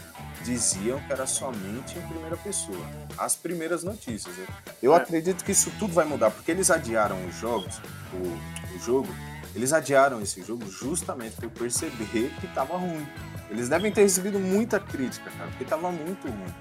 diziam 0.44 1.00
que 1.02 1.12
era 1.12 1.26
somente 1.26 1.98
em 1.98 2.02
primeira 2.08 2.38
pessoa. 2.38 2.86
As 3.18 3.36
primeiras 3.36 3.84
notícias. 3.84 4.36
Né? 4.36 4.48
Eu 4.82 4.94
é. 4.94 4.98
acredito 4.98 5.44
que 5.44 5.52
isso 5.52 5.72
tudo 5.80 5.94
vai 5.94 6.06
mudar, 6.06 6.32
porque 6.32 6.52
eles 6.52 6.70
adiaram 6.70 7.18
os 7.28 7.36
jogos, 7.36 7.82
o, 8.14 8.76
o 8.76 8.80
jogo, 8.80 9.10
eles 9.56 9.74
adiaram 9.74 10.22
esse 10.22 10.42
jogo 10.42 10.70
justamente 10.70 11.36
por 11.36 11.50
perceber 11.50 12.32
que 12.40 12.48
tava 12.54 12.78
ruim. 12.78 13.08
Eles 13.50 13.68
devem 13.68 13.92
ter 13.92 14.04
recebido 14.04 14.40
muita 14.40 14.80
crítica, 14.80 15.30
cara, 15.32 15.50
porque 15.50 15.66
tava 15.66 15.92
muito 15.92 16.28
ruim. 16.28 16.54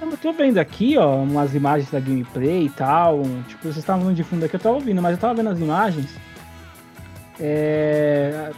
Eu 0.00 0.16
tô 0.18 0.32
vendo 0.32 0.58
aqui, 0.58 0.96
ó, 0.98 1.22
umas 1.22 1.54
imagens 1.54 1.90
da 1.90 1.98
gameplay 1.98 2.66
e 2.66 2.70
tal. 2.70 3.22
Tipo, 3.48 3.62
vocês 3.62 3.78
estavam 3.78 4.12
de 4.12 4.22
fundo 4.22 4.44
aqui, 4.44 4.56
eu 4.56 4.60
tava 4.60 4.74
ouvindo, 4.74 5.00
mas 5.00 5.12
eu 5.12 5.18
tava 5.18 5.34
vendo 5.34 5.48
as 5.48 5.58
imagens. 5.58 6.10
É, 7.38 8.50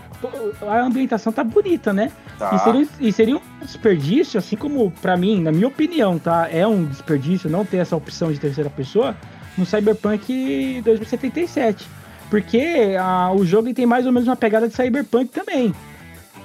a 0.62 0.80
ambientação 0.80 1.32
tá 1.32 1.42
bonita, 1.42 1.92
né? 1.92 2.12
Tá. 2.38 2.54
E, 2.54 2.58
seria, 2.58 2.88
e, 3.00 3.12
seria, 3.12 3.36
um 3.36 3.40
desperdício, 3.60 4.38
assim 4.38 4.56
como, 4.56 4.90
para 4.90 5.16
mim, 5.16 5.40
na 5.40 5.50
minha 5.50 5.66
opinião, 5.66 6.18
tá? 6.18 6.48
É 6.50 6.66
um 6.66 6.84
desperdício 6.84 7.50
não 7.50 7.64
ter 7.64 7.78
essa 7.78 7.96
opção 7.96 8.32
de 8.32 8.38
terceira 8.38 8.70
pessoa 8.70 9.16
no 9.56 9.66
Cyberpunk 9.66 10.80
2077. 10.84 11.88
Porque 12.30 12.96
a, 13.00 13.32
o 13.32 13.44
jogo 13.44 13.72
tem 13.72 13.86
mais 13.86 14.06
ou 14.06 14.12
menos 14.12 14.28
uma 14.28 14.36
pegada 14.36 14.68
de 14.68 14.74
Cyberpunk 14.74 15.30
também. 15.30 15.74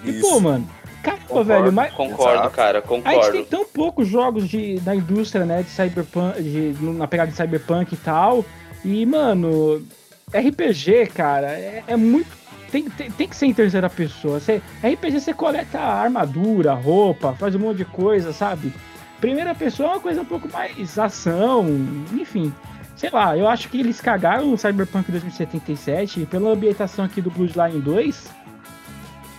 E, 0.03 0.11
Isso. 0.11 0.21
pô, 0.21 0.39
mano, 0.39 0.67
caramba, 1.03 1.23
concordo, 1.27 1.45
velho, 1.45 1.73
mas. 1.73 1.93
Concordo, 1.93 2.39
Exato. 2.39 2.55
cara, 2.55 2.81
concordo. 2.81 3.19
A 3.19 3.23
gente 3.23 3.31
tem 3.31 3.45
tão 3.45 3.65
poucos 3.65 4.07
jogos 4.07 4.47
de, 4.47 4.79
da 4.79 4.95
indústria, 4.95 5.45
né, 5.45 5.61
de 5.61 5.69
Cyberpunk, 5.69 6.41
de, 6.41 6.75
na 6.81 7.07
pegada 7.07 7.29
de 7.29 7.37
Cyberpunk 7.37 7.93
e 7.93 7.97
tal. 7.97 8.45
E, 8.83 9.05
mano, 9.05 9.85
RPG, 10.33 11.07
cara, 11.13 11.47
é, 11.47 11.83
é 11.87 11.95
muito. 11.95 12.43
Tem, 12.71 12.89
tem, 12.89 13.11
tem, 13.11 13.27
que 13.27 13.35
ser 13.35 13.45
em 13.45 13.53
terceira 13.53 13.89
pessoa. 13.89 14.39
Você, 14.39 14.61
RPG 14.83 15.19
você 15.19 15.33
coleta 15.33 15.79
armadura, 15.79 16.73
roupa, 16.73 17.33
faz 17.33 17.53
um 17.53 17.59
monte 17.59 17.77
de 17.77 17.85
coisa, 17.85 18.33
sabe? 18.33 18.73
Primeira 19.21 19.53
pessoa 19.53 19.89
é 19.89 19.91
uma 19.93 19.99
coisa 19.99 20.21
um 20.21 20.25
pouco 20.25 20.51
mais 20.51 20.97
ação, 20.97 21.67
enfim. 22.11 22.51
Sei 22.95 23.09
lá, 23.11 23.37
eu 23.37 23.47
acho 23.47 23.69
que 23.69 23.79
eles 23.79 24.01
cagaram 24.01 24.47
no 24.47 24.57
Cyberpunk 24.57 25.11
2077 25.11 26.21
e 26.21 26.25
pela 26.25 26.51
ambientação 26.51 27.05
aqui 27.05 27.21
do 27.21 27.29
Bloodline 27.29 27.79
2 27.79 28.42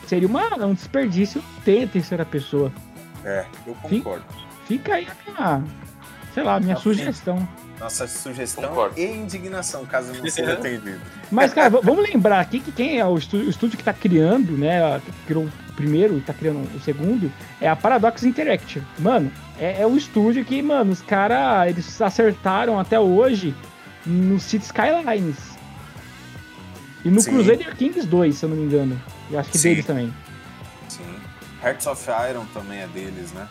seria 0.06 0.28
uma, 0.28 0.54
um 0.64 0.74
desperdício 0.74 1.42
ter 1.64 1.84
a 1.84 1.86
terceira 1.86 2.24
pessoa. 2.24 2.72
É, 3.24 3.44
eu 3.66 3.74
concordo. 3.76 4.24
Fica, 4.66 4.94
fica 4.94 4.94
aí 4.94 5.06
a 5.06 5.30
minha, 5.30 5.64
sei 6.32 6.42
lá, 6.42 6.56
a 6.56 6.60
minha 6.60 6.76
sugestão. 6.76 7.48
Nossa 7.78 8.06
sugestão 8.06 8.68
Concordo. 8.68 8.98
e 8.98 9.04
indignação, 9.04 9.84
caso 9.84 10.12
não 10.12 10.30
seja 10.30 10.52
atendido. 10.54 11.00
Mas, 11.30 11.52
cara, 11.52 11.68
vamos 11.68 12.08
lembrar 12.08 12.40
aqui 12.40 12.60
que 12.60 12.70
quem 12.70 12.98
é 12.98 13.04
o 13.04 13.16
estúdio, 13.18 13.46
o 13.46 13.50
estúdio 13.50 13.76
que 13.76 13.82
está 13.82 13.92
criando, 13.92 14.56
né? 14.56 15.00
Criou 15.26 15.44
o 15.44 15.72
primeiro 15.74 16.14
e 16.14 16.18
está 16.18 16.32
criando 16.32 16.68
o 16.74 16.80
segundo, 16.80 17.32
é 17.60 17.68
a 17.68 17.74
Paradox 17.74 18.22
Interactive. 18.22 18.86
Mano, 18.98 19.30
é, 19.58 19.82
é 19.82 19.86
o 19.86 19.96
estúdio 19.96 20.44
que, 20.44 20.62
mano, 20.62 20.92
os 20.92 21.02
caras, 21.02 21.68
eles 21.68 22.00
acertaram 22.00 22.78
até 22.78 22.98
hoje 22.98 23.54
no 24.06 24.38
City 24.38 24.64
Skylines. 24.66 25.53
E 27.04 27.10
no 27.10 27.20
Sim. 27.20 27.32
Crusader 27.32 27.76
Kings 27.76 28.06
2, 28.06 28.34
se 28.34 28.44
eu 28.44 28.48
não 28.48 28.56
me 28.56 28.64
engano. 28.64 29.00
Eu 29.30 29.38
acho 29.38 29.50
que 29.50 29.58
Sim. 29.58 29.70
deles 29.70 29.84
também. 29.84 30.14
Sim. 30.88 31.02
Hearts 31.62 31.86
of 31.86 32.02
Iron 32.30 32.46
também 32.46 32.80
é 32.80 32.86
deles, 32.86 33.32
né? 33.32 33.46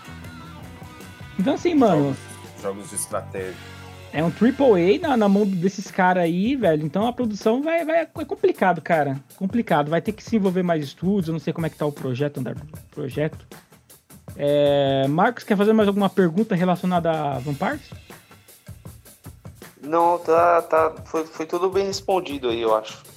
Então 1.38 1.54
assim, 1.54 1.76
mano. 1.76 2.16
Jogos, 2.62 2.62
jogos 2.62 2.90
de 2.90 2.96
estratégia. 2.96 3.74
É 4.12 4.24
um 4.24 4.28
AAA 4.28 5.00
na, 5.02 5.18
na 5.18 5.28
mão 5.28 5.46
desses 5.46 5.90
caras 5.90 6.24
aí, 6.24 6.56
velho. 6.56 6.86
Então 6.86 7.08
a 7.08 7.14
produção 7.14 7.64
vai, 7.64 7.84
vai. 7.84 8.02
É 8.02 8.06
complicado, 8.06 8.82
cara. 8.82 9.20
Complicado. 9.36 9.90
Vai 9.90 10.02
ter 10.02 10.12
que 10.12 10.24
se 10.24 10.36
envolver 10.36 10.62
mais 10.62 10.84
estudos. 10.84 11.28
Eu 11.28 11.34
não 11.34 11.40
sei 11.40 11.52
como 11.52 11.66
é 11.66 11.70
que 11.70 11.76
tá 11.76 11.86
o 11.86 11.92
projeto, 11.92 12.40
andar 12.40 12.54
do 12.54 12.66
projeto. 12.92 13.46
É... 14.36 15.08
Marcos, 15.08 15.44
quer 15.44 15.58
fazer 15.58 15.74
mais 15.74 15.88
alguma 15.88 16.10
pergunta 16.10 16.54
relacionada 16.56 17.12
a 17.12 17.40
Vampires? 17.40 17.90
Não, 19.82 20.20
tá. 20.20 20.62
tá 20.62 20.94
foi, 21.06 21.26
foi 21.26 21.48
tudo 21.48 21.70
bem 21.70 21.86
respondido 21.86 22.50
aí, 22.50 22.62
eu 22.62 22.76
acho. 22.76 23.13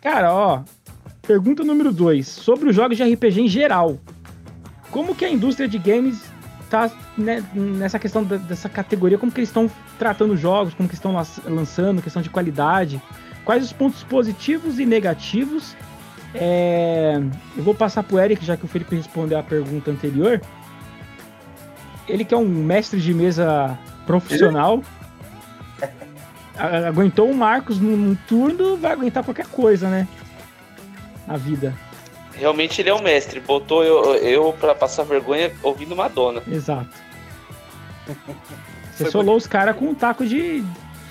Cara, 0.00 0.32
ó, 0.32 0.62
Pergunta 1.26 1.64
número 1.64 1.92
2. 1.92 2.26
Sobre 2.26 2.68
os 2.68 2.76
jogos 2.76 2.96
de 2.96 3.02
RPG 3.02 3.40
em 3.40 3.48
geral. 3.48 3.98
Como 4.90 5.14
que 5.14 5.24
a 5.24 5.30
indústria 5.30 5.66
de 5.66 5.78
games 5.78 6.22
tá 6.70 6.90
né, 7.16 7.42
nessa 7.54 7.98
questão 7.98 8.22
dessa 8.22 8.68
categoria? 8.68 9.18
Como 9.18 9.32
que 9.32 9.40
eles 9.40 9.48
estão 9.48 9.70
tratando 9.98 10.34
os 10.34 10.40
jogos? 10.40 10.74
Como 10.74 10.88
que 10.88 10.94
estão 10.94 11.14
lançando? 11.46 12.02
Questão 12.02 12.22
de 12.22 12.30
qualidade? 12.30 13.02
Quais 13.44 13.64
os 13.64 13.72
pontos 13.72 14.02
positivos 14.04 14.78
e 14.78 14.86
negativos? 14.86 15.74
É, 16.34 17.20
eu 17.56 17.62
vou 17.62 17.74
passar 17.74 18.02
pro 18.02 18.18
Eric, 18.18 18.44
já 18.44 18.56
que 18.56 18.64
o 18.64 18.68
Felipe 18.68 18.94
respondeu 18.96 19.38
a 19.38 19.42
pergunta 19.42 19.90
anterior. 19.90 20.40
Ele 22.06 22.24
que 22.24 22.34
é 22.34 22.36
um 22.36 22.48
mestre 22.48 23.00
de 23.00 23.14
mesa 23.14 23.78
profissional. 24.06 24.82
Aguentou 26.56 27.30
o 27.30 27.34
Marcos 27.34 27.78
num 27.78 28.14
turno, 28.28 28.76
vai 28.76 28.92
aguentar 28.92 29.24
qualquer 29.24 29.46
coisa, 29.46 29.88
né? 29.88 30.06
Na 31.26 31.36
vida. 31.36 31.74
Realmente 32.32 32.80
ele 32.80 32.90
é 32.90 32.94
o 32.94 33.02
mestre. 33.02 33.40
Botou 33.40 33.84
eu, 33.84 34.14
eu 34.16 34.52
pra 34.52 34.74
passar 34.74 35.04
vergonha 35.04 35.52
ouvindo 35.62 35.94
Madonna. 35.94 36.42
Exato. 36.48 36.90
Você 38.92 39.10
solou 39.10 39.36
os 39.36 39.46
caras 39.46 39.76
com 39.76 39.86
um 39.86 39.94
taco 39.94 40.24
de, 40.24 40.62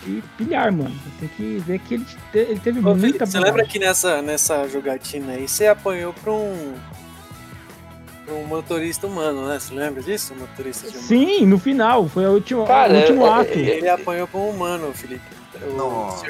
de 0.06 0.24
pilhar, 0.38 0.72
mano. 0.72 0.96
Tem 1.20 1.28
que 1.30 1.58
ver 1.60 1.80
que 1.80 1.96
ele, 1.96 2.06
ele 2.34 2.60
teve 2.60 2.80
Ô, 2.80 2.96
muita 2.96 3.26
Você 3.26 3.40
lembra 3.40 3.66
que 3.66 3.78
nessa, 3.78 4.22
nessa 4.22 4.68
jogatina 4.70 5.34
aí 5.34 5.48
você 5.48 5.68
apanhou 5.68 6.14
pra 6.14 6.32
um. 6.32 6.76
Um 8.34 8.46
motorista 8.46 9.08
humano, 9.08 9.48
né? 9.48 9.60
Você 9.60 9.74
lembra 9.74 10.02
disso? 10.02 10.34
Um 10.34 10.40
motorista 10.40 10.90
de 10.90 10.98
humano? 10.98 11.08
Sim, 11.08 11.46
no 11.46 11.60
final. 11.60 12.08
Foi 12.08 12.26
o 12.26 12.32
último, 12.32 12.66
Cara, 12.66 12.94
o 12.94 12.98
último 12.98 13.26
é, 13.26 13.30
ato. 13.30 13.60
É, 13.60 13.78
ele 13.78 13.90
apanhou 13.90 14.28
pra 14.28 14.40
um 14.40 14.50
humano, 14.50 14.94
Felipe. 14.94 15.22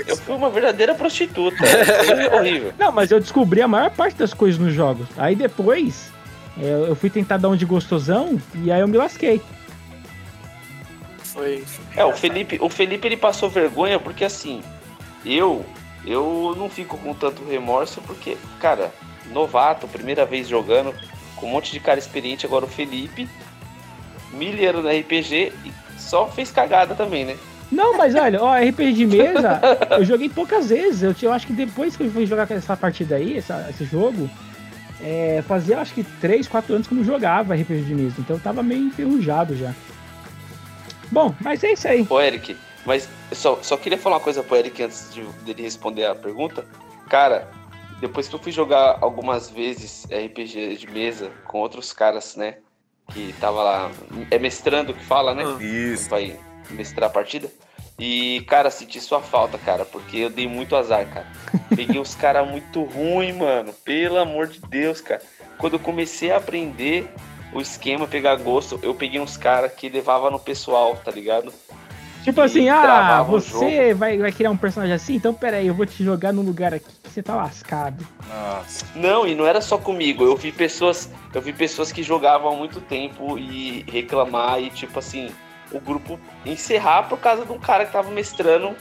Eu 0.05 0.17
fui 0.17 0.35
uma 0.35 0.49
verdadeira 0.49 0.93
prostituta. 0.93 1.57
Foi 2.05 2.27
horrível. 2.27 2.73
Não, 2.77 2.91
mas 2.91 3.09
eu 3.09 3.19
descobri 3.19 3.61
a 3.61 3.67
maior 3.67 3.89
parte 3.89 4.15
das 4.15 4.33
coisas 4.33 4.59
nos 4.59 4.73
jogos. 4.73 5.07
Aí 5.17 5.35
depois, 5.35 6.11
é, 6.59 6.89
eu 6.89 6.95
fui 6.95 7.09
tentar 7.09 7.37
dar 7.37 7.49
um 7.49 7.55
de 7.55 7.65
gostosão 7.65 8.39
e 8.55 8.71
aí 8.71 8.81
eu 8.81 8.87
me 8.87 8.97
lasquei. 8.97 9.41
Foi. 11.23 11.63
É, 11.95 12.05
o 12.05 12.13
Felipe, 12.13 12.59
o 12.61 12.69
Felipe 12.69 13.07
ele 13.07 13.17
passou 13.17 13.49
vergonha 13.49 13.97
porque 13.99 14.23
assim, 14.23 14.61
eu 15.25 15.65
eu 16.05 16.53
não 16.57 16.69
fico 16.69 16.97
com 16.97 17.13
tanto 17.13 17.43
remorso 17.45 18.01
porque, 18.01 18.37
cara, 18.59 18.93
novato, 19.31 19.87
primeira 19.87 20.25
vez 20.25 20.47
jogando, 20.47 20.93
com 21.43 21.49
um 21.49 21.51
monte 21.51 21.73
de 21.73 21.79
cara 21.81 21.99
experiente, 21.99 22.45
agora 22.45 22.63
o 22.63 22.69
Felipe, 22.69 23.27
milheiro 24.31 24.81
no 24.81 24.89
RPG, 24.89 25.51
só 25.97 26.25
fez 26.29 26.49
cagada 26.49 26.95
também, 26.95 27.25
né? 27.25 27.37
Não, 27.69 27.97
mas 27.97 28.15
olha, 28.15 28.41
ó, 28.41 28.55
RPG 28.55 28.93
de 28.93 29.05
mesa, 29.05 29.59
eu 29.91 30.05
joguei 30.05 30.29
poucas 30.29 30.69
vezes. 30.69 31.03
Eu, 31.03 31.13
eu 31.21 31.33
acho 31.33 31.45
que 31.45 31.51
depois 31.51 31.97
que 31.97 32.03
eu 32.03 32.11
fui 32.11 32.25
jogar 32.25 32.49
essa 32.49 32.77
partida 32.77 33.15
aí, 33.15 33.37
essa, 33.37 33.67
esse 33.69 33.83
jogo, 33.83 34.29
é, 35.01 35.43
fazia 35.45 35.79
acho 35.79 35.93
que 35.93 36.03
3, 36.03 36.47
4 36.47 36.75
anos 36.75 36.87
que 36.87 36.93
eu 36.93 36.99
não 36.99 37.03
jogava 37.03 37.53
RPG 37.53 37.81
de 37.81 37.95
mesa. 37.95 38.15
Então 38.19 38.37
eu 38.37 38.41
tava 38.41 38.63
meio 38.63 38.87
enferrujado 38.87 39.53
já. 39.57 39.73
Bom, 41.11 41.35
mas 41.41 41.61
é 41.61 41.73
isso 41.73 41.87
aí. 41.89 42.07
Ô, 42.09 42.21
Eric, 42.21 42.55
mas 42.85 43.09
só, 43.33 43.59
só 43.61 43.75
queria 43.75 43.97
falar 43.97 44.15
uma 44.15 44.21
coisa 44.21 44.41
pro 44.41 44.55
Eric 44.55 44.81
antes 44.81 45.13
de, 45.13 45.23
dele 45.43 45.63
responder 45.63 46.05
a 46.05 46.15
pergunta. 46.15 46.63
Cara, 47.09 47.49
depois 48.03 48.27
que 48.27 48.35
eu 48.35 48.39
fui 48.39 48.51
jogar 48.51 48.97
algumas 48.99 49.49
vezes 49.49 50.05
RPG 50.05 50.75
de 50.75 50.87
mesa 50.87 51.31
com 51.47 51.59
outros 51.59 51.93
caras, 51.93 52.35
né? 52.35 52.57
Que 53.13 53.33
tava 53.39 53.63
lá. 53.63 53.91
É 54.29 54.37
mestrando 54.37 54.93
que 54.93 55.03
fala, 55.05 55.33
né? 55.33 55.43
Isso. 55.63 56.09
Vai 56.09 56.37
mestrar 56.69 57.09
a 57.09 57.13
partida. 57.13 57.49
E, 57.97 58.43
cara, 58.47 58.69
senti 58.69 58.99
sua 58.99 59.21
falta, 59.21 59.57
cara, 59.57 59.85
porque 59.85 60.17
eu 60.17 60.29
dei 60.29 60.47
muito 60.47 60.75
azar, 60.75 61.07
cara. 61.07 61.27
Peguei 61.73 61.99
os 61.99 62.13
caras 62.13 62.45
muito 62.45 62.83
ruins, 62.83 63.35
mano. 63.35 63.71
Pelo 63.71 64.19
amor 64.19 64.47
de 64.47 64.59
Deus, 64.59 64.99
cara. 64.99 65.21
Quando 65.57 65.73
eu 65.73 65.79
comecei 65.79 66.31
a 66.31 66.37
aprender 66.37 67.09
o 67.53 67.61
esquema, 67.61 68.05
pegar 68.05 68.35
gosto, 68.35 68.79
eu 68.83 68.93
peguei 68.93 69.21
uns 69.21 69.37
caras 69.37 69.71
que 69.71 69.87
levava 69.87 70.29
no 70.29 70.39
pessoal, 70.39 70.97
tá 70.97 71.11
ligado? 71.11 71.53
Tipo 72.23 72.41
assim, 72.41 72.69
ah, 72.69 73.21
você 73.23 73.93
vai, 73.93 74.17
vai 74.17 74.31
criar 74.31 74.49
um 74.49 74.57
personagem 74.57 74.95
assim? 74.95 75.15
Então 75.15 75.33
peraí, 75.33 75.67
eu 75.67 75.73
vou 75.73 75.85
te 75.85 76.03
jogar 76.03 76.31
num 76.31 76.41
lugar 76.41 76.73
aqui 76.73 76.85
que 77.03 77.09
você 77.09 77.21
tá 77.21 77.35
lascado. 77.35 78.07
Nossa. 78.27 78.85
Não, 78.95 79.27
e 79.27 79.35
não 79.35 79.45
era 79.45 79.59
só 79.59 79.77
comigo. 79.77 80.23
Eu 80.23 80.37
vi 80.37 80.51
pessoas, 80.51 81.09
eu 81.33 81.41
vi 81.41 81.51
pessoas 81.51 81.91
que 81.91 82.01
jogavam 82.01 82.53
há 82.53 82.55
muito 82.55 82.79
tempo 82.79 83.37
e 83.37 83.85
reclamar 83.89 84.61
e 84.61 84.69
tipo 84.69 84.99
assim, 84.99 85.29
o 85.71 85.79
grupo 85.79 86.19
encerrar 86.45 87.03
por 87.03 87.19
causa 87.19 87.45
de 87.45 87.51
um 87.51 87.59
cara 87.59 87.85
que 87.85 87.91
tava 87.91 88.09
mestrando 88.09 88.73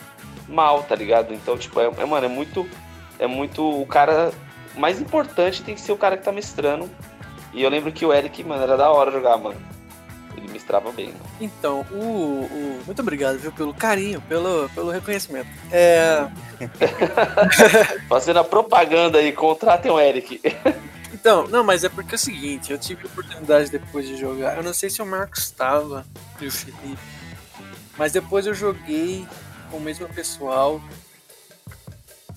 mal, 0.48 0.82
tá 0.82 0.94
ligado? 0.94 1.34
Então, 1.34 1.56
tipo, 1.56 1.80
é, 1.80 1.90
é, 1.98 2.04
mano, 2.04 2.26
é 2.26 2.28
muito. 2.28 2.68
É 3.18 3.26
muito. 3.26 3.62
O 3.62 3.86
cara 3.86 4.32
mais 4.76 5.00
importante 5.00 5.62
tem 5.62 5.74
que 5.74 5.80
ser 5.80 5.92
o 5.92 5.96
cara 5.96 6.16
que 6.16 6.24
tá 6.24 6.32
mestrando. 6.32 6.88
E 7.52 7.62
eu 7.62 7.70
lembro 7.70 7.92
que 7.92 8.04
o 8.06 8.12
Eric, 8.12 8.42
mano, 8.44 8.62
era 8.62 8.76
da 8.76 8.90
hora 8.90 9.10
jogar, 9.10 9.36
mano. 9.36 9.60
Ele 10.36 10.50
mestrava 10.50 10.90
bem. 10.92 11.14
Então, 11.40 11.86
o, 11.90 12.44
o, 12.44 12.82
Muito 12.86 13.02
obrigado, 13.02 13.38
viu, 13.38 13.52
pelo 13.52 13.74
carinho, 13.74 14.20
pelo, 14.22 14.68
pelo 14.70 14.90
reconhecimento. 14.90 15.48
É. 15.70 16.28
Fazendo 18.08 18.38
a 18.38 18.44
propaganda 18.44 19.18
aí, 19.18 19.32
contratem 19.32 19.90
o 19.90 20.00
Eric. 20.00 20.40
Então, 21.12 21.46
não, 21.46 21.62
mas 21.62 21.84
é 21.84 21.88
porque 21.88 22.14
é 22.14 22.16
o 22.16 22.18
seguinte, 22.18 22.72
eu 22.72 22.78
tive 22.78 23.06
oportunidade 23.06 23.70
depois 23.70 24.08
de 24.08 24.16
jogar. 24.16 24.56
Eu 24.56 24.62
não 24.64 24.74
sei 24.74 24.90
se 24.90 25.00
o 25.00 25.06
Marcos 25.06 25.44
estava 25.44 26.04
e 26.40 26.46
o 26.46 26.50
Felipe. 26.50 26.98
Mas 27.96 28.12
depois 28.12 28.46
eu 28.46 28.54
joguei 28.54 29.24
com 29.70 29.76
o 29.76 29.80
mesmo 29.80 30.08
pessoal. 30.08 30.80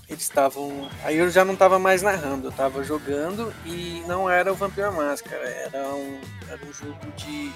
Eles 0.08 0.22
estavam. 0.22 0.88
Aí 1.04 1.18
eu 1.18 1.32
já 1.32 1.43
não 1.43 1.54
estava 1.54 1.80
mais 1.80 2.04
narrando, 2.04 2.48
eu 2.48 2.52
estava 2.52 2.84
jogando 2.84 3.52
e 3.66 4.04
não 4.08 4.30
era 4.30 4.52
o 4.52 4.56
Vampiro 4.56 4.93
Máscara, 4.93 5.43
era 5.50 5.88
um, 5.88 6.20
era 6.48 6.64
um 6.64 6.72
jogo 6.72 7.12
de 7.18 7.52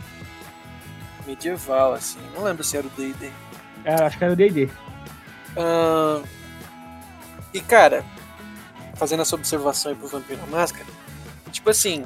medieval, 1.30 1.94
assim. 1.94 2.20
Não 2.34 2.44
lembro 2.44 2.64
se 2.64 2.76
era 2.78 2.88
o 2.88 2.90
DD. 2.90 3.30
É, 3.86 3.94
acho 3.94 4.18
que 4.18 4.24
era 4.24 4.34
o 4.34 4.36
DD. 4.36 4.66
Uh, 5.56 6.28
e 7.54 7.62
cara, 7.62 8.04
fazendo 8.96 9.22
essa 9.22 9.36
observação 9.36 9.92
aí 9.92 9.98
pro 9.98 10.08
Vampiro 10.08 10.46
Máscara, 10.48 10.86
Tipo 11.52 11.70
assim. 11.70 12.06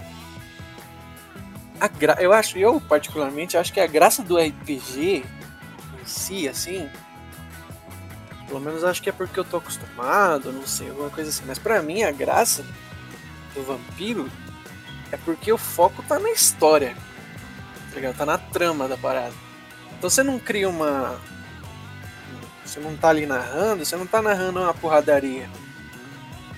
A 1.80 1.88
gra... 1.88 2.18
Eu 2.20 2.32
acho, 2.32 2.58
eu 2.58 2.80
particularmente, 2.80 3.58
acho 3.58 3.74
que 3.74 3.80
a 3.80 3.88
graça 3.88 4.24
do 4.24 4.38
RPG 4.38 5.26
em 6.02 6.06
si, 6.06 6.48
assim. 6.48 6.90
Pelo 8.48 8.60
menos 8.60 8.84
acho 8.84 9.02
que 9.02 9.10
é 9.10 9.14
porque 9.14 9.40
eu 9.40 9.44
tô 9.44 9.58
acostumado, 9.58 10.52
não 10.52 10.66
sei, 10.66 10.90
alguma 10.90 11.10
coisa 11.10 11.30
assim. 11.30 11.44
Mas 11.46 11.58
pra 11.58 11.82
mim 11.82 12.04
a 12.04 12.12
graça 12.12 12.64
do 13.54 13.64
vampiro 13.64 14.30
é 15.12 15.18
porque 15.18 15.52
o 15.52 15.58
foco 15.58 16.04
tá 16.04 16.20
na 16.20 16.32
história. 16.32 16.96
Tá 17.94 18.00
ligado? 18.00 18.18
Tá 18.18 18.26
na 18.26 18.38
trama 18.38 18.88
da 18.88 18.98
parada. 18.98 19.34
Então 19.98 20.10
você 20.10 20.24
não 20.24 20.40
cria 20.40 20.68
uma. 20.68 21.22
Você 22.66 22.80
não 22.80 22.98
tá 22.98 23.10
ali 23.10 23.26
narrando, 23.26 23.86
você 23.86 23.96
não 23.96 24.08
tá 24.08 24.22
narrando 24.22 24.60
uma 24.60 24.74
porradaria. 24.74 25.48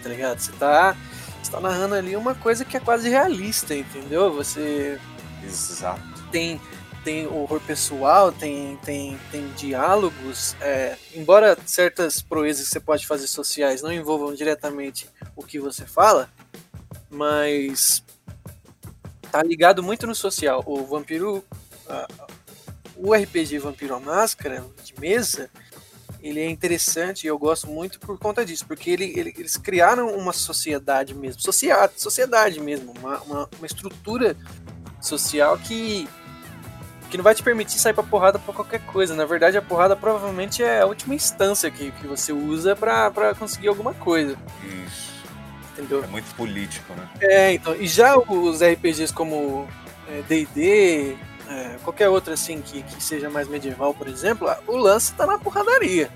Tá 0.01 0.09
ligado? 0.09 0.39
Você 0.39 0.51
tá 0.53 0.95
está 1.43 1.59
narrando 1.59 1.95
ali 1.95 2.15
uma 2.15 2.33
coisa 2.33 2.65
que 2.65 2.75
é 2.75 2.79
quase 2.79 3.09
realista, 3.09 3.75
entendeu? 3.75 4.33
Você 4.33 4.99
Exato. 5.43 6.01
tem 6.31 6.59
tem 7.03 7.27
horror 7.27 7.61
pessoal, 7.61 8.31
tem 8.31 8.77
tem, 8.83 9.19
tem 9.31 9.47
diálogos, 9.49 10.55
é, 10.59 10.95
embora 11.13 11.55
certas 11.65 12.19
proezas 12.21 12.65
que 12.65 12.71
você 12.71 12.79
pode 12.79 13.05
fazer 13.05 13.27
sociais 13.27 13.81
não 13.83 13.93
envolvam 13.93 14.33
diretamente 14.33 15.07
o 15.35 15.43
que 15.43 15.59
você 15.59 15.85
fala, 15.85 16.29
mas 17.09 18.03
tá 19.35 19.43
ligado 19.43 19.83
muito 19.83 20.07
no 20.07 20.15
social. 20.15 20.63
O 20.65 20.85
vampiro, 20.85 21.43
o 22.95 23.13
RPG 23.13 23.59
Vampiro 23.59 23.93
à 23.93 23.99
Máscara 23.99 24.63
de 24.81 24.97
mesa, 24.97 25.49
ele 26.23 26.39
é 26.39 26.49
interessante 26.49 27.25
e 27.25 27.27
eu 27.27 27.37
gosto 27.37 27.67
muito 27.67 27.99
por 27.99 28.17
conta 28.17 28.45
disso, 28.45 28.65
porque 28.65 28.89
ele, 28.89 29.11
ele, 29.13 29.33
eles 29.37 29.57
criaram 29.57 30.15
uma 30.15 30.31
sociedade 30.31 31.13
mesmo, 31.13 31.41
sociedade, 31.41 31.93
sociedade 31.97 32.61
mesmo, 32.61 32.93
uma, 32.97 33.19
uma, 33.23 33.49
uma, 33.57 33.65
estrutura 33.65 34.37
social 35.01 35.57
que, 35.57 36.07
que 37.11 37.17
não 37.17 37.23
vai 37.23 37.35
te 37.35 37.43
permitir 37.43 37.77
sair 37.77 37.93
pra 37.93 38.03
porrada 38.03 38.39
por 38.39 38.55
qualquer 38.55 38.85
coisa. 38.85 39.13
Na 39.15 39.25
verdade, 39.25 39.57
a 39.57 39.61
porrada 39.61 39.97
provavelmente 39.97 40.63
é 40.63 40.79
a 40.79 40.85
última 40.85 41.13
instância 41.13 41.69
que, 41.69 41.91
que 41.91 42.07
você 42.07 42.31
usa 42.31 42.73
para 42.73 43.35
conseguir 43.35 43.67
alguma 43.67 43.93
coisa. 43.93 44.37
Isso. 44.63 45.14
Entendeu? 45.77 46.03
É 46.03 46.07
muito 46.07 46.33
político, 46.35 46.93
né? 46.93 47.09
É, 47.21 47.53
então. 47.53 47.75
E 47.75 47.85
já 47.85 48.17
os 48.17 48.61
RPGs 48.61 49.13
como 49.13 49.67
DD, 50.27 51.17
é, 51.47 51.51
é, 51.51 51.75
qualquer 51.83 52.09
outra 52.09 52.33
assim 52.33 52.61
que, 52.61 52.81
que 52.81 53.03
seja 53.03 53.29
mais 53.29 53.47
medieval, 53.47 53.93
por 53.93 54.07
exemplo, 54.07 54.49
o 54.67 54.77
lance 54.77 55.13
tá 55.13 55.25
na 55.25 55.37
porradaria. 55.37 56.09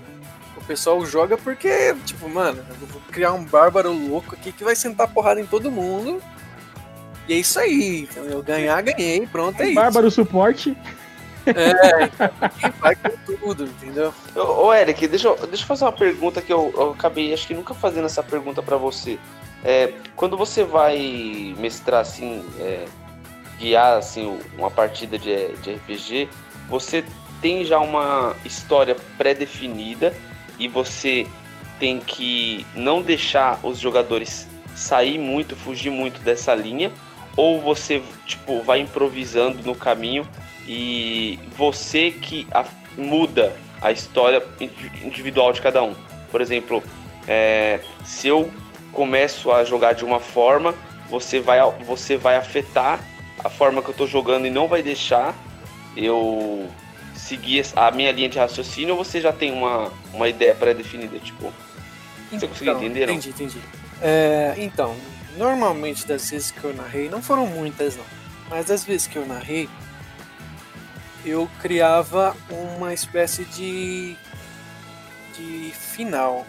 O 0.56 0.64
pessoal 0.64 1.04
joga 1.04 1.36
porque, 1.36 1.94
tipo, 2.04 2.28
mano, 2.28 2.64
eu 2.80 2.86
vou 2.86 3.00
criar 3.10 3.32
um 3.32 3.44
bárbaro 3.44 3.92
louco 3.92 4.34
aqui 4.34 4.52
que 4.52 4.64
vai 4.64 4.76
sentar 4.76 5.08
porrada 5.08 5.40
em 5.40 5.46
todo 5.46 5.70
mundo. 5.70 6.22
E 7.28 7.34
é 7.34 7.36
isso 7.36 7.58
aí, 7.58 8.02
entendeu? 8.02 8.42
Ganhar, 8.42 8.80
ganhei, 8.82 9.26
pronto, 9.26 9.60
é 9.60 9.66
isso. 9.66 9.74
Bárbaro 9.74 10.10
suporte. 10.10 10.76
É, 11.46 12.06
vai 12.80 12.94
com 12.94 13.36
tudo, 13.38 13.64
entendeu? 13.64 14.12
Ô, 14.36 14.72
Eric, 14.74 15.06
deixa 15.08 15.28
eu, 15.28 15.36
deixa 15.46 15.62
eu 15.62 15.68
fazer 15.68 15.84
uma 15.84 15.92
pergunta 15.92 16.42
que 16.42 16.52
eu, 16.52 16.72
eu 16.76 16.90
acabei, 16.90 17.32
acho 17.32 17.46
que 17.46 17.54
nunca 17.54 17.72
fazendo 17.72 18.06
essa 18.06 18.22
pergunta 18.22 18.62
para 18.62 18.76
você. 18.76 19.18
É, 19.64 19.92
quando 20.16 20.36
você 20.36 20.64
vai 20.64 21.54
mestrar 21.58 22.00
assim, 22.00 22.44
é, 22.58 22.86
guiar 23.58 23.98
assim, 23.98 24.38
uma 24.56 24.70
partida 24.70 25.18
de, 25.18 25.54
de 25.56 25.74
RPG, 25.74 26.28
você 26.68 27.04
tem 27.40 27.64
já 27.64 27.78
uma 27.78 28.34
história 28.44 28.96
pré-definida 29.18 30.14
e 30.58 30.68
você 30.68 31.26
tem 31.78 31.98
que 31.98 32.66
não 32.74 33.02
deixar 33.02 33.58
os 33.62 33.78
jogadores 33.78 34.46
sair 34.74 35.18
muito, 35.18 35.56
fugir 35.56 35.90
muito 35.90 36.20
dessa 36.20 36.54
linha, 36.54 36.90
ou 37.36 37.60
você 37.60 38.02
tipo 38.26 38.62
vai 38.62 38.80
improvisando 38.80 39.62
no 39.62 39.74
caminho 39.74 40.26
e 40.66 41.38
você 41.56 42.10
que 42.10 42.46
a, 42.52 42.64
muda 42.96 43.54
a 43.80 43.90
história 43.90 44.42
individual 45.02 45.52
de 45.52 45.60
cada 45.60 45.82
um. 45.82 45.94
Por 46.30 46.40
exemplo, 46.40 46.82
é, 47.26 47.80
se 48.04 48.28
eu 48.28 48.50
começo 48.92 49.50
a 49.50 49.64
jogar 49.64 49.94
de 49.94 50.04
uma 50.04 50.20
forma, 50.20 50.74
você 51.08 51.40
vai, 51.40 51.58
você 51.84 52.16
vai 52.16 52.36
afetar 52.36 53.00
a 53.42 53.48
forma 53.48 53.82
que 53.82 53.88
eu 53.88 53.92
estou 53.92 54.06
jogando 54.06 54.46
e 54.46 54.50
não 54.50 54.68
vai 54.68 54.82
deixar 54.82 55.34
eu 55.96 56.68
seguir 57.14 57.64
a 57.76 57.90
minha 57.90 58.12
linha 58.12 58.28
de 58.28 58.38
raciocínio 58.38 58.96
ou 58.96 59.04
você 59.04 59.20
já 59.20 59.32
tem 59.32 59.52
uma, 59.52 59.92
uma 60.12 60.28
ideia 60.28 60.54
pré-definida? 60.54 61.18
Tipo, 61.18 61.52
você 62.30 62.46
conseguiu 62.46 62.72
então, 62.74 62.84
entender? 62.84 63.04
Entendi, 63.04 63.30
entendi. 63.30 63.58
É, 64.00 64.54
então, 64.56 64.96
normalmente 65.36 66.06
das 66.06 66.30
vezes 66.30 66.50
que 66.50 66.62
eu 66.62 66.74
narrei, 66.74 67.08
não 67.08 67.22
foram 67.22 67.46
muitas 67.46 67.96
não, 67.96 68.04
mas 68.48 68.66
das 68.66 68.84
vezes 68.84 69.06
que 69.06 69.16
eu 69.16 69.26
narrei, 69.26 69.68
eu 71.24 71.48
criava 71.60 72.36
uma 72.50 72.94
espécie 72.94 73.44
de, 73.44 74.16
de 75.36 75.72
final, 75.72 76.46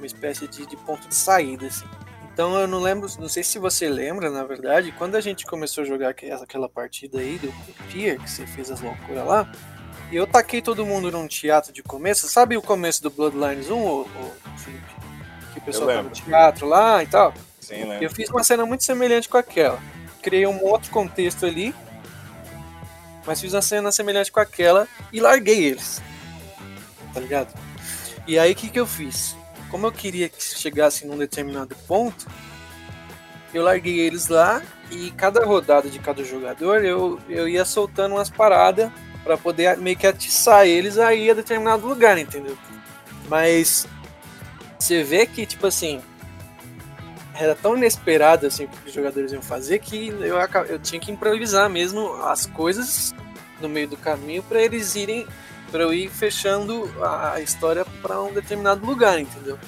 uma 0.00 0.06
espécie 0.06 0.48
de, 0.48 0.66
de 0.66 0.76
ponto 0.76 1.06
de 1.08 1.14
saída, 1.14 1.66
assim. 1.66 1.86
Então 2.32 2.58
eu 2.58 2.66
não 2.66 2.78
lembro, 2.78 3.08
não 3.18 3.28
sei 3.28 3.42
se 3.42 3.58
você 3.58 3.88
lembra, 3.88 4.30
na 4.30 4.44
verdade, 4.44 4.92
quando 4.92 5.14
a 5.14 5.20
gente 5.20 5.44
começou 5.44 5.82
a 5.82 5.86
jogar 5.86 6.10
aquela 6.10 6.68
partida 6.68 7.18
aí 7.18 7.38
do 7.38 7.52
Pier, 7.90 8.18
que 8.18 8.30
você 8.30 8.46
fez 8.46 8.70
as 8.70 8.80
loucuras 8.80 9.26
lá, 9.26 9.52
e 10.10 10.16
eu 10.16 10.26
taquei 10.26 10.62
todo 10.62 10.86
mundo 10.86 11.10
num 11.10 11.26
teatro 11.26 11.72
de 11.72 11.82
começo. 11.82 12.28
Sabe 12.28 12.56
o 12.56 12.62
começo 12.62 13.02
do 13.02 13.10
Bloodlines 13.10 13.70
1, 13.70 13.74
ô, 13.74 14.00
ô 14.00 14.06
Felipe? 14.56 14.84
Que 15.52 15.58
o 15.58 15.62
pessoal 15.62 15.88
tá 15.88 16.02
no 16.02 16.10
teatro 16.10 16.66
lá 16.66 17.02
e 17.02 17.06
tal? 17.06 17.34
Sim, 17.60 17.84
lembro. 17.84 18.04
Eu 18.04 18.10
fiz 18.10 18.28
uma 18.30 18.42
cena 18.42 18.64
muito 18.64 18.84
semelhante 18.84 19.28
com 19.28 19.36
aquela. 19.36 19.78
Criei 20.22 20.46
um 20.46 20.64
outro 20.64 20.90
contexto 20.90 21.46
ali, 21.46 21.74
mas 23.26 23.40
fiz 23.40 23.52
uma 23.52 23.62
cena 23.62 23.92
semelhante 23.92 24.32
com 24.32 24.40
aquela 24.40 24.88
e 25.12 25.20
larguei 25.20 25.64
eles. 25.64 26.02
Tá 27.12 27.20
ligado? 27.20 27.54
E 28.26 28.38
aí 28.38 28.52
o 28.52 28.56
que, 28.56 28.68
que 28.68 28.80
eu 28.80 28.86
fiz? 28.86 29.36
Como 29.70 29.86
eu 29.86 29.92
queria 29.92 30.28
que 30.28 30.42
chegasse 30.42 31.06
num 31.06 31.16
determinado 31.16 31.74
ponto, 31.86 32.26
eu 33.52 33.62
larguei 33.62 34.00
eles 34.00 34.28
lá 34.28 34.62
e 34.90 35.10
cada 35.12 35.44
rodada 35.44 35.88
de 35.88 35.98
cada 35.98 36.24
jogador 36.24 36.84
eu, 36.84 37.18
eu 37.28 37.48
ia 37.48 37.64
soltando 37.64 38.14
umas 38.14 38.30
paradas 38.30 38.90
para 39.22 39.36
poder 39.36 39.76
meio 39.78 39.96
que 39.96 40.06
atiçar 40.06 40.66
eles 40.66 40.98
a 40.98 41.14
ir 41.14 41.30
a 41.30 41.34
determinado 41.34 41.86
lugar, 41.86 42.18
entendeu? 42.18 42.56
Mas 43.28 43.86
você 44.78 45.02
vê 45.02 45.26
que, 45.26 45.44
tipo 45.44 45.66
assim, 45.66 46.00
era 47.34 47.54
tão 47.54 47.76
inesperado 47.76 48.46
assim 48.46 48.66
que 48.66 48.88
os 48.88 48.92
jogadores 48.92 49.32
iam 49.32 49.42
fazer 49.42 49.78
que 49.78 50.08
eu, 50.08 50.36
eu 50.68 50.78
tinha 50.78 51.00
que 51.00 51.12
improvisar 51.12 51.68
mesmo 51.68 52.14
as 52.24 52.46
coisas 52.46 53.14
no 53.60 53.68
meio 53.68 53.88
do 53.88 53.96
caminho 53.96 54.42
para 54.42 54.60
eles 54.60 54.94
irem 54.94 55.26
para 55.70 55.82
eu 55.82 55.94
ir 55.94 56.10
fechando 56.10 56.90
a 57.02 57.40
história 57.40 57.84
para 58.02 58.20
um 58.20 58.32
determinado 58.32 58.84
lugar, 58.84 59.20
entendeu? 59.20 59.58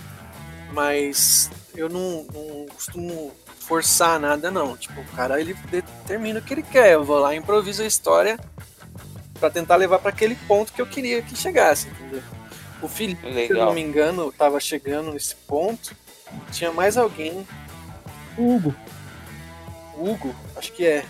Mas 0.72 1.50
eu 1.74 1.88
não, 1.88 2.26
não, 2.32 2.66
costumo 2.66 3.32
forçar 3.60 4.18
nada, 4.18 4.50
não. 4.50 4.76
Tipo, 4.76 5.00
o 5.00 5.04
cara 5.16 5.40
ele 5.40 5.54
determina 5.70 6.40
o 6.40 6.42
que 6.42 6.54
ele 6.54 6.62
quer. 6.62 6.92
Eu 6.92 7.04
vou 7.04 7.18
lá 7.18 7.34
e 7.34 7.38
improviso 7.38 7.82
a 7.82 7.86
história 7.86 8.38
para 9.38 9.50
tentar 9.50 9.76
levar 9.76 9.98
para 9.98 10.10
aquele 10.10 10.34
ponto 10.34 10.72
que 10.72 10.80
eu 10.80 10.86
queria 10.86 11.22
que 11.22 11.36
chegasse, 11.36 11.88
entendeu? 11.88 12.22
O 12.80 12.88
Felipe, 12.88 13.26
Legal. 13.26 13.46
se 13.46 13.52
eu 13.52 13.66
não 13.66 13.74
me 13.74 13.80
engano, 13.80 14.28
estava 14.28 14.58
chegando 14.58 15.12
nesse 15.12 15.34
ponto. 15.34 15.94
Tinha 16.50 16.72
mais 16.72 16.96
alguém. 16.96 17.46
Hugo. 18.36 18.74
Hugo, 19.96 20.34
acho 20.56 20.72
que 20.72 20.84
é. 20.84 21.04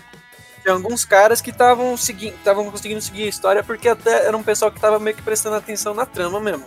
Tem 0.63 0.71
alguns 0.71 1.03
caras 1.03 1.41
que 1.41 1.49
estavam 1.49 1.97
seguindo, 1.97 2.35
estavam 2.35 2.71
conseguindo 2.71 3.01
seguir 3.01 3.23
a 3.23 3.27
história 3.27 3.61
porque 3.61 3.89
até 3.89 4.27
era 4.27 4.37
um 4.37 4.41
pessoal 4.41 4.71
que 4.71 4.79
tava 4.79 4.97
meio 4.97 5.15
que 5.15 5.21
prestando 5.21 5.57
atenção 5.57 5.93
na 5.93 6.05
trama 6.05 6.39
mesmo. 6.39 6.65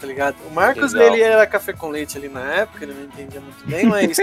Tá 0.00 0.06
ligado? 0.06 0.36
O 0.46 0.50
Marcos 0.50 0.92
Legal. 0.92 1.14
ele 1.14 1.22
era 1.22 1.46
café 1.46 1.72
com 1.72 1.88
leite 1.88 2.16
ali 2.16 2.28
na 2.28 2.40
época, 2.40 2.84
ele 2.84 2.94
não 2.94 3.04
entendia 3.04 3.40
muito 3.40 3.66
bem, 3.66 3.86
mas 3.86 4.16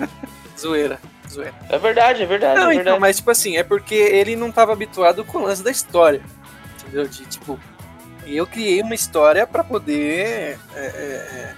zoeira. 0.58 0.98
Zoeira. 1.30 1.54
É 1.68 1.78
verdade, 1.78 2.22
é 2.22 2.26
verdade. 2.26 2.58
Não, 2.58 2.70
é 2.70 2.74
então, 2.74 2.84
verdade. 2.84 3.00
mas 3.00 3.16
tipo 3.16 3.30
assim, 3.30 3.56
é 3.58 3.62
porque 3.62 3.94
ele 3.94 4.34
não 4.34 4.50
tava 4.50 4.72
habituado 4.72 5.22
com 5.22 5.38
o 5.38 5.42
lance 5.42 5.62
da 5.62 5.70
história. 5.70 6.22
Entendeu? 6.80 7.06
De 7.06 7.26
tipo, 7.26 7.60
eu 8.26 8.46
criei 8.46 8.80
uma 8.80 8.94
história 8.94 9.46
para 9.46 9.62
poder 9.62 10.58
é, 10.74 10.80
é, 10.80 10.86
é, 10.86 11.54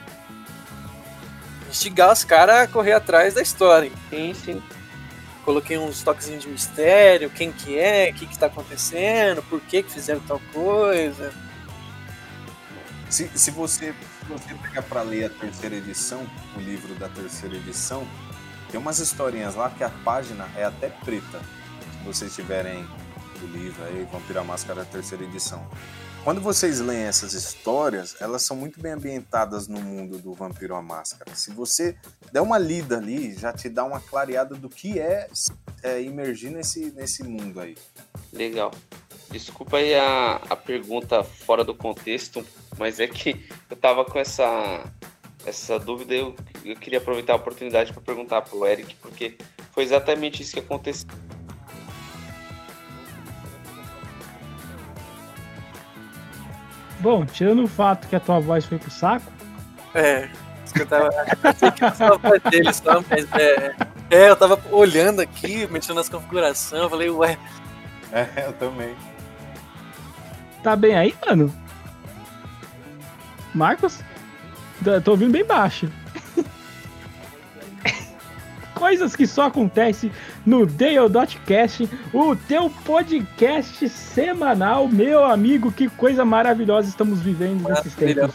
instigar 1.69 2.13
os 2.13 2.25
caras 2.25 2.63
a 2.63 2.67
correr 2.67 2.95
atrás 2.95 3.35
da 3.35 3.43
história. 3.43 3.93
Sim, 4.11 4.35
sim 4.35 4.63
coloquei 5.49 5.79
uns 5.79 6.03
toquezinhos 6.03 6.43
de 6.43 6.51
mistério, 6.51 7.31
quem 7.31 7.51
que 7.51 7.79
é, 7.79 8.11
o 8.11 8.15
que 8.15 8.27
que 8.27 8.39
tá 8.39 8.49
acontecendo, 8.49 9.43
por 9.45 9.59
que 9.63 9.83
que 9.83 9.91
fizeram 9.91 10.21
tal 10.21 10.39
coisa. 10.53 11.33
Se, 13.09 13.31
se 13.35 13.51
você, 13.51 13.95
você 14.29 14.55
pegar 14.63 14.83
para 14.83 15.01
ler 15.01 15.25
a 15.25 15.31
terceira 15.31 15.77
edição, 15.77 16.29
o 16.55 16.61
livro 16.61 16.95
da 16.97 17.09
terceira 17.09 17.57
edição, 17.57 18.07
tem 18.71 18.79
umas 18.79 18.99
historinhas 18.99 19.55
lá 19.55 19.71
que 19.71 19.83
a 19.83 19.89
página 19.89 20.47
é 20.55 20.65
até 20.65 20.91
preta. 20.91 21.41
Se 21.93 22.05
vocês 22.05 22.35
tiverem 22.35 22.87
o 23.43 23.47
livro 23.47 23.83
aí, 23.87 24.07
Vampira 24.13 24.45
Máscara, 24.45 24.85
terceira 24.85 25.25
edição. 25.25 25.67
Quando 26.25 26.41
vocês 26.41 26.81
leem 26.81 27.05
essas 27.05 27.33
histórias, 27.33 28.21
elas 28.21 28.43
são 28.43 28.57
muito 28.57 28.81
bem 28.81 28.93
ambientadas 28.93 29.67
no 29.67 29.81
mundo 29.81 30.19
do 30.19 30.35
Vampiro 30.35 30.75
à 30.75 30.83
Máscara. 30.83 31.35
Se 31.35 31.51
você 31.51 31.97
der 32.33 32.41
uma 32.41 32.59
lida 32.59 32.99
ali, 32.99 33.35
já 33.35 33.53
te 33.53 33.69
dá 33.69 33.85
uma 33.85 34.01
clareada 34.01 34.55
do 34.55 34.69
que 34.69 34.99
é, 34.99 35.29
é 35.83 36.03
imergir 36.03 36.51
nesse, 36.51 36.91
nesse 36.91 37.23
mundo 37.23 37.61
aí. 37.61 37.77
Legal. 38.33 38.73
Desculpa 39.31 39.79
aí 39.79 39.95
a, 39.95 40.41
a 40.51 40.57
pergunta 40.57 41.23
fora 41.23 41.65
do 41.65 41.75
contexto, 41.75 42.45
mas 42.79 42.99
é 42.99 43.07
que 43.07 43.47
eu 43.71 43.77
tava 43.77 44.05
com 44.05 44.19
essa, 44.19 44.85
essa 45.47 45.79
dúvida 45.79 46.15
eu, 46.15 46.35
eu 46.65 46.77
queria 46.77 46.99
aproveitar 46.99 47.35
a 47.35 47.37
oportunidade 47.37 47.93
para 47.93 48.03
perguntar 48.03 48.43
pro 48.43 48.67
Eric, 48.67 48.95
porque 48.97 49.37
foi 49.73 49.83
exatamente 49.85 50.43
isso 50.43 50.55
que 50.55 50.61
aconteceu. 50.61 51.09
Bom, 57.01 57.25
tirando 57.25 57.65
o 57.65 57.69
fato 57.69 58.09
que 58.09 58.17
a 58.17 58.21
tua 58.21 58.41
voz 58.41 58.65
foi 58.65 58.79
pro 58.79 58.91
saco. 58.91 59.31
É, 59.95 60.29
eu 60.79 60.87
tava. 60.87 61.09
a 61.09 62.17
voz 62.17 62.43
dele 62.51 62.73
só, 62.73 63.03
mas 63.09 63.27
é. 63.35 63.75
É, 64.11 64.31
eu 64.31 64.37
tava 64.37 64.61
olhando 64.71 65.21
aqui, 65.21 65.67
mexendo 65.71 65.97
nas 65.97 66.09
configurações, 66.09 66.83
eu 66.83 66.91
falei, 66.91 67.11
ué. 67.11 67.39
É, 68.13 68.47
eu 68.47 68.53
também. 68.55 68.97
Tá 70.63 70.75
bem 70.75 70.97
aí, 70.97 71.15
mano? 71.27 71.55
Marcos? 73.55 74.01
Tô 75.05 75.13
ouvindo 75.13 75.33
bem 75.33 75.45
baixo 75.45 75.91
coisas 78.79 79.17
que 79.17 79.27
só 79.27 79.47
acontecem 79.47 80.11
no 80.47 80.65
Dale.cast, 80.65 81.89
o 82.13 82.37
teu 82.37 82.71
podcast 82.85 83.89
semanal. 83.89 84.89
Meu 84.89 85.25
amigo, 85.25 85.73
que 85.73 85.89
coisa 85.89 86.25
maravilhosa 86.25 86.89
estamos 86.89 87.21
vivendo 87.21 87.69
nesses 87.69 87.95
tempos. 87.95 88.35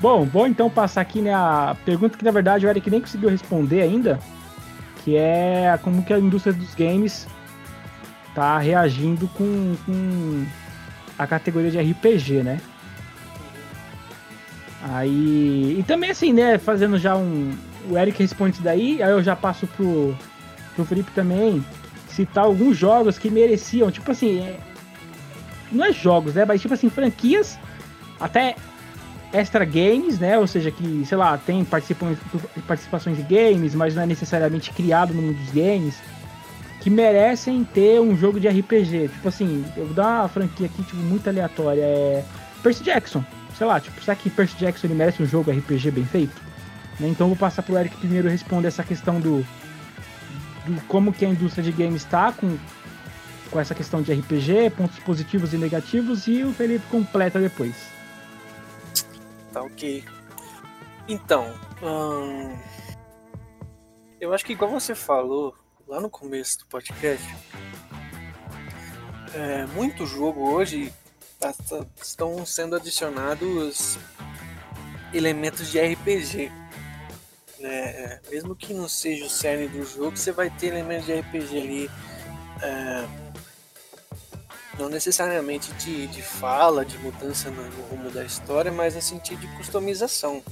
Bom, 0.00 0.24
vou 0.24 0.46
então 0.46 0.68
passar 0.68 1.02
aqui 1.02 1.20
né, 1.20 1.32
a 1.32 1.76
pergunta 1.84 2.16
que 2.16 2.24
na 2.24 2.30
verdade 2.30 2.66
o 2.66 2.68
Eric 2.68 2.90
nem 2.90 3.00
conseguiu 3.00 3.28
responder 3.28 3.82
ainda, 3.82 4.18
que 5.04 5.16
é 5.16 5.78
como 5.82 6.02
que 6.02 6.12
a 6.12 6.18
indústria 6.18 6.54
dos 6.54 6.74
games 6.74 7.28
tá 8.34 8.58
reagindo 8.58 9.28
com, 9.28 9.76
com 9.84 10.46
a 11.18 11.26
categoria 11.26 11.70
de 11.70 11.78
RPG, 11.78 12.42
né? 12.42 12.60
Aí. 14.82 15.76
E 15.78 15.84
também 15.86 16.10
assim, 16.10 16.32
né, 16.32 16.56
fazendo 16.56 16.98
já 16.98 17.14
um, 17.14 17.54
o 17.88 17.96
Eric 17.96 18.20
responde 18.22 18.54
isso 18.54 18.62
daí, 18.62 19.02
aí 19.02 19.10
eu 19.10 19.22
já 19.22 19.34
passo 19.34 19.66
pro, 19.66 20.16
pro 20.74 20.84
Felipe 20.84 21.10
também 21.12 21.64
citar 22.08 22.44
alguns 22.44 22.76
jogos 22.76 23.18
que 23.18 23.30
mereciam, 23.30 23.90
tipo 23.90 24.10
assim, 24.10 24.40
é, 24.40 24.58
não 25.70 25.84
é 25.84 25.92
jogos, 25.92 26.34
né, 26.34 26.44
mas 26.44 26.60
tipo 26.60 26.74
assim, 26.74 26.90
franquias, 26.90 27.58
até 28.18 28.56
extra 29.32 29.64
games, 29.64 30.18
né, 30.18 30.36
ou 30.36 30.46
seja, 30.46 30.70
que, 30.70 31.04
sei 31.06 31.16
lá, 31.16 31.38
tem 31.38 31.64
participações, 31.64 33.16
de 33.16 33.22
games, 33.22 33.74
mas 33.74 33.94
não 33.94 34.02
é 34.02 34.06
necessariamente 34.06 34.72
criado 34.72 35.14
no 35.14 35.22
mundo 35.22 35.38
dos 35.38 35.52
games, 35.52 35.96
que 36.80 36.90
merecem 36.90 37.62
ter 37.62 38.00
um 38.00 38.16
jogo 38.16 38.40
de 38.40 38.48
RPG, 38.48 39.08
tipo 39.08 39.28
assim, 39.28 39.64
eu 39.76 39.86
vou 39.86 39.94
dar 39.94 40.22
uma 40.22 40.28
franquia 40.28 40.66
aqui, 40.66 40.82
tipo, 40.82 40.96
muito 40.96 41.28
aleatória, 41.28 41.82
é 41.82 42.24
Percy 42.62 42.82
Jackson, 42.82 43.24
sei 43.56 43.66
lá, 43.66 43.78
tipo, 43.78 44.02
será 44.02 44.16
que 44.16 44.28
Percy 44.28 44.56
Jackson 44.56 44.88
ele 44.88 44.94
merece 44.94 45.22
um 45.22 45.26
jogo 45.26 45.50
RPG 45.50 45.90
bem 45.92 46.04
feito? 46.04 46.49
Né? 47.00 47.08
Então 47.08 47.26
vou 47.26 47.36
passar 47.36 47.62
para 47.62 47.74
o 47.74 47.78
Eric 47.78 47.96
primeiro 47.96 48.28
responder 48.28 48.68
essa 48.68 48.84
questão 48.84 49.18
do, 49.18 49.44
do 50.66 50.80
como 50.86 51.12
que 51.12 51.24
a 51.24 51.28
indústria 51.28 51.64
de 51.64 51.72
games 51.72 52.02
está 52.02 52.30
com, 52.30 52.56
com 53.50 53.58
essa 53.58 53.74
questão 53.74 54.02
de 54.02 54.12
RPG, 54.12 54.70
pontos 54.76 54.98
positivos 55.00 55.54
e 55.54 55.56
negativos, 55.56 56.28
e 56.28 56.44
o 56.44 56.52
Felipe 56.52 56.86
completa 56.88 57.40
depois. 57.40 57.74
Tá 59.52 59.62
ok. 59.62 60.04
Então, 61.08 61.52
hum, 61.82 62.56
eu 64.20 64.32
acho 64.32 64.44
que 64.44 64.52
igual 64.52 64.70
você 64.70 64.94
falou 64.94 65.56
lá 65.88 66.00
no 66.00 66.10
começo 66.10 66.60
do 66.60 66.66
podcast, 66.66 67.26
é, 69.34 69.66
muito 69.66 70.06
jogo 70.06 70.48
hoje 70.50 70.92
tá, 71.38 71.52
tá, 71.52 71.84
estão 72.00 72.44
sendo 72.44 72.76
adicionados 72.76 73.98
elementos 75.12 75.70
de 75.70 75.80
RPG. 75.80 76.59
Né? 77.60 78.18
Mesmo 78.30 78.56
que 78.56 78.72
não 78.72 78.88
seja 78.88 79.26
o 79.26 79.30
cerne 79.30 79.68
do 79.68 79.84
jogo, 79.84 80.16
você 80.16 80.32
vai 80.32 80.48
ter 80.48 80.68
elementos 80.68 81.06
de 81.06 81.20
RPG 81.20 81.58
ali. 81.58 81.90
É, 82.62 83.06
não 84.78 84.88
necessariamente 84.88 85.70
de, 85.74 86.06
de 86.06 86.22
fala, 86.22 86.84
de 86.84 86.96
mudança 86.98 87.50
no, 87.50 87.62
no, 87.62 87.82
rumo 87.82 88.10
da 88.10 88.24
história, 88.24 88.72
mas 88.72 88.94
no 88.94 89.02
sentido 89.02 89.38
de 89.40 89.46
customização. 89.56 90.42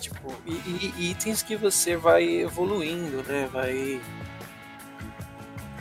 Tipo, 0.00 0.34
e, 0.46 0.52
e, 0.96 1.10
itens 1.10 1.42
que 1.42 1.56
você 1.56 1.96
vai 1.96 2.24
evoluindo, 2.40 3.22
né? 3.24 3.48
Vai, 3.52 4.00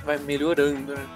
vai 0.03 0.17
melhorando, 0.17 0.93
né? 0.93 1.07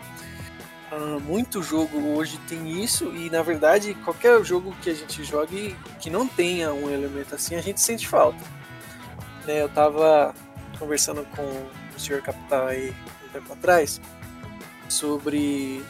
Uh, 0.91 1.19
muito 1.21 1.63
jogo 1.63 1.97
hoje 2.15 2.37
tem 2.49 2.83
isso 2.83 3.15
e 3.15 3.29
na 3.29 3.41
verdade 3.41 3.93
qualquer 4.03 4.43
jogo 4.43 4.75
que 4.81 4.89
a 4.89 4.93
gente 4.93 5.23
jogue 5.23 5.73
que 6.01 6.09
não 6.09 6.27
tenha 6.27 6.73
um 6.73 6.89
elemento 6.89 7.33
assim 7.33 7.55
a 7.55 7.61
gente 7.61 7.79
sente 7.79 8.05
falta. 8.05 8.43
Né, 9.45 9.61
eu 9.61 9.69
tava 9.69 10.33
conversando 10.77 11.25
com 11.35 11.43
o 11.95 11.99
senhor 11.99 12.21
Capital 12.21 12.67
aí 12.67 12.93
um 13.25 13.29
tempo 13.29 13.53
atrás 13.53 13.99
sobre 14.87 15.83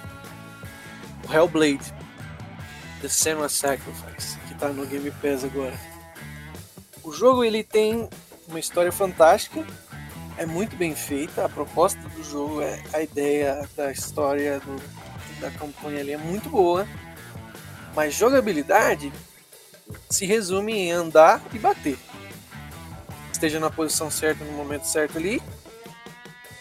o 1.28 1.34
Hellblade 1.34 1.94
The 3.02 3.10
Senua 3.10 3.49
Sacrifice 3.49 4.38
que 4.48 4.56
tá 4.56 4.69
no 4.69 4.86
Game 4.86 5.11
Pass 5.11 5.44
agora. 5.44 5.78
O 7.03 7.11
jogo 7.11 7.44
ele 7.44 7.64
tem 7.64 8.07
uma 8.48 8.60
história 8.60 8.91
fantástica 8.91 9.65
é 10.38 10.45
muito 10.45 10.76
bem 10.76 10.95
feita. 10.95 11.45
A 11.45 11.49
proposta 11.49 11.99
do 11.99 12.23
jogo, 12.23 12.61
é 12.61 12.82
a 12.94 13.02
ideia 13.02 13.68
da 13.76 13.91
história 13.91 14.60
do, 14.60 14.76
da 15.40 15.52
campanha 15.52 15.99
ali 15.99 16.14
é 16.14 16.18
muito 16.18 16.49
boa. 16.49 16.88
Mas 17.95 18.15
jogabilidade 18.15 19.11
se 20.10 20.26
resume 20.26 20.73
em 20.73 20.91
andar 20.91 21.44
e 21.53 21.60
bater. 21.60 21.98
Esteja 23.41 23.59
na 23.59 23.72
posição 23.72 24.11
certa 24.11 24.45
no 24.45 24.51
momento 24.51 24.84
certo 24.84 25.18
ali. 25.18 25.41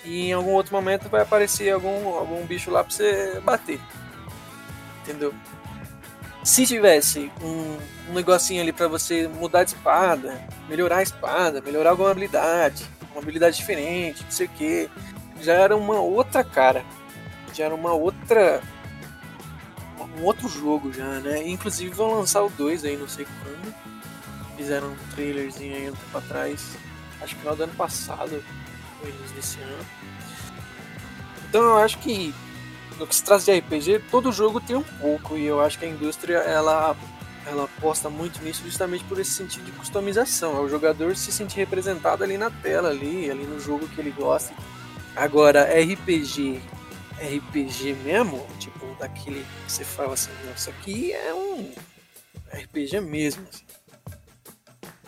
E 0.03 0.29
em 0.29 0.33
algum 0.33 0.53
outro 0.53 0.75
momento 0.75 1.11
vai 1.11 1.21
aparecer 1.21 1.71
algum, 1.71 2.09
algum 2.15 2.47
bicho 2.47 2.71
lá 2.71 2.83
pra 2.83 2.91
você 2.91 3.39
bater. 3.45 3.79
Entendeu? 5.03 5.35
Se 6.43 6.67
tivesse 6.67 7.31
um, 7.43 7.77
um 8.09 8.15
negocinho 8.15 8.63
ali 8.63 8.73
para 8.73 8.89
você 8.89 9.29
mudar 9.29 9.65
de 9.65 9.73
espada, 9.73 10.43
melhorar 10.71 10.97
a 10.97 11.03
espada, 11.03 11.61
melhorar 11.61 11.91
alguma 11.91 12.13
habilidade, 12.13 12.83
uma 13.13 13.21
habilidade 13.21 13.59
diferente, 13.59 14.25
não 14.25 14.31
sei 14.31 14.47
o 14.47 14.49
que. 14.49 14.89
Já 15.43 15.53
era 15.53 15.77
uma 15.77 16.01
outra 16.01 16.43
cara. 16.43 16.83
Já 17.53 17.67
era 17.67 17.75
uma 17.75 17.93
outra. 17.93 18.63
Um 20.19 20.25
outro 20.25 20.49
jogo 20.49 20.91
já, 20.95 21.21
né? 21.21 21.47
Inclusive 21.47 21.95
vão 21.95 22.15
lançar 22.15 22.43
o 22.43 22.49
2 22.49 22.87
aí, 22.87 22.97
não 22.97 23.07
sei 23.07 23.27
quando. 23.27 23.90
Fizeram 24.61 24.89
um 24.89 24.97
trailerzinho 25.15 25.75
aí 25.75 25.89
um 25.89 25.95
tempo 25.95 26.19
atrás. 26.19 26.77
Acho 27.23 27.35
que 27.35 27.41
final 27.41 27.57
do 27.57 27.63
ano 27.63 27.75
passado. 27.77 28.45
Ou 29.01 29.09
início 29.09 29.35
desse 29.35 29.59
ano. 29.59 29.87
Então 31.49 31.63
eu 31.63 31.79
acho 31.79 31.97
que 31.99 32.35
no 32.99 33.07
que 33.07 33.17
se 33.17 33.25
traz 33.25 33.47
de 33.47 33.59
RPG, 33.59 34.01
todo 34.11 34.31
jogo 34.31 34.61
tem 34.61 34.77
um 34.77 34.83
pouco. 34.83 35.35
E 35.39 35.47
eu 35.47 35.63
acho 35.63 35.79
que 35.79 35.87
a 35.87 35.89
indústria 35.89 36.37
ela 36.37 36.95
ela 37.47 37.65
aposta 37.65 38.11
muito 38.11 38.43
nisso 38.45 38.63
justamente 38.63 39.03
por 39.05 39.19
esse 39.19 39.31
sentido 39.31 39.65
de 39.65 39.73
customização. 39.73 40.59
É 40.59 40.61
o 40.61 40.69
jogador 40.69 41.17
se 41.17 41.33
sentir 41.33 41.57
representado 41.57 42.23
ali 42.23 42.37
na 42.37 42.51
tela, 42.51 42.91
ali, 42.91 43.31
ali 43.31 43.45
no 43.45 43.59
jogo 43.59 43.89
que 43.89 43.99
ele 43.99 44.11
gosta. 44.11 44.53
Agora, 45.17 45.65
RPG, 45.65 46.61
RPG 47.19 47.95
mesmo, 48.05 48.47
tipo, 48.59 48.95
daquele 48.99 49.41
que 49.65 49.73
você 49.73 49.85
fala 49.85 50.13
assim, 50.13 50.31
isso 50.55 50.69
aqui 50.69 51.15
é 51.15 51.33
um 51.33 51.73
RPG 52.53 53.01
mesmo. 53.01 53.47
Assim. 53.49 53.65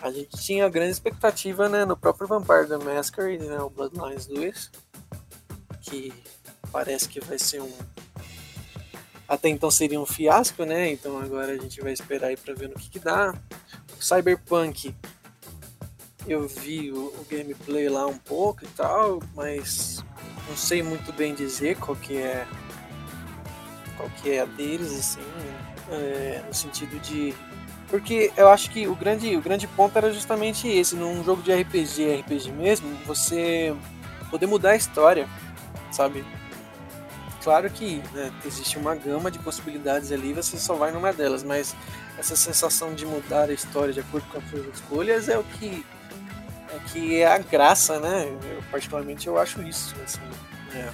A 0.03 0.11
gente 0.11 0.35
tinha 0.35 0.67
grande 0.67 0.91
expectativa 0.91 1.69
né, 1.69 1.85
no 1.85 1.95
próprio 1.95 2.27
Vampire 2.27 2.67
the 2.67 2.77
Masquerade, 2.77 3.45
né, 3.45 3.57
o 3.61 3.69
Bloodlines 3.69 4.25
2, 4.25 4.69
que 5.79 6.13
parece 6.73 7.07
que 7.07 7.21
vai 7.21 7.39
ser 7.39 7.61
um 7.61 7.71
até 9.25 9.47
então 9.47 9.71
seria 9.71 9.99
um 9.99 10.05
fiasco, 10.05 10.65
né? 10.65 10.91
Então 10.91 11.17
agora 11.17 11.53
a 11.53 11.57
gente 11.57 11.79
vai 11.79 11.93
esperar 11.93 12.27
aí 12.27 12.35
para 12.35 12.53
ver 12.53 12.67
no 12.67 12.75
que, 12.75 12.89
que 12.89 12.99
dá. 12.99 13.33
O 13.97 14.03
Cyberpunk, 14.03 14.93
eu 16.27 16.49
vi 16.49 16.91
o, 16.91 17.05
o, 17.05 17.25
gameplay 17.29 17.87
lá 17.87 18.05
um 18.05 18.17
pouco 18.17 18.65
e 18.65 18.67
tal, 18.67 19.23
mas 19.33 20.03
não 20.49 20.57
sei 20.57 20.83
muito 20.83 21.13
bem 21.13 21.33
dizer 21.33 21.77
qual 21.77 21.95
que 21.95 22.17
é 22.17 22.45
qual 23.95 24.09
que 24.21 24.31
é 24.31 24.41
a 24.41 24.45
deles, 24.45 24.91
assim, 24.91 25.21
é, 25.89 26.43
no 26.45 26.53
sentido 26.53 26.99
de 26.99 27.33
porque 27.93 28.33
eu 28.35 28.49
acho 28.49 28.71
que 28.71 28.87
o 28.87 28.95
grande, 28.95 29.37
o 29.37 29.39
grande 29.39 29.67
ponto 29.67 29.95
era 29.95 30.11
justamente 30.11 30.67
esse, 30.67 30.95
num 30.95 31.23
jogo 31.23 31.43
de 31.43 31.53
RPG, 31.53 32.21
RPG 32.21 32.51
mesmo, 32.51 32.89
você 33.05 33.71
poder 34.31 34.47
mudar 34.47 34.71
a 34.71 34.75
história, 34.75 35.29
sabe? 35.91 36.25
Claro 37.43 37.69
que 37.69 38.01
né, 38.11 38.33
existe 38.43 38.79
uma 38.79 38.95
gama 38.95 39.29
de 39.29 39.37
possibilidades 39.37 40.11
ali, 40.11 40.33
você 40.33 40.57
só 40.57 40.73
vai 40.73 40.91
numa 40.91 41.13
delas, 41.13 41.43
mas 41.43 41.75
essa 42.17 42.35
sensação 42.35 42.95
de 42.95 43.05
mudar 43.05 43.47
a 43.47 43.53
história 43.53 43.93
de 43.93 43.99
acordo 43.99 44.25
com 44.31 44.39
as 44.39 44.49
suas 44.49 44.65
escolhas 44.73 45.29
é 45.29 45.37
o 45.37 45.43
que 45.43 45.85
é 46.71 46.79
que 46.91 47.21
é 47.21 47.27
a 47.27 47.37
graça, 47.37 47.99
né? 47.99 48.25
Eu, 48.25 48.63
particularmente 48.71 49.27
eu 49.27 49.37
acho 49.37 49.61
isso, 49.61 49.95
assim, 50.03 50.19
é. 50.73 50.89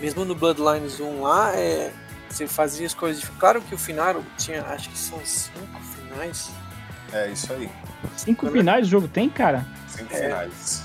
Mesmo 0.00 0.24
no 0.24 0.34
Bloodlines 0.34 0.98
1 0.98 1.22
lá, 1.22 1.54
é, 1.54 1.92
você 2.28 2.46
fazia 2.46 2.86
as 2.86 2.94
coisas. 2.94 3.24
Claro 3.38 3.60
que 3.62 3.74
o 3.74 3.78
final 3.78 4.22
tinha, 4.36 4.62
acho 4.64 4.88
que 4.90 4.98
são 4.98 5.18
cinco 5.24 5.80
finais. 5.94 6.50
É 7.12 7.30
isso 7.30 7.52
aí. 7.52 7.70
Cinco 8.16 8.50
finais 8.50 8.86
o 8.86 8.90
jogo 8.90 9.08
tem, 9.08 9.28
cara? 9.28 9.66
Cinco 9.88 10.12
é. 10.12 10.22
finais. 10.22 10.84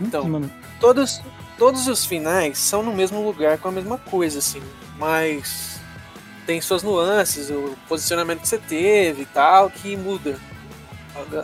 Então, 0.00 0.28
Mano. 0.28 0.50
todos, 0.80 1.20
todos 1.58 1.86
os 1.86 2.04
finais 2.04 2.58
são 2.58 2.82
no 2.82 2.92
mesmo 2.92 3.24
lugar 3.24 3.58
com 3.58 3.68
a 3.68 3.72
mesma 3.72 3.98
coisa, 3.98 4.38
assim, 4.38 4.62
mas 4.98 5.80
tem 6.46 6.60
suas 6.60 6.82
nuances, 6.82 7.50
o 7.50 7.76
posicionamento 7.88 8.40
que 8.40 8.48
você 8.48 8.58
teve 8.58 9.22
e 9.22 9.26
tal, 9.26 9.70
que 9.70 9.96
muda 9.96 10.38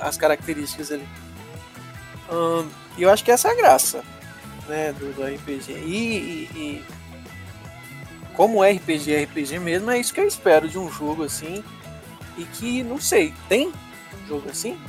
as 0.00 0.16
características 0.16 0.90
ali. 0.92 1.08
E 2.96 3.02
eu 3.02 3.10
acho 3.10 3.24
que 3.24 3.30
essa 3.30 3.48
é 3.48 3.52
a 3.52 3.54
graça 3.54 4.02
né, 4.68 4.92
do, 4.92 5.12
do 5.12 5.22
RPG. 5.22 5.72
E, 5.72 5.76
e, 5.76 6.50
e, 6.54 6.84
como 8.40 8.62
RPG 8.64 9.14
é 9.14 9.24
RPG 9.24 9.58
mesmo, 9.58 9.90
é 9.90 10.00
isso 10.00 10.14
que 10.14 10.18
eu 10.18 10.26
espero 10.26 10.66
de 10.66 10.78
um 10.78 10.90
jogo 10.90 11.24
assim. 11.24 11.62
E 12.38 12.44
que, 12.44 12.82
não 12.82 12.98
sei, 12.98 13.34
tem 13.50 13.68
um 13.68 14.26
jogo 14.26 14.48
assim? 14.48 14.80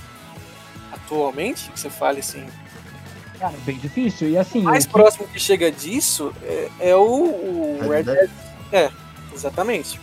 Atualmente? 0.90 1.70
Que 1.70 1.78
você 1.78 1.90
fale 1.90 2.22
assim, 2.22 2.48
Cara, 3.38 3.54
bem 3.66 3.76
difícil. 3.78 4.30
E 4.30 4.38
assim. 4.38 4.62
O 4.62 4.64
mais 4.64 4.86
que... 4.86 4.94
próximo 4.94 5.28
que 5.28 5.38
chega 5.38 5.70
disso 5.70 6.34
é, 6.44 6.70
é 6.80 6.96
o, 6.96 7.02
o 7.02 7.90
Red 7.90 8.04
Dead. 8.04 8.30
É, 8.72 8.90
exatamente. 9.34 10.00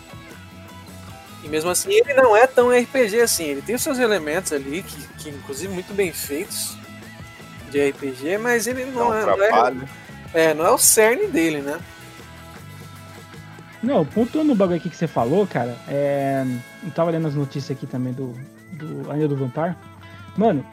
E 1.43 1.49
mesmo 1.49 1.71
assim 1.71 1.89
ele 1.91 2.13
não 2.13 2.37
é 2.37 2.45
tão 2.45 2.69
RPG 2.69 3.19
assim. 3.19 3.45
Ele 3.45 3.63
tem 3.63 3.73
os 3.73 3.81
seus 3.81 3.97
elementos 3.97 4.53
ali, 4.53 4.83
que, 4.83 5.07
que 5.23 5.29
inclusive 5.29 5.73
muito 5.73 5.91
bem 5.95 6.13
feitos 6.13 6.77
de 7.71 7.89
RPG, 7.89 8.37
mas 8.37 8.67
ele 8.67 8.85
não, 8.85 9.09
não 9.09 9.15
é, 9.15 9.25
não 9.25 9.43
é. 9.43 9.73
É, 10.35 10.53
não 10.53 10.67
é 10.67 10.69
o 10.69 10.77
cerne 10.77 11.25
dele, 11.25 11.61
né? 11.61 11.79
Não, 13.81 14.05
pontuando 14.05 14.49
no 14.49 14.55
bagulho 14.55 14.77
aqui 14.77 14.89
que 14.89 14.95
você 14.95 15.07
falou, 15.07 15.47
cara, 15.47 15.75
é... 15.87 16.45
eu 16.83 16.91
tava 16.91 17.11
lendo 17.11 17.27
as 17.27 17.35
notícias 17.35 17.77
aqui 17.77 17.87
também 17.87 18.13
do, 18.13 18.33
do 18.73 19.11
Ainda 19.11 19.27
do 19.27 19.37
Vampire. 19.37 19.75
Mano, 20.37 20.65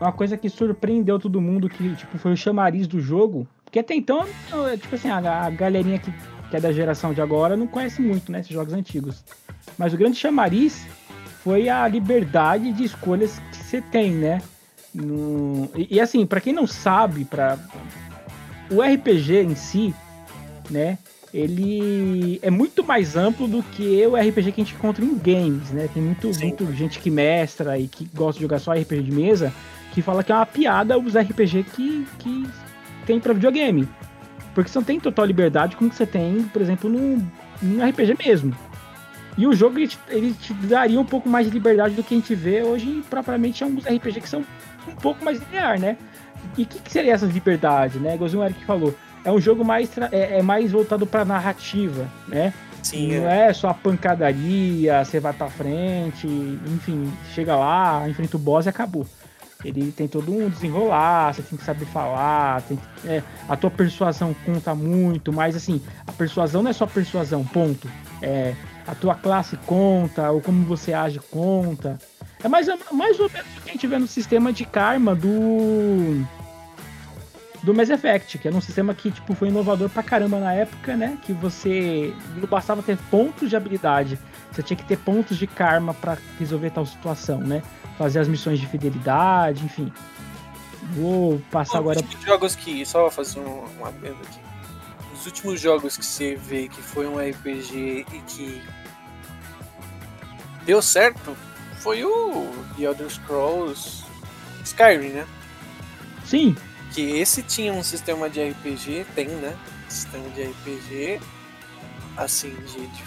uma 0.00 0.12
coisa 0.12 0.36
que 0.36 0.48
surpreendeu 0.48 1.18
todo 1.18 1.40
mundo, 1.40 1.68
que 1.68 1.94
tipo, 1.94 2.18
foi 2.18 2.32
o 2.32 2.36
chamariz 2.36 2.86
do 2.86 3.00
jogo. 3.00 3.46
Porque 3.64 3.78
até 3.78 3.94
então, 3.94 4.26
tipo 4.80 4.94
assim, 4.94 5.08
a, 5.08 5.46
a 5.46 5.50
galerinha 5.50 5.98
que, 5.98 6.12
que 6.50 6.56
é 6.56 6.60
da 6.60 6.72
geração 6.72 7.14
de 7.14 7.20
agora 7.20 7.56
não 7.56 7.66
conhece 7.66 8.02
muito, 8.02 8.32
né, 8.32 8.40
esses 8.40 8.52
jogos 8.52 8.72
antigos. 8.72 9.24
Mas 9.78 9.94
o 9.94 9.96
grande 9.96 10.16
chamariz 10.16 10.86
foi 11.42 11.68
a 11.68 11.86
liberdade 11.88 12.72
de 12.72 12.84
escolhas 12.84 13.40
que 13.50 13.56
você 13.56 13.80
tem, 13.80 14.12
né? 14.12 14.42
No... 14.94 15.70
E, 15.74 15.96
e, 15.96 16.00
assim, 16.00 16.26
para 16.26 16.40
quem 16.40 16.52
não 16.52 16.66
sabe, 16.66 17.24
para 17.24 17.58
o 18.70 18.80
RPG 18.82 19.38
em 19.38 19.54
si, 19.54 19.94
né? 20.70 20.98
Ele 21.32 22.38
é 22.42 22.50
muito 22.50 22.84
mais 22.84 23.16
amplo 23.16 23.48
do 23.48 23.62
que 23.62 24.06
o 24.06 24.16
RPG 24.16 24.52
que 24.52 24.60
a 24.60 24.64
gente 24.64 24.74
encontra 24.74 25.02
em 25.04 25.16
games, 25.16 25.70
né? 25.70 25.88
Tem 25.92 26.02
muito, 26.02 26.30
muito 26.40 26.72
gente 26.74 26.98
que 26.98 27.10
mestra 27.10 27.78
e 27.78 27.88
que 27.88 28.06
gosta 28.14 28.38
de 28.38 28.42
jogar 28.42 28.58
só 28.58 28.72
RPG 28.72 29.02
de 29.02 29.12
mesa 29.12 29.52
que 29.92 30.02
fala 30.02 30.24
que 30.24 30.32
é 30.32 30.34
uma 30.34 30.46
piada 30.46 30.98
os 30.98 31.14
RPG 31.14 31.64
que, 31.64 32.06
que 32.18 32.48
tem 33.06 33.20
para 33.20 33.32
videogame. 33.32 33.88
Porque 34.54 34.70
você 34.70 34.78
não 34.78 34.84
tem 34.84 35.00
total 35.00 35.24
liberdade 35.24 35.76
como 35.76 35.92
você 35.92 36.06
tem, 36.06 36.42
por 36.44 36.60
exemplo, 36.60 36.90
no, 36.90 37.16
no 37.62 37.88
RPG 37.88 38.16
mesmo. 38.24 38.54
E 39.36 39.46
o 39.46 39.54
jogo 39.54 39.78
ele 39.78 39.88
te, 39.88 39.98
ele 40.08 40.34
te, 40.34 40.52
daria 40.52 41.00
um 41.00 41.04
pouco 41.04 41.28
mais 41.28 41.46
de 41.46 41.52
liberdade 41.52 41.94
do 41.94 42.02
que 42.02 42.14
a 42.14 42.18
gente 42.18 42.34
vê 42.34 42.62
hoje, 42.62 43.02
propriamente 43.08 43.62
é 43.62 43.66
um 43.66 43.76
RPG 43.78 44.20
que 44.20 44.28
são 44.28 44.44
um 44.86 44.94
pouco 44.96 45.24
mais 45.24 45.38
linear, 45.38 45.80
né? 45.80 45.96
E 46.58 46.64
o 46.64 46.66
que, 46.66 46.78
que, 46.80 46.92
seria 46.92 47.14
essa 47.14 47.24
liberdade, 47.24 47.98
né? 47.98 48.14
Igualzinho 48.14 48.42
o 48.42 48.44
Eric 48.44 48.62
falou. 48.64 48.94
É 49.24 49.30
um 49.30 49.40
jogo 49.40 49.64
mais, 49.64 49.90
é, 50.10 50.38
é 50.38 50.42
mais 50.42 50.72
voltado 50.72 51.06
pra 51.06 51.24
narrativa, 51.24 52.08
né? 52.26 52.52
Sim, 52.82 53.20
não 53.20 53.28
é. 53.28 53.48
é 53.48 53.52
só 53.52 53.68
a 53.68 53.74
pancadaria, 53.74 55.04
você 55.04 55.20
vai 55.20 55.32
pra 55.32 55.48
frente, 55.48 56.26
enfim, 56.26 57.10
chega 57.32 57.54
lá, 57.54 58.08
enfrenta 58.08 58.36
o 58.36 58.40
boss 58.40 58.66
e 58.66 58.68
acabou. 58.68 59.06
Ele 59.64 59.92
tem 59.92 60.08
todo 60.08 60.32
um 60.32 60.48
desenrolar, 60.48 61.32
você 61.32 61.42
tem 61.42 61.56
que 61.56 61.64
saber 61.64 61.84
falar, 61.86 62.62
tem, 62.62 62.76
é, 63.04 63.22
a 63.48 63.56
tua 63.56 63.70
persuasão 63.70 64.34
conta 64.44 64.74
muito, 64.74 65.32
mas 65.32 65.54
assim, 65.54 65.80
a 66.04 66.10
persuasão 66.10 66.62
não 66.62 66.70
é 66.70 66.72
só 66.72 66.84
persuasão, 66.84 67.44
ponto. 67.44 67.88
É, 68.20 68.54
a 68.86 68.94
tua 68.94 69.14
classe 69.14 69.56
conta, 69.58 70.30
ou 70.32 70.40
como 70.40 70.64
você 70.64 70.92
age 70.92 71.20
conta. 71.30 71.98
É 72.42 72.48
mais, 72.48 72.66
mais 72.90 73.20
ou 73.20 73.30
menos 73.30 73.56
o 73.56 73.60
que 73.60 73.70
a 73.70 73.72
gente 73.72 73.86
vê 73.86 73.98
no 73.98 74.08
sistema 74.08 74.52
de 74.52 74.64
karma 74.64 75.14
do 75.14 76.26
do 77.62 77.72
Mass 77.72 77.90
Effect, 77.90 78.38
que 78.38 78.48
era 78.48 78.56
um 78.56 78.60
sistema 78.60 78.94
que 78.94 79.10
tipo, 79.10 79.34
foi 79.34 79.48
inovador 79.48 79.88
pra 79.88 80.02
caramba 80.02 80.40
na 80.40 80.52
época, 80.52 80.96
né? 80.96 81.16
Que 81.22 81.32
você 81.32 82.12
não 82.36 82.48
bastava 82.48 82.82
ter 82.82 82.96
pontos 83.10 83.48
de 83.48 83.56
habilidade, 83.56 84.18
você 84.50 84.62
tinha 84.62 84.76
que 84.76 84.84
ter 84.84 84.98
pontos 84.98 85.38
de 85.38 85.46
karma 85.46 85.94
para 85.94 86.18
resolver 86.38 86.70
tal 86.70 86.84
situação, 86.84 87.38
né? 87.38 87.62
Fazer 87.96 88.18
as 88.18 88.28
missões 88.28 88.58
de 88.58 88.66
fidelidade, 88.66 89.64
enfim. 89.64 89.92
Vou 90.94 91.40
passar 91.50 91.74
Os 91.74 91.78
agora. 91.78 92.00
Os 92.00 92.24
jogos 92.24 92.56
que. 92.56 92.84
Só 92.84 93.08
fazer 93.10 93.38
um, 93.38 93.64
um 93.80 93.86
adendo 93.86 94.18
aqui. 94.22 94.40
Os 95.14 95.26
últimos 95.26 95.60
jogos 95.60 95.96
que 95.96 96.04
você 96.04 96.34
vê 96.34 96.68
que 96.68 96.82
foi 96.82 97.06
um 97.06 97.16
RPG 97.16 98.06
e 98.12 98.18
que 98.26 98.62
deu 100.64 100.82
certo 100.82 101.36
foi 101.78 102.04
o 102.04 102.48
The 102.76 102.84
Elder 102.84 103.08
Scrolls 103.08 104.04
Skyrim, 104.64 105.10
né? 105.10 105.26
Sim, 106.24 106.56
que 106.92 107.18
esse 107.18 107.42
tinha 107.42 107.72
um 107.72 107.82
sistema 107.82 108.28
de 108.28 108.42
RPG, 108.42 109.06
tem, 109.14 109.28
né? 109.28 109.56
Sistema 109.88 110.28
de 110.30 110.42
RPG, 110.42 111.20
assim, 112.16 112.54
de. 112.54 112.86
de 112.86 113.02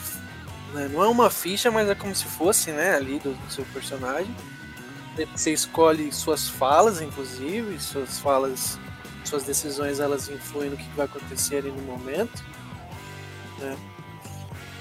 né? 0.74 0.90
não 0.92 1.04
é 1.04 1.08
uma 1.08 1.30
ficha, 1.30 1.72
mas 1.72 1.88
é 1.88 1.96
como 1.96 2.14
se 2.16 2.26
fosse, 2.26 2.72
né, 2.72 2.96
ali 2.96 3.20
do, 3.20 3.34
do, 3.34 3.52
seu 3.52 3.66
personagem. 3.66 4.34
Você 5.34 5.54
escolhe 5.54 6.12
suas 6.12 6.50
falas, 6.50 7.02
inclusive, 7.02 7.80
suas 7.80 8.20
falas, 8.20 8.78
suas 9.24 9.44
decisões, 9.44 10.00
elas 10.00 10.28
influem 10.28 10.70
no 10.70 10.76
que 10.76 10.90
vai 10.90 11.06
acontecer 11.06 11.58
ali 11.58 11.72
no 11.72 11.82
momento, 11.84 12.44
né? 13.60 13.78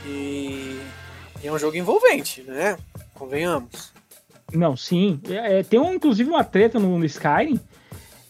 E, 0.07 0.81
e 1.43 1.47
é 1.47 1.53
um 1.53 1.59
jogo 1.59 1.77
envolvente, 1.77 2.43
né? 2.43 2.77
Convenhamos. 3.15 3.93
Não, 4.53 4.77
sim. 4.77 5.21
É, 5.29 5.61
é 5.61 5.63
tem 5.63 5.79
um, 5.79 5.95
inclusive 5.95 6.29
uma 6.29 6.43
treta 6.43 6.81
no, 6.81 6.99
no 6.99 7.05
Skyrim 7.05 7.61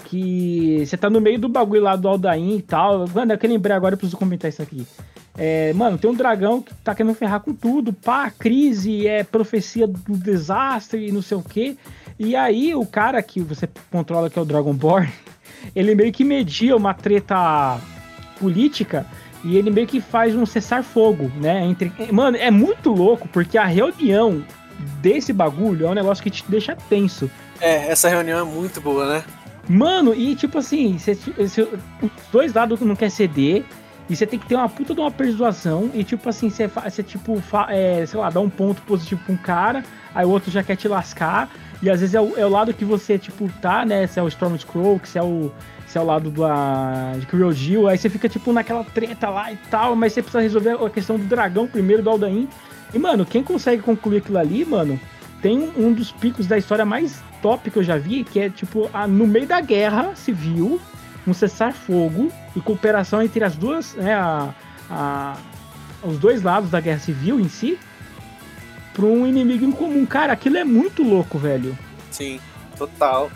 que 0.04 0.84
você 0.86 0.96
tá 0.96 1.10
no 1.10 1.20
meio 1.20 1.38
do 1.38 1.48
bagulho 1.48 1.82
lá 1.82 1.96
do 1.96 2.08
Aldain 2.08 2.56
e 2.56 2.62
tal. 2.62 3.06
Mano, 3.08 3.32
eu 3.32 3.38
que 3.38 3.46
lembrei 3.46 3.74
agora, 3.74 3.94
eu 3.94 3.98
preciso 3.98 4.16
comentar 4.16 4.48
isso 4.48 4.62
aqui. 4.62 4.86
É, 5.36 5.72
mano, 5.72 5.98
tem 5.98 6.08
um 6.08 6.14
dragão 6.14 6.62
que 6.62 6.72
tá 6.76 6.94
querendo 6.94 7.14
ferrar 7.14 7.40
com 7.40 7.52
tudo, 7.52 7.92
pá, 7.92 8.30
crise, 8.30 9.06
é 9.06 9.24
profecia 9.24 9.86
do 9.86 10.16
desastre 10.16 11.08
e 11.08 11.12
não 11.12 11.22
sei 11.22 11.36
o 11.36 11.42
que. 11.42 11.76
E 12.18 12.36
aí 12.36 12.74
o 12.74 12.86
cara 12.86 13.20
que 13.22 13.40
você 13.40 13.68
controla, 13.90 14.30
que 14.30 14.38
é 14.38 14.42
o 14.42 14.44
Dragonborn, 14.44 15.10
ele 15.74 15.94
meio 15.94 16.12
que 16.12 16.22
media 16.22 16.76
uma 16.76 16.94
treta 16.94 17.80
política 18.38 19.04
e 19.42 19.56
ele 19.56 19.70
meio 19.70 19.86
que 19.86 20.00
faz 20.00 20.34
um 20.36 20.46
cessar-fogo, 20.46 21.30
né? 21.40 21.64
Entre... 21.64 21.92
Mano, 22.12 22.36
é 22.36 22.50
muito 22.50 22.90
louco, 22.90 23.28
porque 23.28 23.58
a 23.58 23.66
reunião 23.66 24.44
desse 25.00 25.32
bagulho 25.32 25.86
é 25.86 25.90
um 25.90 25.94
negócio 25.94 26.22
que 26.22 26.30
te 26.30 26.44
deixa 26.48 26.76
tenso. 26.88 27.30
É, 27.60 27.90
essa 27.90 28.08
reunião 28.08 28.40
é 28.40 28.44
muito 28.44 28.80
boa, 28.80 29.06
né? 29.06 29.24
Mano, 29.68 30.14
e 30.14 30.34
tipo 30.34 30.58
assim, 30.58 30.98
cê, 30.98 31.14
cê, 31.14 31.68
os 32.02 32.10
dois 32.30 32.52
lados 32.52 32.80
não 32.80 32.96
quer 32.96 33.10
ceder. 33.10 33.64
E 34.08 34.14
você 34.14 34.26
tem 34.26 34.38
que 34.38 34.46
ter 34.46 34.54
uma 34.54 34.68
puta 34.68 34.94
de 34.94 35.00
uma 35.00 35.10
persuasão. 35.10 35.90
E 35.94 36.04
tipo 36.04 36.28
assim, 36.28 36.50
você, 36.50 37.02
tipo, 37.02 37.42
é, 37.68 38.04
sei 38.04 38.20
lá, 38.20 38.28
dá 38.28 38.40
um 38.40 38.50
ponto 38.50 38.82
positivo 38.82 39.22
pra 39.24 39.34
um 39.34 39.36
cara, 39.36 39.82
aí 40.14 40.26
o 40.26 40.30
outro 40.30 40.50
já 40.50 40.62
quer 40.62 40.76
te 40.76 40.86
lascar. 40.86 41.48
E 41.82 41.88
às 41.88 42.00
vezes 42.00 42.14
é 42.14 42.20
o, 42.20 42.34
é 42.36 42.44
o 42.44 42.48
lado 42.48 42.72
que 42.74 42.84
você, 42.84 43.18
tipo, 43.18 43.50
tá, 43.60 43.84
né? 43.84 44.06
Se 44.06 44.18
é 44.18 44.22
o 44.22 44.28
Storm 44.28 44.56
Scroll, 44.56 45.00
se 45.04 45.18
é 45.18 45.22
o. 45.22 45.50
Se 45.86 45.98
é 45.98 46.00
o 46.00 46.04
lado 46.04 46.28
do, 46.28 46.44
a, 46.44 47.12
de 47.20 47.26
Kyojil, 47.26 47.86
aí 47.86 47.96
você 47.96 48.10
fica, 48.10 48.28
tipo, 48.28 48.52
naquela 48.52 48.82
treta 48.82 49.30
lá 49.30 49.52
e 49.52 49.56
tal, 49.70 49.94
mas 49.94 50.12
você 50.12 50.22
precisa 50.22 50.42
resolver 50.42 50.84
a 50.84 50.90
questão 50.90 51.16
do 51.16 51.24
dragão 51.24 51.68
primeiro, 51.68 52.02
do 52.02 52.10
Aldain. 52.10 52.48
E, 52.92 52.98
mano, 52.98 53.24
quem 53.24 53.44
consegue 53.44 53.80
concluir 53.80 54.18
aquilo 54.18 54.38
ali, 54.38 54.64
mano, 54.64 54.98
tem 55.44 55.70
um 55.76 55.92
dos 55.92 56.10
picos 56.10 56.46
da 56.46 56.56
história 56.56 56.86
mais 56.86 57.22
top 57.42 57.70
que 57.70 57.78
eu 57.78 57.84
já 57.84 57.98
vi, 57.98 58.24
que 58.24 58.40
é 58.40 58.48
tipo, 58.48 58.88
a, 58.94 59.06
no 59.06 59.26
meio 59.26 59.46
da 59.46 59.60
guerra 59.60 60.16
civil, 60.16 60.80
um 61.26 61.34
cessar-fogo 61.34 62.32
e 62.56 62.62
cooperação 62.62 63.22
entre 63.22 63.44
as 63.44 63.54
duas, 63.54 63.92
né, 63.92 64.14
a, 64.14 64.54
a, 64.90 65.36
os 66.02 66.18
dois 66.18 66.42
lados 66.42 66.70
da 66.70 66.80
guerra 66.80 66.98
civil 66.98 67.38
em 67.38 67.50
si, 67.50 67.78
para 68.94 69.04
um 69.04 69.26
inimigo 69.26 69.66
em 69.66 69.70
comum. 69.70 70.06
Cara, 70.06 70.32
aquilo 70.32 70.56
é 70.56 70.64
muito 70.64 71.02
louco, 71.02 71.38
velho. 71.38 71.78
Sim, 72.10 72.40
total. 72.78 73.30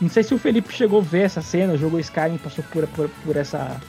Não 0.00 0.08
sei 0.08 0.24
se 0.24 0.34
o 0.34 0.38
Felipe 0.38 0.74
chegou 0.74 0.98
a 0.98 1.04
ver 1.04 1.22
essa 1.22 1.40
cena, 1.40 1.76
jogou 1.76 2.00
Skyrim, 2.00 2.36
passou 2.38 2.64
por, 2.64 2.84
por, 2.88 3.08
por 3.24 3.36
essa. 3.36 3.80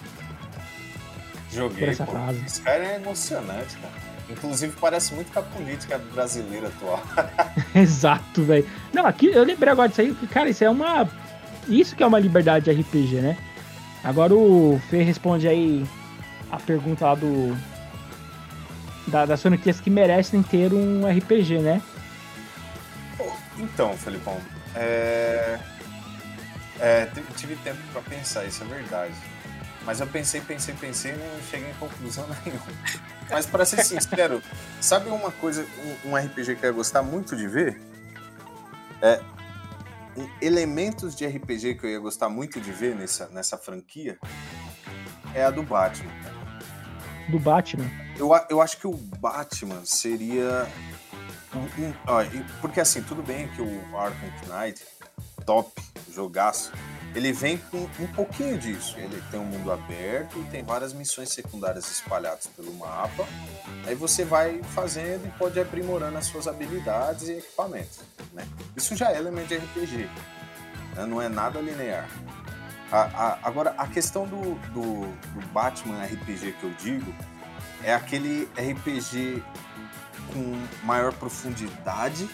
Joguei. 1.51 1.79
Por 1.79 1.89
essa 1.89 2.05
pô. 2.05 2.11
fase. 2.11 2.43
Skyrim 2.45 2.85
é 2.85 2.95
emocionante, 2.97 3.75
cara. 3.77 4.06
Inclusive 4.29 4.73
parece 4.79 5.13
muito 5.13 5.31
com 5.31 5.39
a 5.39 5.43
política 5.43 5.97
brasileira 6.13 6.67
atual. 6.67 7.01
Exato, 7.73 8.43
velho. 8.43 8.67
Não, 8.93 9.05
aqui 9.05 9.27
eu 9.27 9.43
lembrei 9.43 9.71
agora 9.71 9.87
disso 9.87 10.01
aí, 10.01 10.13
que, 10.13 10.27
cara, 10.27 10.49
isso 10.49 10.63
é 10.63 10.69
uma. 10.69 11.09
Isso 11.67 11.95
que 11.95 12.03
é 12.03 12.07
uma 12.07 12.19
liberdade 12.19 12.65
de 12.65 12.81
RPG, 12.81 13.21
né? 13.21 13.37
Agora 14.03 14.33
o 14.33 14.81
Fê 14.89 15.01
responde 15.03 15.47
aí 15.47 15.85
a 16.51 16.57
pergunta 16.57 17.05
lá 17.05 17.15
do. 17.15 17.57
Da, 19.07 19.25
das 19.25 19.41
franquias 19.41 19.79
que 19.79 19.89
merecem 19.89 20.43
ter 20.43 20.73
um 20.73 21.07
RPG, 21.07 21.59
né? 21.59 21.81
Então, 23.59 23.97
Felipão, 23.97 24.37
é... 24.75 25.57
é 26.79 27.07
tive 27.35 27.55
tempo 27.57 27.79
para 27.91 28.01
pensar, 28.01 28.45
isso 28.45 28.63
é 28.63 28.67
verdade. 28.67 29.13
Mas 29.87 30.01
eu 30.01 30.07
pensei, 30.07 30.41
pensei, 30.41 30.75
pensei 30.75 31.13
e 31.13 31.15
não 31.15 31.41
cheguei 31.49 31.69
em 31.69 31.73
conclusão 31.75 32.27
nenhuma. 32.45 32.65
Mas 33.29 33.45
para 33.45 33.65
ser 33.65 33.85
sincero, 33.85 34.43
sabe 34.81 35.09
uma 35.09 35.31
coisa, 35.31 35.65
um, 36.05 36.11
um 36.11 36.15
RPG 36.17 36.57
que 36.57 36.65
eu 36.65 36.69
ia 36.69 36.71
gostar 36.73 37.01
muito 37.01 37.37
de 37.37 37.47
ver? 37.47 37.81
É, 39.01 39.21
elementos 40.41 41.15
de 41.15 41.25
RPG 41.25 41.75
que 41.75 41.85
eu 41.85 41.89
ia 41.89 41.99
gostar 41.99 42.27
muito 42.27 42.59
de 42.59 42.69
ver 42.69 42.95
nessa, 42.95 43.27
nessa 43.29 43.57
franquia 43.57 44.19
é 45.33 45.45
a 45.45 45.49
do 45.49 45.63
Batman. 45.63 46.11
Do 47.29 47.39
Batman? 47.39 47.89
Eu, 48.17 48.31
eu 48.49 48.61
acho 48.61 48.77
que 48.77 48.87
o 48.87 48.93
Batman 48.93 49.85
seria. 49.85 50.67
Um, 51.55 51.85
um, 51.85 51.93
ó, 52.07 52.23
porque 52.59 52.81
assim, 52.81 53.01
tudo 53.01 53.23
bem 53.23 53.47
que 53.49 53.61
o 53.61 53.97
Arkham 53.97 54.31
Knight, 54.49 54.83
top, 55.45 55.71
jogaço, 56.11 56.73
ele 57.17 57.33
vem 57.33 57.57
com 57.57 57.89
um 57.99 58.07
pouquinho 58.13 58.59
disso. 58.59 58.95
Ele 58.99 59.21
tem 59.31 59.39
um 59.39 59.45
mundo 59.45 59.71
aberto 59.71 60.37
e 60.37 60.43
tem 60.51 60.63
várias 60.63 60.93
missões 60.93 61.29
secundárias 61.29 61.89
espalhadas 61.89 62.45
pelo 62.45 62.71
mapa. 62.75 63.25
Aí 63.87 63.95
você 63.95 64.23
vai 64.23 64.61
fazendo 64.61 65.25
e 65.25 65.31
pode 65.31 65.59
aprimorando 65.59 66.15
as 66.15 66.27
suas 66.27 66.47
habilidades 66.47 67.27
e 67.27 67.39
equipamentos. 67.39 68.01
Né? 68.33 68.47
Isso 68.75 68.95
já 68.95 69.11
é 69.11 69.17
elemento 69.17 69.47
de 69.47 69.57
RPG, 69.57 70.09
né? 70.95 71.05
não 71.07 71.19
é 71.19 71.27
nada 71.27 71.59
linear. 71.59 72.07
A, 72.91 72.99
a, 72.99 73.39
agora, 73.41 73.71
a 73.79 73.87
questão 73.87 74.27
do, 74.27 74.53
do, 74.69 75.07
do 75.07 75.47
Batman 75.51 76.05
RPG 76.05 76.53
que 76.59 76.63
eu 76.65 76.71
digo 76.75 77.11
é 77.83 77.95
aquele 77.95 78.47
RPG 78.55 79.43
com 80.31 80.85
maior 80.85 81.11
profundidade 81.13 82.29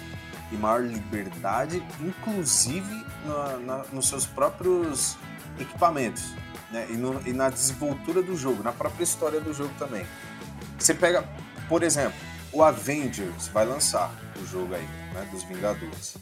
e 0.54 0.58
maior 0.58 0.84
liberdade, 0.84 1.84
inclusive 2.00 3.06
na, 3.26 3.58
na, 3.58 3.78
nos 3.92 4.08
seus 4.08 4.26
próprios 4.26 5.18
equipamentos 5.60 6.24
né? 6.72 6.88
e, 6.90 6.94
no, 6.94 7.22
e 7.28 7.34
na 7.34 7.50
desenvoltura 7.50 8.22
do 8.22 8.36
jogo, 8.36 8.64
na 8.64 8.72
própria 8.72 9.04
história 9.04 9.42
do 9.42 9.54
jogo 9.54 9.74
também. 9.80 10.06
Você 10.78 10.94
pega, 10.94 11.28
por 11.68 11.84
exemplo, 11.84 12.18
o 12.52 12.62
Avengers 12.62 13.48
vai 13.48 13.66
lançar 13.66 14.14
o 14.42 14.46
jogo 14.46 14.76
aí, 14.76 14.88
né, 15.14 15.28
dos 15.32 15.44
Vingadores. 15.44 16.16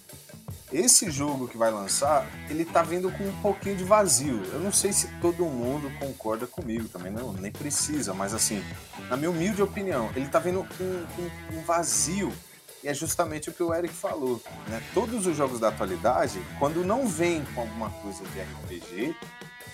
Esse 0.71 1.11
jogo 1.11 1.49
que 1.49 1.57
vai 1.57 1.69
lançar, 1.69 2.25
ele 2.49 2.63
tá 2.63 2.81
vindo 2.81 3.11
com 3.11 3.25
um 3.25 3.41
pouquinho 3.41 3.75
de 3.75 3.83
vazio. 3.83 4.41
Eu 4.53 4.59
não 4.61 4.71
sei 4.71 4.93
se 4.93 5.07
todo 5.19 5.43
mundo 5.43 5.91
concorda 5.99 6.47
comigo 6.47 6.87
também, 6.87 7.11
não, 7.11 7.33
nem 7.33 7.51
precisa, 7.51 8.13
mas 8.13 8.33
assim, 8.33 8.63
na 9.09 9.17
minha 9.17 9.29
humilde 9.29 9.61
opinião, 9.61 10.09
ele 10.15 10.27
tá 10.27 10.39
vindo 10.39 10.65
com, 10.77 11.05
com 11.15 11.57
um 11.57 11.61
vazio 11.63 12.31
e 12.83 12.87
é 12.87 12.93
justamente 12.93 13.49
o 13.49 13.53
que 13.53 13.61
o 13.61 13.73
Eric 13.73 13.93
falou. 13.93 14.41
Né? 14.67 14.81
Todos 14.93 15.25
os 15.25 15.35
jogos 15.35 15.59
da 15.59 15.69
atualidade, 15.69 16.41
quando 16.57 16.83
não 16.83 17.07
vem 17.07 17.43
com 17.53 17.61
alguma 17.61 17.89
coisa 17.89 18.23
de 18.23 18.41
RPG, 18.41 19.15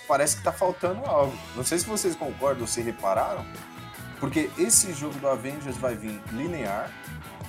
parece 0.06 0.34
que 0.34 0.40
está 0.40 0.52
faltando 0.52 1.04
algo. 1.04 1.36
Não 1.54 1.64
sei 1.64 1.78
se 1.78 1.86
vocês 1.86 2.14
concordam 2.16 2.62
ou 2.62 2.66
se 2.66 2.80
repararam, 2.80 3.44
Porque 4.18 4.50
esse 4.58 4.92
jogo 4.92 5.14
do 5.20 5.28
Avengers 5.28 5.76
vai 5.76 5.94
vir 5.94 6.20
linear, 6.32 6.90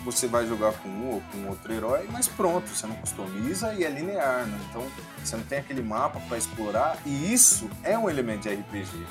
você 0.03 0.27
vai 0.27 0.45
jogar 0.47 0.73
com 0.73 0.87
um 0.87 1.13
ou 1.13 1.21
com 1.31 1.47
outro 1.47 1.73
herói, 1.73 2.07
mas 2.11 2.27
pronto, 2.27 2.67
você 2.67 2.85
não 2.85 2.95
customiza 2.95 3.73
e 3.73 3.83
é 3.83 3.89
linear, 3.89 4.45
né? 4.45 4.59
Então 4.69 4.85
você 5.17 5.35
não 5.35 5.43
tem 5.43 5.59
aquele 5.59 5.81
mapa 5.81 6.19
para 6.27 6.37
explorar 6.37 6.97
e 7.05 7.33
isso 7.33 7.69
é 7.83 7.97
um 7.97 8.09
elemento 8.09 8.43
de 8.43 8.49
RPG. 8.49 9.05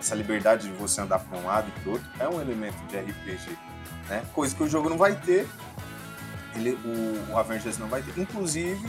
Essa 0.00 0.14
liberdade 0.14 0.68
de 0.68 0.74
você 0.74 1.00
andar 1.00 1.20
para 1.20 1.38
um 1.38 1.46
lado 1.46 1.68
e 1.68 1.80
para 1.80 1.92
outro 1.92 2.08
é 2.18 2.28
um 2.28 2.40
elemento 2.40 2.76
de 2.88 2.98
RPG, 2.98 3.56
né? 4.08 4.24
Coisa 4.34 4.54
que 4.54 4.62
o 4.62 4.68
jogo 4.68 4.90
não 4.90 4.98
vai 4.98 5.14
ter, 5.14 5.48
ele, 6.56 6.78
o, 6.84 7.32
o 7.32 7.38
Avengers 7.38 7.78
não 7.78 7.88
vai 7.88 8.02
ter. 8.02 8.18
Inclusive, 8.20 8.88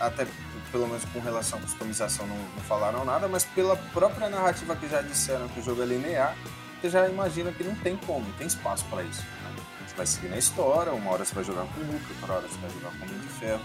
até 0.00 0.26
pelo 0.70 0.86
menos 0.86 1.04
com 1.06 1.20
relação 1.20 1.58
à 1.58 1.62
customização 1.62 2.26
não, 2.26 2.36
não 2.36 2.62
falaram 2.64 3.04
nada, 3.04 3.26
mas 3.28 3.44
pela 3.44 3.76
própria 3.76 4.28
narrativa 4.28 4.76
que 4.76 4.88
já 4.88 5.00
disseram 5.02 5.48
que 5.48 5.60
o 5.60 5.62
jogo 5.62 5.82
é 5.82 5.86
linear, 5.86 6.36
você 6.80 6.90
já 6.90 7.08
imagina 7.08 7.50
que 7.50 7.64
não 7.64 7.74
tem 7.76 7.96
como, 7.96 8.24
tem 8.34 8.46
espaço 8.46 8.84
para 8.86 9.02
isso. 9.02 9.22
Né? 9.22 9.56
Você 9.86 9.96
vai 9.96 10.06
seguir 10.06 10.28
na 10.28 10.36
história, 10.36 10.92
uma 10.92 11.10
hora 11.10 11.24
você 11.24 11.34
vai 11.34 11.44
jogar 11.44 11.62
com 11.62 11.80
o 11.80 11.84
Hulk, 11.84 12.04
outra 12.20 12.36
hora 12.36 12.48
você 12.48 12.58
vai 12.58 12.70
jogar 12.70 12.90
com 12.90 12.98
o 12.98 13.08
Homem 13.08 13.18
de 13.18 13.28
Ferro. 13.28 13.64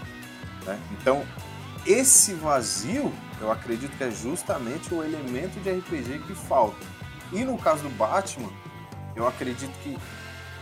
Né? 0.66 0.80
Então, 0.92 1.24
esse 1.86 2.32
vazio, 2.32 3.12
eu 3.40 3.52
acredito 3.52 3.96
que 3.96 4.04
é 4.04 4.10
justamente 4.10 4.92
o 4.92 5.04
elemento 5.04 5.60
de 5.60 5.70
RPG 5.70 6.20
que 6.26 6.34
falta. 6.34 6.84
E 7.32 7.44
no 7.44 7.58
caso 7.58 7.82
do 7.82 7.90
Batman, 7.90 8.50
eu 9.14 9.28
acredito 9.28 9.72
que 9.82 9.96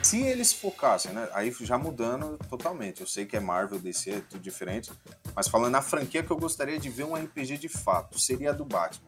se 0.03 0.21
eles 0.21 0.53
focassem, 0.53 1.13
né? 1.13 1.29
Aí 1.33 1.55
já 1.61 1.79
mudando 1.79 2.37
totalmente. 2.49 3.01
Eu 3.01 3.07
sei 3.07 3.25
que 3.25 3.37
é 3.37 3.41
Marvel, 3.41 3.79
DC, 3.79 4.11
é 4.11 4.21
tudo 4.21 4.43
diferente. 4.43 4.91
Mas 5.35 5.49
falando 5.49 5.73
na 5.73 5.83
franquia 5.83 6.23
que 6.23 6.31
eu 6.31 6.37
gostaria 6.37 6.79
de 6.79 6.91
ver 6.91 7.05
um 7.05 7.15
RPG 7.15 7.59
de 7.59 7.69
fato, 7.69 8.19
seria 8.19 8.51
a 8.51 8.53
do 8.53 8.65
Batman. 8.65 9.07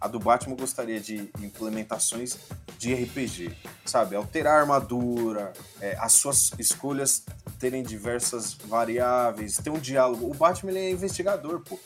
A 0.00 0.06
do 0.06 0.18
Batman 0.18 0.52
eu 0.52 0.58
gostaria 0.58 1.00
de 1.00 1.30
implementações 1.40 2.38
de 2.78 2.94
RPG, 2.94 3.56
sabe? 3.84 4.14
Alterar 4.14 4.58
a 4.58 4.60
armadura, 4.60 5.52
é, 5.80 5.96
as 5.98 6.12
suas 6.12 6.52
escolhas 6.58 7.24
terem 7.58 7.82
diversas 7.82 8.54
variáveis, 8.54 9.56
ter 9.56 9.70
um 9.70 9.78
diálogo. 9.78 10.30
O 10.30 10.34
Batman 10.34 10.70
ele 10.70 10.78
é 10.78 10.90
investigador, 10.90 11.60
pô. 11.60 11.78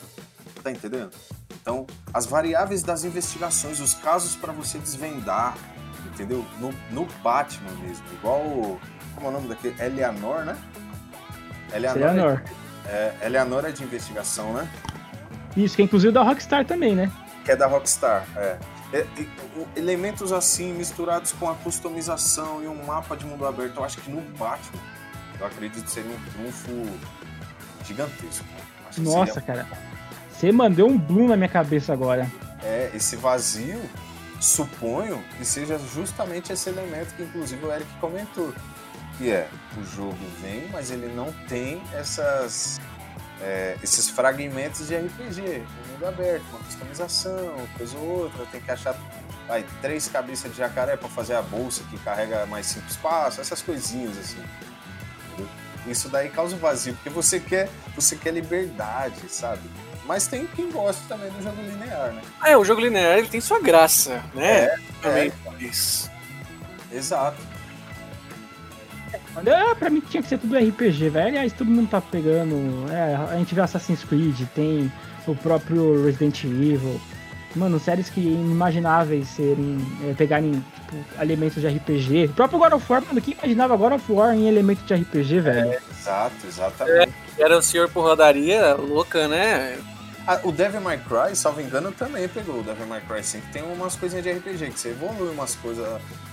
Tá 0.61 0.71
entendendo? 0.71 1.11
Então, 1.61 1.87
as 2.13 2.25
variáveis 2.25 2.83
das 2.83 3.03
investigações, 3.03 3.79
os 3.79 3.93
casos 3.93 4.35
para 4.35 4.53
você 4.53 4.77
desvendar, 4.77 5.57
entendeu? 6.05 6.45
No, 6.59 6.73
no 6.91 7.05
Batman 7.23 7.71
mesmo, 7.81 8.05
igual. 8.13 8.79
Como 9.15 9.27
é 9.27 9.29
o 9.29 9.31
nome 9.33 9.47
daquele? 9.47 9.75
Eleanor, 9.81 10.45
né? 10.45 10.57
Eleanor. 11.73 12.01
Eleanor. 12.01 12.43
É, 12.85 13.13
Eleanor 13.23 13.65
é 13.65 13.71
de 13.71 13.83
investigação, 13.83 14.53
né? 14.53 14.67
Isso, 15.55 15.75
que 15.75 15.81
é 15.81 15.85
inclusive 15.85 16.11
da 16.11 16.23
Rockstar 16.23 16.65
também, 16.65 16.95
né? 16.95 17.11
Que 17.45 17.51
é 17.51 17.55
da 17.55 17.67
Rockstar, 17.67 18.25
é. 18.35 18.57
é 18.93 19.05
elementos 19.75 20.31
assim, 20.31 20.73
misturados 20.73 21.31
com 21.33 21.49
a 21.49 21.55
customização 21.55 22.63
e 22.63 22.67
um 22.67 22.85
mapa 22.85 23.15
de 23.15 23.25
mundo 23.25 23.45
aberto, 23.45 23.77
eu 23.77 23.83
acho 23.83 23.97
que 23.97 24.09
no 24.09 24.21
Batman, 24.37 24.81
eu 25.39 25.45
acredito 25.45 25.87
ser 25.87 26.01
um 26.01 26.31
trunfo 26.31 26.99
gigantesco. 27.85 28.45
Nossa, 28.97 29.33
seria... 29.33 29.47
cara. 29.47 29.67
Você 30.31 30.51
mandou 30.51 30.89
um 30.89 30.97
bloom 30.97 31.27
na 31.27 31.37
minha 31.37 31.49
cabeça 31.49 31.93
agora. 31.93 32.29
É, 32.63 32.91
esse 32.93 33.15
vazio 33.15 33.81
suponho 34.43 35.23
que 35.37 35.45
seja 35.45 35.79
justamente 35.93 36.51
esse 36.51 36.69
elemento 36.69 37.15
que 37.15 37.23
inclusive 37.23 37.65
o 37.65 37.71
Eric 37.71 37.89
comentou, 37.99 38.53
que 39.17 39.31
é 39.31 39.47
o 39.77 39.83
jogo 39.83 40.17
vem, 40.41 40.67
mas 40.69 40.91
ele 40.91 41.07
não 41.15 41.31
tem 41.47 41.81
essas 41.93 42.79
é, 43.41 43.77
esses 43.81 44.09
fragmentos 44.09 44.87
de 44.87 44.95
RPG, 44.95 45.41
um 45.41 45.91
mundo 45.93 46.05
aberto, 46.07 46.43
uma 46.49 46.59
customização, 46.59 47.67
coisa 47.77 47.97
ou 47.97 48.23
outra, 48.23 48.45
tem 48.47 48.61
que 48.61 48.71
achar 48.71 48.95
vai, 49.47 49.65
três 49.81 50.07
cabeças 50.07 50.51
de 50.51 50.57
jacaré 50.57 50.97
para 50.97 51.09
fazer 51.09 51.35
a 51.35 51.41
bolsa 51.41 51.83
que 51.89 51.97
carrega 51.99 52.45
mais 52.45 52.65
cinco 52.65 52.87
espaços, 52.87 53.39
essas 53.39 53.61
coisinhas 53.61 54.17
assim. 54.17 54.43
Isso 55.87 56.07
daí 56.07 56.29
causa 56.29 56.55
vazio, 56.55 56.93
porque 56.95 57.09
você 57.09 57.39
quer, 57.39 57.69
você 57.95 58.15
quer 58.15 58.31
liberdade, 58.31 59.29
sabe? 59.29 59.69
Mas 60.05 60.27
tem 60.27 60.45
quem 60.47 60.69
gosta 60.69 61.01
também 61.07 61.29
do 61.31 61.41
jogo 61.41 61.61
linear, 61.61 62.11
né? 62.11 62.21
É, 62.43 62.57
o 62.57 62.65
jogo 62.65 62.81
linear 62.81 63.17
ele 63.17 63.27
tem 63.27 63.39
sua 63.39 63.59
graça, 63.59 64.21
né? 64.33 64.65
É, 64.65 64.75
também. 65.01 65.31
É. 65.45 65.63
Isso. 65.63 66.11
Exato. 66.91 67.37
É, 69.45 69.75
pra 69.75 69.89
mim 69.89 70.01
tinha 70.01 70.21
que 70.21 70.29
ser 70.29 70.37
tudo 70.37 70.57
RPG, 70.57 71.09
velho. 71.09 71.27
Aliás, 71.27 71.53
todo 71.53 71.69
mundo 71.69 71.89
tá 71.89 72.01
pegando. 72.01 72.91
É, 72.91 73.15
a 73.15 73.37
gente 73.37 73.55
vê 73.55 73.61
Assassin's 73.61 74.03
Creed, 74.03 74.41
tem 74.53 74.91
o 75.25 75.35
próprio 75.35 76.05
Resident 76.05 76.43
Evil. 76.43 76.99
Mano, 77.55 77.79
séries 77.79 78.09
que 78.09 78.19
inimagináveis 78.19 79.27
serem. 79.27 79.77
É, 80.09 80.13
pegarem 80.13 80.63
tipo, 80.75 81.21
elementos 81.21 81.61
de 81.61 81.67
RPG. 81.67 82.25
O 82.25 82.33
próprio 82.33 82.59
God 82.59 82.73
of 82.73 82.91
War, 82.91 83.03
mano, 83.05 83.21
quem 83.21 83.35
imaginava 83.35 83.77
God 83.77 83.93
of 83.93 84.11
War 84.11 84.35
em 84.35 84.47
elementos 84.47 84.85
de 84.85 84.93
RPG, 84.93 85.39
velho? 85.39 85.71
É, 85.71 85.79
exato, 85.91 86.47
exatamente. 86.47 87.13
É, 87.37 87.41
era 87.41 87.57
o 87.57 87.61
senhor 87.61 87.89
porradaria 87.89 88.73
louca, 88.75 89.27
né? 89.27 89.77
Ah, 90.25 90.39
o 90.45 90.53
Devil 90.53 90.79
May 90.79 90.97
Cry, 90.99 91.35
salvo 91.35 91.59
engano, 91.59 91.91
também 91.91 92.29
pegou 92.29 92.61
o 92.61 92.63
Devil 92.63 92.87
May 92.87 93.01
Cry 93.01 93.21
5. 93.21 93.47
Tem 93.51 93.61
umas 93.61 93.97
coisinhas 93.97 94.23
de 94.23 94.31
RPG, 94.31 94.71
que 94.71 94.79
você 94.79 94.89
evolui 94.91 95.29
umas 95.29 95.53
coisas, 95.55 95.85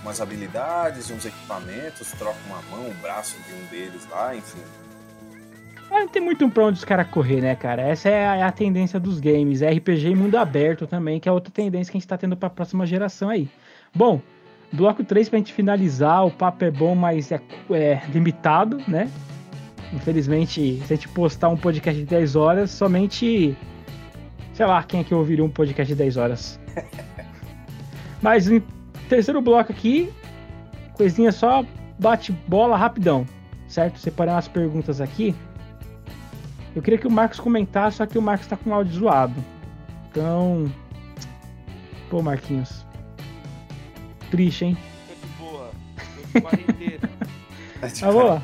umas 0.02 0.20
habilidades, 0.20 1.10
uns 1.10 1.24
equipamentos, 1.24 2.12
troca 2.12 2.38
uma 2.46 2.62
mão, 2.70 2.88
um 2.88 2.94
braço 3.02 3.36
de 3.42 3.52
um 3.52 3.66
deles 3.66 4.06
lá, 4.08 4.36
enfim. 4.36 4.60
É, 5.90 5.98
não 5.98 6.08
tem 6.08 6.22
muito 6.22 6.48
pra 6.50 6.66
onde 6.66 6.78
os 6.78 6.84
caras 6.84 7.08
correr, 7.08 7.40
né, 7.40 7.56
cara? 7.56 7.82
Essa 7.82 8.08
é 8.08 8.28
a, 8.28 8.36
é 8.36 8.42
a, 8.44 8.52
tendência 8.52 9.00
dos 9.00 9.18
games. 9.18 9.60
É 9.60 9.68
RPG 9.72 10.10
e 10.10 10.14
mundo 10.14 10.36
aberto 10.36 10.86
também, 10.86 11.18
que 11.18 11.28
é 11.28 11.32
outra 11.32 11.52
tendência 11.52 11.90
que 11.90 11.98
a 11.98 12.00
gente 12.00 12.08
tá 12.08 12.16
tendo 12.16 12.36
pra 12.36 12.48
próxima 12.48 12.86
geração 12.86 13.28
aí. 13.28 13.48
Bom, 13.92 14.22
bloco 14.72 15.02
3 15.02 15.28
pra 15.28 15.38
gente 15.40 15.52
finalizar. 15.52 16.24
O 16.24 16.30
papo 16.30 16.64
é 16.64 16.70
bom, 16.70 16.94
mas 16.94 17.32
é, 17.32 17.40
é 17.72 18.02
limitado, 18.12 18.80
né? 18.86 19.10
Infelizmente, 19.92 20.80
se 20.86 20.92
a 20.92 20.96
gente 20.96 21.08
postar 21.08 21.48
um 21.48 21.56
podcast 21.56 22.00
de 22.00 22.06
10 22.06 22.36
horas, 22.36 22.70
somente 22.70 23.56
Sei 24.60 24.66
lá 24.66 24.82
quem 24.82 25.00
é 25.00 25.04
que 25.04 25.14
ouviria 25.14 25.42
um 25.42 25.48
podcast 25.48 25.90
de 25.90 25.96
10 25.96 26.18
horas. 26.18 26.60
Mas 28.20 28.46
em 28.46 28.62
terceiro 29.08 29.40
bloco 29.40 29.72
aqui, 29.72 30.12
coisinha 30.92 31.32
só 31.32 31.64
bate 31.98 32.30
bola 32.46 32.76
rapidão, 32.76 33.26
certo? 33.66 33.98
Separei 33.98 34.34
umas 34.34 34.48
perguntas 34.48 35.00
aqui. 35.00 35.34
Eu 36.76 36.82
queria 36.82 36.98
que 36.98 37.06
o 37.06 37.10
Marcos 37.10 37.40
comentasse, 37.40 37.96
só 37.96 38.04
que 38.04 38.18
o 38.18 38.20
Marcos 38.20 38.48
tá 38.48 38.54
com 38.54 38.68
o 38.68 38.74
áudio 38.74 38.92
zoado. 38.92 39.42
Então. 40.10 40.70
Pô, 42.10 42.20
Marquinhos. 42.20 42.84
Triste, 44.30 44.66
hein? 44.66 44.76
Tô 45.08 45.14
de 45.14 45.32
boa. 45.38 45.70
Tô 45.96 46.38
de 46.38 46.44
quarentena. 46.44 47.10
Mas 47.80 47.98
vamos 47.98 48.24
lá. 48.24 48.42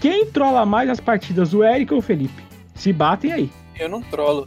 Quem 0.00 0.26
trola 0.26 0.66
mais 0.66 0.90
as 0.90 0.98
partidas, 0.98 1.54
o 1.54 1.62
Eric 1.62 1.92
ou 1.92 2.00
o 2.00 2.02
Felipe? 2.02 2.42
Se 2.74 2.92
batem 2.92 3.30
aí. 3.30 3.59
Eu 3.80 3.88
não 3.88 4.02
trolo. 4.02 4.46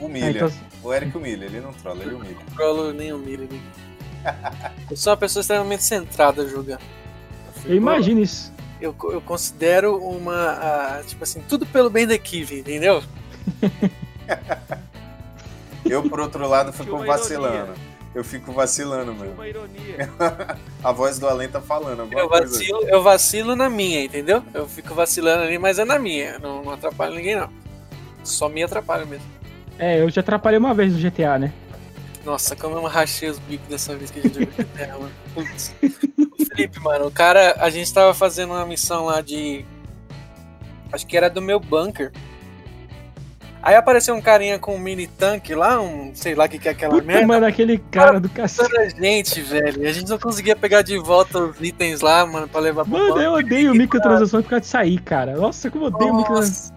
Humilha. 0.00 0.26
Ah, 0.26 0.48
então... 0.48 0.52
O 0.82 0.92
Eric 0.92 1.16
humilha, 1.16 1.44
ele 1.44 1.60
não 1.60 1.72
trola, 1.72 2.02
ele 2.02 2.14
humilha. 2.14 2.32
Eu 2.32 2.38
não 2.40 2.56
trolo 2.56 2.92
nem 2.92 3.12
humilha. 3.12 3.48
Nem... 3.48 3.62
eu 4.90 4.96
sou 4.96 5.12
uma 5.12 5.16
pessoa 5.16 5.40
extremamente 5.40 5.84
centrada 5.84 6.46
jogando. 6.48 6.82
Eu, 7.64 7.70
eu 7.70 7.76
imagino 7.76 8.20
isso. 8.20 8.52
Eu, 8.80 8.94
eu 9.04 9.20
considero 9.20 9.96
uma. 9.96 11.02
tipo 11.06 11.22
assim, 11.22 11.40
tudo 11.48 11.64
pelo 11.64 11.88
bem 11.88 12.04
da 12.04 12.14
equipe, 12.14 12.58
entendeu? 12.58 13.02
eu, 15.86 16.02
por 16.02 16.18
outro 16.18 16.46
lado, 16.48 16.72
fico 16.72 16.98
vacilando. 16.98 17.54
Ironia. 17.54 17.94
Eu 18.14 18.24
fico 18.24 18.52
vacilando, 18.52 19.14
mano. 19.14 19.32
Uma 19.32 19.48
ironia. 19.48 20.10
a 20.82 20.92
voz 20.92 21.18
do 21.18 21.28
Além 21.28 21.48
tá 21.48 21.60
falando. 21.60 22.06
Eu 22.12 22.28
vacilo, 22.28 22.82
eu 22.88 23.02
vacilo 23.02 23.56
na 23.56 23.70
minha, 23.70 24.04
entendeu? 24.04 24.42
Eu 24.52 24.68
fico 24.68 24.94
vacilando 24.94 25.44
ali, 25.44 25.58
mas 25.58 25.78
é 25.78 25.84
na 25.84 25.98
minha. 25.98 26.38
Não, 26.40 26.62
não 26.62 26.72
atrapalho 26.72 27.14
ninguém, 27.14 27.36
não. 27.36 27.63
Só 28.24 28.48
me 28.48 28.62
atrapalha 28.62 29.04
mesmo. 29.04 29.26
É, 29.78 30.00
eu 30.00 30.10
já 30.10 30.20
atrapalhei 30.20 30.58
uma 30.58 30.74
vez 30.74 30.92
no 30.92 30.98
GTA, 30.98 31.38
né? 31.38 31.52
Nossa, 32.24 32.56
como 32.56 32.76
eu 32.76 32.82
rachei 32.84 33.28
os 33.28 33.38
bicos 33.38 33.68
dessa 33.68 33.94
vez 33.96 34.10
que 34.10 34.18
a 34.18 34.22
gente 34.22 34.34
jogou 34.34 34.54
GTA, 34.56 34.98
mano. 34.98 35.12
Putz. 35.34 35.74
Felipe, 36.48 36.80
mano, 36.80 37.06
o 37.06 37.10
cara, 37.10 37.54
a 37.58 37.68
gente 37.68 37.92
tava 37.92 38.14
fazendo 38.14 38.52
uma 38.52 38.64
missão 38.64 39.04
lá 39.06 39.20
de. 39.20 39.64
Acho 40.90 41.06
que 41.06 41.16
era 41.16 41.28
do 41.28 41.42
meu 41.42 41.60
bunker. 41.60 42.12
Aí 43.64 43.76
apareceu 43.76 44.14
um 44.14 44.20
carinha 44.20 44.58
com 44.58 44.74
um 44.74 44.78
mini 44.78 45.06
tanque 45.06 45.54
lá, 45.54 45.80
um 45.80 46.14
sei 46.14 46.34
lá 46.34 46.44
o 46.44 46.48
que, 46.50 46.58
que 46.58 46.68
é 46.68 46.72
aquela 46.72 46.92
Puta, 46.92 47.06
merda. 47.06 47.26
Mano, 47.26 47.46
aquele 47.46 47.78
cara 47.78 48.20
do 48.20 48.28
cacete. 48.28 48.76
a 48.76 48.86
gente, 48.90 49.40
velho. 49.40 49.88
A 49.88 49.90
gente 49.90 50.10
não 50.10 50.18
conseguia 50.18 50.54
pegar 50.54 50.82
de 50.82 50.98
volta 50.98 51.38
os 51.38 51.58
itens 51.62 52.02
lá, 52.02 52.26
mano, 52.26 52.46
pra 52.46 52.60
levar 52.60 52.84
pro 52.84 52.92
Mano, 52.92 53.18
eu 53.18 53.32
odeio 53.32 53.74
microtransação 53.74 54.42
por 54.42 54.50
causa 54.50 54.60
de 54.60 54.66
sair, 54.66 55.00
cara. 55.00 55.34
Nossa, 55.34 55.70
como 55.70 55.86
eu 55.86 55.88
odeio 55.88 56.14
microtransação. 56.14 56.76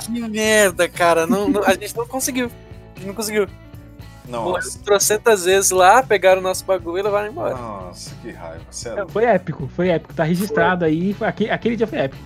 Que 0.00 0.20
merda, 0.26 0.88
cara. 0.88 1.26
Não, 1.26 1.50
não, 1.50 1.62
a 1.62 1.74
gente 1.74 1.94
não 1.94 2.06
conseguiu. 2.06 2.46
A 2.46 2.98
gente 2.98 3.08
não 3.08 3.14
conseguiu. 3.14 3.46
Nossa. 4.26 4.78
Trocentas 4.78 5.44
vezes 5.44 5.70
lá, 5.70 6.02
pegaram 6.02 6.40
o 6.40 6.42
nosso 6.42 6.64
bagulho 6.64 7.00
e 7.00 7.02
levaram 7.02 7.28
embora. 7.28 7.54
Nossa, 7.54 8.14
que 8.22 8.30
raiva. 8.30 8.64
Sério. 8.70 9.02
É, 9.02 9.06
foi 9.06 9.24
épico, 9.24 9.68
foi 9.76 9.90
épico. 9.90 10.14
Tá 10.14 10.24
registrado 10.24 10.86
foi. 10.86 10.88
aí. 10.88 11.16
Aquele, 11.20 11.50
aquele 11.50 11.76
dia 11.76 11.86
foi 11.86 11.98
épico. 11.98 12.24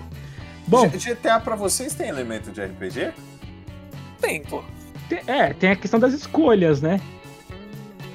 Bom, 0.65 0.89
GTA 0.89 1.41
pra 1.41 1.57
vocês 1.57 1.93
tem 1.93 2.09
elemento 2.09 2.53
de 2.53 2.65
RPG? 2.65 3.13
Tem, 4.21 4.43
pô. 4.43 4.63
É, 5.27 5.53
tem 5.53 5.71
a 5.71 5.77
questão 5.77 5.99
das 5.99 6.13
escolhas, 6.13 6.81
né? 6.81 7.01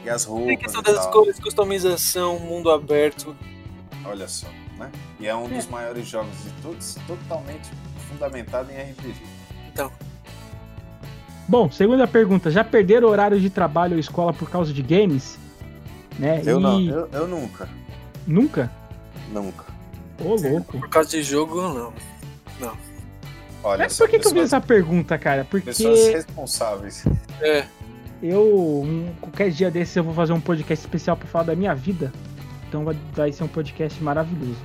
E 0.04 0.10
as 0.10 0.24
roupas. 0.24 0.48
Tem 0.48 0.58
questão 0.58 0.82
das 0.82 1.06
cores, 1.08 1.40
customização, 1.40 2.40
mundo 2.40 2.70
aberto. 2.70 3.36
Olha 4.06 4.28
só, 4.28 4.48
né? 4.78 4.92
E 5.20 5.28
é 5.28 5.36
um 5.36 5.46
é. 5.46 5.50
dos 5.50 5.68
maiores 5.68 6.08
jogos 6.08 6.36
de 6.44 6.52
todos, 6.62 6.98
totalmente 7.08 7.70
fundamentado 8.10 8.72
em 8.72 8.76
RPG. 8.76 9.16
Então. 9.74 9.92
Bom, 11.48 11.70
segunda 11.72 12.08
pergunta. 12.08 12.50
Já 12.50 12.64
perderam 12.64 13.10
horário 13.10 13.40
de 13.40 13.50
trabalho 13.50 13.94
ou 13.94 14.00
escola 14.00 14.32
por 14.32 14.50
causa 14.50 14.72
de 14.72 14.82
games? 14.82 15.38
Né? 16.18 16.42
Eu 16.46 16.60
e... 16.60 16.64
não, 16.64 16.82
eu, 16.82 17.10
eu 17.12 17.28
nunca. 17.28 17.70
Nunca? 18.26 18.72
Nunca. 19.32 19.66
Ô, 20.24 20.36
louco. 20.36 20.80
Por 20.80 20.90
causa 20.90 21.10
de 21.10 21.24
jogo, 21.24 21.62
não. 21.62 21.94
Não. 22.60 22.95
Olha, 23.66 23.86
Mas 23.86 23.98
por 23.98 24.08
que, 24.08 24.18
pessoas... 24.18 24.34
que 24.34 24.40
eu 24.40 24.44
fiz 24.44 24.54
essa 24.54 24.62
pergunta, 24.62 25.18
cara? 25.18 25.44
Porque. 25.44 25.66
Pessoas 25.66 26.08
responsáveis. 26.08 27.04
É. 27.42 27.66
Eu, 28.22 28.84
um, 28.84 29.12
qualquer 29.20 29.50
dia 29.50 29.72
desse, 29.72 29.98
eu 29.98 30.04
vou 30.04 30.14
fazer 30.14 30.34
um 30.34 30.40
podcast 30.40 30.86
especial 30.86 31.18
pra 31.18 31.28
falar 31.28 31.46
da 31.46 31.56
minha 31.56 31.74
vida. 31.74 32.14
Então 32.70 32.86
vai, 32.86 32.96
vai 33.14 33.32
ser 33.32 33.44
um 33.44 33.48
podcast 33.48 34.02
maravilhoso. 34.04 34.60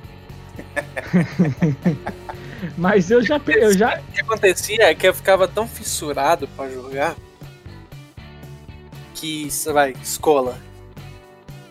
Mas 2.77 3.09
eu 3.09 3.23
já. 3.23 3.41
Eu 3.47 3.73
já... 3.75 3.99
O 3.99 4.11
que 4.11 4.21
acontecia 4.21 4.83
é 4.83 4.93
que 4.93 5.07
eu 5.07 5.13
ficava 5.15 5.47
tão 5.47 5.67
fissurado 5.67 6.47
pra 6.49 6.69
jogar 6.69 7.15
que, 9.15 9.49
vai, 9.71 9.95
escola. 10.01 10.57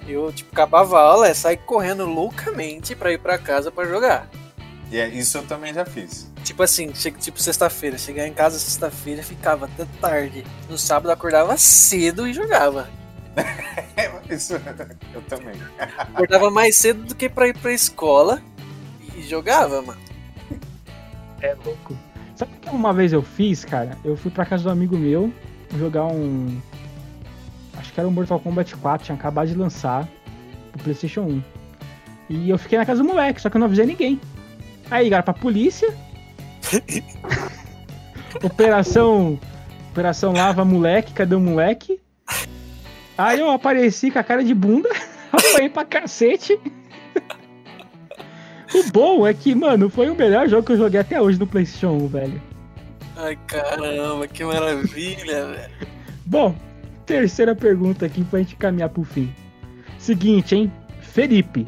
Eu, 0.07 0.33
tipo, 0.33 0.51
acabava 0.53 0.99
a 0.99 1.03
aula, 1.03 1.29
é 1.29 1.35
sair 1.35 1.59
correndo 1.59 2.05
loucamente 2.07 2.97
pra 2.97 3.13
ir 3.13 3.19
pra 3.19 3.39
casa 3.39 3.71
pra 3.71 3.85
jogar. 3.85 4.29
E 4.91 4.99
é, 4.99 5.09
isso 5.09 5.39
eu 5.39 5.47
também 5.47 5.73
já 5.73 5.85
fiz. 5.85 6.30
Tipo 6.51 6.65
assim, 6.65 6.89
tipo 6.89 7.41
sexta-feira, 7.41 7.97
chegar 7.97 8.27
em 8.27 8.33
casa 8.33 8.59
sexta-feira 8.59 9.23
ficava 9.23 9.67
até 9.67 9.87
tarde. 10.01 10.45
No 10.69 10.77
sábado 10.77 11.13
acordava 11.13 11.57
cedo 11.57 12.27
e 12.27 12.33
jogava. 12.33 12.91
isso 14.29 14.55
eu 15.15 15.23
também. 15.23 15.55
Acordava 15.79 16.51
mais 16.51 16.77
cedo 16.77 17.05
do 17.05 17.15
que 17.15 17.29
pra 17.29 17.47
ir 17.47 17.57
pra 17.57 17.73
escola 17.73 18.43
e 19.15 19.23
jogava, 19.23 19.81
mano. 19.81 20.01
É 21.41 21.55
louco. 21.65 21.97
Sabe 22.35 22.53
o 22.57 22.57
que 22.57 22.69
uma 22.71 22.93
vez 22.93 23.13
eu 23.13 23.23
fiz, 23.23 23.65
cara? 23.65 23.97
Eu 24.05 24.17
fui 24.17 24.33
pra 24.33 24.45
casa 24.45 24.65
do 24.65 24.71
amigo 24.71 24.99
meu 24.99 25.33
jogar 25.79 26.07
um. 26.07 26.61
Acho 27.79 27.93
que 27.93 28.01
era 28.01 28.09
um 28.09 28.13
Mortal 28.13 28.41
Kombat 28.41 28.75
4, 28.75 29.07
tinha 29.07 29.17
acabado 29.17 29.47
de 29.47 29.55
lançar 29.55 30.09
pro 30.73 30.83
PlayStation 30.83 31.21
1. 31.21 31.43
E 32.29 32.51
eu 32.51 32.59
fiquei 32.59 32.77
na 32.77 32.85
casa 32.85 33.05
do 33.05 33.09
moleque, 33.09 33.41
só 33.41 33.49
que 33.49 33.57
eu 33.57 33.61
não 33.61 33.67
avisei 33.67 33.87
ninguém. 33.87 34.21
Aí 34.91 35.05
ligaram 35.05 35.23
pra 35.23 35.33
polícia. 35.33 36.10
Operação. 38.43 39.39
Operação 39.91 40.33
Lava 40.33 40.65
Moleque, 40.65 41.13
cadê 41.13 41.35
o 41.35 41.41
moleque? 41.41 42.01
Aí 43.19 43.41
eu 43.41 43.51
apareci 43.51 44.11
com 44.11 44.19
a 44.19 44.23
cara 44.23 44.43
de 44.45 44.55
bunda, 44.55 44.89
apanhei 45.33 45.69
pra 45.69 45.85
cacete. 45.85 46.59
O 48.73 48.85
bom 48.93 49.27
é 49.27 49.35
que, 49.35 49.53
mano, 49.55 49.91
foi 49.91 50.09
o 50.09 50.15
melhor 50.15 50.49
jogo 50.49 50.65
que 50.65 50.73
eu 50.73 50.79
joguei 50.79 51.01
até 51.01 51.21
hoje 51.21 51.39
no 51.39 51.47
PlayStation 51.47 51.91
1, 52.05 52.07
velho. 52.07 52.43
Ai, 53.17 53.37
caramba, 53.47 54.29
que 54.29 54.45
maravilha, 54.45 55.47
velho. 55.47 55.89
Bom, 56.25 56.55
terceira 57.05 57.55
pergunta 57.55 58.07
aqui 58.07 58.23
pra 58.25 58.39
gente 58.39 58.55
caminhar 58.55 58.89
pro 58.89 59.03
fim. 59.03 59.35
Seguinte, 59.99 60.55
hein? 60.55 60.73
Felipe, 61.01 61.67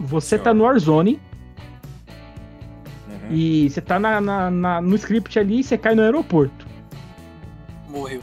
você 0.00 0.30
Senhor. 0.30 0.42
tá 0.42 0.52
no 0.52 0.64
Warzone. 0.64 1.20
Uhum. 3.24 3.36
E 3.36 3.70
você 3.70 3.80
tá 3.80 3.98
na, 3.98 4.20
na, 4.20 4.50
na, 4.50 4.80
no 4.80 4.94
script 4.96 5.38
ali 5.38 5.60
e 5.60 5.64
você 5.64 5.78
cai 5.78 5.94
no 5.94 6.02
aeroporto. 6.02 6.66
Morreu. 7.88 8.20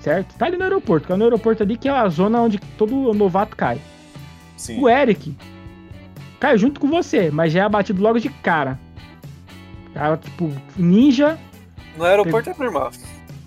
Certo? 0.00 0.34
Tá 0.36 0.46
ali 0.46 0.56
no 0.56 0.64
aeroporto, 0.64 1.12
é 1.12 1.16
no 1.16 1.24
aeroporto 1.24 1.62
ali 1.62 1.76
que 1.76 1.88
é 1.88 1.92
a 1.92 2.08
zona 2.08 2.40
onde 2.40 2.58
todo 2.76 3.12
novato 3.12 3.56
cai. 3.56 3.80
Sim. 4.56 4.80
O 4.80 4.88
Eric 4.88 5.36
cai 6.38 6.56
junto 6.56 6.80
com 6.80 6.88
você, 6.88 7.30
mas 7.30 7.52
já 7.52 7.60
é 7.60 7.62
abatido 7.64 8.02
logo 8.02 8.18
de 8.18 8.28
cara. 8.28 8.78
Cara, 9.94 10.16
tipo, 10.16 10.52
ninja. 10.76 11.38
No 11.96 12.04
aeroporto 12.04 12.50
é 12.50 12.54
normal. 12.58 12.92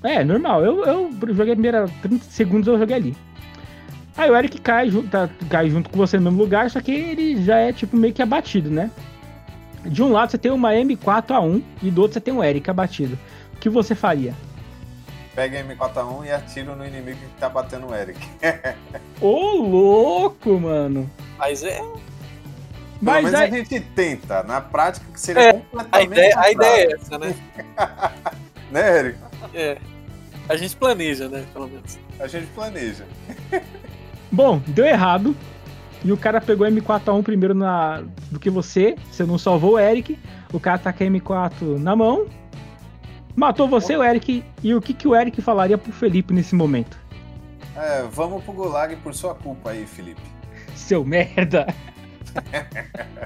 É, 0.03 0.23
normal. 0.23 0.65
Eu, 0.65 0.85
eu 0.85 1.11
joguei 1.33 1.53
a 1.53 1.55
primeira 1.55 1.87
30 2.01 2.25
segundos, 2.25 2.67
eu 2.67 2.79
joguei 2.79 2.95
ali. 2.95 3.17
Aí 4.17 4.29
o 4.29 4.35
Eric 4.35 4.59
cai, 4.59 4.91
tá, 5.09 5.29
cai 5.49 5.69
junto 5.69 5.89
com 5.89 5.97
você 5.97 6.17
no 6.17 6.23
mesmo 6.23 6.43
lugar, 6.43 6.69
só 6.69 6.81
que 6.81 6.91
ele 6.91 7.41
já 7.43 7.57
é 7.57 7.71
tipo 7.71 7.95
meio 7.95 8.13
que 8.13 8.21
abatido, 8.21 8.69
né? 8.69 8.91
De 9.85 10.03
um 10.03 10.11
lado 10.11 10.31
você 10.31 10.37
tem 10.37 10.51
uma 10.51 10.71
M4A1 10.71 11.63
e 11.81 11.91
do 11.91 12.01
outro 12.01 12.15
você 12.15 12.21
tem 12.21 12.33
um 12.33 12.43
Eric 12.43 12.69
abatido. 12.69 13.17
O 13.53 13.57
que 13.57 13.69
você 13.69 13.95
faria? 13.95 14.33
Pega 15.35 15.59
a 15.59 15.63
M4A1 15.63 16.25
e 16.25 16.31
atira 16.31 16.75
no 16.75 16.85
inimigo 16.85 17.17
que 17.17 17.39
tá 17.39 17.47
batendo 17.49 17.87
o 17.87 17.95
Eric. 17.95 18.19
Ô, 19.21 19.55
louco, 19.55 20.59
mano! 20.59 21.09
Mas 21.37 21.63
é 21.63 21.81
mas, 23.01 23.23
mas 23.23 23.33
aí... 23.33 23.49
a 23.49 23.51
gente 23.51 23.79
tenta, 23.79 24.43
na 24.43 24.59
prática, 24.59 25.05
que 25.11 25.19
seria 25.19 25.41
é, 25.41 25.53
completamente. 25.53 25.93
A 25.93 26.03
ideia, 26.03 26.39
a 26.39 26.51
ideia 26.51 26.87
é 26.87 26.93
essa, 26.93 27.17
né? 27.17 27.35
né, 28.71 28.99
Eric? 28.99 29.19
É. 29.53 29.77
A 30.49 30.57
gente 30.57 30.75
planeja, 30.75 31.29
né? 31.29 31.45
Pelo 31.53 31.67
menos. 31.67 31.97
A 32.19 32.27
gente 32.27 32.47
planeja. 32.47 33.05
Bom, 34.31 34.61
deu 34.67 34.85
errado. 34.85 35.35
E 36.03 36.11
o 36.11 36.17
cara 36.17 36.39
pegou 36.39 36.65
a 36.65 36.71
M4A1 36.71 37.23
primeiro 37.23 37.53
na, 37.53 38.03
do 38.31 38.39
que 38.39 38.49
você. 38.49 38.95
Você 39.11 39.25
não 39.25 39.37
salvou 39.37 39.73
o 39.73 39.79
Eric. 39.79 40.17
O 40.53 40.59
cara 40.59 40.77
tá 40.77 40.93
com 40.93 41.03
a 41.03 41.07
M4 41.07 41.77
na 41.77 41.95
mão. 41.95 42.27
Matou 43.35 43.67
você, 43.67 43.95
o 43.95 44.03
Eric. 44.03 44.43
E 44.63 44.73
o 44.73 44.81
que, 44.81 44.93
que 44.93 45.07
o 45.07 45.15
Eric 45.15 45.41
falaria 45.41 45.77
pro 45.77 45.91
Felipe 45.91 46.33
nesse 46.33 46.55
momento? 46.55 46.97
É, 47.75 48.03
vamos 48.11 48.43
pro 48.43 48.53
Gulag 48.53 48.95
por 48.97 49.13
sua 49.13 49.35
culpa 49.35 49.71
aí, 49.71 49.85
Felipe. 49.85 50.21
Seu 50.75 51.03
merda. 51.05 51.67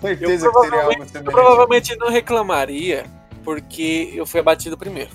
Certeza 0.00 0.46
eu 0.46 0.52
que 0.52 0.60
seria 0.60 0.82
algo 0.82 1.04
Eu 1.14 1.24
provavelmente 1.24 1.94
não 1.96 2.08
reclamaria, 2.10 3.04
porque 3.44 4.10
eu 4.14 4.24
fui 4.24 4.40
abatido 4.40 4.78
primeiro. 4.78 5.10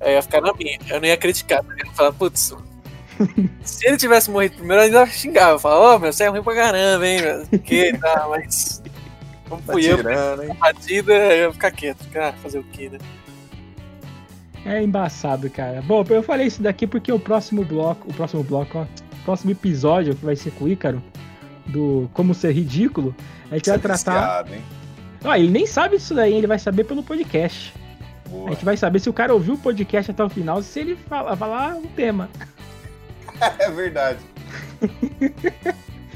Aí 0.00 0.14
ia 0.14 0.22
ficar 0.22 0.40
na 0.40 0.52
minha. 0.52 0.78
Eu 0.88 1.00
não 1.00 1.06
ia 1.06 1.16
criticar. 1.16 1.64
Eu 1.64 1.86
ia 1.86 1.92
falar, 1.92 2.12
putz. 2.12 2.52
Se 3.62 3.86
ele 3.86 3.96
tivesse 3.96 4.30
morrido 4.30 4.56
primeiro, 4.56 4.82
eu 4.82 4.86
ainda 4.86 5.06
xingava. 5.06 5.58
Falava, 5.58 5.80
ô, 5.80 5.94
oh, 5.94 5.98
meu, 5.98 6.12
você 6.12 6.24
é 6.24 6.28
ruim 6.28 6.42
pra 6.42 6.54
caramba, 6.54 7.06
hein, 7.06 7.20
meu. 7.22 7.60
Que 7.60 7.96
tá, 7.98 8.26
mas. 8.28 8.82
Como 9.48 9.62
tá 9.62 9.72
fui 9.72 9.82
tirando, 9.82 10.42
eu, 10.42 10.50
hein? 10.50 10.56
batida, 10.58 11.12
eu 11.12 11.46
ia 11.46 11.52
ficar 11.52 11.70
quieto. 11.70 12.08
Cara, 12.10 12.32
fazer 12.34 12.58
o 12.58 12.64
quê, 12.64 12.88
né? 12.90 12.98
É 14.64 14.82
embaçado, 14.82 15.50
cara. 15.50 15.82
Bom, 15.82 16.04
eu 16.08 16.22
falei 16.22 16.46
isso 16.46 16.62
daqui 16.62 16.86
porque 16.86 17.12
o 17.12 17.18
próximo 17.18 17.64
bloco, 17.64 18.10
o 18.10 18.14
próximo 18.14 18.42
bloco, 18.42 18.78
ó, 18.78 18.86
próximo 19.24 19.50
episódio, 19.50 20.14
que 20.14 20.24
vai 20.24 20.36
ser 20.36 20.50
com 20.52 20.64
o 20.64 20.68
Ícaro, 20.68 21.02
do 21.66 22.08
Como 22.14 22.34
Ser 22.34 22.52
Ridículo, 22.52 23.14
a 23.50 23.56
gente 23.56 23.68
vai 23.68 23.78
tratar. 23.78 24.42
Viciado, 24.44 24.84
ah, 25.24 25.38
ele 25.38 25.50
nem 25.50 25.66
sabe 25.66 25.96
disso 25.96 26.14
daí, 26.14 26.34
ele 26.34 26.46
vai 26.46 26.58
saber 26.58 26.84
pelo 26.84 27.02
podcast. 27.02 27.72
Boa. 28.28 28.50
A 28.50 28.52
gente 28.52 28.64
vai 28.64 28.76
saber 28.76 28.98
se 28.98 29.08
o 29.08 29.12
cara 29.12 29.32
ouviu 29.32 29.54
o 29.54 29.58
podcast 29.58 30.10
até 30.10 30.22
o 30.22 30.28
final, 30.28 30.62
se 30.62 30.80
ele 30.80 30.96
fala, 30.96 31.34
falar 31.34 31.76
o 31.76 31.86
tema. 31.88 32.28
é 33.58 33.70
verdade. 33.70 34.18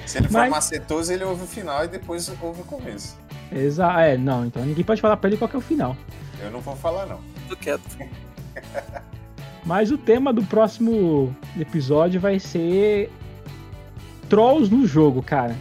se 0.06 0.18
ele 0.18 0.28
for 0.28 0.38
Mas... 0.38 0.50
macetoso, 0.50 1.12
ele 1.12 1.24
ouve 1.24 1.44
o 1.44 1.46
final 1.46 1.84
e 1.84 1.88
depois 1.88 2.28
ouve 2.40 2.60
o 2.60 2.64
começo. 2.64 3.16
Exato, 3.50 3.98
é, 4.00 4.16
não, 4.16 4.44
então 4.44 4.64
ninguém 4.64 4.84
pode 4.84 5.00
falar 5.00 5.16
pra 5.16 5.28
ele 5.28 5.36
qual 5.36 5.50
é 5.52 5.56
o 5.56 5.60
final. 5.60 5.96
Eu 6.40 6.50
não 6.50 6.60
vou 6.60 6.76
falar, 6.76 7.06
não. 7.06 7.20
Tô 7.48 7.56
quieto. 7.56 7.82
Mas 9.64 9.90
o 9.90 9.98
tema 9.98 10.32
do 10.32 10.42
próximo 10.44 11.34
episódio 11.58 12.20
vai 12.20 12.38
ser 12.38 13.10
trolls 14.28 14.70
no 14.70 14.86
jogo, 14.86 15.22
cara. 15.22 15.56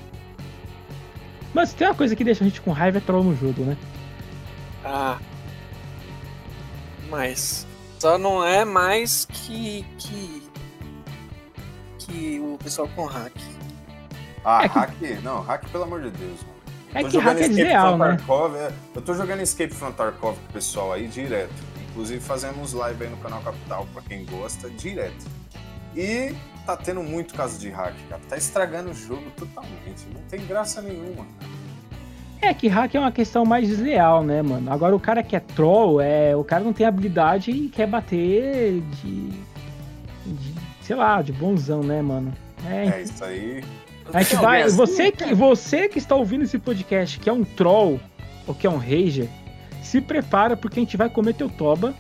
Mas 1.54 1.74
tem 1.74 1.88
uma 1.88 1.96
coisa 1.96 2.16
que 2.16 2.24
deixa 2.24 2.44
a 2.44 2.48
gente 2.48 2.62
com 2.62 2.72
raiva 2.72 3.00
é 3.00 3.02
troll 3.02 3.24
no 3.24 3.36
jogo, 3.36 3.64
né? 3.64 3.78
Ah. 4.86 5.18
Mas 7.10 7.66
só 8.00 8.18
não 8.18 8.46
é 8.46 8.64
mais 8.64 9.26
que 9.26 9.84
que 9.98 10.42
que 10.42 10.47
o 12.12 12.58
pessoal 12.64 12.90
com 12.96 13.06
hack. 13.06 13.34
Ah, 14.44 14.64
é 14.64 14.68
hack? 14.68 15.22
Não, 15.24 15.42
hack 15.42 15.70
pelo 15.70 15.84
amor 15.84 16.02
de 16.02 16.12
Deus, 16.12 16.42
mano. 16.44 16.58
É 16.94 17.04
que 17.04 17.18
hack 17.18 17.38
é 17.38 17.48
desleal, 17.48 17.98
né? 17.98 18.16
Tarkov, 18.16 18.56
é... 18.56 18.72
Eu 18.96 19.02
tô 19.02 19.14
jogando 19.14 19.42
Escape 19.42 19.74
from 19.74 19.92
Tarkov 19.92 20.38
com 20.38 20.50
o 20.50 20.54
pessoal 20.54 20.94
aí 20.94 21.08
direto. 21.08 21.54
Inclusive 21.90 22.20
fazemos 22.20 22.74
live 22.74 23.04
aí 23.04 23.10
no 23.10 23.18
canal 23.18 23.42
Capital 23.42 23.88
para 23.94 24.02
quem 24.04 24.26
gosta, 24.26 24.70
direto. 24.70 25.26
E 25.96 26.34
tá 26.66 26.78
tendo 26.78 27.02
muito 27.04 27.34
caso 27.34 27.60
de 27.60 27.70
hack, 27.70 27.96
cara. 28.10 28.22
Tá 28.30 28.38
estragando 28.38 28.92
o 28.92 28.94
jogo 28.94 29.30
totalmente. 29.36 30.08
Não 30.14 30.22
tem 30.30 30.46
graça 30.46 30.82
nenhuma. 30.82 31.26
É 32.40 32.54
que 32.54 32.68
hack 32.68 32.94
é 32.94 33.00
uma 33.00 33.12
questão 33.12 33.44
mais 33.44 33.68
desleal, 33.68 34.24
né, 34.24 34.42
mano? 34.42 34.72
Agora 34.72 34.96
o 34.96 35.00
cara 35.00 35.24
que 35.24 35.36
é 35.36 35.40
troll, 35.40 36.00
é, 36.00 36.36
o 36.36 36.44
cara 36.44 36.64
não 36.64 36.72
tem 36.72 36.86
habilidade 36.86 37.50
e 37.52 37.68
quer 37.68 37.88
bater 37.88 38.82
de 38.82 39.32
sei 40.88 40.96
lá, 40.96 41.22
de 41.22 41.34
bonzão, 41.34 41.84
né, 41.84 42.02
mano? 42.02 42.34
É, 42.66 42.88
é 42.88 43.02
isso 43.02 43.22
aí. 43.22 43.62
A 44.14 44.22
gente 44.22 44.38
vai, 44.38 44.70
você 44.70 45.12
que 45.12 45.36
você 45.36 45.90
que 45.90 45.98
está 45.98 46.16
ouvindo 46.16 46.46
esse 46.46 46.58
podcast, 46.58 47.20
que 47.20 47.30
é 47.30 47.34
um 47.34 47.44
troll 47.44 48.00
ou 48.48 48.56
que 48.56 48.66
é 48.66 48.70
um 48.70 48.78
rager, 48.78 49.28
se 49.84 50.00
prepara 50.00 50.56
porque 50.56 50.80
a 50.80 50.84
gente 50.84 50.96
vai 50.96 51.10
comer 51.10 51.34
teu 51.34 51.50
toba 51.50 51.94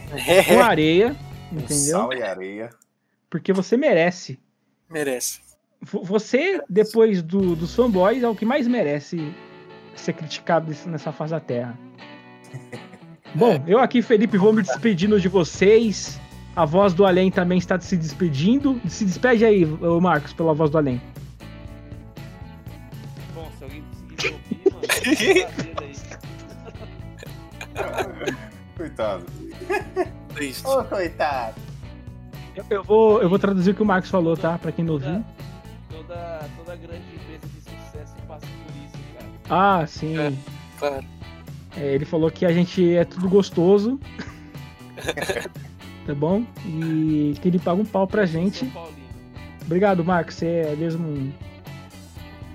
com 0.48 0.62
areia, 0.62 1.14
entendeu? 1.52 1.98
Sal 1.98 2.12
e 2.14 2.22
areia. 2.22 2.70
porque 3.28 3.52
você 3.52 3.76
merece. 3.76 4.38
Merece. 4.88 5.40
Você, 5.82 6.62
depois 6.70 7.22
do, 7.22 7.54
dos 7.54 7.74
fanboys, 7.74 8.22
é 8.22 8.28
o 8.28 8.34
que 8.34 8.46
mais 8.46 8.66
merece 8.66 9.30
ser 9.94 10.14
criticado 10.14 10.74
nessa 10.86 11.12
fase 11.12 11.32
da 11.32 11.40
Terra. 11.40 11.78
Bom, 13.34 13.62
eu 13.68 13.78
aqui, 13.78 14.00
Felipe, 14.00 14.38
vou 14.38 14.54
me 14.54 14.62
despedindo 14.62 15.20
de 15.20 15.28
vocês. 15.28 16.18
A 16.56 16.64
voz 16.64 16.94
do 16.94 17.04
além 17.04 17.30
também 17.30 17.58
está 17.58 17.78
se 17.78 17.98
despedindo. 17.98 18.80
Se 18.88 19.04
despede 19.04 19.44
aí, 19.44 19.66
Marcos, 20.00 20.32
pela 20.32 20.54
voz 20.54 20.70
do 20.70 20.78
além. 20.78 21.02
Bom, 23.34 23.46
se 23.58 23.64
alguém 23.64 23.84
conseguir 24.08 24.32
ouvir, 24.32 24.62
mano, 27.76 28.06
Coitado. 28.74 29.26
Triste. 30.34 30.66
Ô, 30.66 30.80
oh, 30.80 30.84
coitado. 30.84 31.54
Eu, 32.54 32.64
eu, 32.70 32.82
vou, 32.82 33.20
eu 33.20 33.28
vou 33.28 33.38
traduzir 33.38 33.72
o 33.72 33.74
que 33.74 33.82
o 33.82 33.86
Marcos 33.86 34.10
falou, 34.10 34.34
tá? 34.34 34.56
Pra 34.56 34.72
quem 34.72 34.82
não 34.82 34.94
ouviu. 34.94 35.22
Toda, 35.90 36.48
toda 36.56 36.76
grande 36.76 37.04
empresa 37.14 37.46
de 37.54 37.60
sucesso 37.60 38.14
passa 38.26 38.46
por 38.46 38.74
isso, 38.82 38.96
cara. 39.14 39.26
Ah, 39.50 39.86
sim. 39.86 40.18
É, 40.18 40.32
claro. 40.78 41.04
É, 41.76 41.94
ele 41.94 42.06
falou 42.06 42.30
que 42.30 42.46
a 42.46 42.52
gente 42.52 42.96
é 42.96 43.04
tudo 43.04 43.28
gostoso. 43.28 44.00
tá 46.06 46.14
bom? 46.14 46.44
E 46.64 47.34
que 47.40 47.48
ele 47.48 47.58
paga 47.58 47.80
um 47.80 47.84
pau 47.84 48.06
pra 48.06 48.24
gente. 48.24 48.70
Obrigado, 49.64 50.04
Marcos. 50.04 50.36
Você 50.36 50.46
é 50.46 50.76
mesmo 50.76 51.32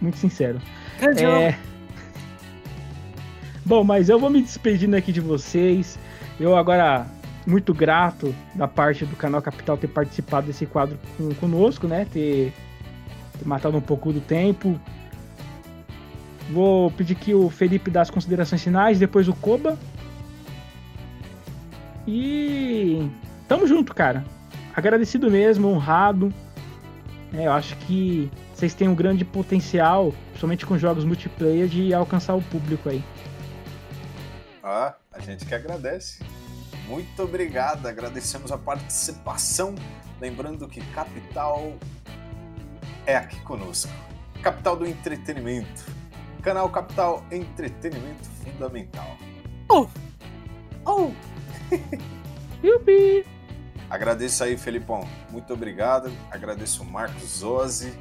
muito 0.01 0.17
sincero. 0.17 0.59
É... 1.01 1.55
Bom, 3.65 3.83
mas 3.83 4.09
eu 4.09 4.19
vou 4.19 4.29
me 4.29 4.41
despedindo 4.41 4.95
aqui 4.95 5.11
de 5.11 5.19
vocês. 5.19 5.99
Eu 6.39 6.55
agora 6.55 7.05
muito 7.45 7.73
grato 7.73 8.33
da 8.55 8.67
parte 8.67 9.05
do 9.05 9.15
canal 9.15 9.41
Capital 9.41 9.77
ter 9.77 9.87
participado 9.87 10.47
desse 10.47 10.65
quadro 10.65 10.97
com, 11.17 11.33
conosco, 11.35 11.87
né? 11.87 12.05
Ter, 12.11 12.53
ter 13.37 13.47
matado 13.47 13.77
um 13.77 13.81
pouco 13.81 14.13
do 14.13 14.21
tempo. 14.21 14.79
Vou 16.51 16.91
pedir 16.91 17.15
que 17.15 17.33
o 17.33 17.49
Felipe 17.49 17.91
dê 17.91 17.99
as 17.99 18.09
considerações 18.09 18.63
finais, 18.63 18.99
depois 18.99 19.27
o 19.27 19.33
Koba. 19.33 19.77
E 22.07 23.09
tamo 23.51 23.67
junto, 23.67 23.93
cara. 23.93 24.23
Agradecido 24.73 25.29
mesmo, 25.29 25.67
honrado. 25.67 26.33
É, 27.33 27.47
eu 27.47 27.51
acho 27.51 27.75
que 27.79 28.31
vocês 28.55 28.73
têm 28.73 28.87
um 28.87 28.95
grande 28.95 29.25
potencial, 29.25 30.13
principalmente 30.29 30.65
com 30.65 30.77
jogos 30.77 31.03
multiplayer, 31.03 31.67
de 31.67 31.93
alcançar 31.93 32.33
o 32.33 32.41
público 32.41 32.87
aí. 32.87 33.03
Ah, 34.63 34.95
a 35.11 35.19
gente 35.19 35.45
que 35.45 35.53
agradece. 35.53 36.23
Muito 36.87 37.23
obrigado, 37.23 37.87
agradecemos 37.87 38.53
a 38.53 38.57
participação. 38.57 39.75
Lembrando 40.21 40.65
que 40.65 40.79
Capital 40.93 41.73
é 43.05 43.17
aqui 43.17 43.37
conosco. 43.41 43.91
Capital 44.41 44.77
do 44.77 44.87
Entretenimento. 44.87 45.83
Canal 46.41 46.69
Capital 46.69 47.21
Entretenimento 47.29 48.29
Fundamental. 48.45 49.17
Oh! 49.69 49.87
Oh! 50.85 51.11
Yupi! 52.63 53.25
Agradeço 53.91 54.41
aí, 54.45 54.55
Felipão. 54.55 55.05
Muito 55.29 55.51
obrigado. 55.51 56.09
Agradeço 56.31 56.81
o 56.81 56.85
Marcos 56.85 57.43
Ozzi, 57.43 57.93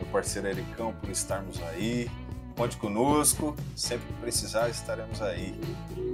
meu 0.00 0.08
parceiro 0.12 0.46
Ericão, 0.46 0.94
por 0.94 1.10
estarmos 1.10 1.60
aí. 1.70 2.08
Conte 2.56 2.76
conosco. 2.76 3.56
Sempre 3.74 4.06
que 4.06 4.12
precisar, 4.20 4.68
estaremos 4.68 5.20
aí 5.20 5.60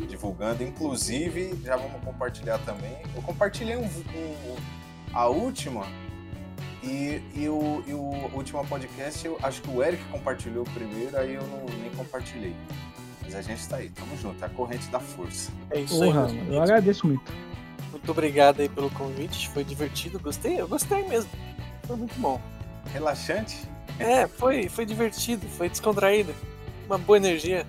divulgando. 0.09 0.63
Inclusive, 0.63 1.55
já 1.63 1.77
vamos 1.77 2.03
compartilhar 2.03 2.59
também. 2.61 2.97
Eu 3.15 3.21
compartilhei 3.21 3.77
um, 3.77 3.85
um, 3.85 4.57
a 5.13 5.27
última 5.29 5.85
e, 6.83 7.23
e, 7.35 7.47
o, 7.47 7.85
e 7.87 7.93
o 7.93 8.31
último 8.35 8.67
podcast, 8.67 9.27
eu 9.27 9.39
acho 9.43 9.61
que 9.61 9.69
o 9.69 9.85
Eric 9.85 10.03
compartilhou 10.05 10.65
primeiro, 10.65 11.15
aí 11.19 11.35
eu 11.35 11.47
não, 11.47 11.67
nem 11.79 11.91
compartilhei. 11.91 12.57
Mas 13.23 13.35
a 13.35 13.43
gente 13.43 13.69
tá 13.69 13.77
aí, 13.77 13.91
tamo 13.91 14.17
junto, 14.17 14.43
é 14.43 14.47
a 14.47 14.51
corrente 14.51 14.89
da 14.89 14.99
força. 14.99 15.53
É 15.71 15.81
isso 15.81 15.99
Porra, 15.99 16.25
aí. 16.25 16.49
Eu 16.49 16.63
agradeço 16.63 17.07
muito. 17.07 17.50
Muito 17.91 18.11
obrigado 18.11 18.61
aí 18.61 18.69
pelo 18.69 18.91
convite, 18.91 19.49
foi 19.49 19.65
divertido, 19.65 20.19
gostei, 20.19 20.61
eu 20.61 20.69
gostei 20.69 21.03
mesmo. 21.09 21.31
Foi 21.85 21.97
muito 21.97 22.15
bom. 22.21 22.41
Relaxante? 22.93 23.69
É, 23.99 24.27
foi, 24.27 24.69
foi 24.69 24.87
divertido, 24.87 25.47
foi 25.49 25.69
descontraído. 25.69 26.35
Uma 26.87 26.99
boa 26.99 27.19
energia. 27.19 27.67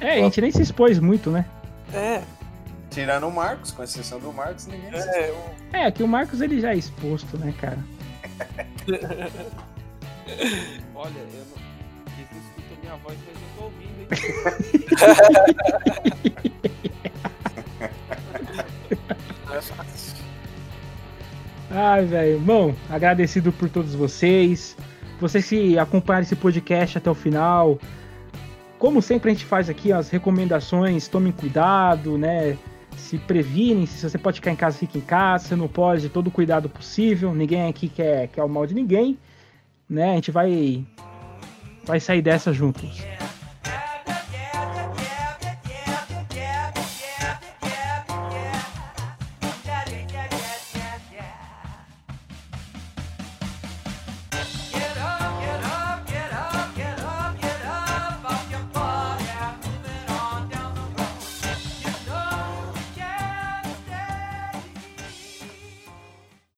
É, 0.00 0.14
a 0.14 0.16
gente 0.16 0.40
nem 0.40 0.50
se 0.50 0.62
expôs 0.62 0.98
muito, 0.98 1.30
né? 1.30 1.44
É, 1.92 2.22
Tirando 2.90 3.28
o 3.28 3.30
Marcos, 3.30 3.70
com 3.70 3.84
exceção 3.84 4.18
do 4.18 4.32
Marcos, 4.32 4.66
ninguém 4.66 4.90
é, 4.92 5.32
é, 5.72 5.90
que 5.92 6.02
o 6.02 6.08
Marcos 6.08 6.40
ele 6.40 6.60
já 6.60 6.72
é 6.72 6.76
exposto, 6.76 7.38
né, 7.38 7.54
cara? 7.60 7.78
Olha, 10.94 11.18
eu 11.18 11.46
não. 11.46 11.60
Escutam 12.18 12.76
minha 12.82 12.96
voz, 12.96 13.16
mas 13.26 13.36
eu 13.40 13.48
tô 13.56 13.62
ouvindo, 13.64 14.08
Ai, 21.70 22.04
velho. 22.04 22.40
Bom, 22.40 22.74
agradecido 22.88 23.52
por 23.52 23.68
todos 23.70 23.94
vocês. 23.94 24.76
Vocês 25.20 25.48
que 25.48 25.78
acompanharam 25.78 26.24
esse 26.24 26.36
podcast 26.36 26.98
até 26.98 27.10
o 27.10 27.14
final. 27.14 27.78
Como 28.78 29.00
sempre 29.00 29.30
a 29.30 29.34
gente 29.34 29.44
faz 29.44 29.68
aqui 29.68 29.92
as 29.92 30.08
recomendações, 30.08 31.06
tomem 31.06 31.32
cuidado, 31.32 32.18
né? 32.18 32.56
se 33.00 33.18
previnem, 33.18 33.86
se 33.86 34.08
você 34.08 34.18
pode 34.18 34.36
ficar 34.36 34.52
em 34.52 34.56
casa, 34.56 34.78
fique 34.78 34.98
em 34.98 35.02
casa, 35.02 35.48
você 35.48 35.56
não 35.56 35.66
pode, 35.66 36.08
todo 36.08 36.28
o 36.28 36.30
cuidado 36.30 36.68
possível, 36.68 37.34
ninguém 37.34 37.68
aqui 37.68 37.88
quer, 37.88 38.28
quer 38.28 38.44
o 38.44 38.48
mal 38.48 38.66
de 38.66 38.74
ninguém, 38.74 39.18
né? 39.88 40.12
A 40.12 40.14
gente 40.14 40.30
vai 40.30 40.84
vai 41.84 41.98
sair 41.98 42.22
dessa 42.22 42.52
juntos. 42.52 43.02